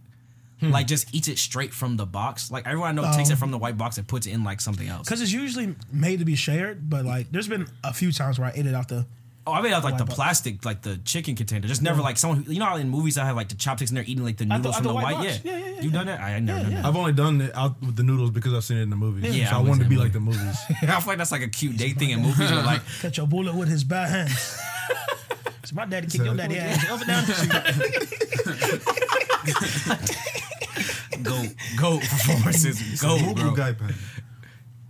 Hmm. 0.59 0.71
Like, 0.71 0.87
just 0.87 1.13
eats 1.15 1.27
it 1.27 1.37
straight 1.37 1.73
from 1.73 1.95
the 1.97 2.05
box. 2.05 2.51
Like 2.51 2.65
everyone 2.65 2.89
I 2.97 3.01
know 3.01 3.15
takes 3.15 3.29
it 3.29 3.37
from 3.37 3.51
the 3.51 3.57
white 3.57 3.77
box 3.77 3.97
and 3.97 4.07
puts 4.07 4.27
it 4.27 4.31
in 4.31 4.43
like 4.43 4.59
something 4.61 4.87
else. 4.87 5.07
Because 5.07 5.21
it's 5.21 5.31
usually 5.31 5.75
made 5.91 6.19
to 6.19 6.25
be 6.25 6.35
shared, 6.35 6.89
but 6.89 7.05
like 7.05 7.31
there's 7.31 7.47
been 7.47 7.67
a 7.83 7.93
few 7.93 8.11
times 8.11 8.37
where 8.39 8.49
I 8.49 8.51
ate 8.55 8.65
it 8.65 8.75
out 8.75 8.87
the. 8.89 9.05
Oh, 9.47 9.53
I 9.53 9.61
made 9.61 9.71
out 9.73 9.83
like 9.83 9.97
the 9.97 10.03
White 10.03 10.09
box. 10.09 10.15
plastic, 10.15 10.65
like 10.65 10.81
the 10.83 10.97
chicken 11.05 11.35
container. 11.35 11.67
Just 11.67 11.81
never 11.81 12.01
like 12.01 12.17
someone 12.17 12.43
who, 12.43 12.51
you 12.51 12.59
know 12.59 12.65
how 12.65 12.75
in 12.75 12.87
movies 12.89 13.17
I 13.17 13.25
have 13.25 13.35
like 13.35 13.49
the 13.49 13.55
chopsticks 13.55 13.89
and 13.89 13.97
they're 13.97 14.03
eating 14.05 14.23
like 14.23 14.37
the 14.37 14.43
Out 14.43 14.49
the- 14.49 14.57
noodles 14.57 14.75
from 14.75 14.83
the 14.83 14.89
the, 14.89 14.93
white 14.95 15.03
white. 15.15 15.27
box. 15.27 15.39
Yeah. 15.43 15.51
Yeah, 15.53 15.57
yeah, 15.65 15.71
yeah, 15.75 15.81
you 15.81 15.89
done 15.91 16.05
that? 16.07 16.19
I 16.19 16.35
ain't 16.35 16.45
never 16.45 16.57
Yeah, 16.59 16.63
done 16.65 16.71
yeah. 16.73 16.81
that. 16.81 16.87
I've 16.87 16.95
only 16.97 17.13
done 17.13 17.41
it 17.41 17.55
out 17.55 17.81
with 17.81 17.95
the 17.95 18.03
noodles 18.03 18.29
because 18.31 18.53
I've 18.53 18.63
seen 18.65 18.77
it 18.77 18.81
in 18.83 18.89
the 18.91 18.95
movies. 18.97 19.35
Yeah, 19.35 19.49
so 19.49 19.55
I 19.55 19.59
I 19.59 19.61
wanted 19.63 19.83
to 19.85 19.89
be 19.89 19.95
the 19.95 20.01
like 20.03 20.11
the 20.13 20.19
movies. 20.19 20.39
I 20.69 20.99
feel 20.99 21.07
like 21.07 21.17
that's 21.17 21.31
like 21.31 21.41
a 21.41 21.47
cute 21.47 21.77
date 21.77 21.97
thing 21.97 22.11
in 22.11 22.19
movies. 22.21 22.51
But 22.51 22.65
like, 22.65 22.81
Catch 23.01 23.17
your 23.17 23.27
bullet 23.27 23.55
with 23.55 23.69
his 23.69 23.83
bad 23.85 24.09
hands. 24.09 24.37
so 25.63 25.73
my 25.75 25.85
daddy 25.85 26.07
kicked 26.07 26.25
your 26.25 26.35
daddy 26.35 26.57
ass 26.57 26.87
up 26.89 26.99
and 27.01 27.07
down. 28.99 29.05
go, 31.23 31.43
go 31.77 31.99
performances, 31.99 33.01
go, 33.01 33.17
Google 33.17 33.35
bro. 33.53 33.55
guy. 33.55 33.75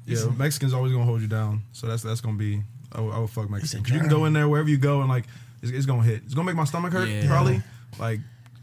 Yeah, 0.05 0.25
Mexicans 0.37 0.73
always 0.73 0.91
gonna 0.91 1.05
hold 1.05 1.21
you 1.21 1.27
down. 1.27 1.63
So 1.71 1.87
that's 1.87 2.03
that's 2.03 2.21
gonna 2.21 2.37
be. 2.37 2.61
I 2.91 3.01
would, 3.01 3.11
I 3.13 3.19
would 3.19 3.29
fuck 3.29 3.49
Mexican. 3.49 3.83
'Cause 3.83 3.93
you 3.93 3.99
can 3.99 4.09
go 4.09 4.25
in 4.25 4.33
there 4.33 4.49
wherever 4.49 4.67
you 4.69 4.77
go 4.77 5.01
and 5.01 5.09
like 5.09 5.25
it's, 5.61 5.71
it's 5.71 5.85
gonna 5.85 6.01
hit. 6.03 6.23
It's 6.25 6.33
gonna 6.33 6.45
make 6.47 6.55
my 6.55 6.63
stomach 6.63 6.91
hurt 6.93 7.07
Yeah. 7.07 7.27
probably 7.27 7.61
like 7.99 8.19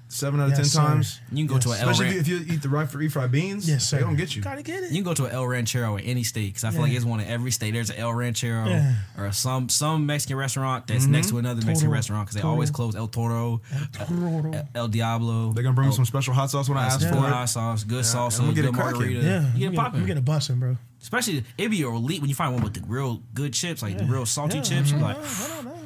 seven 0.08 0.40
out 0.40 0.44
of 0.44 0.50
Yes, 0.50 0.58
ten 0.58 0.64
sir. 0.66 0.80
times. 0.80 1.20
You 1.32 1.38
can 1.38 1.46
go 1.54 1.58
to 1.58 1.70
an 1.72 1.80
El 1.80 1.88
Especially 1.90 2.10
Ran- 2.12 2.20
if 2.20 2.28
you, 2.28 2.44
eat 2.48 2.62
the 2.62 2.68
right 2.68 2.88
for 2.88 3.08
fried 3.10 3.32
beans. 3.32 3.68
Yes, 3.68 3.88
sir. 3.88 3.96
They 3.98 4.02
gonna 4.04 4.16
get 4.16 4.36
you. 4.36 4.42
Gotta 4.42 4.62
get 4.62 4.84
it. 4.84 4.90
You 4.90 4.96
can 4.98 5.04
go 5.04 5.14
to 5.14 5.24
an 5.26 5.32
El 5.32 5.46
Ranchero 5.46 5.96
in 5.96 6.04
any 6.04 6.22
state 6.22 6.46
because 6.54 6.64
I 6.64 6.70
feel 6.70 6.80
like 6.82 6.90
Yeah. 6.92 6.96
it's 6.98 7.04
one 7.06 7.20
in 7.20 7.26
every 7.26 7.50
state. 7.50 7.72
There's 7.72 7.90
an 7.90 7.96
El 7.96 8.14
Ranchero 8.14 8.68
Yeah. 8.68 8.94
or 9.18 9.32
some 9.32 9.68
some 9.68 10.06
Mexican 10.06 10.36
restaurant 10.36 10.86
that's 10.86 11.04
Mm-hmm. 11.04 11.12
next 11.12 11.28
to 11.30 11.38
another 11.38 11.64
Mexican 11.66 11.90
restaurant 11.90 12.26
because 12.26 12.34
they 12.36 12.40
Toro. 12.42 12.52
always 12.52 12.70
close. 12.70 12.94
El 12.94 13.08
Toro, 13.08 13.60
Toro. 13.92 14.64
El 14.74 14.88
Diablo. 14.88 15.52
They're 15.52 15.62
gonna 15.64 15.74
bring 15.74 15.88
me 15.88 15.92
Oh, 15.92 15.96
some 15.96 16.04
special 16.06 16.34
hot 16.34 16.50
sauce 16.50 16.68
when 16.68 16.78
I 16.78 16.86
ask 16.86 17.00
some 17.00 17.10
for 17.10 17.26
it. 17.26 17.32
hot 17.32 17.48
sauce, 17.48 17.84
good 17.84 17.96
Yeah, 17.96 18.00
salsa, 18.02 18.38
I'm 18.40 18.44
gonna 18.46 18.54
get 18.54 18.62
good 18.62 18.68
it 18.70 18.74
cracking. 18.74 18.92
margarita. 19.00 19.20
Yeah, 19.22 19.40
you 19.40 19.46
you 19.46 19.58
get 19.60 19.66
it 19.66 19.70
get, 19.72 19.74
popping. 19.76 20.00
you 20.02 20.06
get 20.06 20.16
a 20.16 20.22
busting, 20.22 20.58
bro. 20.60 20.76
Especially 21.02 21.44
it'd 21.58 21.70
be 21.70 21.80
elite 21.82 22.20
when 22.20 22.28
you 22.28 22.34
find 22.34 22.54
one 22.54 22.62
with 22.62 22.74
the 22.74 22.82
real 22.86 23.22
good 23.34 23.52
chips, 23.52 23.82
like 23.82 23.98
the 23.98 24.04
real 24.04 24.26
salty 24.26 24.56
Yeah. 24.58 24.62
chips. 24.62 24.90
You're 24.90 25.00
like, 25.00 25.16
I 25.18 25.48
don't 25.48 25.64
know. 25.66 25.78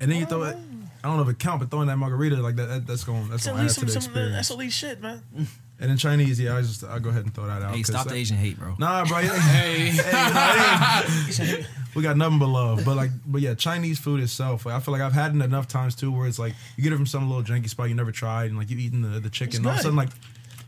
And 0.00 0.10
then 0.10 0.18
you 0.18 0.26
throw 0.26 0.42
it. 0.44 0.56
I 1.04 1.08
don't 1.08 1.16
know 1.18 1.22
if 1.22 1.28
it 1.28 1.38
count, 1.38 1.60
but 1.60 1.70
throwing 1.70 1.88
that 1.88 1.98
margarita 1.98 2.36
like 2.36 2.56
that, 2.56 2.66
that 2.68 2.86
that's 2.86 3.04
going 3.04 3.28
that's 3.28 3.44
That's 3.44 3.46
at 3.46 3.50
gonna 3.50 3.60
add 3.60 3.62
least 3.64 3.74
to 3.74 3.80
some, 3.80 3.86
the 3.86 3.92
some 3.92 4.02
experience. 4.04 4.34
that's 4.36 4.50
elite 4.50 4.72
shit, 4.72 5.00
man. 5.00 5.22
And 5.80 5.90
in 5.90 5.96
Chinese, 5.96 6.38
yeah, 6.40 6.56
I 6.56 6.60
just 6.62 6.84
I 6.84 7.00
go 7.00 7.10
ahead 7.10 7.24
and 7.24 7.34
throw 7.34 7.46
that 7.46 7.60
out. 7.60 7.72
hey, 7.74 7.78
'cause 7.82 7.88
stop 7.88 8.06
the 8.06 8.14
Asian 8.14 8.36
hate, 8.36 8.56
bro. 8.56 8.76
Nah, 8.78 9.04
bro. 9.06 9.18
yeah. 9.18 9.32
Hey, 9.40 9.90
we 11.96 12.02
got 12.02 12.16
nothing 12.16 12.38
but 12.38 12.46
love. 12.46 12.84
But 12.84 12.96
like, 12.96 13.10
but 13.26 13.40
yeah, 13.40 13.54
Chinese 13.54 13.98
food 13.98 14.20
itself. 14.20 14.66
Like, 14.66 14.76
I 14.76 14.80
feel 14.80 14.92
like 14.92 15.02
I've 15.02 15.12
had 15.12 15.34
it 15.34 15.42
enough 15.42 15.66
times 15.68 15.94
too, 15.96 16.12
where 16.12 16.26
it's 16.28 16.38
like 16.38 16.54
you 16.76 16.84
get 16.84 16.92
it 16.92 16.96
from 16.96 17.06
some 17.06 17.28
little 17.28 17.42
janky 17.42 17.68
spot 17.68 17.88
you 17.88 17.94
never 17.96 18.12
tried, 18.12 18.46
and 18.50 18.56
like 18.56 18.70
you 18.70 18.78
eating 18.78 19.02
the, 19.02 19.18
the 19.20 19.28
chicken. 19.30 19.66
All 19.66 19.72
of 19.72 19.78
a 19.78 19.82
sudden, 19.82 19.96
like 19.96 20.10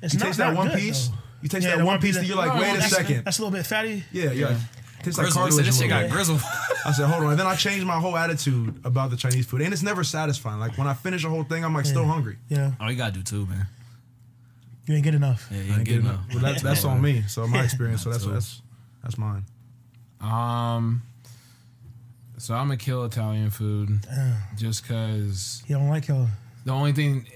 It's 0.03 0.12
you 0.14 0.18
not 0.20 0.26
taste 0.26 0.39
that 0.39 0.51
that 0.51 0.57
one 0.57 0.68
good, 0.68 0.78
piece. 0.78 1.07
though. 1.09 1.14
You 1.43 1.49
taste 1.51 1.64
Yeah, 1.64 1.70
that 1.70 1.76
one 1.78 1.87
one 1.87 1.99
piece, 2.01 2.11
piece 2.11 2.16
and 2.18 2.26
you're 2.26 2.37
like, 2.37 2.51
Oh, 2.53 2.61
wait 2.61 2.76
a 2.76 2.82
second. 2.82 3.24
That's 3.24 3.39
a 3.39 3.43
little 3.43 3.57
bit 3.57 3.64
fatty. 3.66 4.03
Yeah, 4.11 4.32
yeah. 4.32 4.59
Tastes 5.03 5.18
like 5.18 5.26
Grizzle, 5.32 5.44
he 5.47 5.51
said 5.51 5.57
cartilage. 5.62 5.66
this 5.66 5.76
a 5.76 5.80
shit 5.82 5.88
got 5.88 6.03
bit. 6.03 6.11
grizzle. 6.11 6.38
I 6.86 6.92
said, 6.92 7.07
hold 7.07 7.24
on. 7.24 7.30
And 7.30 7.38
then 7.38 7.47
I 7.47 7.55
changed 7.57 7.86
my 7.86 7.99
whole 8.01 8.16
attitude 8.16 8.80
about 8.84 9.11
the 9.11 9.16
Chinese 9.16 9.47
food, 9.47 9.61
and 9.62 9.72
it's 9.72 9.82
never 9.82 10.03
satisfying. 10.05 10.59
Like 10.61 10.76
when 10.78 10.86
I 10.86 10.94
finish 10.94 11.24
a 11.24 11.28
whole 11.28 11.44
thing, 11.44 11.64
I'm 11.64 11.74
like 11.74 11.86
still 11.86 12.05
hungry. 12.05 12.36
Yeah, 12.49 12.72
oh, 12.80 12.88
you 12.88 12.97
gotta 12.97 13.12
do 13.12 13.22
too, 13.22 13.47
man. 13.47 13.66
you 14.86 14.94
ain't 14.94 15.05
get 15.05 15.14
enough. 15.14 15.49
Yeah, 15.51 15.59
you 15.59 15.62
I 15.62 15.66
ain't 15.66 15.78
ain't 15.78 15.84
getting 15.88 16.03
getting 16.03 16.16
enough. 16.18 16.34
Well, 16.34 16.42
that's 16.42 16.62
that's 16.62 16.84
on 16.84 17.01
me. 17.03 17.24
So 17.28 17.47
my 17.47 17.62
experience. 17.64 18.03
So 18.03 18.11
that's 18.11 18.24
So- 18.24 18.30
that's 18.30 18.62
that's 19.03 19.18
mine. 19.18 19.44
um, 20.20 21.03
so 22.38 22.55
I'm 22.55 22.66
gonna 22.66 22.76
kill 22.76 23.05
Italian 23.05 23.51
food 23.51 24.01
just 24.57 24.82
because 24.82 25.62
You 25.66 25.76
don't 25.76 25.88
like 25.88 26.09
your. 26.09 26.28
the 26.64 26.72
only 26.72 26.92
thing. 26.92 27.26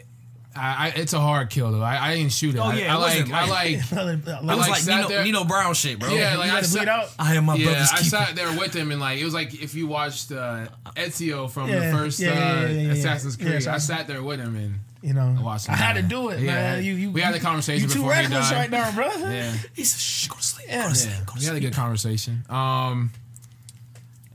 I, 0.61 0.87
I, 0.87 0.93
it's 0.97 1.13
a 1.13 1.21
hard 1.21 1.49
kill 1.51 1.73
though. 1.73 1.81
I, 1.83 2.11
I 2.11 2.17
didn't 2.17 2.33
shoot 2.33 2.55
it. 2.55 2.59
Oh, 2.59 2.71
yeah, 2.73 2.93
I 2.95 2.97
it 2.97 3.01
like 3.01 3.19
wasn't 3.19 3.33
I 3.33 3.47
like 3.49 3.71
It 3.93 4.45
was 4.45 4.59
like, 4.59 4.69
like 4.69 4.87
Nino, 4.87 5.09
there- 5.09 5.25
Nino 5.25 5.45
Brown 5.45 5.75
shit, 5.75 5.99
bro. 5.99 6.11
yeah. 6.11 6.33
you 6.33 6.39
Like 6.39 6.51
I 6.51 6.55
gotta 6.55 6.65
sat, 6.67 6.89
out. 6.89 7.11
I 7.19 7.35
am 7.37 7.45
my 7.47 7.55
yeah, 7.55 7.65
brother's 7.65 7.91
I 7.93 8.03
sat 8.03 8.37
there 8.37 8.51
with 8.59 8.75
him, 8.75 8.93
and 8.93 9.01
like 9.01 9.19
it 9.19 9.25
was 9.25 9.35
like 9.35 9.55
if 9.55 9.75
you 9.75 9.87
watched 9.87 10.31
uh, 10.33 10.67
Ezio 10.97 11.51
from 11.51 11.69
Yeah, 11.71 11.91
the 11.91 11.97
first 11.97 12.21
yeah, 12.21 12.31
uh, 12.31 12.35
yeah, 12.35 12.61
yeah, 12.61 12.67
yeah, 12.69 12.81
yeah. 12.83 12.93
Assassin's 12.93 13.39
Yeah, 13.41 13.47
Creed. 13.51 13.67
I 13.69 13.79
sat 13.79 14.07
there 14.07 14.23
with 14.23 14.39
him, 14.41 14.55
and 14.57 14.75
You 15.03 15.15
know, 15.15 15.35
I 15.39 15.43
watched. 15.43 15.71
I 15.71 15.77
had 15.77 15.95
to 15.97 16.03
do 16.03 16.29
it, 16.29 16.41
Yeah, 16.41 16.53
man. 16.55 16.85
You, 16.85 16.93
you, 16.95 17.11
we 17.11 17.21
had 17.23 17.35
a 17.35 17.41
conversation 17.41 17.89
You 17.89 17.95
too 17.95 18.01
before 18.01 18.15
he 18.17 18.29
died. 18.29 18.53
right 18.53 18.71
now, 18.71 18.93
bro. 18.95 19.09
Yeah. 19.31 19.53
He 19.75 19.85
said, 19.85 19.99
"Shh, 20.01 20.29
go 20.29 20.37
to 20.37 20.43
sleep. 20.43 20.67
Yeah. 20.69 20.83
Go 20.83 20.89
to 20.91 20.95
sleep. 20.95 21.15
Go 21.27 21.33
to 21.35 21.39
we 21.41 21.47
had 21.47 21.57
a 21.57 21.61
good 21.61 21.75
conversation. 21.75 22.45
Um, 22.51 23.11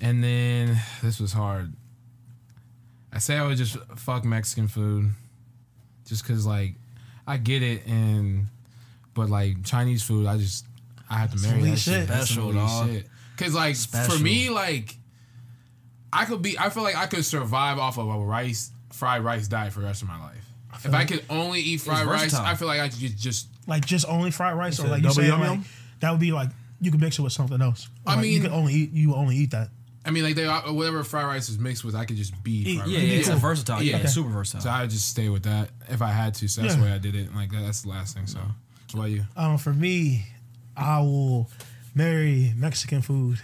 and 0.01 0.23
then 0.23 0.77
this 1.03 1.19
was 1.19 1.33
hard. 1.33 1.71
I 3.13 3.19
say 3.19 3.37
I 3.37 3.45
would 3.47 3.57
just 3.57 3.77
fuck 3.95 4.25
Mexican 4.25 4.67
food, 4.67 5.11
just 6.05 6.25
cause 6.25 6.45
like 6.45 6.75
I 7.27 7.37
get 7.37 7.63
it, 7.63 7.85
and 7.87 8.47
but 9.13 9.29
like 9.29 9.63
Chinese 9.63 10.03
food, 10.03 10.27
I 10.27 10.37
just 10.37 10.65
I 11.09 11.17
have 11.17 11.33
to 11.33 11.41
marry 11.47 11.61
that 11.63 11.77
shit. 11.77 11.93
shit. 11.93 12.07
That's 12.07 12.29
some 12.29 12.35
Special, 12.35 12.49
elite 12.51 12.55
dog. 12.55 12.89
shit. 12.89 13.07
Cause 13.37 13.53
like 13.53 13.75
Special. 13.75 14.17
for 14.17 14.23
me, 14.23 14.49
like 14.49 14.95
I 16.13 16.25
could 16.25 16.41
be. 16.41 16.57
I 16.57 16.69
feel 16.69 16.83
like 16.83 16.95
I 16.95 17.07
could 17.07 17.25
survive 17.25 17.77
off 17.77 17.97
of 17.97 18.07
a 18.07 18.17
rice 18.19 18.71
fried 18.91 19.23
rice 19.23 19.47
diet 19.47 19.73
for 19.73 19.81
the 19.81 19.87
rest 19.87 20.01
of 20.01 20.07
my 20.07 20.19
life. 20.21 20.45
If 20.83 20.93
I 20.93 21.05
could 21.05 21.23
only 21.29 21.61
eat 21.61 21.81
fried 21.81 22.05
rice, 22.05 22.23
versatile. 22.23 22.45
I 22.45 22.55
feel 22.55 22.67
like 22.67 22.79
I 22.79 22.89
could 22.89 22.99
just, 22.99 23.17
just 23.17 23.47
Like 23.67 23.85
just 23.85 24.05
only 24.07 24.31
fried 24.31 24.57
rice, 24.57 24.79
or 24.79 24.87
like 24.87 24.97
you 24.97 25.09
double 25.09 25.15
saying 25.15 25.39
like 25.39 25.59
that 26.01 26.11
would 26.11 26.19
be 26.19 26.31
like 26.31 26.49
you 26.81 26.91
could 26.91 27.01
mix 27.01 27.17
it 27.17 27.21
with 27.21 27.33
something 27.33 27.61
else. 27.61 27.89
I 28.05 28.15
Like, 28.15 28.25
you 28.27 28.41
could 28.41 28.51
only 28.51 28.73
eat 28.73 28.91
you 28.91 29.15
only 29.15 29.35
eat 29.35 29.51
that. 29.51 29.69
I 30.05 30.11
mean, 30.11 30.23
like 30.23 30.35
they 30.35 30.45
whatever 30.47 31.03
fried 31.03 31.25
rice 31.25 31.49
is 31.49 31.57
mixed 31.57 31.83
with, 31.83 31.95
I 31.95 32.05
could 32.05 32.17
just 32.17 32.41
be. 32.43 32.61
Eat- 32.63 32.77
Fried 32.77 32.89
Yeah, 32.89 32.99
rice. 32.99 33.07
yeah, 33.07 33.17
it's 33.19 33.29
a 33.29 33.35
versatile. 33.35 33.81
Yeah, 33.81 33.97
Yeah. 33.97 34.03
it's 34.03 34.13
super 34.13 34.29
versatile. 34.29 34.61
So 34.61 34.69
I 34.69 34.81
would 34.81 34.91
just 34.91 35.07
stay 35.07 35.29
with 35.29 35.43
that 35.43 35.69
if 35.89 36.01
I 36.01 36.11
had 36.11 36.35
to. 36.35 36.47
So 36.47 36.61
that's 36.61 36.75
Yeah. 36.75 36.79
the 36.81 36.85
way 36.85 36.91
I 36.93 36.97
did 36.99 37.15
it. 37.15 37.33
Like 37.35 37.51
that's 37.51 37.81
the 37.81 37.89
last 37.89 38.15
thing. 38.15 38.27
So 38.27 38.39
what 38.91 38.93
about 38.93 39.09
you? 39.11 39.25
Um, 39.35 39.57
for 39.57 39.73
me, 39.73 40.27
I 40.77 40.99
will 41.01 41.49
marry 41.95 42.53
Mexican 42.55 43.01
food. 43.01 43.39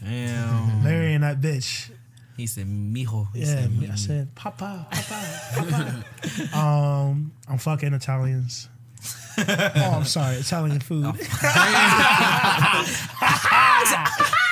Damn. 0.00 0.84
Marrying 0.84 1.22
that 1.22 1.40
bitch. 1.40 1.90
He 2.36 2.46
said, 2.48 2.66
"Mijo." 2.66 3.28
He 3.32 3.40
Yeah, 3.40 3.46
said, 3.46 3.90
I 3.92 3.94
said, 3.94 4.34
Papa, 4.34 4.88
Papa, 4.90 5.24
Papa. 5.54 6.04
um, 6.58 7.32
I'm 7.48 7.58
fucking 7.58 7.94
Italians. 7.94 8.68
oh, 9.38 9.92
I'm 9.96 10.04
sorry, 10.04 10.36
Italian 10.36 10.80
food. 10.80 11.04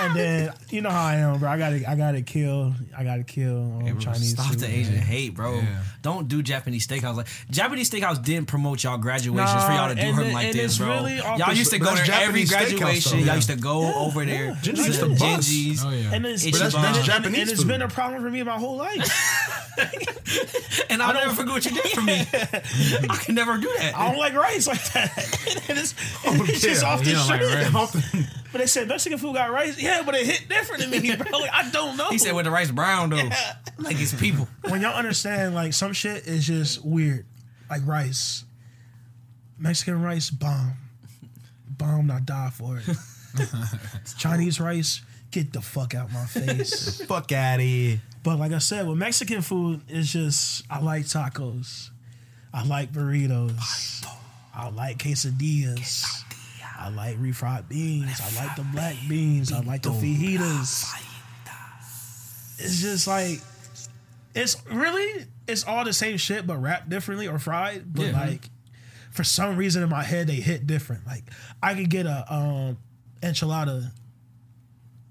And 0.00 0.16
then 0.16 0.52
you 0.70 0.80
know 0.80 0.90
how 0.90 1.04
I 1.04 1.14
am, 1.16 1.38
bro. 1.38 1.48
I 1.50 1.58
gotta, 1.58 1.88
I 1.90 1.94
gotta 1.94 2.22
kill, 2.22 2.72
I 2.96 3.04
gotta 3.04 3.22
kill 3.22 3.58
um, 3.58 3.80
Hey, 3.82 3.92
bro, 3.92 4.00
Chinese 4.00 4.30
stop 4.30 4.46
food. 4.46 4.60
the 4.60 4.68
Asian 4.68 4.96
hate, 4.96 5.34
bro. 5.34 5.56
Yeah. 5.56 5.82
Don't 6.02 6.28
do 6.28 6.42
Japanese 6.42 6.86
steakhouse. 6.86 7.16
Like 7.16 7.26
Japanese 7.50 7.90
steakhouse 7.90 8.22
didn't 8.24 8.46
promote 8.48 8.82
y'all 8.82 8.96
graduations 8.98 9.54
Nah, 9.54 9.66
for 9.66 9.72
y'all 9.72 9.88
to 9.90 9.94
do 9.94 10.00
and 10.00 10.16
her 10.16 10.22
it- 10.22 10.32
like 10.34 10.46
and 10.46 10.54
this, 10.54 10.78
bro. 10.78 10.88
really 10.88 11.16
y'all 11.18 11.36
the- 11.38 11.54
used 11.54 11.70
to 11.72 11.78
but 11.78 11.84
go 11.84 11.94
that's 11.94 12.08
every 12.08 12.44
Japanese 12.44 12.50
steakhouse, 12.50 12.78
graduation. 12.78 13.18
though. 13.20 13.24
Y'all 13.26 13.34
used 13.36 13.50
to 13.50 13.56
go 13.56 13.94
over 13.94 14.24
there. 14.24 14.44
Yeah. 14.46 14.58
Ginger 14.62 14.82
to 14.82 14.88
used 14.88 15.00
to 15.00 15.04
the 15.08 15.14
bust. 15.16 15.22
Genji's. 15.50 15.84
Oh 15.84 15.90
yeah. 15.90 16.14
And 16.14 16.26
it's, 16.26 16.44
But 16.44 16.52
that's- 16.52 16.72
that's 16.74 16.96
and- 16.98 17.06
Japanese 17.06 17.40
and 17.40 17.50
it's 17.50 17.60
food. 17.60 17.68
been 17.68 17.82
a 17.82 17.88
problem 17.88 18.22
for 18.22 18.30
me 18.30 18.42
my 18.42 18.58
whole 18.58 18.76
life. 18.76 19.06
And 20.90 21.02
I'll 21.02 21.14
never 21.14 21.32
forget 21.34 21.52
what 21.52 21.64
you 21.64 21.70
did 21.70 21.86
for 21.92 22.00
me. 22.02 22.20
I 23.08 23.16
can 23.16 23.34
never 23.34 23.56
do 23.58 23.72
that. 23.78 23.96
I 23.96 24.08
don't 24.10 24.18
like 24.18 24.34
rice 24.34 24.66
like 24.66 24.82
that. 24.92 25.16
and 25.68 25.78
it's, 25.78 25.94
and 26.26 26.48
it's 26.48 26.60
just 26.60 26.84
off 26.84 27.02
the 27.02 27.10
you 27.10 27.16
don't 27.16 27.28
like 27.28 27.42
strip. 27.42 27.72
rice. 27.72 28.39
But 28.52 28.58
they 28.58 28.66
said 28.66 28.88
Mexican 28.88 29.18
food 29.18 29.34
got 29.34 29.50
rice. 29.52 29.80
Yeah, 29.80 30.02
but 30.04 30.14
it 30.14 30.26
hit 30.26 30.48
different 30.48 30.82
to 30.82 30.88
me, 30.88 31.14
bro. 31.14 31.26
Like, 31.40 31.52
I 31.52 31.70
don't 31.70 31.96
know. 31.96 32.10
He 32.10 32.18
said 32.18 32.34
with 32.34 32.44
the 32.44 32.50
rice 32.50 32.70
brown 32.70 33.10
though. 33.10 33.28
Like 33.78 33.98
it's 33.98 34.12
people. 34.12 34.46
when 34.68 34.82
y'all 34.82 34.94
understand, 34.94 35.54
like 35.54 35.72
some 35.72 35.92
shit 35.94 36.26
is 36.26 36.46
just 36.46 36.84
weird, 36.84 37.24
like 37.70 37.86
rice. 37.86 38.44
Mexican 39.58 40.02
rice, 40.02 40.28
bomb, 40.30 40.74
bomb. 41.66 42.06
Not 42.06 42.26
die 42.26 42.50
for 42.52 42.78
it. 42.78 42.96
Chinese 44.18 44.60
rice, 44.60 45.00
get 45.30 45.52
the 45.52 45.60
fuck 45.62 45.94
out 45.94 46.12
my 46.12 46.24
face. 46.26 47.00
Fuck 47.06 47.32
out 47.32 47.54
of 47.56 47.60
here. 47.64 48.00
but 48.22 48.38
like 48.38 48.52
I 48.52 48.58
said, 48.58 48.86
with 48.86 48.98
Mexican 48.98 49.40
food, 49.42 49.80
it's 49.88 50.12
just 50.12 50.64
I 50.68 50.80
like 50.80 51.04
tacos, 51.04 51.88
I 52.52 52.64
like 52.66 52.92
burritos, 52.92 54.04
I 54.54 54.68
like 54.70 54.98
quesadillas. 54.98 56.04
I 56.80 56.88
like 56.88 57.18
refried 57.20 57.68
beans. 57.68 58.20
I 58.20 58.42
like 58.44 58.56
the 58.56 58.62
black 58.62 58.96
beans. 59.08 59.52
I 59.52 59.60
like 59.60 59.82
the 59.82 59.90
fajitas. 59.90 60.84
It's 62.58 62.80
just 62.80 63.06
like 63.06 63.40
it's 64.34 64.56
really 64.70 65.26
it's 65.48 65.64
all 65.64 65.84
the 65.84 65.92
same 65.92 66.16
shit 66.16 66.46
but 66.46 66.56
wrapped 66.58 66.88
differently 66.88 67.26
or 67.28 67.38
fried. 67.38 67.92
But 67.92 68.06
Yeah. 68.06 68.12
like 68.20 68.48
for 69.10 69.24
some 69.24 69.56
reason 69.56 69.82
in 69.82 69.88
my 69.88 70.02
head 70.02 70.26
they 70.26 70.36
hit 70.36 70.66
different. 70.66 71.06
Like 71.06 71.24
I 71.62 71.74
could 71.74 71.90
get 71.90 72.06
a 72.06 72.24
um 72.32 72.78
enchilada, 73.22 73.90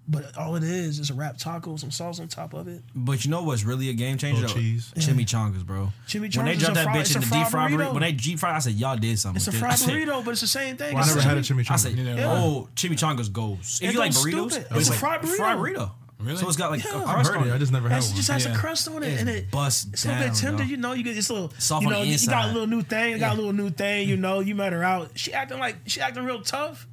but 0.10 0.36
all 0.38 0.56
it 0.56 0.64
is 0.64 0.98
is 1.00 1.10
a 1.12 1.14
wrapped 1.14 1.40
taco, 1.40 1.76
some 1.78 1.92
sauce 1.92 2.20
on 2.20 2.28
top 2.28 2.54
of 2.54 2.68
it. 2.68 2.82
But 2.96 3.24
you 3.24 3.32
know 3.32 3.44
what's 3.44 3.64
really 3.64 3.90
a 3.90 3.94
game 3.94 4.18
changer? 4.18 4.42
Little 4.42 4.56
though? 4.56 4.62
cheese. 4.62 4.92
Chimichangas, 4.98 5.66
bro. 5.66 5.92
Chimichangas 6.08 6.38
When 6.38 6.46
they 6.48 6.52
is 6.54 6.60
dropped 6.60 6.76
that 6.76 6.84
fry- 6.86 6.98
bitch 6.98 7.02
it's 7.02 7.16
in 7.16 7.22
the 7.22 7.28
deep 7.28 7.48
fry 7.48 7.70
burrito. 7.70 7.78
burrito. 7.78 7.94
When 7.94 8.02
they 8.02 8.12
deep 8.12 8.40
fry, 8.40 8.56
I 8.56 8.60
said 8.60 8.74
y'all 8.74 8.98
did 8.98 9.20
something. 9.20 9.38
It's 9.38 9.48
a 9.48 9.52
fried 9.52 9.74
this. 9.74 9.84
I 9.84 9.86
said- 9.86 9.96
burrito, 9.96 10.26
but 10.26 10.32
it's 10.32 10.42
the 10.42 10.48
same 10.48 10.76
thing. 10.78 10.96
Well, 10.96 11.04
I 11.04 11.08
never 11.08 11.20
a 11.20 11.22
had 11.24 11.38
a 11.38 11.42
chimi- 11.42 11.60
chimichanga. 11.64 11.72
I 11.72 11.76
said, 11.76 11.98
Yeah. 11.98 12.32
oh, 12.34 12.70
chimichangas 12.76 13.32
goes. 13.32 13.80
If 13.82 13.90
It 13.90 13.94
you 13.94 14.00
like 14.00 14.12
burritos, 14.12 14.52
stupid. 14.52 14.68
it's 14.72 14.80
It's 14.80 14.88
a 14.88 14.92
like 14.92 15.00
fried 15.00 15.22
burrito. 15.22 15.36
Fried 15.38 15.58
burrito. 15.58 15.92
Really? 16.22 16.36
So 16.38 16.48
it's 16.50 16.58
got 16.58 16.70
like 16.72 16.84
Yeah. 16.84 16.96
a 16.96 17.06
I've 17.06 17.14
crust 17.16 17.32
on 17.32 17.48
it. 17.48 17.54
I 17.54 17.58
just 17.58 17.72
never 17.72 17.88
had 17.88 18.04
It 18.04 18.08
one. 18.08 18.16
just 18.18 18.30
has 18.30 18.46
Yeah. 18.46 18.52
a 18.54 18.58
crust 18.58 18.88
on 18.90 19.04
it, 19.04 19.08
It's 19.08 19.22
and 19.22 19.30
it 19.30 19.52
bust 19.52 19.88
it's 19.94 20.04
a 20.04 20.10
little 20.10 20.24
bit 20.26 20.34
tender. 20.36 20.64
dog. 20.64 20.70
You 20.70 20.76
know, 20.78 20.92
you 20.92 21.04
get 21.04 21.16
this 21.16 21.30
little 21.30 21.54
Soft 21.58 21.84
You 21.84 21.88
on 21.88 21.94
know, 21.94 22.00
the 22.02 22.08
you 22.08 22.28
got 22.28 22.46
a 22.46 22.52
little 22.52 22.68
new 22.68 22.82
thing. 22.82 23.12
You 23.14 23.20
got 23.20 23.28
Yeah. 23.28 23.34
a 23.36 23.38
little 23.38 23.54
new 23.54 23.70
thing. 23.70 24.10
You 24.10 24.18
know, 24.26 24.42
you 24.42 24.54
met 24.54 24.74
her 24.74 24.84
out. 24.84 25.12
She 25.16 25.32
acting 25.34 25.60
like 25.60 25.78
she 25.86 26.02
acting 26.02 26.26
real 26.26 26.42
tough. 26.42 26.88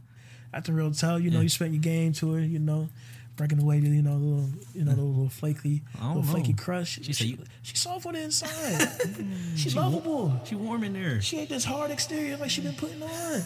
Acting 0.54 0.76
real 0.76 0.92
tough. 0.92 1.22
You 1.22 1.32
know, 1.32 1.40
you 1.40 1.48
spent 1.48 1.72
your 1.72 1.82
game 1.82 2.12
to 2.14 2.34
her. 2.34 2.40
You 2.40 2.60
know, 2.60 2.88
breaking 3.36 3.60
away 3.60 3.80
to 3.80 3.86
you 3.86 4.02
know, 4.02 4.14
little 4.14 4.48
you 4.74 4.84
know, 4.84 4.90
little, 4.90 5.10
little 5.10 5.28
flaky, 5.28 5.82
little 6.02 6.22
flaky 6.22 6.52
know. 6.52 6.62
crush. 6.62 6.98
She, 7.02 7.04
said 7.04 7.16
she, 7.16 7.26
you- 7.26 7.38
she's 7.62 7.78
soft 7.78 8.06
on 8.06 8.14
the 8.14 8.22
inside. 8.22 8.88
she's 9.56 9.76
lovable. 9.76 10.40
She 10.44 10.54
warm 10.54 10.84
in 10.84 10.94
there. 10.94 11.20
She 11.20 11.38
ain't 11.38 11.48
this 11.48 11.64
hard 11.64 11.90
exterior 11.90 12.36
like 12.38 12.50
she 12.50 12.62
been 12.62 12.74
putting 12.74 13.02
on. 13.02 13.42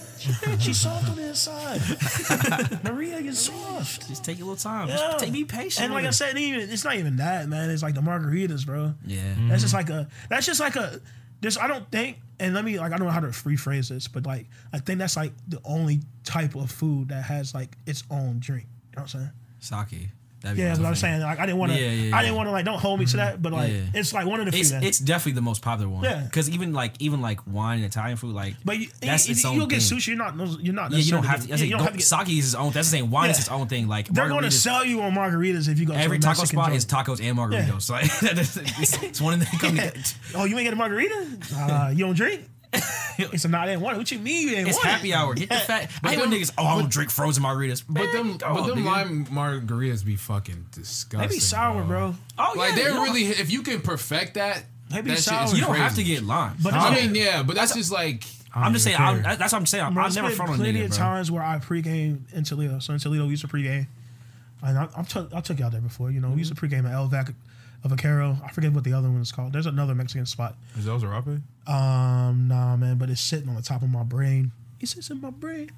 She's 0.58 0.78
soft 0.78 1.08
on 1.10 1.16
the 1.16 1.28
inside. 1.28 1.80
Maria 2.84 3.16
is 3.18 3.38
soft. 3.38 4.08
Just 4.08 4.24
take 4.24 4.38
a 4.38 4.40
little 4.40 4.56
time. 4.56 4.88
Yeah. 4.88 4.96
Just 4.96 5.18
take, 5.18 5.32
be 5.32 5.44
patient. 5.44 5.86
And 5.86 5.94
like 5.94 6.04
I 6.04 6.10
said, 6.10 6.36
even 6.38 6.70
it's 6.70 6.84
not 6.84 6.96
even 6.96 7.16
that, 7.16 7.48
man. 7.48 7.70
It's 7.70 7.82
like 7.82 7.94
the 7.94 8.00
margaritas, 8.00 8.64
bro. 8.64 8.94
yeah. 9.04 9.20
That's 9.48 9.62
just 9.62 9.74
mm-hmm. 9.74 9.90
like 9.92 10.06
a. 10.06 10.08
That's 10.28 10.46
just 10.46 10.60
like 10.60 10.76
a. 10.76 11.00
This 11.40 11.56
I 11.56 11.68
don't 11.68 11.90
think, 11.90 12.18
and 12.38 12.54
let 12.54 12.64
me 12.64 12.78
like 12.78 12.92
I 12.92 12.98
don't 12.98 13.06
know 13.06 13.12
how 13.12 13.20
to 13.20 13.28
rephrase 13.28 13.88
this, 13.88 14.08
but 14.08 14.26
like 14.26 14.46
I 14.72 14.78
think 14.78 14.98
that's 14.98 15.16
like 15.16 15.32
the 15.48 15.60
only 15.64 16.00
type 16.22 16.54
of 16.54 16.70
food 16.70 17.08
that 17.08 17.24
has 17.24 17.54
like 17.54 17.76
its 17.86 18.04
own 18.10 18.40
drink. 18.40 18.66
You 18.90 18.96
know 18.96 19.02
what 19.02 19.14
I'm 19.14 19.20
saying? 19.20 19.30
Sake. 19.60 20.08
That'd 20.42 20.56
be 20.56 20.62
Yeah, 20.62 20.74
but 20.74 20.86
I'm 20.86 20.94
saying 20.94 21.20
like 21.20 21.38
I 21.38 21.44
didn't 21.44 21.58
want 21.58 21.72
to. 21.72 21.78
Yeah, 21.78 21.90
yeah, 21.90 22.16
I 22.16 22.22
didn't 22.22 22.34
want 22.36 22.46
to 22.46 22.50
like 22.50 22.64
don't 22.64 22.78
hold 22.78 22.98
me 22.98 23.04
to 23.04 23.16
that, 23.18 23.42
but 23.42 23.52
like 23.52 23.70
Yeah. 23.70 23.80
it's 23.92 24.14
like 24.14 24.24
one 24.26 24.40
of 24.40 24.46
the 24.46 24.52
few. 24.52 24.62
It's, 24.62 24.70
that- 24.70 24.82
it's 24.82 24.98
definitely 24.98 25.32
the 25.32 25.42
most 25.42 25.60
popular 25.60 25.90
one. 25.90 26.02
Yeah. 26.02 26.22
Because 26.22 26.48
even 26.48 26.72
like 26.72 26.94
even 26.98 27.20
like 27.20 27.46
wine 27.46 27.76
and 27.76 27.84
Italian 27.86 28.16
food, 28.16 28.34
like 28.34 28.54
but 28.64 28.78
you, 28.78 28.88
that's 29.02 29.28
you, 29.28 29.32
its 29.32 29.44
own 29.44 29.58
will 29.58 29.66
get 29.66 29.82
thing. 29.82 29.98
sushi. 29.98 30.06
You're 30.08 30.16
not. 30.16 30.34
You're 30.64 30.72
not. 30.72 30.92
Yeah, 30.92 30.96
you 30.96 31.10
don't 31.10 31.20
necessarily 31.24 31.26
have 31.28 31.46
to. 31.46 31.58
say, 31.58 31.64
you 31.66 31.70
don't 31.72 31.80
have 31.82 31.92
to 31.92 31.98
get- 31.98 32.06
sake 32.06 32.28
is 32.30 32.46
its 32.46 32.54
own. 32.54 32.72
That's 32.72 32.90
the 32.90 32.96
same. 32.96 33.10
Wine 33.10 33.28
is 33.28 33.36
Yeah. 33.36 33.40
its 33.42 33.50
own 33.50 33.68
thing. 33.68 33.86
Like 33.86 34.08
They're 34.08 34.28
going 34.28 34.40
to 34.44 34.48
margaritas- 34.48 34.52
sell 34.52 34.82
you 34.82 35.02
on 35.02 35.12
margaritas 35.12 35.68
if 35.68 35.78
you 35.78 35.84
go 35.84 35.92
Every 35.92 36.18
to 36.18 36.26
a 36.26 36.32
taco 36.32 36.40
Mexican 36.40 36.46
spot 36.58 36.66
joint. 36.68 36.76
is 36.78 36.86
tacos 37.20 37.28
and 37.28 37.36
margaritas. 37.36 37.82
So 37.82 37.92
like, 37.96 38.04
it's, 38.22 38.56
it's 39.02 39.20
one 39.20 39.34
of 39.34 39.40
the 39.40 39.72
Yeah. 39.74 40.40
Oh, 40.40 40.46
you 40.46 40.56
ain't 40.56 40.64
get 40.64 40.72
a 40.72 40.76
margarita? 40.76 41.26
Uh, 41.54 41.90
you 41.94 42.06
don't 42.06 42.14
drink? 42.16 42.48
It's 43.18 43.46
not 43.46 43.68
in 43.68 43.80
one. 43.80 43.98
What 43.98 44.10
you 44.10 44.18
mean 44.18 44.48
you 44.48 44.56
ain't 44.56 44.68
It's 44.68 44.78
want 44.78 44.86
it? 44.86 44.90
happy 44.92 45.12
hour. 45.14 45.34
Get 45.34 45.50
the 45.50 45.54
fat. 45.66 45.90
I 46.02 46.10
hate 46.10 46.18
them- 46.20 46.30
niggas. 46.30 46.52
Oh, 46.56 46.64
I 46.64 46.78
don't 46.78 46.90
drink 46.90 47.10
frozen 47.10 47.42
margaritas. 47.42 47.84
But 47.86 48.12
them, 48.12 48.38
but 48.38 48.66
them 48.66 48.78
nigga. 48.78 48.84
lime 48.84 49.26
margaritas 49.26 50.04
be 50.04 50.16
fucking 50.16 50.66
disgusting. 50.72 51.20
They 51.20 51.34
be 51.34 51.40
sour, 51.40 51.84
bro. 51.84 52.14
Oh 52.38 52.52
yeah, 52.54 52.60
Like 52.60 52.74
they're 52.76 52.92
really. 52.92 53.24
If 53.24 53.50
you 53.50 53.62
can 53.62 53.80
perfect 53.80 54.34
that, 54.34 54.64
They 54.88 55.02
be 55.02 55.10
that 55.10 55.18
sour. 55.18 55.54
You 55.54 55.62
don't 55.62 55.76
have 55.76 55.96
to 55.96 56.04
get 56.04 56.22
lime. 56.22 56.56
But 56.62 56.74
I 56.74 56.94
mean, 56.94 57.14
yeah, 57.14 57.42
but 57.42 57.56
that's 57.56 57.74
just 57.74 57.92
like. 57.92 58.24
I'm 58.52 58.72
just 58.72 58.84
saying. 58.84 58.96
I'm, 58.98 59.22
that's 59.22 59.40
what 59.40 59.54
I'm 59.54 59.66
saying. 59.66 59.84
I'm, 59.84 59.94
Bro, 59.94 60.06
it's 60.06 60.16
never 60.16 60.30
front 60.30 60.50
on 60.50 60.56
plenty 60.56 60.80
nigga, 60.80 60.86
of 60.86 60.90
bro. 60.90 60.98
times 60.98 61.30
where 61.30 61.42
I 61.42 61.58
pregame 61.58 62.22
in 62.32 62.42
Toledo. 62.42 62.80
So 62.80 62.92
in 62.92 62.98
Toledo, 62.98 63.24
we 63.24 63.30
used 63.30 63.42
to 63.42 63.48
pregame. 63.48 63.86
And 64.62 64.76
I, 64.76 64.88
I, 64.96 65.02
took, 65.02 65.32
I 65.32 65.40
took 65.40 65.58
y'all 65.58 65.70
there 65.70 65.80
before. 65.80 66.10
You 66.10 66.20
know, 66.20 66.30
we 66.30 66.38
used 66.38 66.54
to 66.54 66.60
mm-hmm. 66.60 66.74
pregame 66.74 66.88
at 66.88 66.92
El 66.92 67.06
Vac 67.06 67.28
of 67.28 67.34
Vaquero. 67.88 68.36
I 68.44 68.50
forget 68.52 68.72
what 68.72 68.84
the 68.84 68.92
other 68.92 69.10
one 69.10 69.20
is 69.20 69.32
called. 69.32 69.52
There's 69.52 69.66
another 69.66 69.94
Mexican 69.94 70.26
spot. 70.26 70.54
Is 70.76 70.84
those 70.84 71.02
Arape? 71.02 71.40
Um, 71.66 72.48
nah, 72.48 72.76
man, 72.76 72.98
but 72.98 73.10
it's 73.10 73.20
sitting 73.20 73.48
on 73.48 73.54
the 73.54 73.62
top 73.62 73.82
of 73.82 73.88
my 73.88 74.02
brain. 74.02 74.52
It 74.80 74.88
sits 74.88 75.10
in 75.10 75.20
my 75.20 75.30
brain. 75.30 75.70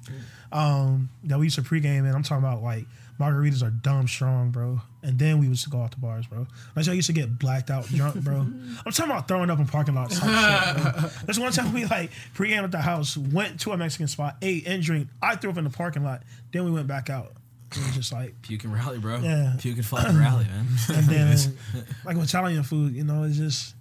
Um, 0.51 1.09
that 1.25 1.37
we 1.37 1.47
used 1.47 1.57
to 1.57 1.61
pregame, 1.61 1.99
and 1.99 2.15
I'm 2.15 2.23
talking 2.23 2.43
about 2.43 2.63
like 2.63 2.85
margaritas 3.19 3.61
are 3.61 3.69
dumb 3.69 4.07
strong, 4.07 4.51
bro. 4.51 4.81
And 5.01 5.19
then 5.19 5.39
we 5.39 5.47
used 5.47 5.63
to 5.65 5.69
go 5.69 5.81
out 5.81 5.91
to 5.91 5.99
bars, 5.99 6.25
bro. 6.27 6.47
Like 6.75 6.87
I 6.87 6.93
used 6.93 7.07
to 7.07 7.13
get 7.13 7.37
blacked 7.37 7.69
out 7.69 7.85
drunk, 7.87 8.15
bro. 8.23 8.37
I'm 8.85 8.91
talking 8.91 9.11
about 9.11 9.27
throwing 9.27 9.49
up 9.49 9.59
in 9.59 9.67
parking 9.67 9.95
lots. 9.95 10.19
Type 10.19 10.75
shit, 10.75 10.83
bro. 11.01 11.09
There's 11.25 11.39
one 11.39 11.51
time 11.51 11.73
we 11.73 11.85
like 11.85 12.11
pregame 12.33 12.63
at 12.63 12.71
the 12.71 12.79
house, 12.81 13.17
went 13.17 13.59
to 13.61 13.71
a 13.71 13.77
Mexican 13.77 14.07
spot, 14.07 14.37
ate 14.41 14.65
and 14.67 14.81
drink. 14.81 15.09
I 15.21 15.35
threw 15.35 15.51
up 15.51 15.57
in 15.57 15.65
the 15.65 15.69
parking 15.69 16.03
lot. 16.03 16.23
Then 16.53 16.63
we 16.63 16.71
went 16.71 16.87
back 16.87 17.09
out. 17.09 17.33
It 17.75 17.85
was 17.85 17.95
just 17.95 18.11
like, 18.13 18.41
Puke 18.41 18.63
and 18.63 18.73
rally, 18.73 18.99
bro. 18.99 19.19
Yeah. 19.19 19.55
Puke 19.59 19.77
and 19.77 19.85
fucking 19.85 20.17
rally, 20.17 20.45
man. 20.45 20.67
and 20.93 21.05
then 21.07 21.37
like 22.05 22.15
with 22.17 22.29
Italian 22.29 22.63
food, 22.63 22.93
you 22.95 23.03
know, 23.03 23.23
it's 23.23 23.37
just. 23.37 23.75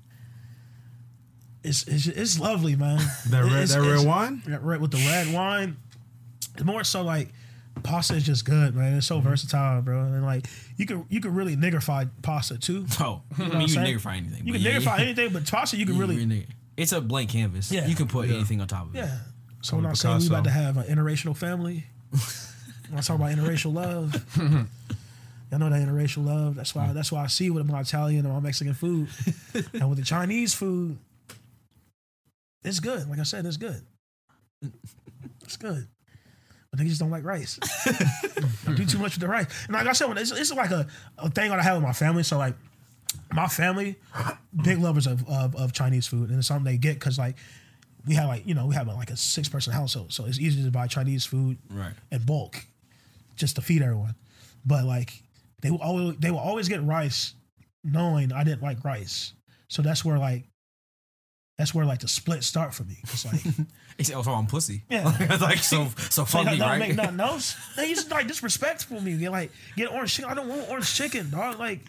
It's, 1.65 1.85
it's, 1.87 2.07
it's 2.09 2.41
lovely, 2.41 2.75
man. 2.75 2.99
That 3.31 3.45
red, 3.45 3.53
It's- 3.53 3.75
that 3.75 3.81
red 3.83 4.05
wine? 4.07 4.43
yeah, 4.49 4.59
right 4.61 4.81
with 4.81 4.91
the 4.91 4.97
red 4.99 5.33
wine. 5.33 5.77
It's 6.55 6.65
more 6.65 6.83
so 6.85 7.03
like 7.03 7.29
pasta 7.85 8.15
is 8.17 8.25
just 8.25 8.45
good, 8.45 8.75
man. 8.75 8.95
It's 8.95 9.07
so 9.07 9.19
Mm-hmm. 9.21 9.29
versatile, 9.29 9.81
bro. 9.83 10.01
And 10.01 10.25
like 10.25 10.47
you 10.77 10.87
can 10.87 11.07
you 11.09 11.21
could 11.21 11.35
really 11.35 11.57
niggerify 11.57 12.11
pasta 12.23 12.59
too. 12.59 12.85
Oh, 13.01 13.23
I 13.39 13.39
what 13.39 13.39
mean, 13.39 13.51
I'm 13.55 13.61
you 13.61 13.67
can 13.67 13.69
saying? 13.69 13.97
nigger 13.97 14.01
fry 14.01 14.17
anything. 14.17 14.45
You 14.47 14.53
but 14.55 14.61
can 14.61 14.71
yeah, 14.73 14.79
niggerify 14.79 14.99
yeah. 14.99 15.05
anything, 15.05 15.33
but 15.33 15.49
pasta 15.51 15.77
you 15.77 15.87
can 15.87 15.95
You 15.95 16.01
really 16.01 16.27
nigger- 16.27 16.47
It's 16.77 16.93
a 16.93 17.01
blank 17.01 17.31
canvas. 17.31 17.71
Yeah. 17.71 17.87
You 17.87 17.95
can 17.95 18.09
put 18.09 18.29
anything 18.29 18.61
on 18.61 18.67
top 18.67 18.89
of 18.89 18.97
it. 18.97 18.99
yeah. 18.99 19.19
So 19.63 19.77
when 19.77 19.85
Call 19.85 19.91
I 19.91 19.93
it 19.93 19.97
say 19.97 20.17
we 20.19 20.27
about 20.27 20.45
to 20.45 20.51
have 20.51 20.77
an 20.77 20.85
interracial 20.85 21.37
family, 21.37 21.87
when 22.93 22.99
I 22.99 23.01
talk 23.01 23.17
about 23.17 23.33
interracial 23.35 23.73
love, 23.73 24.15
y'all 25.51 25.59
know 25.59 25.71
that 25.71 25.81
interracial 25.81 26.27
love. 26.27 26.55
That's 26.57 26.75
why 26.75 26.93
that's 26.93 27.11
why 27.11 27.25
I 27.25 27.27
see 27.29 27.49
with 27.49 27.67
my 27.67 27.81
Italian 27.81 28.27
and 28.27 28.35
my 28.35 28.41
Mexican 28.41 28.75
food, 28.75 29.09
and 29.73 29.89
with 29.89 29.99
the 29.99 30.05
Chinese 30.05 30.53
food, 30.55 30.99
it's 32.63 32.81
good. 32.81 33.09
Like 33.09 33.19
I 33.19 33.23
said, 33.23 33.47
it's 33.47 33.57
good. 33.57 33.81
It's 35.43 35.57
good. 35.57 35.89
But 36.71 36.79
they 36.79 36.85
just 36.87 37.01
don't 37.01 37.11
like 37.11 37.25
rice. 37.25 37.59
do 38.77 38.85
too 38.85 38.99
much 38.99 39.15
with 39.15 39.21
the 39.21 39.29
rice. 39.29 39.47
And 39.67 39.75
like 39.75 39.87
I 39.87 39.93
said, 39.93 40.17
it's, 40.17 40.31
it's 40.31 40.53
like 40.53 40.71
a, 40.71 40.87
a 41.19 41.29
thing 41.31 41.51
that 41.51 41.59
I 41.59 41.63
have 41.63 41.77
with 41.77 41.83
my 41.83 41.93
family. 41.93 42.23
So 42.23 42.39
like 42.39 42.55
my 43.33 43.47
family, 43.49 43.97
big 44.63 44.79
lovers 44.79 45.07
of, 45.07 45.27
of, 45.29 45.55
of 45.57 45.73
Chinese 45.73 46.07
food, 46.07 46.29
and 46.31 46.39
it's 46.39 46.49
something 46.49 46.65
they 46.71 46.79
get 46.79 46.95
because 46.95 47.19
like 47.19 47.37
we 48.07 48.15
have 48.15 48.29
like 48.29 48.47
you 48.47 48.55
know 48.55 48.67
we 48.67 48.75
have 48.75 48.87
like 48.89 49.11
a 49.11 49.17
six 49.17 49.49
person 49.49 49.73
household, 49.73 50.13
so 50.13 50.25
it's 50.27 50.39
easy 50.39 50.63
to 50.65 50.71
buy 50.71 50.87
Chinese 50.87 51.25
food 51.25 51.59
Right. 51.71 51.93
in 52.11 52.23
bulk, 52.23 52.65
just 53.37 53.57
to 53.57 53.63
feed 53.63 53.83
everyone. 53.83 54.15
but 54.65 54.85
like 54.85 55.23
they 55.61 55.71
will 55.71 55.83
always 55.83 56.17
they 56.19 56.31
will 56.31 56.39
always 56.39 56.69
get 56.69 56.83
rice, 56.85 57.35
knowing 57.85 58.33
I 58.33 58.45
didn't 58.45 58.63
like 58.63 58.85
rice. 58.85 59.33
So 59.69 59.83
that's 59.83 60.05
where 60.05 60.19
like 60.19 60.45
that's 61.59 61.75
where 61.75 61.85
like 61.85 62.01
the 62.01 62.09
split 62.09 62.43
start 62.45 62.75
for 62.75 62.85
me. 62.85 62.97
It's 63.05 63.25
like 63.25 63.43
He 63.99 64.05
said, 64.05 64.17
"Oh, 64.17 64.23
so 64.23 64.33
I'm 64.33 64.47
pussy." 64.47 64.85
Yeah. 64.89 65.05
like 65.41 65.59
so, 65.59 65.89
so 66.11 66.25
fuck 66.27 66.45
like, 66.47 66.55
me, 66.55 66.59
that 66.59 66.65
don't 66.65 66.69
right? 66.69 66.79
make 66.89 66.97
nothing 66.97 67.21
else. 67.21 67.57
They 67.77 67.89
used 67.89 68.09
to 68.09 68.15
like 68.15 68.27
disrespectful 68.27 69.01
me. 69.01 69.17
Get 69.19 69.31
like 69.31 69.53
get 69.77 69.93
orange 69.93 70.15
chicken. 70.15 70.31
I 70.31 70.35
don't 70.35 70.49
want 70.49 70.69
orange 70.71 70.93
chicken, 70.93 71.31
dog. 71.31 71.59
Like 71.59 71.81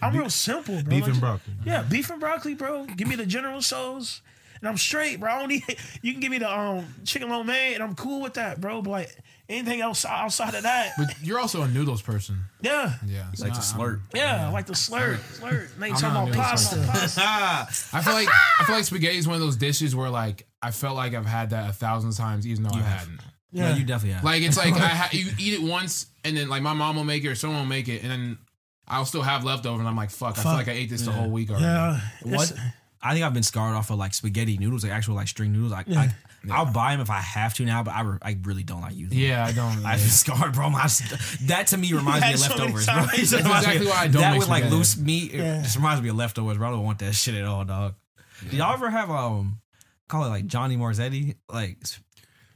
I'm 0.00 0.16
real 0.16 0.30
simple, 0.30 0.80
bro. 0.82 0.90
Beef 0.90 1.02
Like, 1.02 1.10
and 1.12 1.20
broccoli. 1.20 1.54
Yeah, 1.66 1.82
beef 1.82 2.08
and 2.10 2.20
broccoli, 2.20 2.54
bro. 2.54 2.84
Give 2.86 3.08
me 3.08 3.16
the 3.16 3.26
General 3.26 3.60
Tso's, 3.60 4.22
and 4.60 4.68
I'm 4.68 4.76
straight, 4.76 5.20
bro. 5.20 5.30
I 5.32 5.38
don't 5.40 5.48
need. 5.48 5.64
You 6.02 6.12
can 6.12 6.20
give 6.20 6.30
me 6.30 6.38
the 6.38 6.50
um 6.50 6.86
chicken 7.04 7.28
lo 7.28 7.42
mein, 7.44 7.74
and 7.74 7.82
I'm 7.82 7.94
cool 7.94 8.20
with 8.22 8.34
that, 8.34 8.60
bro. 8.60 8.82
But 8.82 8.90
like 8.90 9.16
anything 9.48 9.80
else 9.80 10.04
outside 10.04 10.54
of 10.54 10.62
that, 10.62 10.92
But 10.96 11.08
you're 11.22 11.38
also 11.40 11.62
a 11.62 11.68
noodles 11.68 12.02
person. 12.02 12.42
yeah, 12.60 12.94
Yeah. 13.06 13.32
so 13.34 13.44
like 13.44 13.54
to 13.54 13.58
I- 13.58 13.62
slurp. 13.62 14.00
yeah, 14.14 14.46
I 14.48 14.52
like 14.52 14.66
the 14.66 14.74
slurp, 14.74 15.16
slurp. 15.40 15.72
And 15.74 15.82
they 15.82 15.88
I'm 15.90 15.94
talking 15.96 16.28
about 16.32 16.34
a 16.34 16.38
pasta. 16.38 16.84
Ah, 17.18 17.66
I 17.92 18.00
feel 18.02 18.12
like 18.14 18.28
I 18.60 18.64
feel 18.64 18.76
like 18.76 18.84
spaghetti 18.84 19.16
is 19.18 19.26
one 19.26 19.34
of 19.34 19.40
those 19.40 19.56
dishes 19.56 19.94
where 19.96 20.08
like 20.10 20.46
I 20.62 20.70
felt 20.70 20.96
like 20.96 21.14
I've 21.14 21.26
had 21.26 21.50
that 21.50 21.68
a 21.70 21.72
thousand 21.72 22.12
times, 22.12 22.46
even 22.46 22.62
though 22.64 22.74
I 22.74 22.80
hadn't. 22.82 23.20
yeah, 23.50 23.74
you 23.74 23.84
definitely 23.84 24.14
have. 24.14 24.24
Like 24.24 24.42
it's 24.42 24.56
like 24.56 24.74
I 24.74 24.78
ha- 25.00 25.08
you 25.12 25.26
eat 25.38 25.54
it 25.54 25.62
once, 25.62 26.06
and 26.24 26.36
then 26.36 26.48
like 26.48 26.62
my 26.62 26.72
mom 26.74 26.96
will 26.96 27.04
make 27.04 27.24
it 27.24 27.28
or 27.28 27.34
someone 27.34 27.60
will 27.60 27.66
make 27.66 27.88
it, 27.88 28.02
and 28.02 28.10
then 28.12 28.38
I'll 28.86 29.04
still 29.06 29.22
have 29.22 29.42
leftover, 29.44 29.78
and 29.80 29.88
I'm 29.88 29.96
like, 29.96 30.10
fuck, 30.10 30.38
I 30.38 30.42
feel 30.42 30.52
like 30.52 30.68
I 30.68 30.72
ate 30.72 30.90
this 30.90 31.02
the 31.02 31.12
whole 31.12 31.30
week 31.30 31.50
already. 31.50 31.64
Yeah, 31.64 32.00
what? 32.24 32.52
It's- 33.00 33.08
I 33.10 33.12
think 33.14 33.24
I've 33.24 33.34
been 33.34 33.42
scarred 33.42 33.74
off 33.74 33.90
of 33.90 33.98
like 33.98 34.12
spaghetti 34.14 34.58
noodles, 34.58 34.84
like 34.84 34.92
actual 34.92 35.14
like 35.14 35.28
string 35.28 35.52
noodles. 35.52 35.72
Like, 35.72 35.86
Yeah. 35.88 36.00
I, 36.00 36.14
I'll 36.50 36.72
buy 36.72 36.92
them 36.92 37.00
if 37.00 37.10
I 37.10 37.20
have 37.20 37.52
to 37.54 37.64
now, 37.64 37.82
but 37.82 37.92
I, 37.94 38.00
re- 38.02 38.18
I 38.22 38.38
really 38.44 38.62
don't 38.62 38.80
like 38.80 38.94
using. 38.94 39.18
them. 39.18 39.28
Yeah, 39.28 39.44
I 39.46 39.52
don't. 39.52 39.84
I've 39.86 39.98
been 40.00 40.08
scarred, 40.08 40.52
bro. 40.54 40.68
I 40.68 40.82
just- 40.84 41.46
that 41.48 41.66
to 41.68 41.76
me 41.76 41.92
reminds 41.94 42.24
me 42.26 42.32
of 42.34 42.38
so 42.38 42.48
leftovers, 42.56 42.86
bro. 42.86 42.94
times. 42.94 43.12
It 43.14 43.16
just 43.18 43.30
That's 43.32 43.46
exactly 43.66 43.86
why 43.86 43.96
I 43.96 44.08
don't 44.08 44.20
That 44.22 44.30
make 44.32 44.40
with 44.40 44.48
like 44.48 44.62
spaghetti. 44.64 44.76
loose 44.76 44.96
meat, 44.98 45.34
it 45.34 45.38
Yeah. 45.38 45.62
just 45.62 45.76
reminds 45.76 46.02
me 46.02 46.08
of 46.10 46.16
leftovers, 46.16 46.56
bro. 46.58 46.68
I 46.68 46.70
don't 46.72 46.84
want 46.84 46.98
that 47.00 47.14
shit 47.14 47.34
at 47.34 47.44
all, 47.44 47.64
dog. 47.64 47.94
Did 48.42 48.54
y'all 48.54 48.72
ever 48.72 48.88
have 48.90 49.10
um 49.10 49.60
call 50.08 50.24
it 50.24 50.28
like 50.28 50.46
Johnny 50.46 50.76
Marzetti, 50.76 51.36
like 51.52 51.78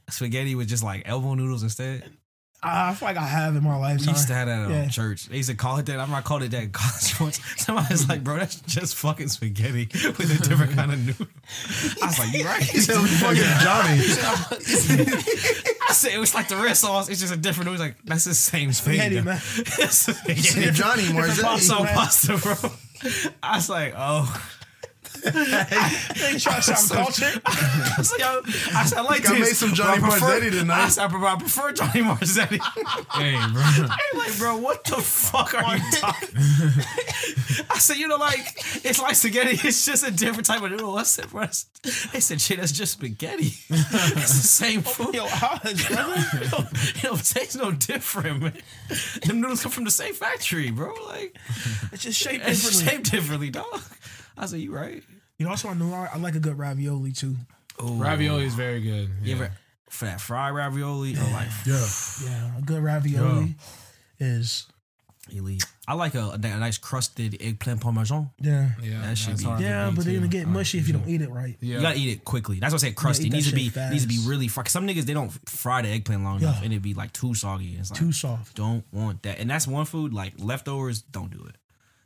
spaghetti 0.09 0.55
with 0.55 0.67
just 0.67 0.83
like 0.83 1.03
elbow 1.05 1.33
noodles 1.35 1.63
instead? 1.63 2.03
I 2.67 2.93
feel 2.95 3.07
like 3.07 3.17
I 3.17 3.25
have 3.27 3.55
in 3.55 3.63
my 3.63 3.75
lifetime. 3.77 4.09
used 4.13 4.27
to 4.27 4.33
have 4.33 4.47
that 4.47 4.63
at 4.65 4.69
Yeah. 4.71 4.81
um, 4.83 4.89
church. 4.89 5.27
They 5.27 5.37
used 5.37 5.49
to 5.49 5.55
call 5.55 5.77
it 5.77 5.85
that. 5.85 5.99
I'm 5.99 6.09
not 6.09 6.23
called 6.23 6.43
it 6.43 6.51
that 6.51 6.63
in 6.63 6.69
college 6.73 7.19
once. 7.19 7.39
Somebody's 7.57 8.09
like, 8.09 8.23
bro, 8.23 8.37
that's 8.39 8.59
just 8.61 8.95
fucking 8.95 9.27
spaghetti 9.29 9.87
with 9.93 10.19
a 10.39 10.47
different 10.47 10.73
kind 10.73 10.91
of 10.93 11.05
noodle. 11.05 11.27
I 12.01 12.05
was 12.07 12.19
like, 12.19 12.33
you 12.33 12.43
right. 12.45 12.61
It's 12.73 12.87
fucking 12.87 13.35
Johnny. 13.61 13.99
I 15.87 15.93
said 15.93 16.13
it 16.13 16.19
was 16.19 16.33
like 16.33 16.47
the 16.47 16.55
red 16.57 16.75
sauce. 16.75 17.09
It's 17.09 17.19
just 17.21 17.33
a 17.33 17.37
different. 17.37 17.69
Was 17.71 17.79
like 17.79 17.95
that's 18.03 18.25
the 18.25 18.33
same 18.33 18.71
Spaghetti, 18.73 19.17
spaghetti, 19.17 19.25
man. 19.25 19.41
It's 19.79 19.97
spaghetti. 19.97 20.71
Johnny 20.71 21.03
Marzetti. 21.03 21.43
Also 21.43 21.83
man. 21.83 21.93
pasta, 21.93 22.37
bro. 22.37 22.71
I 23.43 23.55
was 23.57 23.69
like, 23.69 23.93
oh. 23.95 24.47
They 25.33 26.37
try 26.39 26.55
to 26.55 26.61
sound 26.61 26.89
cultured. 26.91 27.41
I 27.45 27.93
was 27.97 28.11
like, 28.11 28.21
yo, 28.21 28.41
I 28.75 28.85
said, 28.85 28.97
I 28.99 29.01
like 29.01 29.27
I 29.29 29.33
this. 29.37 29.39
made 29.39 29.55
some 29.55 29.73
Johnny 29.73 29.97
I 30.03 30.09
prefer- 30.09 30.25
Marzetti 30.39 30.51
tonight. 30.51 30.83
I 30.85 30.89
said, 30.89 31.07
bro, 31.09 31.25
I 31.25 31.35
prefer 31.35 31.71
Johnny 31.73 32.01
Marzetti. 32.01 32.59
hey, 33.13 33.33
bro. 33.53 33.61
I'm 33.89 34.17
like, 34.17 34.37
bro, 34.37 34.57
what 34.57 34.83
the 34.83 34.95
fuck 34.97 35.53
are 35.53 35.77
you 35.77 35.83
talking? 35.93 36.29
I 37.69 37.77
said, 37.79 37.97
you 37.97 38.07
know, 38.07 38.17
like 38.17 38.39
it's 38.85 39.01
like 39.01 39.15
spaghetti. 39.15 39.59
It's 39.67 39.85
just 39.85 40.05
a 40.07 40.11
different 40.11 40.45
type 40.45 40.61
of 40.61 40.71
noodle. 40.71 40.95
I 40.97 41.03
said, 41.03 41.29
bro, 41.29 41.41
that's- 41.41 41.65
they 42.11 42.19
said, 42.19 42.39
shit, 42.41 42.59
that's 42.59 42.71
just 42.71 42.93
spaghetti. 42.93 43.53
it's 43.69 43.69
the 43.69 44.25
same 44.47 44.79
oh, 44.85 44.89
food. 44.89 45.15
Yo, 45.15 45.23
odds, 45.25 45.87
brother. 45.87 46.13
it, 46.17 46.51
don't, 46.51 46.67
it 46.73 47.01
don't 47.01 47.25
taste 47.25 47.57
no 47.57 47.71
different, 47.71 48.41
man. 48.41 48.53
Them 49.25 49.41
noodles 49.41 49.61
come 49.63 49.71
from 49.71 49.83
the 49.85 49.91
same 49.91 50.13
factory, 50.13 50.71
bro. 50.71 50.93
Like 51.07 51.37
It's 51.91 52.03
just 52.03 52.19
shaped 52.19 52.47
it's 52.47 52.63
differently. 52.63 52.91
shaped 52.97 53.11
differently, 53.11 53.49
dog. 53.49 53.81
I 54.37 54.45
said, 54.47 54.59
you 54.59 54.73
right. 54.75 55.03
You 55.37 55.45
know, 55.45 55.51
also 55.51 55.69
I 55.69 55.73
know 55.73 55.93
I, 55.93 56.09
I 56.13 56.17
like 56.17 56.35
a 56.35 56.39
good 56.39 56.57
ravioli 56.57 57.11
too. 57.11 57.35
Oh 57.79 57.95
ravioli 57.95 58.45
is 58.45 58.53
very 58.55 58.81
good. 58.81 59.09
You 59.21 59.35
Yeah. 59.35 59.35
ever 59.35 59.51
for 59.89 60.05
that 60.05 60.21
fried 60.21 60.53
ravioli 60.53 61.15
or 61.15 61.23
like 61.31 61.49
Yeah. 61.65 61.85
Yeah, 62.23 62.57
a 62.57 62.61
good 62.61 62.81
ravioli 62.83 63.55
is 64.19 64.65
elite? 65.31 65.65
I 65.87 65.93
like 65.93 66.15
a, 66.15 66.29
a 66.31 66.37
nice 66.37 66.77
crusted 66.77 67.37
eggplant 67.41 67.81
parmesan. 67.81 68.29
yeah. 68.39 68.69
Yeah, 68.81 69.01
That 69.01 69.17
should 69.17 69.37
be- 69.37 69.43
Yeah, 69.43 69.89
beat, 69.89 69.95
but 69.97 70.05
then 70.05 70.19
too. 70.19 70.23
it 70.25 70.29
get 70.31 70.47
mushy 70.47 70.79
if 70.79 70.87
you 70.87 70.93
don't 70.93 71.07
eat 71.07 71.21
it 71.21 71.29
right. 71.29 71.57
Yeah. 71.61 71.75
You 71.75 71.81
gotta 71.81 71.97
eat 71.99 72.09
it 72.11 72.25
quickly. 72.25 72.59
That's 72.59 72.73
what 72.73 72.81
I 72.83 72.87
said. 72.87 72.95
Crusty. 72.95 73.27
eat 73.27 73.33
needs 73.33 73.49
to 73.49 73.55
be 73.55 73.69
shit 73.69 73.91
needs 73.91 74.03
to 74.03 74.07
be 74.07 74.19
really 74.25 74.47
fried. 74.47 74.69
Some 74.69 74.87
niggas 74.87 75.03
they 75.03 75.13
don't 75.13 75.31
fry 75.49 75.81
the 75.81 75.89
eggplant 75.89 76.23
long 76.23 76.39
Yeah. 76.39 76.49
enough, 76.49 76.63
and 76.63 76.71
it'd 76.71 76.81
be 76.81 76.93
like 76.93 77.11
too 77.13 77.33
soggy. 77.33 77.75
It's 77.75 77.91
like 77.91 77.99
Too 77.99 78.11
soft. 78.11 78.55
don't 78.55 78.83
want 78.91 79.23
that. 79.23 79.39
And 79.39 79.49
that's 79.49 79.67
one 79.67 79.85
food 79.85 80.13
like 80.13 80.33
leftovers. 80.37 81.01
Don't 81.01 81.29
do 81.31 81.45
it. 81.45 81.55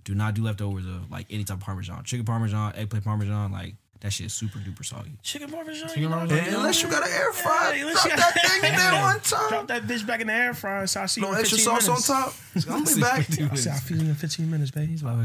Do 0.06 0.16
not 0.16 0.34
do 0.34 0.44
leftovers 0.44 0.86
of 0.86 1.12
like 1.12 1.28
any 1.30 1.44
type 1.44 1.58
of 1.58 1.64
parmesan, 1.64 2.04
chicken 2.04 2.26
parmesan, 2.26 2.74
eggplant 2.76 3.06
parmesan. 3.06 3.52
Like 3.52 3.76
that 4.02 4.12
shit 4.14 4.28
is 4.28 4.34
super 4.34 4.60
duper 4.60 4.84
soggy. 4.86 5.12
Chicken 5.24 5.50
parmesan. 5.52 5.88
Chicken 5.90 6.04
you 6.04 6.10
know, 6.10 6.16
parmesan. 6.16 6.38
yeah. 6.46 6.56
Unless 6.56 6.82
you 6.82 6.90
got 6.90 7.06
an 7.06 7.14
air 7.14 7.34
fryer, 7.34 7.76
Yeah, 7.76 7.92
drop 7.92 8.06
you- 8.06 8.16
that 8.16 8.34
thing 8.62 8.72
in 8.72 8.78
there 8.78 9.02
one 9.02 9.20
time. 9.22 9.50
Drop 9.50 9.68
that 9.68 9.84
bitch 9.84 10.08
back 10.08 10.22
in 10.22 10.28
the 10.28 10.34
air 10.34 10.54
fryer. 10.54 10.88
So 10.88 11.02
I 11.02 11.06
see 11.06 11.22
you 11.22 11.28
No 11.28 11.34
extra 11.34 11.58
15 11.58 11.80
sauce 11.82 12.10
on 12.10 12.16
top. 12.26 12.34
I'll 12.70 12.86
be 12.86 13.02
back. 13.02 13.20
I 13.52 13.56
said 13.56 13.74
I'll 13.74 13.80
feed 13.80 14.02
you 14.02 14.08
in 14.10 14.16
15 14.16 14.50
minutes, 14.50 14.72
baby. 14.72 14.98
I'll 15.06 15.18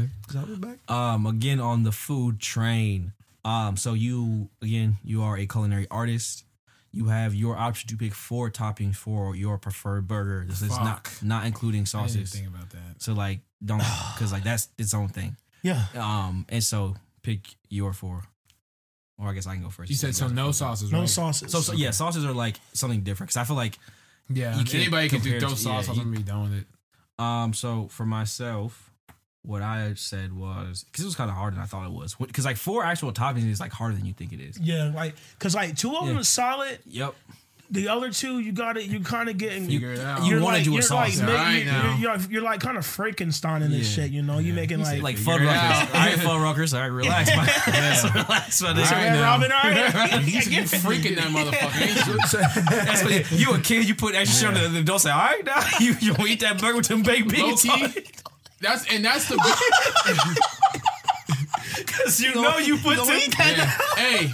be 0.45 0.55
back. 0.55 0.77
Um, 0.91 1.25
again 1.25 1.59
on 1.59 1.83
the 1.83 1.91
food 1.91 2.39
train. 2.39 3.13
Um, 3.43 3.77
so 3.77 3.93
you 3.93 4.49
again 4.61 4.97
you 5.03 5.21
are 5.23 5.37
a 5.37 5.45
culinary 5.45 5.87
artist. 5.91 6.43
You 6.95 7.07
have 7.07 7.35
your 7.35 7.57
option 7.57 7.89
to 7.89 7.97
pick 7.97 8.13
four 8.13 8.49
toppings 8.49 8.95
for 8.95 9.35
your 9.35 9.57
preferred 9.57 10.07
burger. 10.07 10.45
This 10.47 10.61
is 10.61 10.69
not 10.69 11.09
not 11.21 11.45
including 11.45 11.81
I 11.81 11.83
didn't 11.83 11.89
sauces. 11.89 12.31
think 12.33 12.47
about 12.47 12.69
that. 12.71 13.01
So 13.01 13.13
like 13.13 13.39
don't 13.63 13.79
because 14.13 14.31
like 14.31 14.43
that's 14.43 14.69
its 14.77 14.93
own 14.93 15.09
thing. 15.09 15.35
Yeah. 15.61 15.83
Um, 15.95 16.45
and 16.49 16.63
so 16.63 16.95
pick 17.21 17.41
your 17.69 17.91
four. 17.93 18.23
Or 19.17 19.29
I 19.29 19.33
guess 19.33 19.47
I 19.47 19.53
can 19.55 19.63
go 19.63 19.69
first. 19.69 19.89
You 19.89 19.95
said 19.95 20.15
so. 20.15 20.27
No 20.27 20.51
sauces, 20.51 20.91
No 20.91 20.99
right? 20.99 21.09
sauces. 21.09 21.51
So, 21.51 21.59
so 21.61 21.73
yeah, 21.73 21.91
sauces 21.91 22.23
are 22.25 22.33
like 22.33 22.55
something 22.73 23.01
different 23.01 23.29
because 23.29 23.37
I 23.37 23.43
feel 23.45 23.55
like 23.57 23.77
Yeah, 24.29 24.57
You 24.57 24.63
can't 24.65 24.75
anybody 24.75 25.09
can 25.09 25.19
do 25.21 25.31
compare 25.31 25.39
throw 25.41 25.49
to- 25.49 25.55
sauce 25.55 25.85
yeah, 25.85 25.91
on 25.91 25.95
you- 25.97 26.01
and 26.03 26.15
be 26.15 26.23
done 26.23 26.43
with 26.49 26.59
it. 26.61 26.67
um. 27.23 27.53
So 27.53 27.87
for 27.89 28.05
myself, 28.05 28.91
what 29.45 29.61
I 29.61 29.93
said 29.95 30.33
was 30.35 30.83
because 30.85 31.03
it 31.03 31.07
was 31.07 31.15
kind 31.15 31.29
of 31.29 31.35
harder 31.35 31.55
than 31.55 31.63
I 31.63 31.67
thought 31.67 31.85
it 31.85 31.91
was. 31.91 32.15
Because 32.15 32.45
like 32.45 32.57
four 32.57 32.83
actual 32.83 33.11
toppings 33.11 33.49
is 33.49 33.59
like 33.59 33.71
harder 33.71 33.95
than 33.95 34.05
you 34.05 34.13
think 34.13 34.33
it 34.33 34.39
is. 34.39 34.59
yeah, 34.59 34.91
like 34.95 35.15
cause 35.39 35.55
like 35.55 35.75
two 35.77 35.95
of 35.95 36.05
them 36.05 36.15
Yeah. 36.15 36.21
is 36.21 36.27
solid. 36.29 36.79
Yep. 36.85 37.15
The 37.71 37.87
other 37.87 38.11
two, 38.11 38.37
you 38.37 38.51
got 38.51 38.77
it. 38.77 38.85
You 38.85 38.99
kind 38.99 39.27
of 39.27 39.39
getting. 39.39 39.65
Figure 39.65 39.93
it 39.93 39.99
out. 39.99 40.23
you 40.23 40.33
you're 40.35 40.41
wanna 40.43 40.63
do 40.63 40.69
a 40.69 40.73
you're 40.75 40.81
sauce. 40.83 41.19
Like, 41.19 41.27
right 41.27 41.55
you're, 41.63 41.65
now. 41.73 41.97
you're, 41.97 42.15
you're, 42.17 42.31
you're 42.33 42.41
like 42.43 42.59
kind 42.59 42.77
of 42.77 42.83
Frankensteining 42.85 43.69
this 43.71 43.97
Yeah. 43.97 44.03
shit. 44.03 44.11
You 44.11 44.21
know, 44.21 44.37
you 44.37 44.53
making 44.53 44.81
like 44.81 45.01
Like 45.01 45.17
Figure 45.17 45.33
Fudd 45.33 45.41
it 45.41 45.47
Ruckers. 45.47 45.55
out. 45.55 45.87
All 45.87 45.93
right, 45.95 46.13
Fudd 46.19 46.55
Ruckers. 46.55 46.73
All 46.75 46.81
right, 46.81 46.85
relax. 46.91 47.29
man. 47.35 48.13
relax, 48.13 48.61
my 48.61 48.67
nigga. 48.69 48.75
All 48.75 48.83
right 48.83 48.91
Red 48.91 49.13
now. 49.13 49.21
Robin. 49.23 49.51
All 49.51 49.57
right. 49.63 50.25
You 50.27 50.33
you 50.41 50.61
freaking 50.61 51.15
that 51.15 51.31
motherfucker. 51.31 51.81
ain't 51.81 52.05
you? 52.05 52.69
That's 52.85 53.03
what 53.03 53.31
you, 53.31 53.37
you 53.47 53.53
a 53.55 53.59
kid. 53.59 53.87
You 53.87 53.95
put 53.95 54.13
extra 54.13 54.47
shit 54.53 54.57
on 54.63 54.63
the, 54.73 54.79
the 54.79 54.83
don't 54.83 54.99
say. 54.99 55.09
All 55.09 55.17
right, 55.17 55.43
now 55.43 55.59
you 55.79 55.95
you 56.01 56.13
gonna 56.13 56.29
eat 56.29 56.41
that 56.41 56.61
burger 56.61 56.77
with 56.77 56.87
them 56.87 57.01
baked 57.01 57.31
Low 57.35 57.47
beans 57.47 57.63
key. 57.63 58.05
That's 58.61 58.85
and 58.93 59.03
that's 59.03 59.27
the 59.27 59.35
because 61.77 62.21
you 62.25 62.35
know 62.35 62.57
you 62.57 62.77
put 62.77 62.97
yeah. 63.57 63.77
hey. 63.95 64.31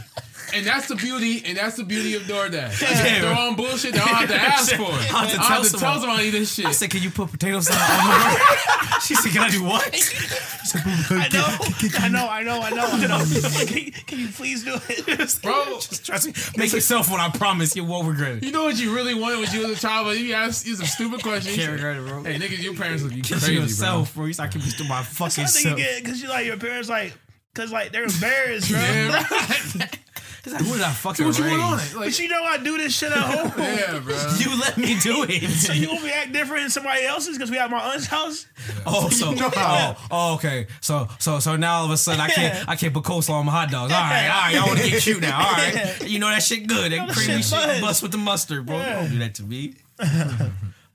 And 0.53 0.65
that's 0.65 0.87
the 0.87 0.95
beauty, 0.95 1.41
and 1.45 1.57
that's 1.57 1.77
the 1.77 1.83
beauty 1.83 2.15
of 2.15 2.23
DoorDash. 2.23 2.81
Yeah. 2.81 3.21
They're 3.21 3.33
on 3.37 3.55
bullshit. 3.55 3.93
They 3.93 3.99
don't 3.99 4.07
have 4.09 4.29
to 4.29 4.35
ask 4.35 4.75
for 4.75 4.81
it. 4.83 4.87
I 4.89 4.89
have 4.91 5.09
to 5.09 5.15
I 5.15 5.23
don't 5.23 5.29
tell 5.31 5.43
have 5.47 5.61
to 5.63 5.69
someone. 5.69 5.91
tell 5.93 6.01
somebody 6.01 6.29
this 6.29 6.53
shit. 6.55 6.65
I 6.65 6.71
said, 6.71 6.89
can 6.89 7.01
you 7.01 7.09
put 7.09 7.31
potato 7.31 7.59
salad 7.61 7.81
on 7.81 8.09
the 8.09 8.35
burger? 8.89 9.01
she 9.01 9.15
said, 9.15 9.31
can 9.31 9.41
I 9.43 9.49
do 9.49 9.63
what? 9.63 9.87
I 11.11 11.27
know. 11.31 11.57
I 12.01 12.09
know. 12.09 12.27
I 12.29 12.43
know. 12.43 12.61
I 12.61 12.69
know. 12.69 12.85
I 12.85 13.07
know. 13.07 13.65
can, 13.65 13.77
you, 13.77 13.91
can 13.91 14.19
you 14.19 14.27
please 14.29 14.63
do 14.63 14.75
it? 14.89 15.41
Bro, 15.41 15.65
Just 15.79 16.05
trust 16.05 16.27
me. 16.27 16.33
Make 16.57 16.73
yourself 16.73 17.09
one. 17.09 17.19
I 17.19 17.29
promise 17.29 17.75
you 17.75 17.83
won't 17.83 18.07
regret 18.07 18.37
it. 18.37 18.43
you 18.43 18.51
know 18.51 18.63
what 18.63 18.77
you 18.79 18.93
really 18.95 19.13
wanted 19.13 19.39
when 19.39 19.51
you 19.53 19.67
was 19.67 19.77
a 19.77 19.81
child, 19.81 20.07
but 20.07 20.17
you 20.19 20.33
asked 20.33 20.65
you 20.67 20.75
some 20.75 20.85
stupid 20.85 21.23
questions. 21.23 21.55
Can't 21.55 21.71
regret 21.71 21.97
it, 21.97 22.05
bro. 22.07 22.23
Hey, 22.23 22.35
niggas, 22.37 22.61
your 22.61 22.73
parents 22.75 23.03
would 23.03 23.13
be 23.13 23.21
Kiss 23.21 23.45
crazy, 23.45 23.59
yourself, 23.59 24.13
bro. 24.15 24.25
You 24.25 24.33
start 24.33 24.51
keeping 24.51 24.69
to 24.69 24.83
my 24.83 25.01
fucking 25.03 25.43
I 25.45 25.47
think 25.47 25.63
you 25.65 25.69
self. 25.69 25.77
get 25.77 26.03
because 26.03 26.21
you 26.21 26.29
like 26.29 26.45
your 26.45 26.57
parents 26.57 26.89
like 26.89 27.13
because 27.53 27.71
like 27.71 27.91
they're 27.91 28.03
embarrassed, 28.05 28.69
bro. 28.69 28.79
bro. 28.79 28.87
Yeah, 28.87 29.87
He's 30.43 30.53
like, 30.53 30.63
who 30.63 30.73
did 30.73 30.81
I 30.81 30.91
fucking 30.91 31.25
what 31.25 31.37
you 31.37 31.45
want 31.45 31.61
on 31.61 31.79
it? 31.79 31.93
Like, 31.93 32.05
But 32.05 32.19
you 32.19 32.27
know 32.27 32.43
I 32.43 32.57
do 32.57 32.77
this 32.77 32.97
shit 32.97 33.11
at 33.11 33.17
home. 33.19 33.51
yeah, 33.57 33.99
bro. 33.99 34.15
You 34.37 34.59
let 34.59 34.75
me 34.77 34.97
do 34.99 35.23
it. 35.29 35.49
So 35.61 35.73
it. 35.73 35.79
you 35.79 35.87
gonna 35.87 36.01
be 36.01 36.09
act 36.09 36.33
different 36.33 36.63
than 36.63 36.69
somebody 36.71 37.03
else's 37.05 37.37
because 37.37 37.51
we 37.51 37.59
at 37.59 37.69
my 37.69 37.77
aunt's 37.93 38.07
house? 38.07 38.47
Oh, 38.85 39.09
so 39.09 39.33
oh, 39.37 40.07
oh, 40.09 40.33
okay. 40.35 40.65
So 40.79 41.07
so 41.19 41.39
so 41.39 41.55
now 41.57 41.79
all 41.79 41.85
of 41.85 41.91
a 41.91 41.97
sudden 41.97 42.19
I 42.21 42.29
can't 42.29 42.67
I 42.69 42.75
can't 42.75 42.93
put 42.93 43.03
coleslaw 43.03 43.35
on 43.35 43.45
my 43.45 43.51
hot 43.51 43.69
dogs. 43.69 43.93
All 43.93 43.99
right, 43.99 44.27
all 44.27 44.41
right. 44.41 44.55
I 44.55 44.65
want 44.65 44.79
to 44.79 44.89
get 44.89 45.01
cute 45.03 45.21
now. 45.21 45.37
All 45.45 45.51
right. 45.53 46.01
You 46.09 46.17
know 46.19 46.27
that 46.27 46.41
shit 46.41 46.65
good. 46.67 46.91
That 46.91 47.07
that 47.07 47.15
creamy 47.15 47.41
shit 47.41 47.45
shit 47.45 47.67
buzz. 47.67 47.81
bust 47.81 48.01
with 48.03 48.11
the 48.11 48.17
mustard, 48.17 48.65
bro. 48.65 48.77
Yeah. 48.77 49.01
Don't 49.01 49.11
do 49.11 49.19
that 49.19 49.35
to 49.35 49.43
me. 49.43 49.75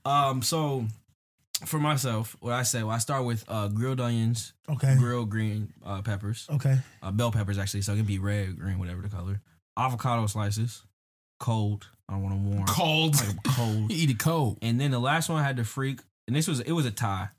um. 0.05 0.41
So 0.41 0.85
for 1.65 1.79
myself, 1.79 2.35
what 2.39 2.53
I 2.53 2.63
say, 2.63 2.83
well, 2.83 2.95
I 2.95 2.99
start 2.99 3.25
with 3.25 3.43
uh, 3.47 3.67
grilled 3.69 3.99
onions, 3.99 4.53
Okay. 4.69 4.95
grilled 4.97 5.29
green 5.29 5.73
uh, 5.85 6.01
peppers, 6.01 6.47
Okay. 6.51 6.77
uh, 7.01 7.11
bell 7.11 7.31
peppers 7.31 7.57
actually, 7.57 7.81
so 7.81 7.93
it 7.93 7.97
can 7.97 8.05
be 8.05 8.19
red, 8.19 8.59
green, 8.59 8.77
whatever 8.79 9.01
the 9.01 9.09
color. 9.09 9.41
Avocado 9.77 10.25
slices, 10.27 10.83
cold. 11.39 11.87
I 12.09 12.13
don't 12.13 12.23
want 12.23 12.35
them 12.35 12.53
warm. 12.55 12.67
Cold. 12.67 13.15
Like 13.15 13.43
cold. 13.43 13.91
You 13.91 13.97
eat 14.03 14.09
it 14.09 14.19
cold. 14.19 14.59
And 14.61 14.79
then 14.79 14.91
the 14.91 14.99
last 14.99 15.29
one 15.29 15.39
I 15.39 15.43
had 15.43 15.57
to 15.57 15.63
freak 15.63 15.99
and 16.27 16.35
this 16.35 16.47
was 16.47 16.59
it 16.61 16.71
was 16.71 16.85
a 16.85 16.91
tie. 16.91 17.29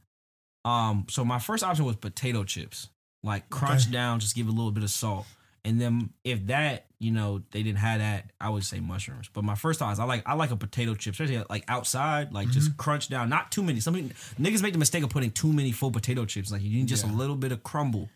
Um, 0.64 1.06
so 1.08 1.24
my 1.24 1.38
first 1.38 1.62
option 1.64 1.84
was 1.84 1.96
potato 1.96 2.44
chips, 2.44 2.88
like 3.22 3.48
crunch 3.50 3.82
Okay. 3.84 3.92
down, 3.92 4.20
just 4.20 4.34
give 4.34 4.46
a 4.48 4.50
little 4.50 4.70
bit 4.72 4.82
of 4.82 4.90
salt, 4.90 5.26
and 5.64 5.80
then 5.80 6.10
if 6.24 6.46
that, 6.48 6.86
you 7.00 7.12
know, 7.12 7.42
they 7.52 7.62
didn't 7.62 7.78
have 7.78 8.00
that, 8.00 8.30
I 8.40 8.48
would 8.50 8.64
say 8.64 8.80
mushrooms. 8.80 9.28
But 9.32 9.44
my 9.44 9.54
first 9.54 9.78
thought 9.78 9.92
is 9.92 10.00
I 10.00 10.04
like 10.04 10.22
I 10.26 10.34
like 10.34 10.50
a 10.50 10.56
potato 10.56 10.94
chip, 10.94 11.12
especially 11.14 11.42
like 11.48 11.64
outside, 11.68 12.32
like 12.32 12.50
just 12.50 12.70
Mm-hmm. 12.70 12.76
crunch 12.76 13.08
down, 13.08 13.28
not 13.28 13.52
too 13.52 13.62
many. 13.62 13.80
Some 13.80 13.94
niggas 13.94 14.62
make 14.62 14.72
the 14.72 14.78
mistake 14.78 15.04
of 15.04 15.10
putting 15.10 15.30
too 15.30 15.52
many 15.52 15.70
full 15.72 15.90
potato 15.92 16.24
chips. 16.24 16.50
Like 16.50 16.62
you 16.62 16.70
need 16.70 16.88
just 16.88 17.04
Yeah. 17.06 17.12
a 17.12 17.14
little 17.14 17.36
bit 17.36 17.52
of 17.52 17.62
crumble, 17.62 18.08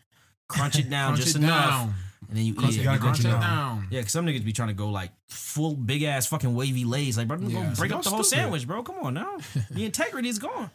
crunch 0.49 0.77
it 0.77 0.89
down 0.89 1.13
Crunch 1.13 1.23
just 1.23 1.35
it 1.37 1.43
enough, 1.43 1.69
down. 1.69 1.93
and 2.27 2.37
then 2.37 2.45
you 2.45 2.53
Crunch 2.53 2.73
eat 2.73 2.81
it, 2.85 2.91
You 2.91 2.99
crunch 2.99 3.19
it 3.21 3.23
down. 3.23 3.87
Yeah, 3.89 3.99
because 4.01 4.11
some 4.11 4.25
niggas 4.25 4.43
be 4.43 4.51
trying 4.51 4.67
to 4.69 4.73
go 4.73 4.89
like 4.89 5.11
full 5.29 5.75
big 5.75 6.03
ass 6.03 6.25
fucking 6.27 6.53
wavy 6.53 6.83
lays. 6.83 7.17
Like, 7.17 7.29
bro, 7.29 7.37
Yeah. 7.39 7.69
go 7.69 7.75
break 7.75 7.91
up 7.93 8.03
the 8.03 8.09
whole 8.09 8.23
stupid. 8.23 8.41
sandwich, 8.41 8.67
bro. 8.67 8.83
Come 8.83 8.97
on 9.01 9.13
now. 9.13 9.37
the 9.71 9.85
integrity 9.85 10.27
is 10.27 10.39
gone. 10.39 10.69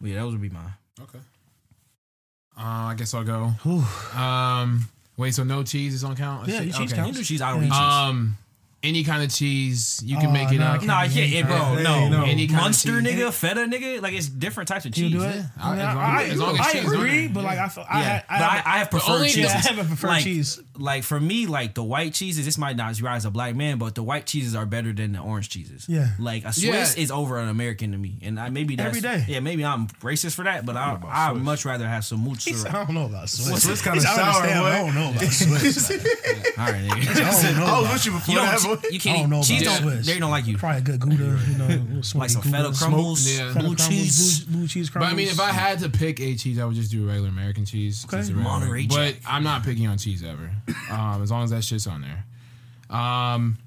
But 0.00 0.10
yeah, 0.10 0.16
those 0.20 0.32
would 0.32 0.42
be 0.42 0.48
mine. 0.48 0.74
Okay. 1.00 1.18
Uh, 2.56 2.90
I 2.90 2.94
guess 2.96 3.14
I'll 3.14 3.22
go. 3.22 3.52
Um, 4.16 4.88
wait, 5.18 5.34
so 5.34 5.44
no 5.44 5.62
cheese 5.62 5.92
is 5.92 6.04
on 6.04 6.16
count? 6.16 6.48
Yeah, 6.48 6.60
Shit, 6.60 6.74
cheese 6.74 6.92
okay. 6.92 7.02
counts. 7.02 7.08
You 7.08 7.14
do 7.22 7.24
cheese, 7.24 7.42
I 7.42 7.50
don't 7.52 7.60
Yeah. 7.62 7.66
eat 7.66 7.72
cheese. 7.72 7.78
Um, 7.78 8.36
any 8.80 9.02
kind 9.02 9.24
of 9.24 9.30
cheese 9.34 10.00
you 10.04 10.16
can 10.18 10.28
Oh, 10.28 10.32
make 10.32 10.52
it 10.52 10.58
no, 10.58 10.64
I 10.64 10.68
up. 10.68 10.74
can't. 10.76 10.86
Nah, 10.86 11.02
yeah, 11.02 11.24
yeah, 11.24 11.42
bro. 11.46 11.56
Hey, 11.76 11.82
no, 11.82 12.08
no. 12.08 12.24
Any 12.24 12.46
kind 12.46 12.58
of 12.58 12.62
Munster 12.64 13.02
cheese. 13.02 13.12
nigga, 13.12 13.32
feta 13.32 13.60
nigga, 13.62 14.00
like 14.00 14.14
it's 14.14 14.28
different 14.28 14.68
types 14.68 14.84
of 14.84 14.96
You 14.96 15.08
cheese. 15.10 15.18
do 15.20 15.24
it? 15.26 15.34
Yeah, 15.34 15.44
I, 15.60 15.70
mean, 15.72 15.80
as 15.80 15.94
long 15.96 15.98
I, 16.04 16.22
as- 16.22 16.30
as 16.32 16.38
long 16.38 16.54
as 16.54 16.60
I 16.60 16.72
cheese 16.72 16.82
is 16.84 16.88
on 16.88 16.94
agree, 16.94 17.28
but 17.28 17.42
like 17.44 17.58
I, 17.58 17.68
feel, 17.68 17.84
I, 17.88 17.98
Yeah, 18.00 18.04
had- 18.04 18.24
but 18.28 18.40
I, 18.40 18.62
I 18.64 18.78
have 18.78 18.90
preferred 18.90 19.12
only- 19.12 19.28
cheese. 19.30 19.46
I 19.46 19.50
have 19.50 19.78
a 19.78 19.84
preferred 19.84 20.06
like, 20.08 20.22
cheese. 20.24 20.60
Like 20.76 21.02
for 21.02 21.18
me, 21.18 21.46
like 21.46 21.74
the 21.74 21.82
white 21.82 22.14
cheeses, 22.14 22.44
this 22.44 22.56
might 22.56 22.76
not 22.76 23.00
rise 23.00 23.24
a 23.24 23.30
black 23.32 23.56
man, 23.56 23.78
but 23.78 23.96
the 23.96 24.02
white 24.04 24.26
cheeses 24.26 24.54
are 24.54 24.64
better 24.64 24.92
than 24.92 25.12
the 25.12 25.18
orange 25.18 25.48
cheeses. 25.48 25.86
Yeah. 25.88 26.10
like 26.20 26.44
a 26.44 26.52
Swiss 26.52 26.96
Yeah. 26.96 27.02
is 27.02 27.10
over 27.10 27.38
an 27.40 27.48
American 27.48 27.90
to 27.90 27.98
me, 27.98 28.18
and 28.22 28.38
I 28.38 28.48
maybe 28.50 28.76
that's 28.76 28.88
Every 28.96 29.00
day. 29.00 29.24
Yeah, 29.26 29.40
maybe 29.40 29.64
I'm 29.64 29.88
racist 30.02 30.34
for 30.36 30.44
that, 30.44 30.64
but 30.64 30.76
I 30.76 30.96
I 31.10 31.32
would 31.32 31.42
much 31.42 31.64
rather 31.64 31.88
have 31.88 32.04
some 32.04 32.20
He 32.20 32.28
mozzarella. 32.28 32.68
I 32.68 32.84
don't 32.84 32.94
know 32.94 33.06
about 33.06 33.28
Swiss. 33.28 33.64
Swiss 33.64 33.82
kinda 33.82 33.98
He 33.98 34.06
said, 34.06 34.18
I 34.20 34.32
sour, 34.32 34.42
I 34.44 34.78
don't 34.78 34.94
know 34.94 35.10
about 35.10 35.22
Swiss. 35.32 35.90
All 35.90 35.96
right, 36.66 36.88
nigga. 36.88 37.24
I 37.24 37.42
don't 37.42 37.56
know 37.58 37.66
I 37.74 37.80
was 37.80 37.92
with 37.92 38.06
you 38.06 38.12
before 38.12 38.32
You 38.34 38.40
don't, 38.40 38.48
boy. 38.76 38.88
you 38.90 39.00
can't 39.00 39.18
don't 39.20 39.30
know 39.30 39.42
cheese. 39.42 39.62
about 39.62 39.80
Don't, 39.80 39.90
Swiss. 39.92 40.06
they 40.06 40.18
don't 40.18 40.30
like 40.30 40.46
you. 40.46 40.56
Probably 40.58 40.78
a 40.78 40.82
good 40.82 41.00
Gouda, 41.00 41.16
you 41.50 41.58
know, 41.58 41.66
a 41.66 41.68
little 41.68 42.02
smoky 42.02 42.18
Like 42.20 42.30
some 42.30 42.42
Gouda. 42.42 42.56
feta 42.64 42.78
crumbles, 42.78 43.28
Yeah. 43.30 43.36
Feta 43.52 43.52
blue 43.60 43.76
crumbles, 43.76 43.88
cheese. 43.88 44.40
blue, 44.40 44.56
blue 44.58 44.68
cheese 44.68 44.88
But 44.88 44.92
crumbles. 44.92 45.12
I 45.12 45.16
mean, 45.16 45.28
if 45.28 45.40
I 45.40 45.50
had 45.52 45.78
to 45.80 45.88
pick 45.88 46.20
a 46.20 46.34
cheese, 46.36 46.58
I 46.58 46.64
would 46.64 46.74
just 46.76 46.90
do 46.90 47.06
regular 47.06 47.28
American 47.28 47.64
cheese. 47.64 48.04
Okay. 48.04 48.16
A 48.18 48.20
regular- 48.20 48.42
Monterey 48.42 48.86
But 48.86 48.94
Jack. 49.14 49.22
I'm 49.26 49.42
not 49.44 49.64
picking 49.64 49.86
on 49.86 49.98
cheese 49.98 50.22
ever, 50.22 50.50
um, 50.90 51.22
as 51.22 51.30
long 51.30 51.44
as 51.44 51.50
that 51.50 51.64
shit's 51.64 51.86
on 51.86 52.02
there. 52.02 52.24
Um, 52.96 53.58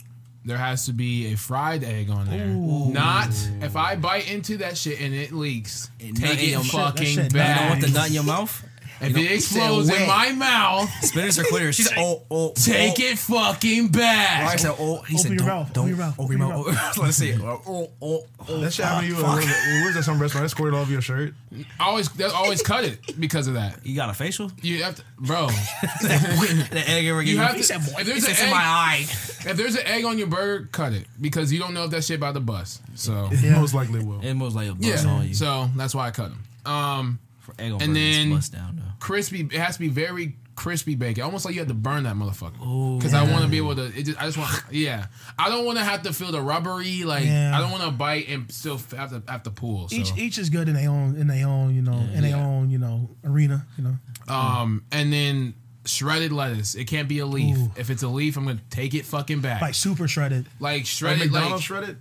there 0.43 0.57
has 0.57 0.85
to 0.87 0.93
be 0.93 1.31
a 1.33 1.37
fried 1.37 1.83
egg 1.83 2.09
on 2.09 2.27
there. 2.27 2.47
Not 2.47 3.29
if 3.61 3.75
I 3.75 3.95
bite 3.95 4.29
into 4.31 4.57
that 4.57 4.75
shit 4.77 4.99
and 4.99 5.13
it 5.13 5.31
leaks. 5.31 5.91
And 5.99 6.15
take 6.15 6.25
nut 6.29 6.33
in 6.39 6.39
it 6.39 6.49
your- 6.49 6.63
fucking 6.63 7.03
that 7.03 7.05
shit- 7.05 7.15
You 7.15 7.21
don't 7.29 7.33
back. 7.33 7.69
want 7.69 7.81
the 7.81 7.89
nut 7.89 8.07
in 8.07 8.13
your 8.13 8.23
mouth? 8.23 8.63
If 9.01 9.17
it 9.17 9.31
explodes 9.31 9.89
in 9.89 10.07
my 10.07 10.31
mouth, 10.31 10.89
Spinners 11.03 11.39
or 11.39 11.43
quitters? 11.45 11.75
She 11.75 11.83
said, 11.83 11.97
"Oh, 11.97 12.23
oh, 12.29 12.53
take 12.55 12.99
oh. 12.99 13.03
it 13.03 13.17
fucking 13.17 13.87
back. 13.89 14.49
I 14.49 14.55
said, 14.57 14.75
"Oh." 14.79 15.01
He 15.01 15.15
Open 15.15 15.17
said, 15.17 15.29
your 15.31 15.37
"Don't, 15.39 15.47
mouth, 15.47 15.73
don't, 15.73 15.83
open 15.85 15.89
your 15.89 15.97
mouth, 15.97 16.19
open 16.19 16.37
your 16.37 16.47
mouth." 16.47 16.97
Let's 16.97 17.17
see. 17.17 17.31
Oh, 17.41 17.61
oh, 17.67 17.91
oh, 18.01 18.23
oh. 18.47 18.59
That 18.59 18.71
shit 18.73 18.85
happened 18.85 19.09
to 19.11 19.15
you. 19.17 19.23
Where 19.23 19.35
where's 19.35 19.95
that 19.95 20.03
some 20.03 20.21
restaurant? 20.21 20.45
That 20.45 20.49
squirted 20.49 20.75
all 20.75 20.81
over 20.81 20.91
your 20.91 21.01
shirt. 21.01 21.33
I 21.79 21.85
always, 21.85 22.09
they 22.09 22.25
always 22.25 22.61
cut 22.61 22.83
it 22.85 23.19
because 23.19 23.47
of 23.47 23.55
that. 23.55 23.85
You 23.85 23.95
got 23.95 24.09
a 24.09 24.13
facial? 24.13 24.51
You 24.61 24.83
have 24.83 24.95
to, 24.95 25.03
bro. 25.19 25.47
the 25.47 26.83
egg 26.87 27.05
ever 27.05 27.21
You 27.21 27.35
gave 27.37 27.45
have 27.45 27.55
me. 27.57 27.63
to, 27.63 27.73
if 27.73 28.05
there's 28.05 28.27
It's 28.27 28.39
an 28.39 28.45
in 28.45 28.51
my 28.51 28.57
eye. 28.61 28.99
if 29.01 29.53
there's 29.57 29.75
an 29.75 29.85
egg 29.85 30.05
on 30.05 30.17
your 30.17 30.27
burger, 30.27 30.67
cut 30.71 30.93
it 30.93 31.07
because 31.19 31.51
you 31.51 31.59
don't 31.59 31.73
know 31.73 31.85
if 31.85 31.91
that 31.91 32.03
shit 32.03 32.17
about 32.17 32.33
to 32.35 32.39
bust. 32.39 32.81
So 32.95 33.29
Yeah. 33.41 33.59
Most 33.59 33.73
likely 33.73 34.03
will. 34.03 34.21
It 34.21 34.35
was 34.37 34.55
like 34.55 34.69
a 34.69 34.73
bust 34.75 35.05
on 35.05 35.27
you. 35.27 35.33
so 35.33 35.69
that's 35.75 35.93
why 35.95 36.07
I 36.07 36.11
cut 36.11 36.29
them. 36.29 36.71
Um, 36.71 37.19
For 37.39 37.53
egg 37.59 37.71
on 37.73 37.81
and 37.81 37.93
burgers, 37.93 38.15
then- 38.17 38.29
bust 38.31 38.53
down 38.53 38.75
though. 38.77 38.90
Crispy. 39.01 39.41
It 39.41 39.59
has 39.59 39.75
to 39.75 39.79
be 39.81 39.89
very 39.89 40.37
crispy 40.55 40.95
bacon, 40.95 41.23
almost 41.23 41.43
like 41.43 41.55
you 41.55 41.59
have 41.59 41.67
to 41.69 41.73
burn 41.73 42.03
that 42.03 42.15
motherfucker. 42.15 42.97
Because 42.97 43.13
I 43.13 43.23
want 43.23 43.43
to 43.43 43.49
be 43.49 43.57
able 43.57 43.75
to. 43.75 43.85
It 43.87 44.03
just, 44.03 44.21
I 44.21 44.25
just 44.25 44.37
want. 44.37 44.51
Yeah, 44.71 45.07
I 45.37 45.49
don't 45.49 45.65
want 45.65 45.77
to 45.79 45.83
have 45.83 46.03
to 46.03 46.13
feel 46.13 46.31
the 46.31 46.41
rubbery. 46.41 47.03
Like 47.03 47.25
Yeah. 47.25 47.51
I 47.57 47.59
don't 47.59 47.71
want 47.71 47.83
to 47.83 47.91
bite 47.91 48.29
and 48.29 48.49
still 48.51 48.77
have 48.95 49.09
to 49.09 49.21
have 49.29 49.43
to 49.43 49.51
pull. 49.51 49.89
So. 49.89 49.95
each 49.95 50.15
each 50.15 50.37
is 50.37 50.49
good 50.49 50.69
in 50.69 50.75
their 50.75 50.89
own 50.89 51.17
in 51.17 51.27
their 51.27 51.47
own 51.47 51.75
you 51.75 51.81
know 51.81 51.97
in 52.13 52.21
their 52.21 52.31
Yeah. 52.31 52.45
own 52.45 52.69
you 52.69 52.77
know 52.77 53.09
arena 53.25 53.65
you 53.77 53.83
know. 53.83 54.33
um, 54.33 54.83
and 54.91 55.11
then 55.11 55.55
shredded 55.85 56.31
lettuce. 56.31 56.75
It 56.75 56.85
can't 56.85 57.07
be 57.09 57.19
a 57.19 57.25
leaf. 57.25 57.57
Ooh. 57.57 57.71
If 57.75 57.89
it's 57.89 58.03
a 58.03 58.07
leaf, 58.07 58.37
I'm 58.37 58.45
gonna 58.45 58.59
take 58.69 58.93
it 58.93 59.03
fucking 59.05 59.41
back. 59.41 59.61
Like 59.61 59.73
super 59.73 60.07
shredded, 60.07 60.45
Like 60.59 60.77
Like 60.81 60.85
shredded, 60.85 61.19
like, 61.21 61.31
McDonald's 61.31 61.63
shredded. 61.63 61.97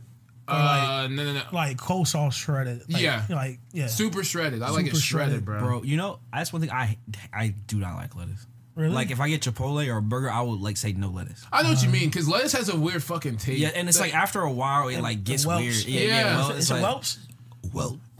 Uh, 0.50 1.08
no, 1.10 1.24
no, 1.24 1.32
no. 1.34 1.42
like 1.52 1.76
coleslaw 1.76 2.32
shredded. 2.32 2.82
Like, 2.92 3.02
Yeah. 3.02 3.24
like 3.28 3.58
yeah. 3.72 3.86
Super 3.86 4.24
shredded. 4.24 4.62
I 4.62 4.70
like 4.70 4.86
it 4.86 4.96
shredded, 4.96 5.00
shredded. 5.00 5.44
bro. 5.44 5.60
Bro, 5.60 5.82
you 5.84 5.96
know 5.96 6.18
that's 6.32 6.52
one 6.52 6.60
thing 6.62 6.70
I 6.70 6.96
I 7.32 7.54
do 7.66 7.78
not 7.78 7.94
like 7.96 8.14
lettuce. 8.16 8.46
Really? 8.76 8.94
Like 8.94 9.10
if 9.10 9.20
I 9.20 9.28
get 9.28 9.42
Chipotle 9.42 9.86
or 9.92 9.98
a 9.98 10.02
burger, 10.02 10.30
I 10.30 10.40
would 10.40 10.60
like 10.60 10.76
say 10.76 10.92
no 10.92 11.08
lettuce. 11.08 11.44
I 11.52 11.62
know 11.62 11.70
what 11.70 11.82
you 11.82 11.90
mean 11.90 12.08
because 12.08 12.28
lettuce 12.28 12.52
has 12.52 12.68
a 12.68 12.76
weird 12.78 13.02
fucking 13.02 13.36
taste. 13.36 13.58
Yeah, 13.58 13.70
and 13.74 13.88
it's 13.88 14.00
like 14.00 14.14
after 14.14 14.40
a 14.40 14.50
while 14.50 14.88
it 14.88 15.00
like 15.00 15.24
gets 15.24 15.44
weird. 15.46 15.74
Yeah, 15.74 16.00
Yeah. 16.00 16.06
yeah. 16.06 16.36
well, 16.36 16.50
it's, 16.50 16.58
it's 16.60 16.70
a 16.70 16.74
like, 16.74 16.82
whelps. 16.82 17.18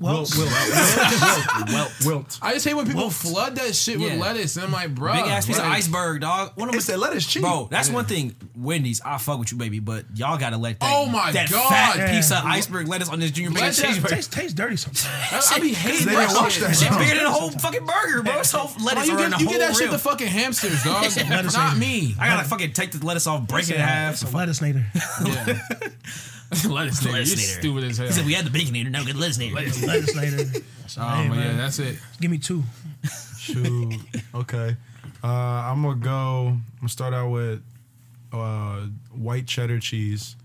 Well, 0.00 0.24
Whelps. 0.24 0.36
well, 1.72 1.90
Wilt. 2.06 2.38
I 2.40 2.54
just 2.54 2.66
hate 2.66 2.74
when 2.74 2.86
people 2.86 3.02
Wilt. 3.02 3.12
flood 3.12 3.56
that 3.56 3.74
shit 3.74 4.00
with 4.00 4.12
Yeah. 4.14 4.18
lettuce. 4.18 4.56
And 4.56 4.64
I'm 4.64 4.72
like, 4.72 4.94
bro, 4.94 5.12
big 5.12 5.26
ass 5.26 5.44
piece 5.46 5.58
of 5.58 5.64
iceberg, 5.64 6.22
dog. 6.22 6.52
One 6.54 6.70
of 6.70 6.74
It's 6.74 6.86
that 6.86 6.98
lettuce 6.98 7.26
cheap. 7.26 7.42
Bro, 7.42 7.68
that's 7.70 7.90
one 7.90 8.06
thing. 8.06 8.34
Wendy's, 8.56 9.00
I 9.04 9.18
fuck 9.18 9.38
with 9.38 9.52
you, 9.52 9.58
baby, 9.58 9.78
but 9.78 10.06
y'all 10.14 10.38
gotta 10.38 10.56
let 10.56 10.80
that. 10.80 10.90
Oh 10.90 11.06
my 11.06 11.32
that 11.32 11.50
God. 11.50 11.68
fat 11.68 11.96
Yeah. 11.98 12.10
piece 12.12 12.30
of 12.30 12.44
iceberg 12.44 12.88
lettuce 12.88 13.08
on 13.10 13.20
this 13.20 13.30
junior 13.30 13.50
bacon 13.50 13.66
Let 13.66 13.76
that 13.76 13.86
cheeseburger. 13.86 14.08
Tastes 14.08 14.34
tastes 14.34 14.54
dirty 14.54 14.76
sometimes. 14.76 15.06
I, 15.50 15.56
I 15.56 15.58
be 15.58 15.72
hating 15.74 16.06
They 16.06 16.14
that 16.14 16.28
didn't 16.28 16.42
wash 16.42 16.52
shit. 16.54 16.62
that 16.62 16.76
Shit 16.76 16.88
shit. 16.88 16.98
bigger 16.98 17.14
than 17.16 17.24
the 17.24 17.30
whole 17.30 17.50
fucking 17.50 17.84
burger, 17.84 18.22
bro. 18.22 18.42
So 18.42 18.58
Why 18.58 18.84
lettuce 18.84 19.06
you 19.06 19.18
are 19.18 19.24
in 19.24 19.30
get, 19.30 19.38
the 19.38 19.44
you 19.44 19.48
whole 19.50 19.58
get 19.58 19.68
that 19.68 19.72
shit 19.74 19.82
rib. 19.82 19.90
to 19.92 19.98
fucking 19.98 20.26
hamsters, 20.28 20.82
dog. 20.82 21.02
Lettuce 21.02 21.54
Not 21.54 21.76
me. 21.76 22.16
I 22.18 22.26
gotta 22.28 22.48
fucking 22.48 22.72
take 22.72 22.92
the 22.92 23.04
lettuce 23.04 23.26
off, 23.26 23.46
break 23.46 23.68
it 23.68 23.74
in 23.76 23.80
half. 23.82 24.14
It's 24.14 24.22
a 24.22 24.34
lettuce 24.36 24.60
nader. 24.60 24.84
Yeah. 25.26 25.88
lettuce 26.68 27.00
nigga. 27.02 27.12
Lettuce 27.12 27.30
You're 27.30 27.36
nigga. 27.36 27.58
stupid 27.60 27.84
as 27.84 27.98
hell. 27.98 28.06
He 28.06 28.12
said 28.12 28.26
we 28.26 28.32
had 28.34 28.44
the 28.46 28.50
bacon 28.50 28.74
eater, 28.76 28.90
now 28.90 29.04
get 29.04 29.16
lettuce 29.16 29.38
nigga. 29.38 29.54
lettuce 29.54 29.78
nader. 30.14 30.62
So, 30.88 31.00
Oh, 31.02 31.08
hey, 31.08 31.28
but 31.28 31.34
yeah, 31.38 31.44
man, 31.44 31.56
that's 31.56 31.78
it. 31.78 31.98
give 32.20 32.30
me 32.30 32.38
two. 32.38 32.64
Shoot. 33.38 33.94
Okay. 34.34 34.76
Uh, 35.22 35.26
I'm 35.26 35.82
gonna 35.82 35.96
go. 35.96 36.46
I'm 36.48 36.64
gonna 36.80 36.88
start 36.88 37.14
out 37.14 37.30
with 37.30 37.62
uh, 38.32 38.80
white 39.12 39.46
cheddar 39.46 39.78
cheese. 39.78 40.36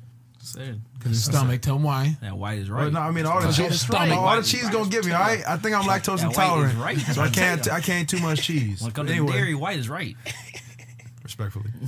Because 0.54 0.78
his 1.10 1.24
stomach, 1.26 1.62
tell 1.62 1.78
him 1.78 1.84
why. 1.84 2.18
That 2.22 2.38
white 2.38 2.60
is 2.60 2.68
But 2.70 2.76
right. 2.76 2.94
no, 2.94 3.00
I 3.00 3.10
mean 3.10 3.26
all 3.26 3.42
the 3.42 3.52
cheese. 3.52 3.82
stomach. 3.82 4.16
All 4.16 4.36
the 4.36 4.44
cheese 4.44 4.70
gonna 4.70 4.90
give 4.90 5.04
me. 5.06 5.12
All 5.12 5.20
right. 5.20 5.44
I 5.48 5.58
think 5.58 5.76
I'm 5.76 5.84
lactose 5.86 6.20
That 6.20 6.28
white 6.28 6.28
is 6.28 6.34
intolerant, 6.38 6.78
right. 6.78 6.98
so 7.00 7.22
I 7.22 7.30
can't. 7.30 7.72
I 7.72 7.80
can't 7.82 8.04
eat 8.04 8.16
too 8.18 8.22
much 8.24 8.44
cheese. 8.44 8.82
When 8.82 8.92
it 8.92 8.94
comes 8.94 9.10
anyway, 9.10 9.32
to 9.32 9.38
dairy, 9.40 9.56
white 9.56 9.80
is 9.80 9.90
right. 9.90 10.16
respectfully. 11.24 11.72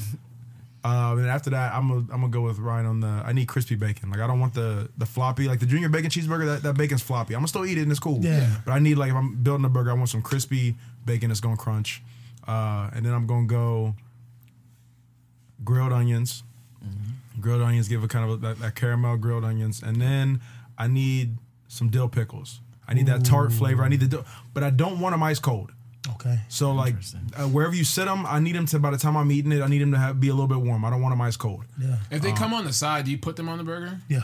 Um, 0.83 1.19
and 1.19 1.27
after 1.27 1.49
that, 1.49 1.73
I'm 1.73 1.87
gonna 1.89 1.99
I'm 2.13 2.21
gonna 2.21 2.29
go 2.29 2.41
with 2.41 2.59
Ryan 2.59 2.85
on 2.85 2.99
the. 3.01 3.07
I 3.07 3.33
need 3.33 3.47
crispy 3.47 3.75
bacon. 3.75 4.09
Like 4.09 4.19
I 4.19 4.27
don't 4.27 4.39
want 4.39 4.53
the 4.53 4.89
the 4.97 5.05
floppy, 5.05 5.47
like 5.47 5.59
the 5.59 5.65
junior 5.65 5.89
bacon 5.89 6.09
cheeseburger. 6.09 6.45
That, 6.45 6.63
that 6.63 6.77
bacon's 6.77 7.01
floppy. 7.01 7.33
I'm 7.33 7.39
gonna 7.39 7.47
still 7.47 7.65
eat 7.65 7.77
it 7.77 7.81
and 7.81 7.91
it's 7.91 7.99
cool. 7.99 8.19
Yeah. 8.21 8.57
But 8.65 8.71
I 8.71 8.79
need 8.79 8.97
like 8.97 9.09
if 9.09 9.15
I'm 9.15 9.35
building 9.35 9.65
a 9.65 9.69
burger, 9.69 9.91
I 9.91 9.93
want 9.93 10.09
some 10.09 10.21
crispy 10.21 10.75
bacon 11.05 11.29
that's 11.29 11.41
gonna 11.41 11.57
crunch. 11.57 12.01
Uh, 12.47 12.89
and 12.93 13.05
then 13.05 13.13
I'm 13.13 13.27
gonna 13.27 13.47
go 13.47 13.95
grilled 15.63 15.91
onions. 15.91 16.43
Grilled 17.39 17.61
onions 17.61 17.87
give 17.87 18.03
a 18.03 18.07
kind 18.07 18.29
of 18.29 18.31
a, 18.31 18.47
that, 18.47 18.59
that 18.59 18.75
caramel 18.75 19.17
grilled 19.17 19.43
onions, 19.43 19.83
and 19.83 20.01
then 20.01 20.41
I 20.77 20.87
need 20.87 21.37
some 21.67 21.89
dill 21.89 22.07
pickles. 22.07 22.61
I 22.87 22.93
need 22.93 23.07
that 23.07 23.25
tart 23.25 23.51
flavor. 23.51 23.83
I 23.83 23.89
need 23.89 23.99
the 23.99 24.07
dill, 24.07 24.25
but 24.53 24.63
I 24.63 24.69
don't 24.69 24.99
want 24.99 25.13
them 25.13 25.21
ice 25.21 25.39
cold. 25.39 25.71
Okay. 26.19 26.39
So 26.49 26.71
like 26.71 26.95
uh, 27.35 27.43
wherever 27.47 27.75
you 27.75 27.83
sit 27.83 28.05
them, 28.05 28.25
I 28.25 28.39
need 28.39 28.55
them 28.55 28.65
to 28.67 28.79
by 28.79 28.91
the 28.91 28.97
time 28.97 29.15
I'm 29.15 29.31
eating 29.31 29.51
it, 29.51 29.61
I 29.61 29.67
need 29.67 29.81
them 29.81 29.91
to 29.91 29.97
have, 29.97 30.19
be 30.19 30.29
a 30.29 30.33
little 30.33 30.47
bit 30.47 30.59
warm. 30.59 30.83
I 30.83 30.89
don't 30.89 31.01
want 31.01 31.13
them 31.13 31.21
ice 31.21 31.37
cold. 31.37 31.63
Yeah. 31.79 31.97
If 32.09 32.21
they 32.21 32.31
come 32.31 32.53
on 32.53 32.65
the 32.65 32.73
side, 32.73 33.05
do 33.05 33.11
you 33.11 33.17
put 33.17 33.35
them 33.35 33.47
on 33.49 33.57
the 33.57 33.63
burger? 33.63 33.99
Yeah. 34.09 34.23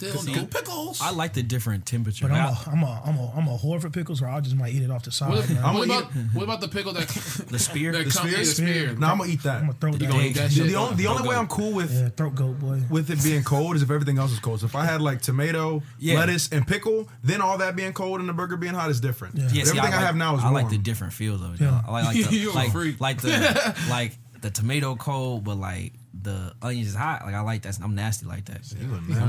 Yeah. 0.00 0.10
Still 0.12 0.34
no 0.34 0.44
pickles. 0.46 1.00
I 1.00 1.10
like 1.10 1.32
the 1.32 1.42
different 1.42 1.86
temperature. 1.86 2.28
But 2.28 2.34
I'm 2.36 2.48
a, 2.48 2.58
I'm 2.66 2.82
a, 2.82 3.02
I'm 3.06 3.16
a, 3.18 3.32
I'm 3.36 3.48
a 3.48 3.58
whore 3.58 3.80
for 3.80 3.90
pickles, 3.90 4.22
or 4.22 4.28
I 4.28 4.40
just 4.40 4.54
might 4.56 4.72
eat 4.72 4.82
it 4.82 4.90
off 4.90 5.04
the 5.04 5.10
side. 5.12 5.30
What, 5.30 5.38
if, 5.40 5.50
what 5.62 5.84
about 5.84 6.04
what 6.34 6.42
about 6.44 6.60
the 6.60 6.68
pickle 6.68 6.92
that 6.92 7.08
The 7.08 7.58
spear? 7.58 7.92
that 7.92 8.04
The 8.06 8.10
come- 8.10 8.28
spear? 8.28 8.30
yeah, 8.32 8.38
the 8.38 8.44
spear? 8.44 8.94
No, 8.96 9.06
I'm 9.08 9.18
gonna 9.18 9.30
eat 9.30 9.42
that. 9.42 9.56
I'm 9.56 9.66
gonna 9.66 9.72
throw 9.80 9.92
that. 9.92 10.08
gonna 10.08 10.22
eat 10.22 10.36
that 10.36 10.48
The, 10.50 10.54
shit? 10.54 10.66
the 10.68 10.74
only 10.76 10.94
the 10.96 11.06
only 11.08 11.28
way 11.28 11.34
I'm 11.36 11.48
cool 11.48 11.72
with 11.72 11.92
Yeah, 11.92 12.08
throat 12.10 12.34
goat 12.34 12.58
boy. 12.60 12.82
with 12.90 13.10
it 13.10 13.22
being 13.22 13.42
cold 13.42 13.76
is 13.76 13.82
if 13.82 13.90
everything 13.90 14.18
else 14.18 14.32
is 14.32 14.38
cold. 14.38 14.60
So 14.60 14.66
if 14.66 14.74
I 14.76 14.84
had 14.84 15.00
like 15.00 15.22
tomato, 15.22 15.82
Yeah. 15.98 16.18
lettuce, 16.18 16.48
and 16.52 16.66
pickle, 16.66 17.08
then 17.22 17.40
all 17.40 17.58
that 17.58 17.76
being 17.76 17.92
cold 17.92 18.20
and 18.20 18.28
the 18.28 18.32
burger 18.32 18.56
being 18.56 18.74
hot 18.74 18.90
is 18.90 19.00
different. 19.00 19.36
Yeah. 19.36 19.44
Yeah, 19.44 19.48
see, 19.50 19.60
everything 19.78 19.80
I, 19.80 19.96
like, 19.96 20.06
have 20.06 20.16
now 20.16 20.36
is 20.36 20.40
I 20.42 20.50
warm. 20.50 20.54
like 20.54 20.70
the 20.70 20.78
different 20.78 21.12
feels 21.12 21.42
of 21.42 21.54
it. 21.54 21.60
Yeah. 21.60 21.70
Yeah. 21.70 21.82
I 21.86 21.90
like 21.90 22.04
like 22.04 22.30
the, 22.30 22.46
like, 22.54 23.00
like 23.00 23.20
the 23.22 23.76
like 23.90 24.18
the 24.40 24.50
tomato 24.50 24.96
cold, 24.96 25.44
but 25.44 25.56
like 25.56 25.92
the 26.22 26.54
onions 26.62 26.88
is 26.88 26.94
hot. 26.94 27.24
Like 27.24 27.34
I 27.34 27.40
like 27.40 27.62
that. 27.62 27.78
I'm 27.82 27.94
nasty 27.94 28.26
like 28.26 28.44
that. 28.46 28.62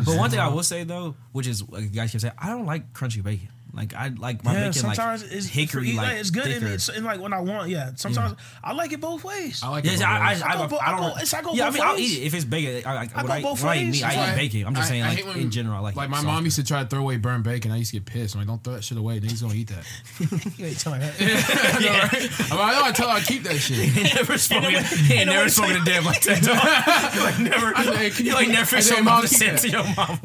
But 0.06 0.18
one 0.18 0.30
thing 0.30 0.40
I 0.40 0.48
will 0.48 0.64
say 0.64 0.84
though, 0.84 1.16
which 1.32 1.48
is 1.48 1.68
like 1.70 1.84
you 1.84 1.90
guys 1.90 2.12
keep 2.12 2.22
saying, 2.22 2.34
I 2.38 2.50
don't 2.50 2.66
like 2.66 2.94
crunchy 2.94 3.24
bacon. 3.24 3.50
Like 3.74 3.94
I 3.94 4.10
like 4.10 4.44
my 4.44 4.54
Yeah, 4.54 4.68
bacon 4.68 4.88
like 4.88 4.96
sometimes 4.98 5.24
it's 5.24 5.46
hickory 5.48 5.92
for- 5.92 5.98
like 6.02 6.18
it's 6.18 6.30
good 6.30 6.46
and, 6.48 6.54
thicker. 6.62 6.74
it's, 6.74 6.90
and 6.90 7.06
like 7.06 7.22
when 7.22 7.32
I 7.32 7.40
want, 7.40 7.70
yeah. 7.70 7.92
Sometimes 7.96 8.36
I 8.64 8.74
like 8.74 8.92
it 8.92 9.00
both 9.00 9.24
ways. 9.24 9.62
I 9.64 9.70
like 9.70 9.86
Yes, 9.86 10.02
it. 10.02 10.04
I, 10.06 10.32
I, 10.32 10.34
both 10.34 10.34
ways. 10.34 10.42
I, 10.44 10.52
I 10.52 10.58
go 10.58 10.68
bo- 10.68 10.78
I 10.78 10.86
I 10.88 10.92
don't. 10.92 11.02
go- 11.02 11.08
it's- 11.08 11.34
I 11.34 11.42
go 11.42 11.54
yeah, 11.54 11.64
I 11.64 11.68
both 11.70 11.74
mean, 11.76 11.84
I'll 11.84 11.96
ways. 11.96 12.12
eat 12.18 12.22
it 12.22 12.26
if 12.26 12.34
it's 12.34 12.46
bacon. 12.46 12.84
I, 12.86 12.96
I, 12.96 13.02
I 13.02 13.06
go 13.24 13.32
I, 13.34 13.42
both 13.42 13.64
when 13.64 13.72
I 13.72 13.76
eat 13.78 13.86
ways. 13.86 13.92
meat, 13.94 14.04
I 14.04 14.32
eat 14.32 14.36
bacon 14.36 14.68
I'm 14.68 14.76
just 14.76 14.86
I- 14.86 14.90
saying, 14.90 15.04
like 15.04 15.26
when- 15.26 15.38
in 15.40 15.52
general, 15.52 15.78
I 15.78 15.80
like 15.80 15.96
Like 15.96 16.08
it 16.08 16.12
my 16.12 16.18
soft. 16.18 16.28
mom 16.28 16.44
used 16.46 16.58
to 16.58 16.64
try 16.66 16.84
to 16.84 16.90
throw 16.90 17.00
away 17.00 17.18
burnt 17.18 17.44
bacon. 17.46 17.72
I 17.72 17.78
used 17.78 17.92
to 17.92 18.00
get 18.00 18.06
pissed. 18.06 18.36
I'm 18.36 18.42
like, 18.42 18.48
don't 18.48 18.64
throw 18.64 18.74
that 18.74 18.84
shit 18.84 18.98
away. 18.98 19.20
Niggas 19.22 19.42
gonna 19.42 19.54
eat 19.54 19.70
that. 19.70 19.86
You 20.60 20.66
ain't 20.66 20.80
telling 20.80 21.00
that. 21.00 21.14
I 21.20 21.80
know, 21.80 21.92
right? 21.92 22.52
I'm 22.52 22.58
like, 22.58 22.76
I 22.76 22.80
know. 22.80 22.86
I 22.88 22.92
tell 22.92 23.10
her 23.10 23.16
I 23.16 23.22
keep 23.22 23.44
that 23.44 23.56
shit. 23.56 23.78
He 23.78 24.04
never 24.16 24.38
spoken. 24.38 24.84
He 24.84 25.14
ain't 25.14 25.30
never 25.30 25.50
spoken 25.50 25.78
to 25.80 25.84
Deb 25.86 26.04
like 26.04 26.22
that. 26.24 26.42
dog. 26.44 27.16
You 27.16 27.22
like 27.24 27.40
never. 27.40 27.74
I 27.76 27.86
say, 27.86 28.10
can 28.10 28.26
You 28.26 28.32
you- 28.32 28.36
like 28.38 28.48
never 28.50 28.76
I 28.76 28.80
say, 28.82 28.96
show 28.96 29.02
Mom, 29.02 29.06
mom 29.06 29.22
keep 29.22 29.30
said 29.30 29.58
that. 29.58 29.62
to 29.62 29.70
your 29.70 29.84
mama. 29.96 30.20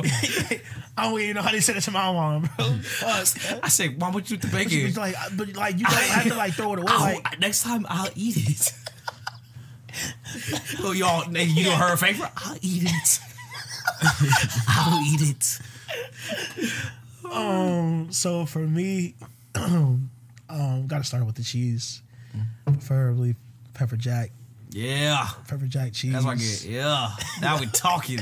I 0.99 1.11
don't 1.11 1.20
even 1.20 1.36
know 1.36 1.42
how 1.42 1.51
they 1.53 1.61
said 1.61 1.76
it 1.76 1.82
to 1.82 1.90
my 1.90 2.11
mom, 2.11 2.49
bro. 2.57 2.66
I 3.62 3.68
said, 3.68 3.99
Mom, 3.99 4.12
would 4.14 4.28
you 4.30 4.34
with 4.37 4.43
the 4.43 4.49
But 4.49 4.64
bacon? 4.68 4.84
was 4.84 4.97
like, 4.97 5.14
but 5.37 5.55
like 5.55 5.78
you 5.78 5.84
don't 5.84 5.95
have 5.95 6.24
to 6.28 6.34
like 6.37 6.55
throw 6.55 6.72
it 6.74 6.78
away. 6.80 6.93
Like, 7.22 7.39
next 7.41 7.62
time 7.62 7.87
I'll 7.89 8.11
eat 8.14 8.37
it. 8.37 8.72
oh, 10.80 10.93
y'all, 10.93 11.24
you 11.32 11.64
do 11.64 11.70
her 11.70 11.95
a 11.95 11.97
favor? 11.97 12.30
I'll 12.37 12.57
eat 12.61 12.84
it. 12.84 13.20
I'll 14.68 15.03
eat 15.03 15.22
it. 15.22 15.61
um, 17.30 18.09
so 18.12 18.45
for 18.47 18.59
me, 18.61 19.14
um, 19.55 20.11
gotta 20.87 21.05
start 21.05 21.24
with 21.26 21.37
the 21.37 21.43
cheese, 21.43 22.03
preferably 22.64 23.37
pepper 23.74 23.97
jack, 23.97 24.30
Yeah, 24.70 25.28
pepper 25.49 25.66
jack 25.66 25.93
cheese. 25.93 26.12
that's 26.12 26.24
what 26.24 26.32
I 26.37 26.41
get. 26.41 26.64
Yeah, 26.64 27.11
now 27.41 27.59
we're 27.59 27.66
talking. 27.70 28.20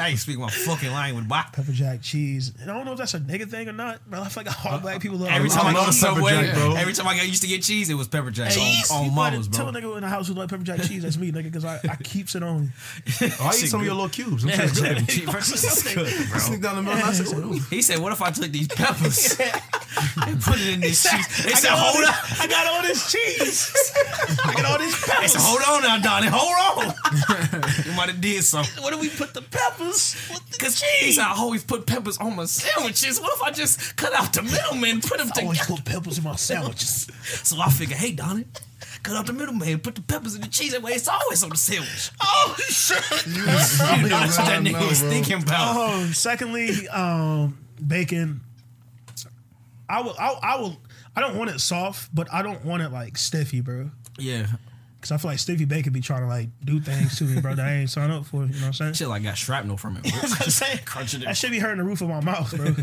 Now 0.00 0.06
you 0.06 0.16
speak 0.16 0.38
my 0.38 0.48
fucking 0.48 0.90
language. 0.90 1.26
Why? 1.28 1.44
Pepper 1.52 1.72
jack 1.72 2.00
cheese. 2.00 2.52
And 2.58 2.70
I 2.70 2.74
don't 2.74 2.86
know 2.86 2.92
if 2.92 2.98
that's 2.98 3.12
a 3.12 3.20
nigga 3.20 3.46
thing 3.46 3.68
or 3.68 3.72
not, 3.72 4.00
but 4.08 4.20
I 4.20 4.28
feel 4.28 4.44
like 4.44 4.64
all 4.64 4.72
uh, 4.72 4.78
black 4.78 4.98
people 5.02 5.18
love 5.18 5.28
Every 5.28 5.50
time 5.50 5.66
I, 5.66 5.72
love 5.72 5.84
go 5.84 5.86
to 5.86 5.92
Subway, 5.92 6.30
jack, 6.32 6.54
bro. 6.54 6.74
every 6.74 6.94
time 6.94 7.06
I 7.06 7.14
got 7.18 7.26
used 7.28 7.42
to 7.42 7.48
get 7.48 7.62
cheese, 7.62 7.90
it 7.90 7.94
was 7.94 8.08
pepper 8.08 8.30
jack 8.30 8.52
Hey, 8.52 8.80
on, 8.90 9.04
you 9.04 9.10
on 9.10 9.14
better 9.14 9.32
mamas, 9.36 9.48
Tell 9.48 9.68
a 9.68 9.72
nigga 9.72 9.94
in 9.96 10.00
the 10.00 10.08
house 10.08 10.28
who 10.28 10.32
like 10.32 10.48
pepper 10.48 10.62
jack 10.62 10.80
cheese. 10.84 11.02
That's 11.02 11.18
me, 11.18 11.30
nigga, 11.32 11.42
because 11.44 11.66
I, 11.66 11.80
I 11.86 11.96
keeps 11.96 12.34
it 12.34 12.42
on. 12.42 12.72
Oh, 13.20 13.36
I 13.40 13.48
eat 13.50 13.68
some 13.68 13.80
of 13.80 13.84
your 13.86 13.94
little 13.94 14.08
cubes. 14.08 14.42
I'm 14.44 14.50
sure 14.52 14.64
it's 14.64 15.94
good. 15.94 16.08
Sneak 16.40 16.62
down 16.62 16.76
the 16.76 16.82
middle. 16.82 16.98
and 16.98 17.02
I 17.06 17.12
said, 17.12 17.36
"Ooh." 17.36 17.52
He 17.68 17.82
said, 17.82 17.98
"What 17.98 18.12
if 18.12 18.22
I 18.22 18.30
took 18.30 18.50
these 18.50 18.68
peppers 18.68 19.38
and 20.26 20.40
put 20.40 20.58
it 20.60 20.68
in 20.74 20.80
this 20.80 21.02
cheese?" 21.02 21.44
He 21.44 21.54
said, 21.56 21.72
"Hold 21.72 22.02
this- 22.02 22.08
on." 22.08 22.40
I 22.40 22.46
got 22.48 22.66
all 22.68 22.82
this 22.82 23.12
cheese. 23.12 23.70
I 24.46 24.54
got 24.54 24.64
all 24.64 24.78
this 24.78 24.94
He 25.04 25.10
peppers. 25.10 25.32
said, 25.32 25.40
"Hold 25.42 25.60
on 25.76 25.82
now, 25.82 25.98
Donnie. 25.98 26.28
Hold 26.30 26.86
on." 26.88 26.94
you 27.84 27.92
might 27.92 28.08
have 28.08 28.20
did 28.20 28.42
something. 28.44 28.82
What 28.82 28.94
do 28.94 28.98
we 28.98 29.10
put 29.10 29.34
the 29.34 29.42
peppers? 29.42 29.89
With 30.30 30.50
the 30.50 30.58
Cause 30.58 30.82
he 30.82 31.12
said, 31.12 31.24
"I 31.24 31.34
always 31.36 31.64
put 31.64 31.86
peppers 31.86 32.18
on 32.18 32.36
my 32.36 32.44
sandwiches. 32.44 33.20
What 33.20 33.32
if 33.34 33.42
I 33.42 33.50
just 33.50 33.96
cut 33.96 34.12
out 34.14 34.32
the 34.32 34.42
middleman 34.42 34.90
and 34.90 35.02
put 35.02 35.18
them 35.18 35.30
I 35.36 35.42
always 35.42 35.60
together?" 35.60 35.82
put 35.82 35.84
peppers 35.92 36.18
in 36.18 36.24
my 36.24 36.36
sandwiches. 36.36 37.08
So 37.44 37.60
I 37.60 37.68
figured, 37.70 37.98
"Hey, 37.98 38.12
Donnie." 38.12 38.46
Cut 39.02 39.16
out 39.16 39.26
the 39.26 39.32
middleman, 39.32 39.78
put 39.78 39.94
the 39.94 40.02
peppers 40.02 40.34
in 40.34 40.42
the 40.42 40.48
cheese. 40.48 40.72
That 40.72 40.82
way, 40.82 40.92
it's 40.92 41.08
always 41.08 41.42
on 41.42 41.48
the 41.50 41.56
sandwich. 41.56 42.10
Oh 42.22 42.54
shit! 42.58 42.98
You 43.26 44.08
know 44.08 44.18
that's 44.18 44.36
what 44.38 44.46
that 44.46 44.62
nigga 44.62 44.86
was 44.88 45.00
thinking 45.00 45.42
about. 45.42 45.76
Um, 45.76 46.12
secondly, 46.12 46.86
um, 46.88 47.58
bacon. 47.86 48.42
I 49.88 50.02
will. 50.02 50.14
I, 50.18 50.38
I 50.42 50.56
will. 50.60 50.76
I 51.16 51.20
don't 51.20 51.36
want 51.36 51.50
it 51.50 51.60
soft, 51.60 52.14
but 52.14 52.32
I 52.32 52.42
don't 52.42 52.64
want 52.64 52.82
it 52.82 52.90
like 52.90 53.16
stiffy, 53.18 53.60
bro. 53.60 53.90
Yeah, 54.18 54.46
Because 55.00 55.12
I 55.12 55.16
feel 55.16 55.30
like 55.30 55.38
stiffy 55.38 55.64
bacon 55.64 55.94
be 55.94 56.02
trying 56.02 56.20
to 56.20 56.26
like 56.26 56.48
do 56.62 56.78
things 56.78 57.16
to 57.18 57.24
me, 57.24 57.40
bro. 57.40 57.54
That 57.54 57.64
I 57.66 57.72
ain't 57.76 57.88
signed 57.90 58.12
up 58.12 58.26
for. 58.26 58.42
You 58.42 58.48
know 58.48 58.58
what 58.58 58.66
I'm 58.66 58.72
saying? 58.74 58.92
shit 58.92 59.08
like 59.08 59.22
got 59.22 59.38
shrapnel 59.38 59.78
from 59.78 59.96
it. 59.96 60.12
I'm 60.22 60.50
saying 60.50 60.80
Crunching 60.84 61.22
it. 61.22 61.24
that 61.24 61.38
should 61.38 61.50
be 61.52 61.58
hurting 61.58 61.78
the 61.78 61.84
roof 61.84 62.02
of 62.02 62.08
my 62.10 62.20
mouth, 62.20 62.54
bro. 62.54 62.74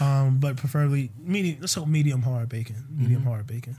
um, 0.06 0.38
but 0.38 0.56
preferably 0.56 1.10
medium. 1.18 1.58
Let's 1.60 1.74
hope 1.74 1.86
medium 1.86 2.22
hard 2.22 2.48
bacon. 2.48 2.76
Medium 2.90 3.24
hard 3.24 3.46
bacon. 3.46 3.76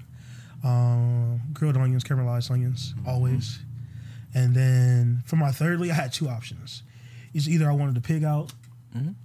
Um, 0.63 1.41
grilled 1.53 1.75
onions, 1.75 2.03
caramelized 2.03 2.51
onions, 2.51 2.93
always. 3.07 3.57
And 4.35 4.53
then 4.53 5.23
for 5.25 5.37
my 5.37 5.51
thirdly, 5.51 5.89
I 5.89 5.95
had 5.95 6.13
two 6.13 6.29
options. 6.29 6.83
It's 7.33 7.47
either 7.47 7.67
I 7.67 7.73
wanted 7.73 7.95
to 7.95 8.01
pig 8.01 8.23
out, 8.23 8.53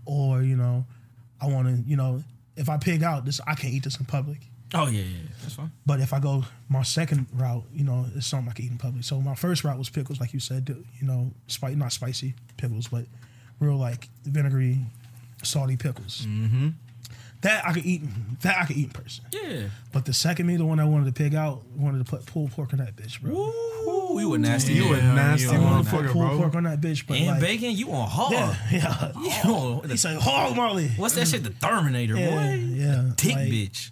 or 0.07 0.41
you 0.43 0.57
know, 0.57 0.87
I 1.41 1.49
want 1.49 1.69
to, 1.69 1.89
you 1.89 1.97
know, 1.97 2.23
if 2.57 2.71
I 2.71 2.79
pig 2.79 3.03
out, 3.03 3.27
this 3.27 3.39
I 3.47 3.55
can't 3.55 3.75
eat 3.75 3.85
this 3.85 3.99
in 3.99 4.07
public. 4.07 4.39
Oh 4.75 4.89
yeah, 4.89 5.03
yeah, 5.03 5.19
that's 5.43 5.55
fine. 5.55 5.71
But 5.87 6.01
if 6.01 6.12
I 6.12 6.19
go 6.21 6.45
my 6.69 6.83
second 6.83 7.27
route, 7.35 7.64
you 7.73 7.85
know, 7.85 8.07
it's 8.14 8.27
something 8.27 8.51
I 8.51 8.53
can 8.53 8.64
eat 8.64 8.71
in 8.73 8.79
public. 8.79 9.05
So 9.05 9.21
my 9.21 9.35
first 9.35 9.62
route 9.64 9.79
was 9.79 9.89
pickles, 9.89 10.21
like 10.21 10.33
you 10.35 10.41
said, 10.41 10.69
you 11.01 11.07
know, 11.07 11.31
spicy, 11.47 11.77
not 11.77 11.93
spicy 11.93 12.35
pickles, 12.57 12.89
but 12.89 13.05
real 13.61 13.77
like 13.77 14.09
vinegary, 14.25 14.79
salty 15.43 15.77
pickles. 15.77 16.27
Mm-hmm. 16.29 16.69
That 17.43 17.64
I 17.67 17.73
could 17.75 17.85
eat. 17.87 18.03
That 18.41 18.57
I 18.62 18.64
could 18.64 18.77
eat 18.77 18.85
in 18.87 18.91
person. 18.91 19.25
Yeah. 19.31 19.69
But 19.93 20.05
the 20.07 20.12
second 20.14 20.47
meal, 20.47 20.59
the 20.59 20.64
one 20.64 20.81
I 20.81 20.85
wanted 20.85 21.05
to 21.07 21.12
pick 21.23 21.35
out, 21.35 21.62
wanted 21.77 22.05
to 22.05 22.11
put 22.11 22.25
pulled 22.27 22.51
pork 22.51 22.73
on 22.73 22.79
that 22.81 22.97
bitch, 22.97 23.21
bro. 23.21 23.33
Ooh, 23.33 24.19
you 24.19 24.35
a 24.35 24.39
nasty. 24.39 24.73
You 24.73 24.87
a 24.95 24.97
man. 24.97 25.14
nasty 25.14 25.47
I 25.49 25.59
wanted 25.59 25.85
to 25.85 25.91
motherfucker, 25.97 26.03
put 26.07 26.12
pulled 26.12 26.29
bro. 26.31 26.39
pork 26.39 26.55
on 26.57 26.64
that 26.64 26.81
bitch, 26.81 27.07
but 27.07 27.19
And 27.19 27.27
like, 27.27 27.41
bacon, 27.41 27.71
you 27.73 27.93
on 27.93 28.09
hard. 28.09 28.33
yeah, 28.33 28.57
yeah. 28.73 29.12
You 29.45 29.51
on- 29.55 29.89
He 29.91 29.97
said, 29.99 30.19
"Hog 30.19 30.57
Molly." 30.57 30.89
What's 30.97 31.14
that 31.14 31.29
shit? 31.29 31.45
The 31.45 31.51
Terminator, 31.51 32.17
Yeah, 32.17 32.31
boy. 32.31 32.55
yeah. 32.55 33.11
Tick 33.17 33.35
like, 33.35 33.49
bitch. 33.49 33.91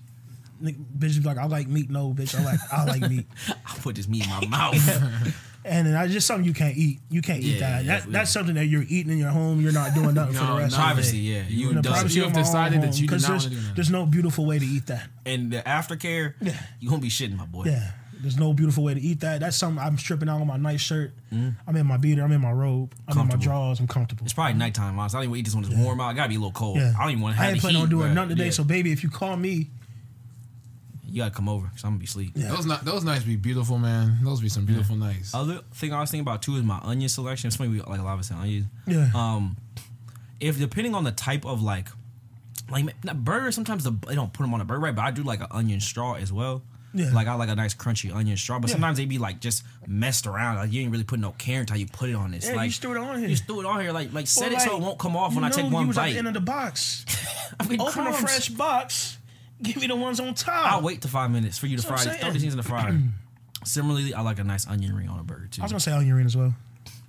Bitch 0.73 1.23
be 1.23 1.29
like, 1.29 1.39
"I 1.39 1.47
like 1.47 1.69
meat." 1.69 1.91
No, 1.91 2.13
bitch, 2.15 2.35
I 2.39 2.45
like 2.45 2.61
I 2.73 2.85
like 2.85 3.11
meat. 3.11 3.27
I 3.49 3.77
put 3.79 3.97
this 3.97 4.09
meat 4.09 4.25
in 4.25 4.31
my 4.31 4.47
mouth. 4.49 5.35
And 5.67 5.87
then 5.87 5.95
that's 5.95 6.13
just 6.13 6.27
something 6.27 6.45
you 6.45 6.53
can't 6.53 6.77
eat. 6.77 7.01
You 7.09 7.23
can't 7.23 7.43
eat 7.43 7.61
that. 7.61 7.87
yeah, 7.87 8.01
that 8.01 8.05
yeah. 8.07 8.13
That's 8.13 8.31
something 8.31 8.55
that 8.57 8.67
you're 8.67 8.85
eating 8.87 9.11
in 9.13 9.17
your 9.17 9.31
home. 9.31 9.63
You're 9.63 9.73
not 9.73 9.95
doing 9.95 10.15
nothing 10.15 10.35
for 10.35 10.45
the 10.45 10.53
rest 10.59 10.77
Privacy, 10.77 11.09
of 11.39 11.47
the 11.47 11.51
day. 11.51 11.55
yeah. 11.57 11.67
You 11.69 11.73
done. 11.73 11.83
privacy 11.83 12.17
You 12.19 12.25
have 12.25 12.35
decided 12.35 12.83
that 12.83 13.01
you 13.01 13.07
do 13.09 13.15
'cause 13.15 13.23
not 13.23 13.29
there's, 13.31 13.45
wanna 13.45 13.55
do 13.57 13.61
that. 13.69 13.75
there's 13.75 13.91
no 13.91 14.05
beautiful 14.05 14.45
way 14.45 14.59
to 14.59 14.67
eat 14.67 14.85
that. 14.89 15.09
And 15.25 15.51
the 15.51 15.63
aftercare, 15.63 16.35
Yeah. 16.43 16.53
you 16.81 16.91
gonna 16.91 17.01
be 17.01 17.09
shitting, 17.09 17.39
my 17.39 17.47
boy. 17.47 17.65
Yeah, 17.65 17.93
there's 18.21 18.37
no 18.37 18.53
beautiful 18.53 18.85
way 18.85 18.93
to 18.93 19.01
eat 19.01 19.21
that. 19.21 19.41
That's 19.41 19.57
something 19.57 19.83
I'm 19.83 19.97
stripping 19.97 20.29
out 20.29 20.43
on 20.43 20.47
my 20.47 20.59
nice 20.59 20.83
shirt. 20.83 21.15
Mm-hmm. 21.33 21.49
I'm 21.67 21.77
in 21.77 21.87
my 21.87 21.97
beater. 21.97 22.23
I'm 22.23 22.33
in 22.33 22.43
my 22.43 22.53
robe. 22.53 22.93
I'm 23.09 23.19
in 23.21 23.29
my 23.29 23.37
drawers. 23.37 23.81
I'm 23.81 23.87
comfortable. 23.89 24.25
It's 24.25 24.35
probably 24.35 24.53
nighttime, 24.53 24.99
honestly. 24.99 25.17
I 25.17 25.23
don't 25.23 25.31
even 25.31 25.39
eat 25.41 25.45
this 25.47 25.55
when 25.55 25.65
it's 25.65 25.75
warm 25.75 25.99
out. 25.99 26.11
It 26.11 26.17
gotta 26.17 26.29
be 26.29 26.35
a 26.35 26.41
little 26.41 26.53
cold. 26.53 26.77
Yeah, 26.77 26.93
I 26.99 27.05
don't 27.05 27.13
even 27.13 27.23
want 27.23 27.37
to 27.37 27.41
have 27.41 27.49
I 27.49 27.53
ain't 27.53 27.61
planning 27.63 27.81
on 27.81 27.89
doing 27.89 28.13
nothing 28.13 28.29
today. 28.37 28.45
Yeah. 28.45 28.51
So 28.51 28.65
baby, 28.65 28.93
if 28.93 29.03
you 29.03 29.09
call 29.09 29.35
me, 29.39 29.71
you 31.15 31.23
gotta 31.23 31.35
come 31.35 31.49
over, 31.49 31.69
cause 31.69 31.85
I'm 31.85 31.91
gonna 31.91 31.99
be 32.01 32.07
asleep. 32.07 32.33
Yeah. 32.35 32.49
Those 32.49 32.67
ni- 32.67 32.77
those 32.83 33.05
nights 33.05 33.25
be 33.25 33.37
beautiful, 33.37 33.79
man. 33.79 34.19
Those 34.25 34.41
be 34.41 34.49
some 34.49 34.65
beautiful 34.67 34.97
nights. 34.97 35.33
Other 35.33 35.61
thing 35.75 35.93
I 35.93 36.01
was 36.01 36.11
thinking 36.11 36.23
about 36.27 36.43
too 36.43 36.57
is 36.57 36.63
my 36.65 36.81
onion 36.83 37.09
selection. 37.09 37.47
It's 37.49 37.57
funny, 37.57 37.71
we 37.71 37.81
like 37.81 38.01
a 38.01 38.03
lot 38.03 38.15
of 38.15 38.19
us 38.21 38.29
say 38.29 38.35
onions. 38.35 38.67
yeah, 38.87 39.11
Um, 39.15 39.57
if 40.41 40.59
depending 40.59 40.95
on 40.97 41.05
the 41.05 41.13
type 41.13 41.45
of 41.47 41.63
like, 41.63 41.87
like 42.69 42.87
burger, 43.15 43.53
sometimes 43.53 43.85
the, 43.85 43.93
they 44.09 44.17
don't 44.17 44.33
put 44.33 44.43
them 44.43 44.53
on 44.55 44.61
a 44.61 44.65
burger, 44.65 44.81
right? 44.81 44.95
But 44.95 45.03
I 45.03 45.11
do 45.13 45.23
like 45.23 45.41
an 45.41 45.47
onion 45.53 45.81
straw 45.81 46.15
as 46.15 46.33
well. 46.33 46.63
Yeah. 46.97 47.11
Like 47.13 47.27
I 47.29 47.35
like 47.35 47.49
a 47.49 47.55
nice 47.57 47.75
crunchy 47.75 48.15
onion 48.15 48.37
straw, 48.37 48.59
but 48.59 48.69
Yeah. 48.71 48.75
sometimes 48.75 48.99
they 48.99 49.05
be 49.05 49.19
like 49.19 49.41
just 49.41 49.63
messed 49.87 50.27
around. 50.27 50.57
Like 50.57 50.73
you 50.73 50.81
ain't 50.83 50.91
really 50.93 51.05
put 51.05 51.19
no 51.21 51.31
care 51.33 51.61
into 51.61 51.73
how 51.73 51.79
you 51.79 51.87
put 51.87 52.09
it 52.09 52.15
on 52.15 52.31
this. 52.33 52.49
yeah, 52.49 52.55
like 52.57 52.67
you 52.67 52.73
threw 52.73 52.93
it 52.93 52.99
on 52.99 53.19
here. 53.19 53.29
you 53.29 53.35
just 53.35 53.47
threw 53.47 53.61
it 53.61 53.67
on 53.67 53.81
here, 53.81 53.93
like 53.93 54.13
like 54.13 54.27
set 54.27 54.51
Or 54.53 54.55
it 54.57 54.61
so 54.61 54.77
it 54.77 54.81
won't 54.83 54.99
come 54.99 55.17
off 55.17 55.31
you 55.33 55.37
when 55.41 55.45
I 55.45 55.51
take 55.51 55.65
know 55.67 55.71
one 55.71 55.83
you 55.83 55.89
was 55.89 55.99
At 55.99 56.03
bite. 56.03 56.13
the 56.13 56.19
end 56.19 56.29
of 56.29 56.35
the 56.35 56.41
box. 56.41 57.05
I 57.61 57.67
mean, 57.69 57.81
Open 57.81 58.07
a 58.07 58.13
fresh 58.13 58.49
box. 58.49 59.19
Give 59.63 59.77
me 59.77 59.87
the 59.87 59.97
ones 59.97 60.21
on 60.21 60.35
top. 60.35 60.73
I'll 60.73 60.83
wait 60.83 61.03
to 61.03 61.09
five 61.09 61.31
minutes 61.31 61.59
for 61.59 61.67
you 61.67 61.77
to 61.77 61.87
That's 61.87 62.05
fry. 62.05 62.15
It. 62.15 62.21
Throw 62.21 62.31
these 62.31 62.43
things 62.43 62.55
in 62.55 62.59
the 62.59 62.63
fryer. 62.63 62.99
Similarly, 63.65 64.13
I 64.13 64.21
like 64.21 64.39
a 64.39 64.45
nice 64.45 64.67
onion 64.67 64.95
ring 64.95 65.09
on 65.09 65.19
a 65.21 65.23
burger 65.23 65.47
too. 65.47 65.63
I 65.63 65.65
was 65.65 65.73
gonna 65.73 65.81
say 65.81 65.93
onion 65.93 66.15
ring 66.15 66.27
as 66.27 66.37
well, 66.37 66.55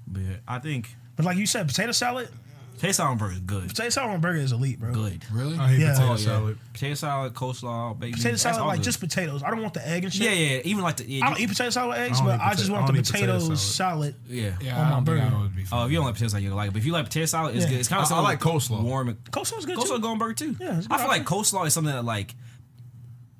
But 0.07 0.21
yeah, 0.21 0.35
I 0.47 0.59
think 0.59 0.95
but 1.15 1.25
like 1.25 1.37
you 1.37 1.45
said, 1.45 1.67
potato 1.67 1.91
salad. 1.91 2.29
Taste 2.77 2.99
on 2.99 3.17
burger 3.17 3.33
is 3.33 3.39
good. 3.39 3.69
Potato 3.69 3.89
salad 3.89 4.21
burger 4.21 4.39
is 4.39 4.51
elite, 4.51 4.79
bro. 4.79 4.93
Good. 4.93 5.23
Really? 5.31 5.57
I 5.57 5.69
hate 5.69 5.79
Yeah. 5.79 5.93
potato 5.93 6.07
Oh, 6.07 6.11
yeah. 6.11 6.17
salad. 6.17 6.57
Potato 6.73 6.93
salad, 6.95 7.33
coleslaw, 7.33 7.99
baby. 7.99 8.11
Potato 8.13 8.29
that's 8.31 8.41
salad, 8.43 8.59
all 8.61 8.67
like 8.67 8.77
good. 8.79 8.83
just 8.83 8.99
potatoes. 8.99 9.43
I 9.43 9.49
don't 9.49 9.61
want 9.61 9.73
the 9.73 9.87
egg 9.87 10.03
and 10.03 10.13
shit. 10.13 10.23
yeah, 10.23 10.31
yeah. 10.31 10.61
Even 10.65 10.83
like 10.83 10.97
the 10.97 11.09
yeah, 11.09 11.25
I 11.25 11.29
don't 11.29 11.39
eat 11.39 11.49
potato 11.49 11.69
salad 11.69 11.89
with 11.89 11.99
eggs, 11.99 12.19
I 12.19 12.25
don't 12.25 12.27
but 12.27 12.35
eat 12.35 12.43
I 12.47 12.49
just 12.51 12.59
potato- 12.69 12.73
want 12.73 12.83
I 12.83 12.87
the 12.87 12.93
don't 12.93 12.99
eat 12.99 13.05
potato 13.11 13.33
potato 13.33 13.55
salad. 13.55 13.59
salad. 13.59 14.15
yeah. 14.27 14.51
Yeah, 14.61 14.75
On 14.75 14.81
I 14.81 14.83
my 14.83 14.95
don't 14.95 15.05
think 15.05 15.19
I 15.21 15.23
burger. 15.29 15.37
would 15.41 15.55
be. 15.55 15.61
Oh, 15.63 15.65
fine. 15.65 15.85
if 15.85 15.91
you 15.91 15.97
don't 15.97 16.05
like 16.05 16.13
potato 16.15 16.29
salad, 16.29 16.43
you 16.43 16.53
like 16.53 16.67
it. 16.67 16.73
But 16.73 16.79
if 16.79 16.85
you 16.85 16.91
like 16.91 17.05
potato 17.05 17.25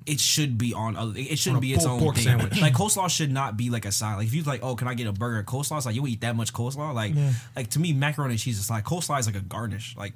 it 0.06 0.20
should 0.20 0.56
be 0.56 0.72
on. 0.72 0.96
Other, 0.96 1.12
it 1.16 1.38
shouldn't 1.38 1.62
be 1.62 1.72
its 1.72 1.84
own 1.84 1.98
pork 1.98 2.14
thing. 2.14 2.24
sandwich. 2.24 2.60
Like 2.60 2.72
coleslaw 2.74 3.10
should 3.10 3.32
not 3.32 3.56
be 3.56 3.70
like 3.70 3.84
a 3.84 3.92
side. 3.92 4.16
Like 4.16 4.26
if 4.28 4.34
you 4.34 4.42
like, 4.44 4.62
oh, 4.62 4.74
can 4.76 4.88
I 4.88 4.94
get 4.94 5.06
a 5.06 5.12
burger 5.12 5.38
and 5.38 5.46
coleslaw? 5.46 5.76
It's 5.76 5.86
like 5.86 5.94
you 5.96 6.06
eat 6.06 6.20
that 6.22 6.36
much 6.36 6.52
coleslaw. 6.52 6.94
Like, 6.94 7.14
Yeah. 7.14 7.32
like 7.54 7.70
to 7.70 7.80
me, 7.80 7.92
macaroni 7.92 8.32
and 8.34 8.40
cheese 8.40 8.58
is 8.58 8.70
like 8.70 8.84
coleslaw 8.84 9.18
is 9.18 9.26
like 9.26 9.36
a 9.36 9.40
garnish. 9.40 9.94
Like 9.96 10.14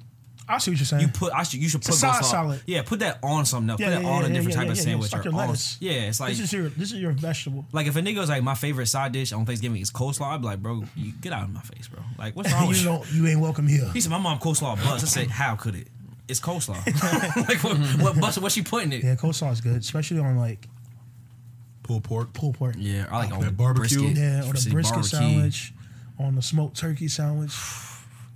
I 0.49 0.57
see 0.57 0.71
what 0.71 0.79
you're 0.79 0.85
saying. 0.85 1.01
you 1.03 1.07
put, 1.07 1.31
I 1.33 1.43
should 1.43 1.61
you 1.61 1.69
should 1.69 1.81
a 1.83 1.85
put 1.85 1.95
side 1.95 2.25
salad. 2.25 2.61
Yeah, 2.65 2.81
put 2.81 2.99
that 2.99 3.19
on 3.23 3.45
something 3.45 3.69
else. 3.69 3.79
Yeah, 3.79 3.87
put 3.87 3.91
that 3.95 4.01
yeah, 4.03 4.09
on 4.09 4.21
yeah, 4.23 4.27
a 4.27 4.33
different 4.33 4.55
type 4.55 4.69
of 4.69 4.77
sandwich. 4.77 5.05
It's 5.05 5.13
like 5.13 5.25
or 5.25 5.35
on-. 5.35 5.55
Yeah, 5.79 5.91
it's 6.09 6.19
like 6.19 6.31
this 6.31 6.39
is 6.39 6.53
your 6.53 6.69
this 6.69 6.91
is 6.91 6.99
your 6.99 7.11
vegetable. 7.11 7.65
like 7.71 7.87
if 7.87 7.95
a 7.95 8.01
nigga 8.01 8.17
was 8.17 8.29
like 8.29 8.43
my 8.43 8.55
favorite 8.55 8.87
side 8.87 9.11
dish 9.11 9.31
on 9.33 9.45
Thanksgiving 9.45 9.81
is 9.81 9.91
coleslaw, 9.91 10.33
I'd 10.33 10.41
be 10.41 10.47
like, 10.47 10.61
bro, 10.61 10.83
you 10.95 11.13
get 11.21 11.31
out 11.31 11.43
of 11.43 11.53
my 11.53 11.61
face, 11.61 11.87
bro. 11.87 12.01
Like 12.17 12.35
what's 12.35 12.51
wrong 12.53 12.67
with 12.67 12.77
you 12.77 12.83
you? 12.91 12.97
don't 12.97 13.11
you 13.13 13.27
ain't 13.27 13.39
welcome 13.39 13.67
here. 13.67 13.89
He 13.93 14.01
said 14.01 14.09
my 14.11 14.17
mom 14.17 14.39
coleslaw 14.39 14.75
bust. 14.83 15.03
I 15.03 15.07
said 15.07 15.29
how 15.29 15.55
could 15.55 15.75
it? 15.75 15.87
It's 16.31 16.39
coleslaw. 16.39 16.77
like 17.47 17.63
what, 17.63 17.77
what 18.01 18.19
bust? 18.19 18.41
What 18.41 18.51
she 18.51 18.63
putting 18.63 18.91
it? 18.93 19.03
Yeah, 19.03 19.15
coleslaw 19.15 19.51
is 19.51 19.61
good, 19.61 19.75
especially 19.77 20.19
on 20.19 20.37
like 20.37 20.67
Pulled 21.83 22.03
pork. 22.03 22.33
pulled 22.33 22.55
pork. 22.55 22.75
Yeah, 22.77 23.05
I 23.11 23.17
like 23.17 23.31
on 23.33 23.41
That 23.41 23.57
barbecue. 23.57 23.99
Brisket. 23.99 24.17
Yeah, 24.17 24.39
or 24.49 24.53
the 24.53 24.69
brisket 24.71 24.93
barbecue. 24.95 25.03
sandwich, 25.19 25.73
on 26.17 26.35
the 26.35 26.41
smoked 26.41 26.77
turkey 26.77 27.07
sandwich. 27.07 27.53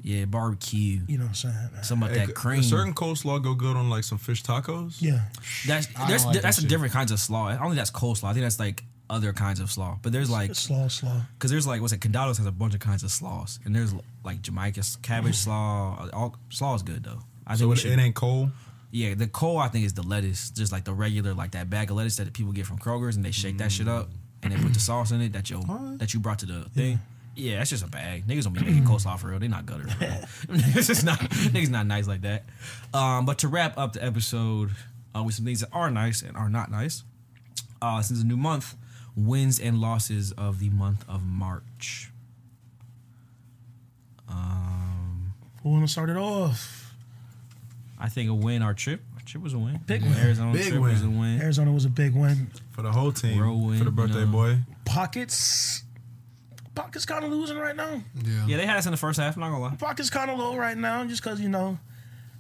Yeah, 0.08 0.26
barbecue. 0.26 1.02
You 1.08 1.18
know 1.18 1.24
what 1.24 1.30
I'm 1.30 1.34
saying? 1.34 1.56
man? 1.74 1.84
Some 1.84 2.04
of 2.04 2.12
Hey, 2.12 2.28
that 2.28 2.36
cream. 2.36 2.58
does 2.62 2.70
certain 2.70 2.94
coleslaw 2.94 3.42
go 3.42 3.56
good 3.56 3.76
on 3.76 3.90
like 3.90 4.04
some 4.04 4.20
fish 4.20 4.44
tacos. 4.44 5.02
Yeah. 5.02 5.22
That's 5.66 5.88
there's 6.08 6.24
like 6.24 6.44
that's 6.44 6.58
that 6.58 6.66
a 6.66 6.68
different 6.68 6.94
kinds 6.94 7.12
of 7.12 7.20
slaw. 7.20 7.48
I 7.48 7.54
don't 7.54 7.70
think 7.70 7.78
that's 7.78 7.90
coleslaw. 7.90 8.26
I 8.26 8.34
think 8.34 8.44
that's 8.46 8.60
like 8.60 8.84
other 9.10 9.34
kinds 9.34 9.60
of 9.60 9.72
slaw. 9.72 9.98
But 10.04 10.12
there's 10.12 10.30
like 10.30 10.54
Slaw, 10.54 10.90
slaw. 10.90 11.22
because 11.34 11.50
there's 11.50 11.66
like 11.66 11.82
what's 11.82 11.92
it? 11.92 12.02
Condados 12.02 12.38
has 12.38 12.46
a 12.46 12.52
bunch 12.52 12.76
of 12.76 12.82
kinds 12.82 13.02
of 13.04 13.10
slaws, 13.10 13.58
and 13.66 13.76
there's 13.76 13.96
like 14.24 14.44
Jamaica 14.44 14.84
cabbage 15.02 15.38
mm-hmm. 15.38 15.50
slaw. 15.50 16.08
All 16.14 16.36
slaw 16.52 16.76
is 16.76 16.84
good 16.84 17.04
though. 17.04 17.22
I 17.48 17.56
think 17.56 17.60
So 17.60 17.72
it, 17.72 17.76
should. 17.78 17.92
it 17.92 18.00
ain't 18.00 18.16
cold. 18.16 18.50
Yeah, 18.92 19.14
the 19.14 19.28
coal 19.28 19.58
I 19.58 19.68
think 19.68 19.86
is 19.86 19.94
the 19.94 20.04
lettuce, 20.04 20.50
just 20.52 20.72
like 20.72 20.86
the 20.86 20.94
regular, 20.94 21.34
like 21.34 21.52
that 21.52 21.70
bag 21.70 21.92
of 21.92 21.98
lettuce 21.98 22.16
that 22.18 22.32
people 22.34 22.54
get 22.54 22.66
from 22.66 22.78
Kroger's, 22.80 23.16
and 23.18 23.26
they 23.26 23.32
shake 23.32 23.58
that 23.58 23.72
shit 23.72 23.88
up 23.88 24.10
and 24.42 24.54
they 24.54 24.58
put 24.58 24.74
the 24.74 24.80
sauce 24.80 25.12
in 25.12 25.22
it 25.22 25.34
that 25.34 25.50
you 25.50 25.62
that 25.98 26.14
you 26.14 26.20
brought 26.20 26.40
to 26.40 26.46
the 26.46 26.70
thing. 26.70 27.00
Yeah, 27.36 27.58
that's 27.58 27.72
just 27.72 27.84
a 27.84 27.88
bag. 27.88 28.26
Niggas 28.28 28.44
don't 28.46 28.54
be 28.54 28.62
making 28.62 28.86
coleslaw 28.86 29.20
for 29.20 29.28
real. 29.28 29.40
They 29.40 29.50
not 29.50 29.66
gutter. 29.66 29.84
Niggas 29.84 30.90
is 30.90 31.04
not 31.04 31.20
niggas 31.20 31.70
not 31.70 31.86
nice 31.88 32.08
like 32.08 32.22
that. 32.22 32.46
Um, 32.94 33.26
but 33.26 33.40
to 33.40 33.50
wrap 33.50 33.78
up 33.78 33.92
the 33.94 34.04
episode 34.04 34.72
uh, 35.14 35.22
with 35.24 35.36
some 35.36 35.44
things 35.44 35.60
that 35.60 35.70
are 35.74 35.92
nice 35.92 36.22
and 36.22 36.38
are 36.38 36.50
not 36.50 36.72
nice. 36.72 37.04
Uh, 37.82 38.02
since 38.02 38.22
a 38.22 38.26
new 38.26 38.38
month, 38.38 38.76
wins 39.18 39.60
and 39.60 39.80
losses 39.82 40.32
of 40.34 40.60
the 40.60 40.70
month 40.70 41.04
of 41.10 41.24
March. 41.24 42.10
Um, 44.30 45.34
Who 45.64 45.70
want 45.72 45.86
to 45.86 45.92
start 45.92 46.10
it 46.10 46.18
off? 46.18 46.85
I 48.00 48.10
think 48.10 48.30
a 48.30 48.34
win. 48.34 48.62
Our 48.62 48.74
trip, 48.74 49.02
our 49.16 49.22
trip 49.24 49.42
was 49.44 49.54
a 49.54 49.58
win. 49.60 49.80
Big 49.86 50.02
The 50.02 50.10
win. 50.10 50.18
Arizona 50.18 50.52
Big 50.54 50.68
trip 50.70 50.82
was 50.82 51.02
a 51.02 51.06
win. 51.06 51.20
win. 51.20 51.42
Arizona 51.42 51.72
was 51.72 51.86
a 51.86 51.90
big 51.90 52.14
win. 52.16 52.50
For 52.72 52.82
the 52.82 52.92
whole 52.92 53.12
team. 53.12 53.40
Whirlwind, 53.40 53.78
for 53.80 53.86
the 53.86 53.92
birthday 53.92 54.20
you 54.20 54.26
know. 54.26 54.32
boy. 54.32 54.58
Pockets. 54.86 55.84
Pockets 56.76 57.06
kind 57.06 57.24
of 57.24 57.32
losing 57.32 57.58
right 57.58 57.76
now. 57.76 58.02
Yeah. 58.24 58.46
Yeah, 58.48 58.58
they 58.58 58.66
had 58.66 58.76
us 58.78 58.86
in 58.86 58.92
the 58.92 58.98
first 58.98 59.18
half. 59.20 59.36
I'm 59.36 59.40
not 59.42 59.50
gonna 59.52 59.64
lie. 59.64 59.76
Pockets 59.76 60.10
kind 60.10 60.30
of 60.30 60.38
low 60.38 60.58
right 60.58 60.78
now, 60.78 61.06
just 61.06 61.24
because 61.24 61.40
you 61.40 61.48
know, 61.48 61.80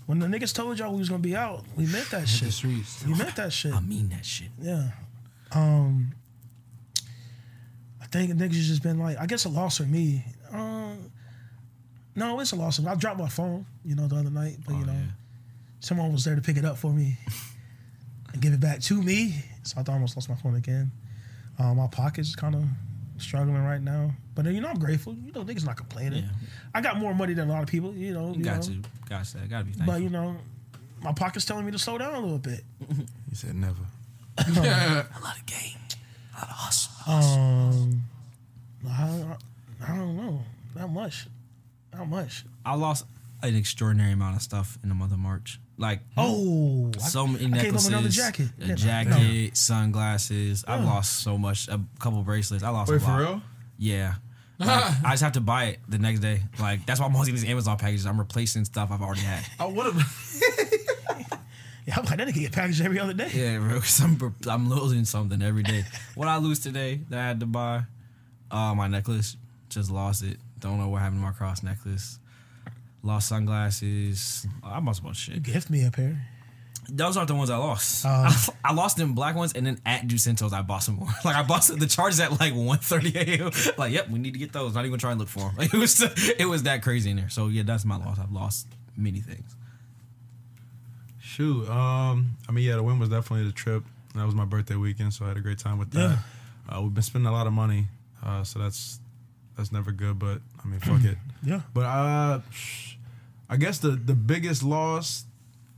when 0.07 0.19
the 0.19 0.27
niggas 0.27 0.53
told 0.53 0.77
y'all 0.77 0.91
we 0.91 0.99
was 0.99 1.07
gonna 1.09 1.19
be 1.21 1.35
out, 1.37 1.63
we 1.77 1.85
meant 1.85 2.09
that 2.11 2.21
The 2.21 2.27
shit. 2.27 2.51
streets. 2.51 3.05
We 3.05 3.13
meant 3.15 3.35
that 3.37 3.53
shit. 3.53 3.73
I 3.73 3.79
mean 3.79 4.09
that 4.09 4.25
shit. 4.25 4.49
Yeah. 4.61 4.89
Um. 5.53 6.11
I 8.01 8.05
think 8.07 8.31
niggas 8.33 8.51
just 8.51 8.83
been 8.83 8.99
like, 8.99 9.17
I 9.19 9.25
guess 9.25 9.45
a 9.45 9.49
loss 9.49 9.77
for 9.77 9.83
me. 9.83 10.23
Um. 10.51 11.11
No, 12.13 12.39
it's 12.39 12.51
a 12.51 12.55
loss. 12.55 12.83
I 12.85 12.95
dropped 12.95 13.19
my 13.19 13.27
phone, 13.29 13.65
you 13.83 13.95
know, 13.95 14.07
the 14.07 14.15
other 14.17 14.29
night, 14.29 14.57
but 14.65 14.73
you 14.75 14.85
know, 14.85 14.95
someone 15.85 16.11
was 16.11 16.23
there 16.23 16.33
to 16.35 16.41
pick 16.41 16.57
it 16.57 16.65
up 16.65 16.77
for 16.77 16.91
me 16.91 17.15
and 18.33 18.41
give 18.41 18.53
it 18.53 18.59
back 18.59 18.79
to 18.81 19.01
me. 19.03 19.35
So 19.61 19.79
I 19.87 19.91
almost 19.91 20.17
lost 20.17 20.29
my 20.29 20.35
phone 20.35 20.55
again. 20.55 20.91
Um, 21.59 21.77
my 21.77 21.87
pocket's 21.87 22.35
kind 22.35 22.55
of 22.55 22.63
struggling 23.17 23.63
right 23.63 23.81
now, 23.81 24.11
but 24.33 24.45
you 24.45 24.59
know, 24.61 24.67
I'm 24.69 24.79
grateful. 24.79 25.13
You 25.13 25.31
know, 25.31 25.43
niggas 25.43 25.63
not 25.65 25.77
complaining. 25.77 26.23
Yeah. 26.23 26.29
I 26.73 26.81
got 26.81 26.97
more 26.97 27.13
money 27.13 27.33
than 27.35 27.49
a 27.49 27.53
lot 27.53 27.61
of 27.61 27.69
people. 27.69 27.93
You 27.93 28.13
know, 28.15 28.33
you 28.33 28.43
Got 28.43 28.67
know, 28.67 28.81
to, 28.81 28.89
got 29.09 29.25
to, 29.25 29.37
got 29.47 29.59
to 29.59 29.65
be 29.65 29.71
thankful. 29.73 29.85
but 29.85 30.01
you 30.01 30.09
know, 30.09 30.37
my 31.03 31.13
pocket's 31.13 31.45
telling 31.45 31.65
me 31.65 31.71
to 31.71 31.77
slow 31.79 31.97
down 31.99 32.15
a 32.15 32.19
little 32.19 32.39
bit. 32.39 32.63
He 33.29 33.35
said 33.35 33.55
never. 33.55 33.81
a 34.37 34.41
lot 35.21 35.37
of 35.37 35.45
game, 35.45 35.77
a 36.35 36.39
lot 36.39 36.49
of 36.49 36.55
hustle. 36.55 37.13
Um, 37.13 38.01
I, 38.87 39.35
I 39.87 39.95
don't 39.97 40.15
know. 40.17 40.41
Not 40.75 40.89
much. 40.89 41.27
Not 41.93 42.07
much. 42.07 42.45
I 42.65 42.75
lost 42.75 43.05
an 43.49 43.55
extraordinary 43.55 44.11
amount 44.13 44.35
of 44.35 44.41
stuff 44.41 44.77
in 44.83 44.89
the 44.89 44.95
month 44.95 45.11
of 45.13 45.19
March. 45.19 45.59
Like 45.77 45.99
Oh, 46.17 46.91
I- 46.95 46.99
so 46.99 47.27
many 47.27 47.37
I 47.37 47.47
came 47.47 47.53
up 47.55 47.63
necklaces, 47.63 47.87
another 47.87 48.09
jacket. 48.09 48.47
a 48.61 48.65
Yeah, 48.67 48.75
jacket, 48.75 49.57
sunglasses. 49.57 50.63
I've 50.67 50.83
lost 50.85 51.19
so 51.23 51.37
much. 51.37 51.67
A 51.67 51.79
couple 51.99 52.21
bracelets. 52.23 52.63
I 52.63 52.69
lost 52.69 52.89
Wait, 52.89 52.97
a 52.97 52.99
for 53.01 53.07
lot. 53.07 53.19
real? 53.19 53.41
Yeah. 53.77 54.15
Like, 54.57 54.69
I 55.03 55.11
just 55.11 55.23
have 55.23 55.33
to 55.33 55.41
buy 55.41 55.65
it 55.65 55.79
the 55.89 55.97
next 55.97 56.21
day. 56.21 56.41
Like 56.61 56.85
that's 56.85 57.01
why 57.01 57.05
I'm 57.07 57.13
always 57.13 57.27
getting 57.27 57.41
these 57.41 57.49
Amazon 57.49 57.77
packages. 57.77 58.05
I'm 58.05 58.17
replacing 58.17 58.63
stuff 58.63 58.89
I've 58.89 59.01
already 59.01 59.19
had. 59.19 59.43
I 59.59 59.65
would 59.65 59.85
have. 59.93 59.97
Yeah, 61.87 61.97
I'm 61.99 62.05
like 62.05 62.17
that 62.17 62.27
nigga 62.27 62.33
get 62.39 62.51
packaged 62.51 62.81
every 62.81 62.99
other 62.99 63.13
day. 63.13 63.29
Yeah, 63.31 63.59
bro. 63.59 63.79
Cause 63.79 64.01
I'm 64.01 64.17
I'm 64.49 64.69
losing 64.69 65.05
something 65.05 65.39
every 65.43 65.61
day. 65.61 65.83
What 66.15 66.27
I 66.27 66.37
lose 66.37 66.59
today 66.59 67.01
that 67.09 67.19
I 67.19 67.27
had 67.27 67.39
to 67.41 67.45
buy, 67.45 67.83
uh, 68.49 68.73
my 68.73 68.87
necklace. 68.87 69.37
Just 69.69 69.91
lost 69.91 70.23
it. 70.23 70.37
Don't 70.59 70.79
know 70.79 70.87
what 70.87 71.01
happened 71.01 71.19
to 71.19 71.25
my 71.25 71.31
cross 71.31 71.61
necklace. 71.61 72.17
Lost 73.05 73.27
sunglasses. 73.29 74.47
I 74.63 74.79
lost 74.79 74.99
a 74.99 75.03
bunch 75.03 75.27
of 75.27 75.33
shit. 75.35 75.43
Gift 75.43 75.69
me 75.69 75.85
a 75.85 75.91
pair. 75.91 76.25
Those 76.89 77.17
aren't 77.17 77.27
the 77.27 77.35
ones 77.35 77.51
I 77.51 77.57
lost. 77.57 78.03
Oh. 78.03 78.09
I, 78.09 78.47
I 78.69 78.73
lost 78.73 78.97
them 78.97 79.13
black 79.13 79.35
ones, 79.35 79.53
and 79.53 79.65
then 79.65 79.79
at 79.85 80.07
Ducentos 80.07 80.53
I 80.53 80.63
bought 80.63 80.79
some 80.79 80.95
more. 80.95 81.07
Like 81.23 81.35
I 81.35 81.43
bought 81.43 81.63
some, 81.63 81.77
the 81.77 81.85
charges 81.85 82.19
at 82.19 82.31
like 82.31 82.53
1.30 82.53 83.15
a.m. 83.15 83.73
Like, 83.77 83.93
yep, 83.93 84.09
we 84.09 84.17
need 84.17 84.33
to 84.33 84.39
get 84.39 84.53
those. 84.53 84.73
Not 84.73 84.85
even 84.85 84.97
try 84.97 85.11
and 85.11 85.19
look 85.19 85.29
for 85.29 85.39
them. 85.41 85.55
Like, 85.55 85.71
it 85.71 85.77
was 85.77 86.01
it 86.01 86.47
was 86.47 86.63
that 86.63 86.81
crazy 86.81 87.11
in 87.11 87.17
there. 87.17 87.29
So 87.29 87.47
yeah, 87.47 87.61
that's 87.63 87.85
my 87.85 87.97
loss. 87.97 88.17
I've 88.19 88.31
lost 88.31 88.67
many 88.97 89.19
things. 89.19 89.55
Shoot. 91.19 91.69
Um. 91.69 92.37
I 92.49 92.51
mean, 92.51 92.65
yeah, 92.65 92.75
the 92.75 92.83
win 92.83 92.97
was 92.97 93.09
definitely 93.09 93.45
the 93.45 93.53
trip. 93.53 93.83
That 94.15 94.25
was 94.25 94.33
my 94.33 94.45
birthday 94.45 94.75
weekend, 94.75 95.13
so 95.13 95.25
I 95.25 95.27
had 95.27 95.37
a 95.37 95.41
great 95.41 95.59
time 95.59 95.77
with 95.77 95.91
that. 95.91 96.19
Uh, 96.67 96.81
we've 96.81 96.93
been 96.93 97.03
spending 97.03 97.27
a 97.27 97.31
lot 97.31 97.45
of 97.45 97.53
money, 97.53 97.85
uh, 98.23 98.43
so 98.43 98.57
that's 98.59 98.99
that's 99.57 99.71
never 99.71 99.91
good. 99.91 100.17
But 100.17 100.39
I 100.63 100.67
mean, 100.67 100.79
fuck 100.79 101.03
it. 101.11 101.17
Yeah. 101.43 101.61
But 101.73 101.85
uh, 101.85 102.39
I 103.49 103.57
guess 103.57 103.79
the 103.79 103.89
the 103.91 104.15
biggest 104.15 104.63
loss. 104.63 105.25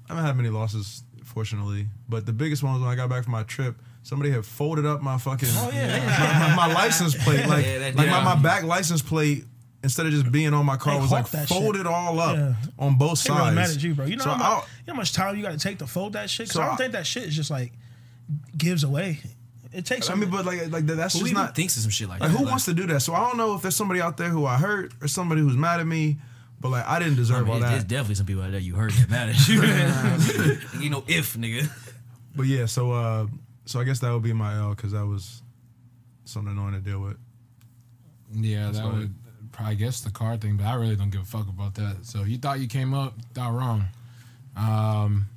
I 0.09 0.13
haven't 0.13 0.25
had 0.25 0.37
many 0.37 0.49
losses, 0.49 1.03
fortunately. 1.25 1.87
But 2.07 2.25
the 2.25 2.33
biggest 2.33 2.63
one 2.63 2.73
was 2.73 2.81
when 2.81 2.89
I 2.89 2.95
got 2.95 3.09
back 3.09 3.23
from 3.23 3.33
my 3.33 3.43
trip. 3.43 3.75
Somebody 4.03 4.31
had 4.31 4.45
folded 4.45 4.85
up 4.85 5.01
my 5.01 5.17
fucking 5.17 5.49
Oh, 5.51 5.69
yeah. 5.73 6.55
my, 6.55 6.55
my, 6.55 6.67
my 6.67 6.73
license 6.73 7.13
plate, 7.21 7.45
like 7.45 7.65
Yeah, 7.65 7.79
that- 7.79 7.95
like 7.95 8.05
yeah. 8.07 8.23
my, 8.23 8.35
my 8.35 8.41
back 8.41 8.63
license 8.63 9.01
plate. 9.01 9.43
Instead 9.83 10.05
of 10.07 10.11
just 10.11 10.31
being 10.31 10.53
on 10.53 10.65
my 10.65 10.75
car, 10.77 10.95
They 10.95 10.99
was 11.01 11.11
like 11.11 11.27
hawk 11.29 11.47
shit. 11.47 11.49
folded 11.49 11.85
all 11.85 12.19
up 12.19 12.35
Yeah. 12.35 12.53
on 12.79 12.97
both 12.97 13.21
They 13.23 13.27
sides. 13.27 13.39
really 13.43 13.55
mad 13.55 13.69
at 13.69 13.83
you, 13.83 13.93
bro. 13.93 14.05
You 14.05 14.15
know, 14.15 14.23
So 14.23 14.29
how 14.31 14.37
much, 14.55 14.63
you 14.63 14.87
know 14.87 14.93
how 14.93 14.97
much 14.97 15.13
time 15.13 15.35
you 15.35 15.43
got 15.43 15.51
to 15.51 15.57
take 15.59 15.77
to 15.79 15.87
fold 15.87 16.13
that 16.13 16.29
shit? 16.31 16.45
Because 16.47 16.53
So 16.55 16.61
I 16.61 16.65
don't 16.65 16.73
I- 16.73 16.77
think 16.77 16.91
that 16.93 17.05
shit 17.05 17.23
is 17.23 17.35
just 17.35 17.51
like 17.51 17.73
gives 18.57 18.83
away. 18.83 19.19
It 19.73 19.85
takes. 19.85 20.09
I 20.09 20.15
mean, 20.15 20.29
but 20.29 20.45
like 20.45 20.71
like 20.71 20.85
that's 20.87 21.13
Who 21.13 21.19
just 21.19 21.31
even 21.31 21.43
not. 21.43 21.55
thinks 21.55 21.75
of 21.75 21.83
some 21.83 21.91
shit 21.91 22.07
like, 22.09 22.21
Like, 22.21 22.31
that? 22.31 22.37
who 22.37 22.45
wants 22.45 22.65
to 22.65 22.73
do 22.73 22.87
that? 22.87 23.01
So 23.01 23.13
I 23.13 23.19
don't 23.19 23.37
know 23.37 23.53
if 23.55 23.61
there's 23.61 23.75
somebody 23.75 24.01
out 24.01 24.17
there 24.17 24.29
who 24.29 24.45
I 24.45 24.55
hurt 24.57 24.93
or 25.01 25.07
somebody 25.07 25.41
who's 25.41 25.55
mad 25.57 25.79
at 25.79 25.85
me, 25.87 26.17
but 26.59 26.69
like 26.69 26.85
I 26.87 26.99
didn't 26.99 27.13
I 27.13 27.17
deserve 27.17 27.45
mean, 27.45 27.53
all 27.55 27.59
that. 27.59 27.69
there's 27.71 27.83
definitely 27.83 28.15
some 28.15 28.25
people 28.25 28.43
out 28.43 28.51
there 28.51 28.59
you 28.59 28.75
heard 28.75 28.91
that 28.91 29.09
mad 29.09 29.29
at 29.29 29.47
you. 30.73 30.79
you 30.81 30.89
know, 30.89 31.03
if 31.07 31.35
nigga. 31.35 31.69
But 32.35 32.47
yeah, 32.47 32.65
so 32.65 32.91
uh, 32.91 33.27
so 33.65 33.79
I 33.79 33.83
guess 33.83 33.99
that 33.99 34.11
would 34.11 34.23
be 34.23 34.33
my 34.33 34.55
L 34.59 34.69
because 34.75 34.91
that 34.91 35.05
was 35.05 35.41
something 36.25 36.51
annoying 36.51 36.73
to 36.73 36.79
deal 36.79 36.99
with. 36.99 37.17
Yeah, 38.33 38.71
that 38.71 38.83
why- 38.83 38.91
would 38.91 39.13
I 39.59 39.73
guess 39.73 40.01
the 40.01 40.11
car 40.11 40.37
thing, 40.37 40.57
but 40.57 40.65
I 40.67 40.75
really 40.75 40.95
don't 40.95 41.09
give 41.09 41.21
a 41.21 41.25
fuck 41.25 41.47
about 41.47 41.73
that. 41.75 42.05
So 42.05 42.23
you 42.23 42.37
thought 42.37 42.59
you 42.59 42.67
came 42.67 42.93
up, 42.93 43.13
you 43.17 43.23
thought 43.33 43.53
wrong. 43.53 43.85
Um, 44.55 45.27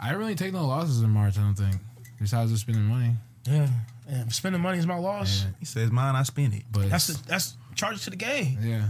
I 0.00 0.06
didn't 0.08 0.18
really 0.20 0.34
take 0.34 0.52
no 0.52 0.66
losses 0.66 1.02
in 1.02 1.10
March. 1.10 1.38
I 1.38 1.42
don't 1.42 1.54
think, 1.54 1.76
besides 2.20 2.50
just 2.50 2.62
spending 2.62 2.84
money. 2.84 3.12
yeah, 3.46 3.68
and 4.08 4.32
spending 4.32 4.60
money 4.62 4.78
is 4.78 4.86
my 4.86 4.98
loss. 4.98 5.44
Yeah. 5.44 5.50
He 5.60 5.64
says 5.66 5.90
mine, 5.92 6.16
I 6.16 6.22
spend 6.24 6.54
it. 6.54 6.64
But 6.70 6.88
That's 6.90 7.08
the, 7.08 7.22
that's 7.28 7.56
charges 7.74 8.04
to 8.04 8.10
the 8.10 8.16
game. 8.16 8.58
yeah, 8.62 8.88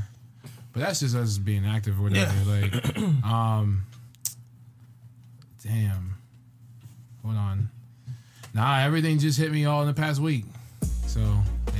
but 0.72 0.80
that's 0.80 1.00
just 1.00 1.16
us 1.16 1.38
being 1.38 1.66
active 1.66 1.98
or 1.98 2.04
whatever. 2.04 2.32
Like, 2.46 2.98
um, 3.24 3.84
damn. 5.62 6.16
Hold 7.24 7.36
on. 7.36 7.70
Nah, 8.54 8.80
everything 8.80 9.18
just 9.18 9.38
hit 9.38 9.52
me 9.52 9.64
all 9.66 9.82
in 9.82 9.88
the 9.88 9.94
past 9.94 10.20
week. 10.20 10.44
So 11.06 11.20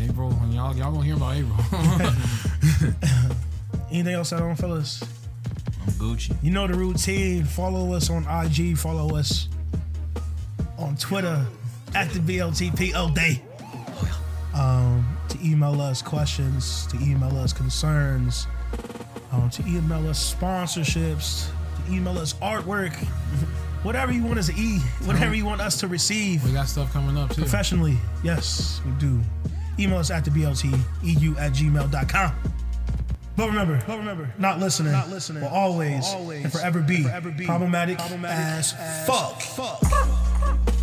April, 0.03 0.31
and 0.43 0.55
y'all 0.55 0.77
y'all 0.77 0.93
gonna 0.93 1.05
hear 1.05 1.17
about 1.17 1.37
April. 1.37 1.57
Anything 3.91 4.15
else 4.15 4.33
I 4.33 4.39
don't, 4.41 4.57
fellas? 4.57 5.03
I'm 5.83 5.93
Gucci. 5.95 6.37
You 6.43 6.51
know 6.51 6.67
the 6.67 6.75
routine. 6.75 7.45
Follow 7.45 7.93
us 7.95 8.11
on 8.11 8.25
IG. 8.27 8.77
Follow 8.77 9.17
us 9.17 9.49
on 10.79 10.97
Twitter 10.97 11.47
at 11.95 12.11
the 12.11 12.21
BLTPO 12.21 13.15
Day. 13.15 13.43
Um, 14.55 15.17
to 15.29 15.39
email 15.45 15.81
us 15.81 16.03
questions, 16.03 16.87
to 16.89 16.97
email 16.99 17.37
us 17.39 17.53
concerns, 17.53 18.47
um, 19.33 19.51
to 19.51 19.63
email 19.67 20.09
us 20.09 20.35
sponsorships, 20.35 21.49
to 21.87 21.93
email 21.93 22.19
us 22.19 22.35
artwork, 22.35 22.95
whatever 23.83 24.13
you 24.13 24.23
want 24.23 24.39
us 24.39 24.47
to 24.49 24.55
eat, 24.55 24.81
whatever 25.05 25.35
you 25.35 25.45
want 25.45 25.61
us 25.61 25.79
to 25.81 25.89
receive 25.89 26.45
we 26.45 26.53
got 26.53 26.69
stuff 26.69 26.93
coming 26.93 27.17
up 27.17 27.31
too. 27.35 27.43
professionally. 27.43 27.97
Yes, 28.23 28.81
we 28.85 28.93
do. 28.93 29.21
Email 29.79 29.99
us 29.99 30.11
at 30.11 30.25
the 30.25 30.31
BLTEU 30.31 31.39
at 31.39 31.53
gmail.com. 31.53 32.35
But 33.37 33.47
remember, 33.47 33.81
but 33.87 33.99
remember, 33.99 34.29
not 34.37 34.59
listening, 34.59 34.91
not 34.91 35.11
listening 35.11 35.43
will 35.45 35.51
always, 35.51 36.13
and 36.13 36.53
forever 36.53 36.81
be, 36.81 37.05
problematic, 37.45 38.01
as 38.01 38.73
fuck. 39.07 39.41
fuck. 39.41 40.75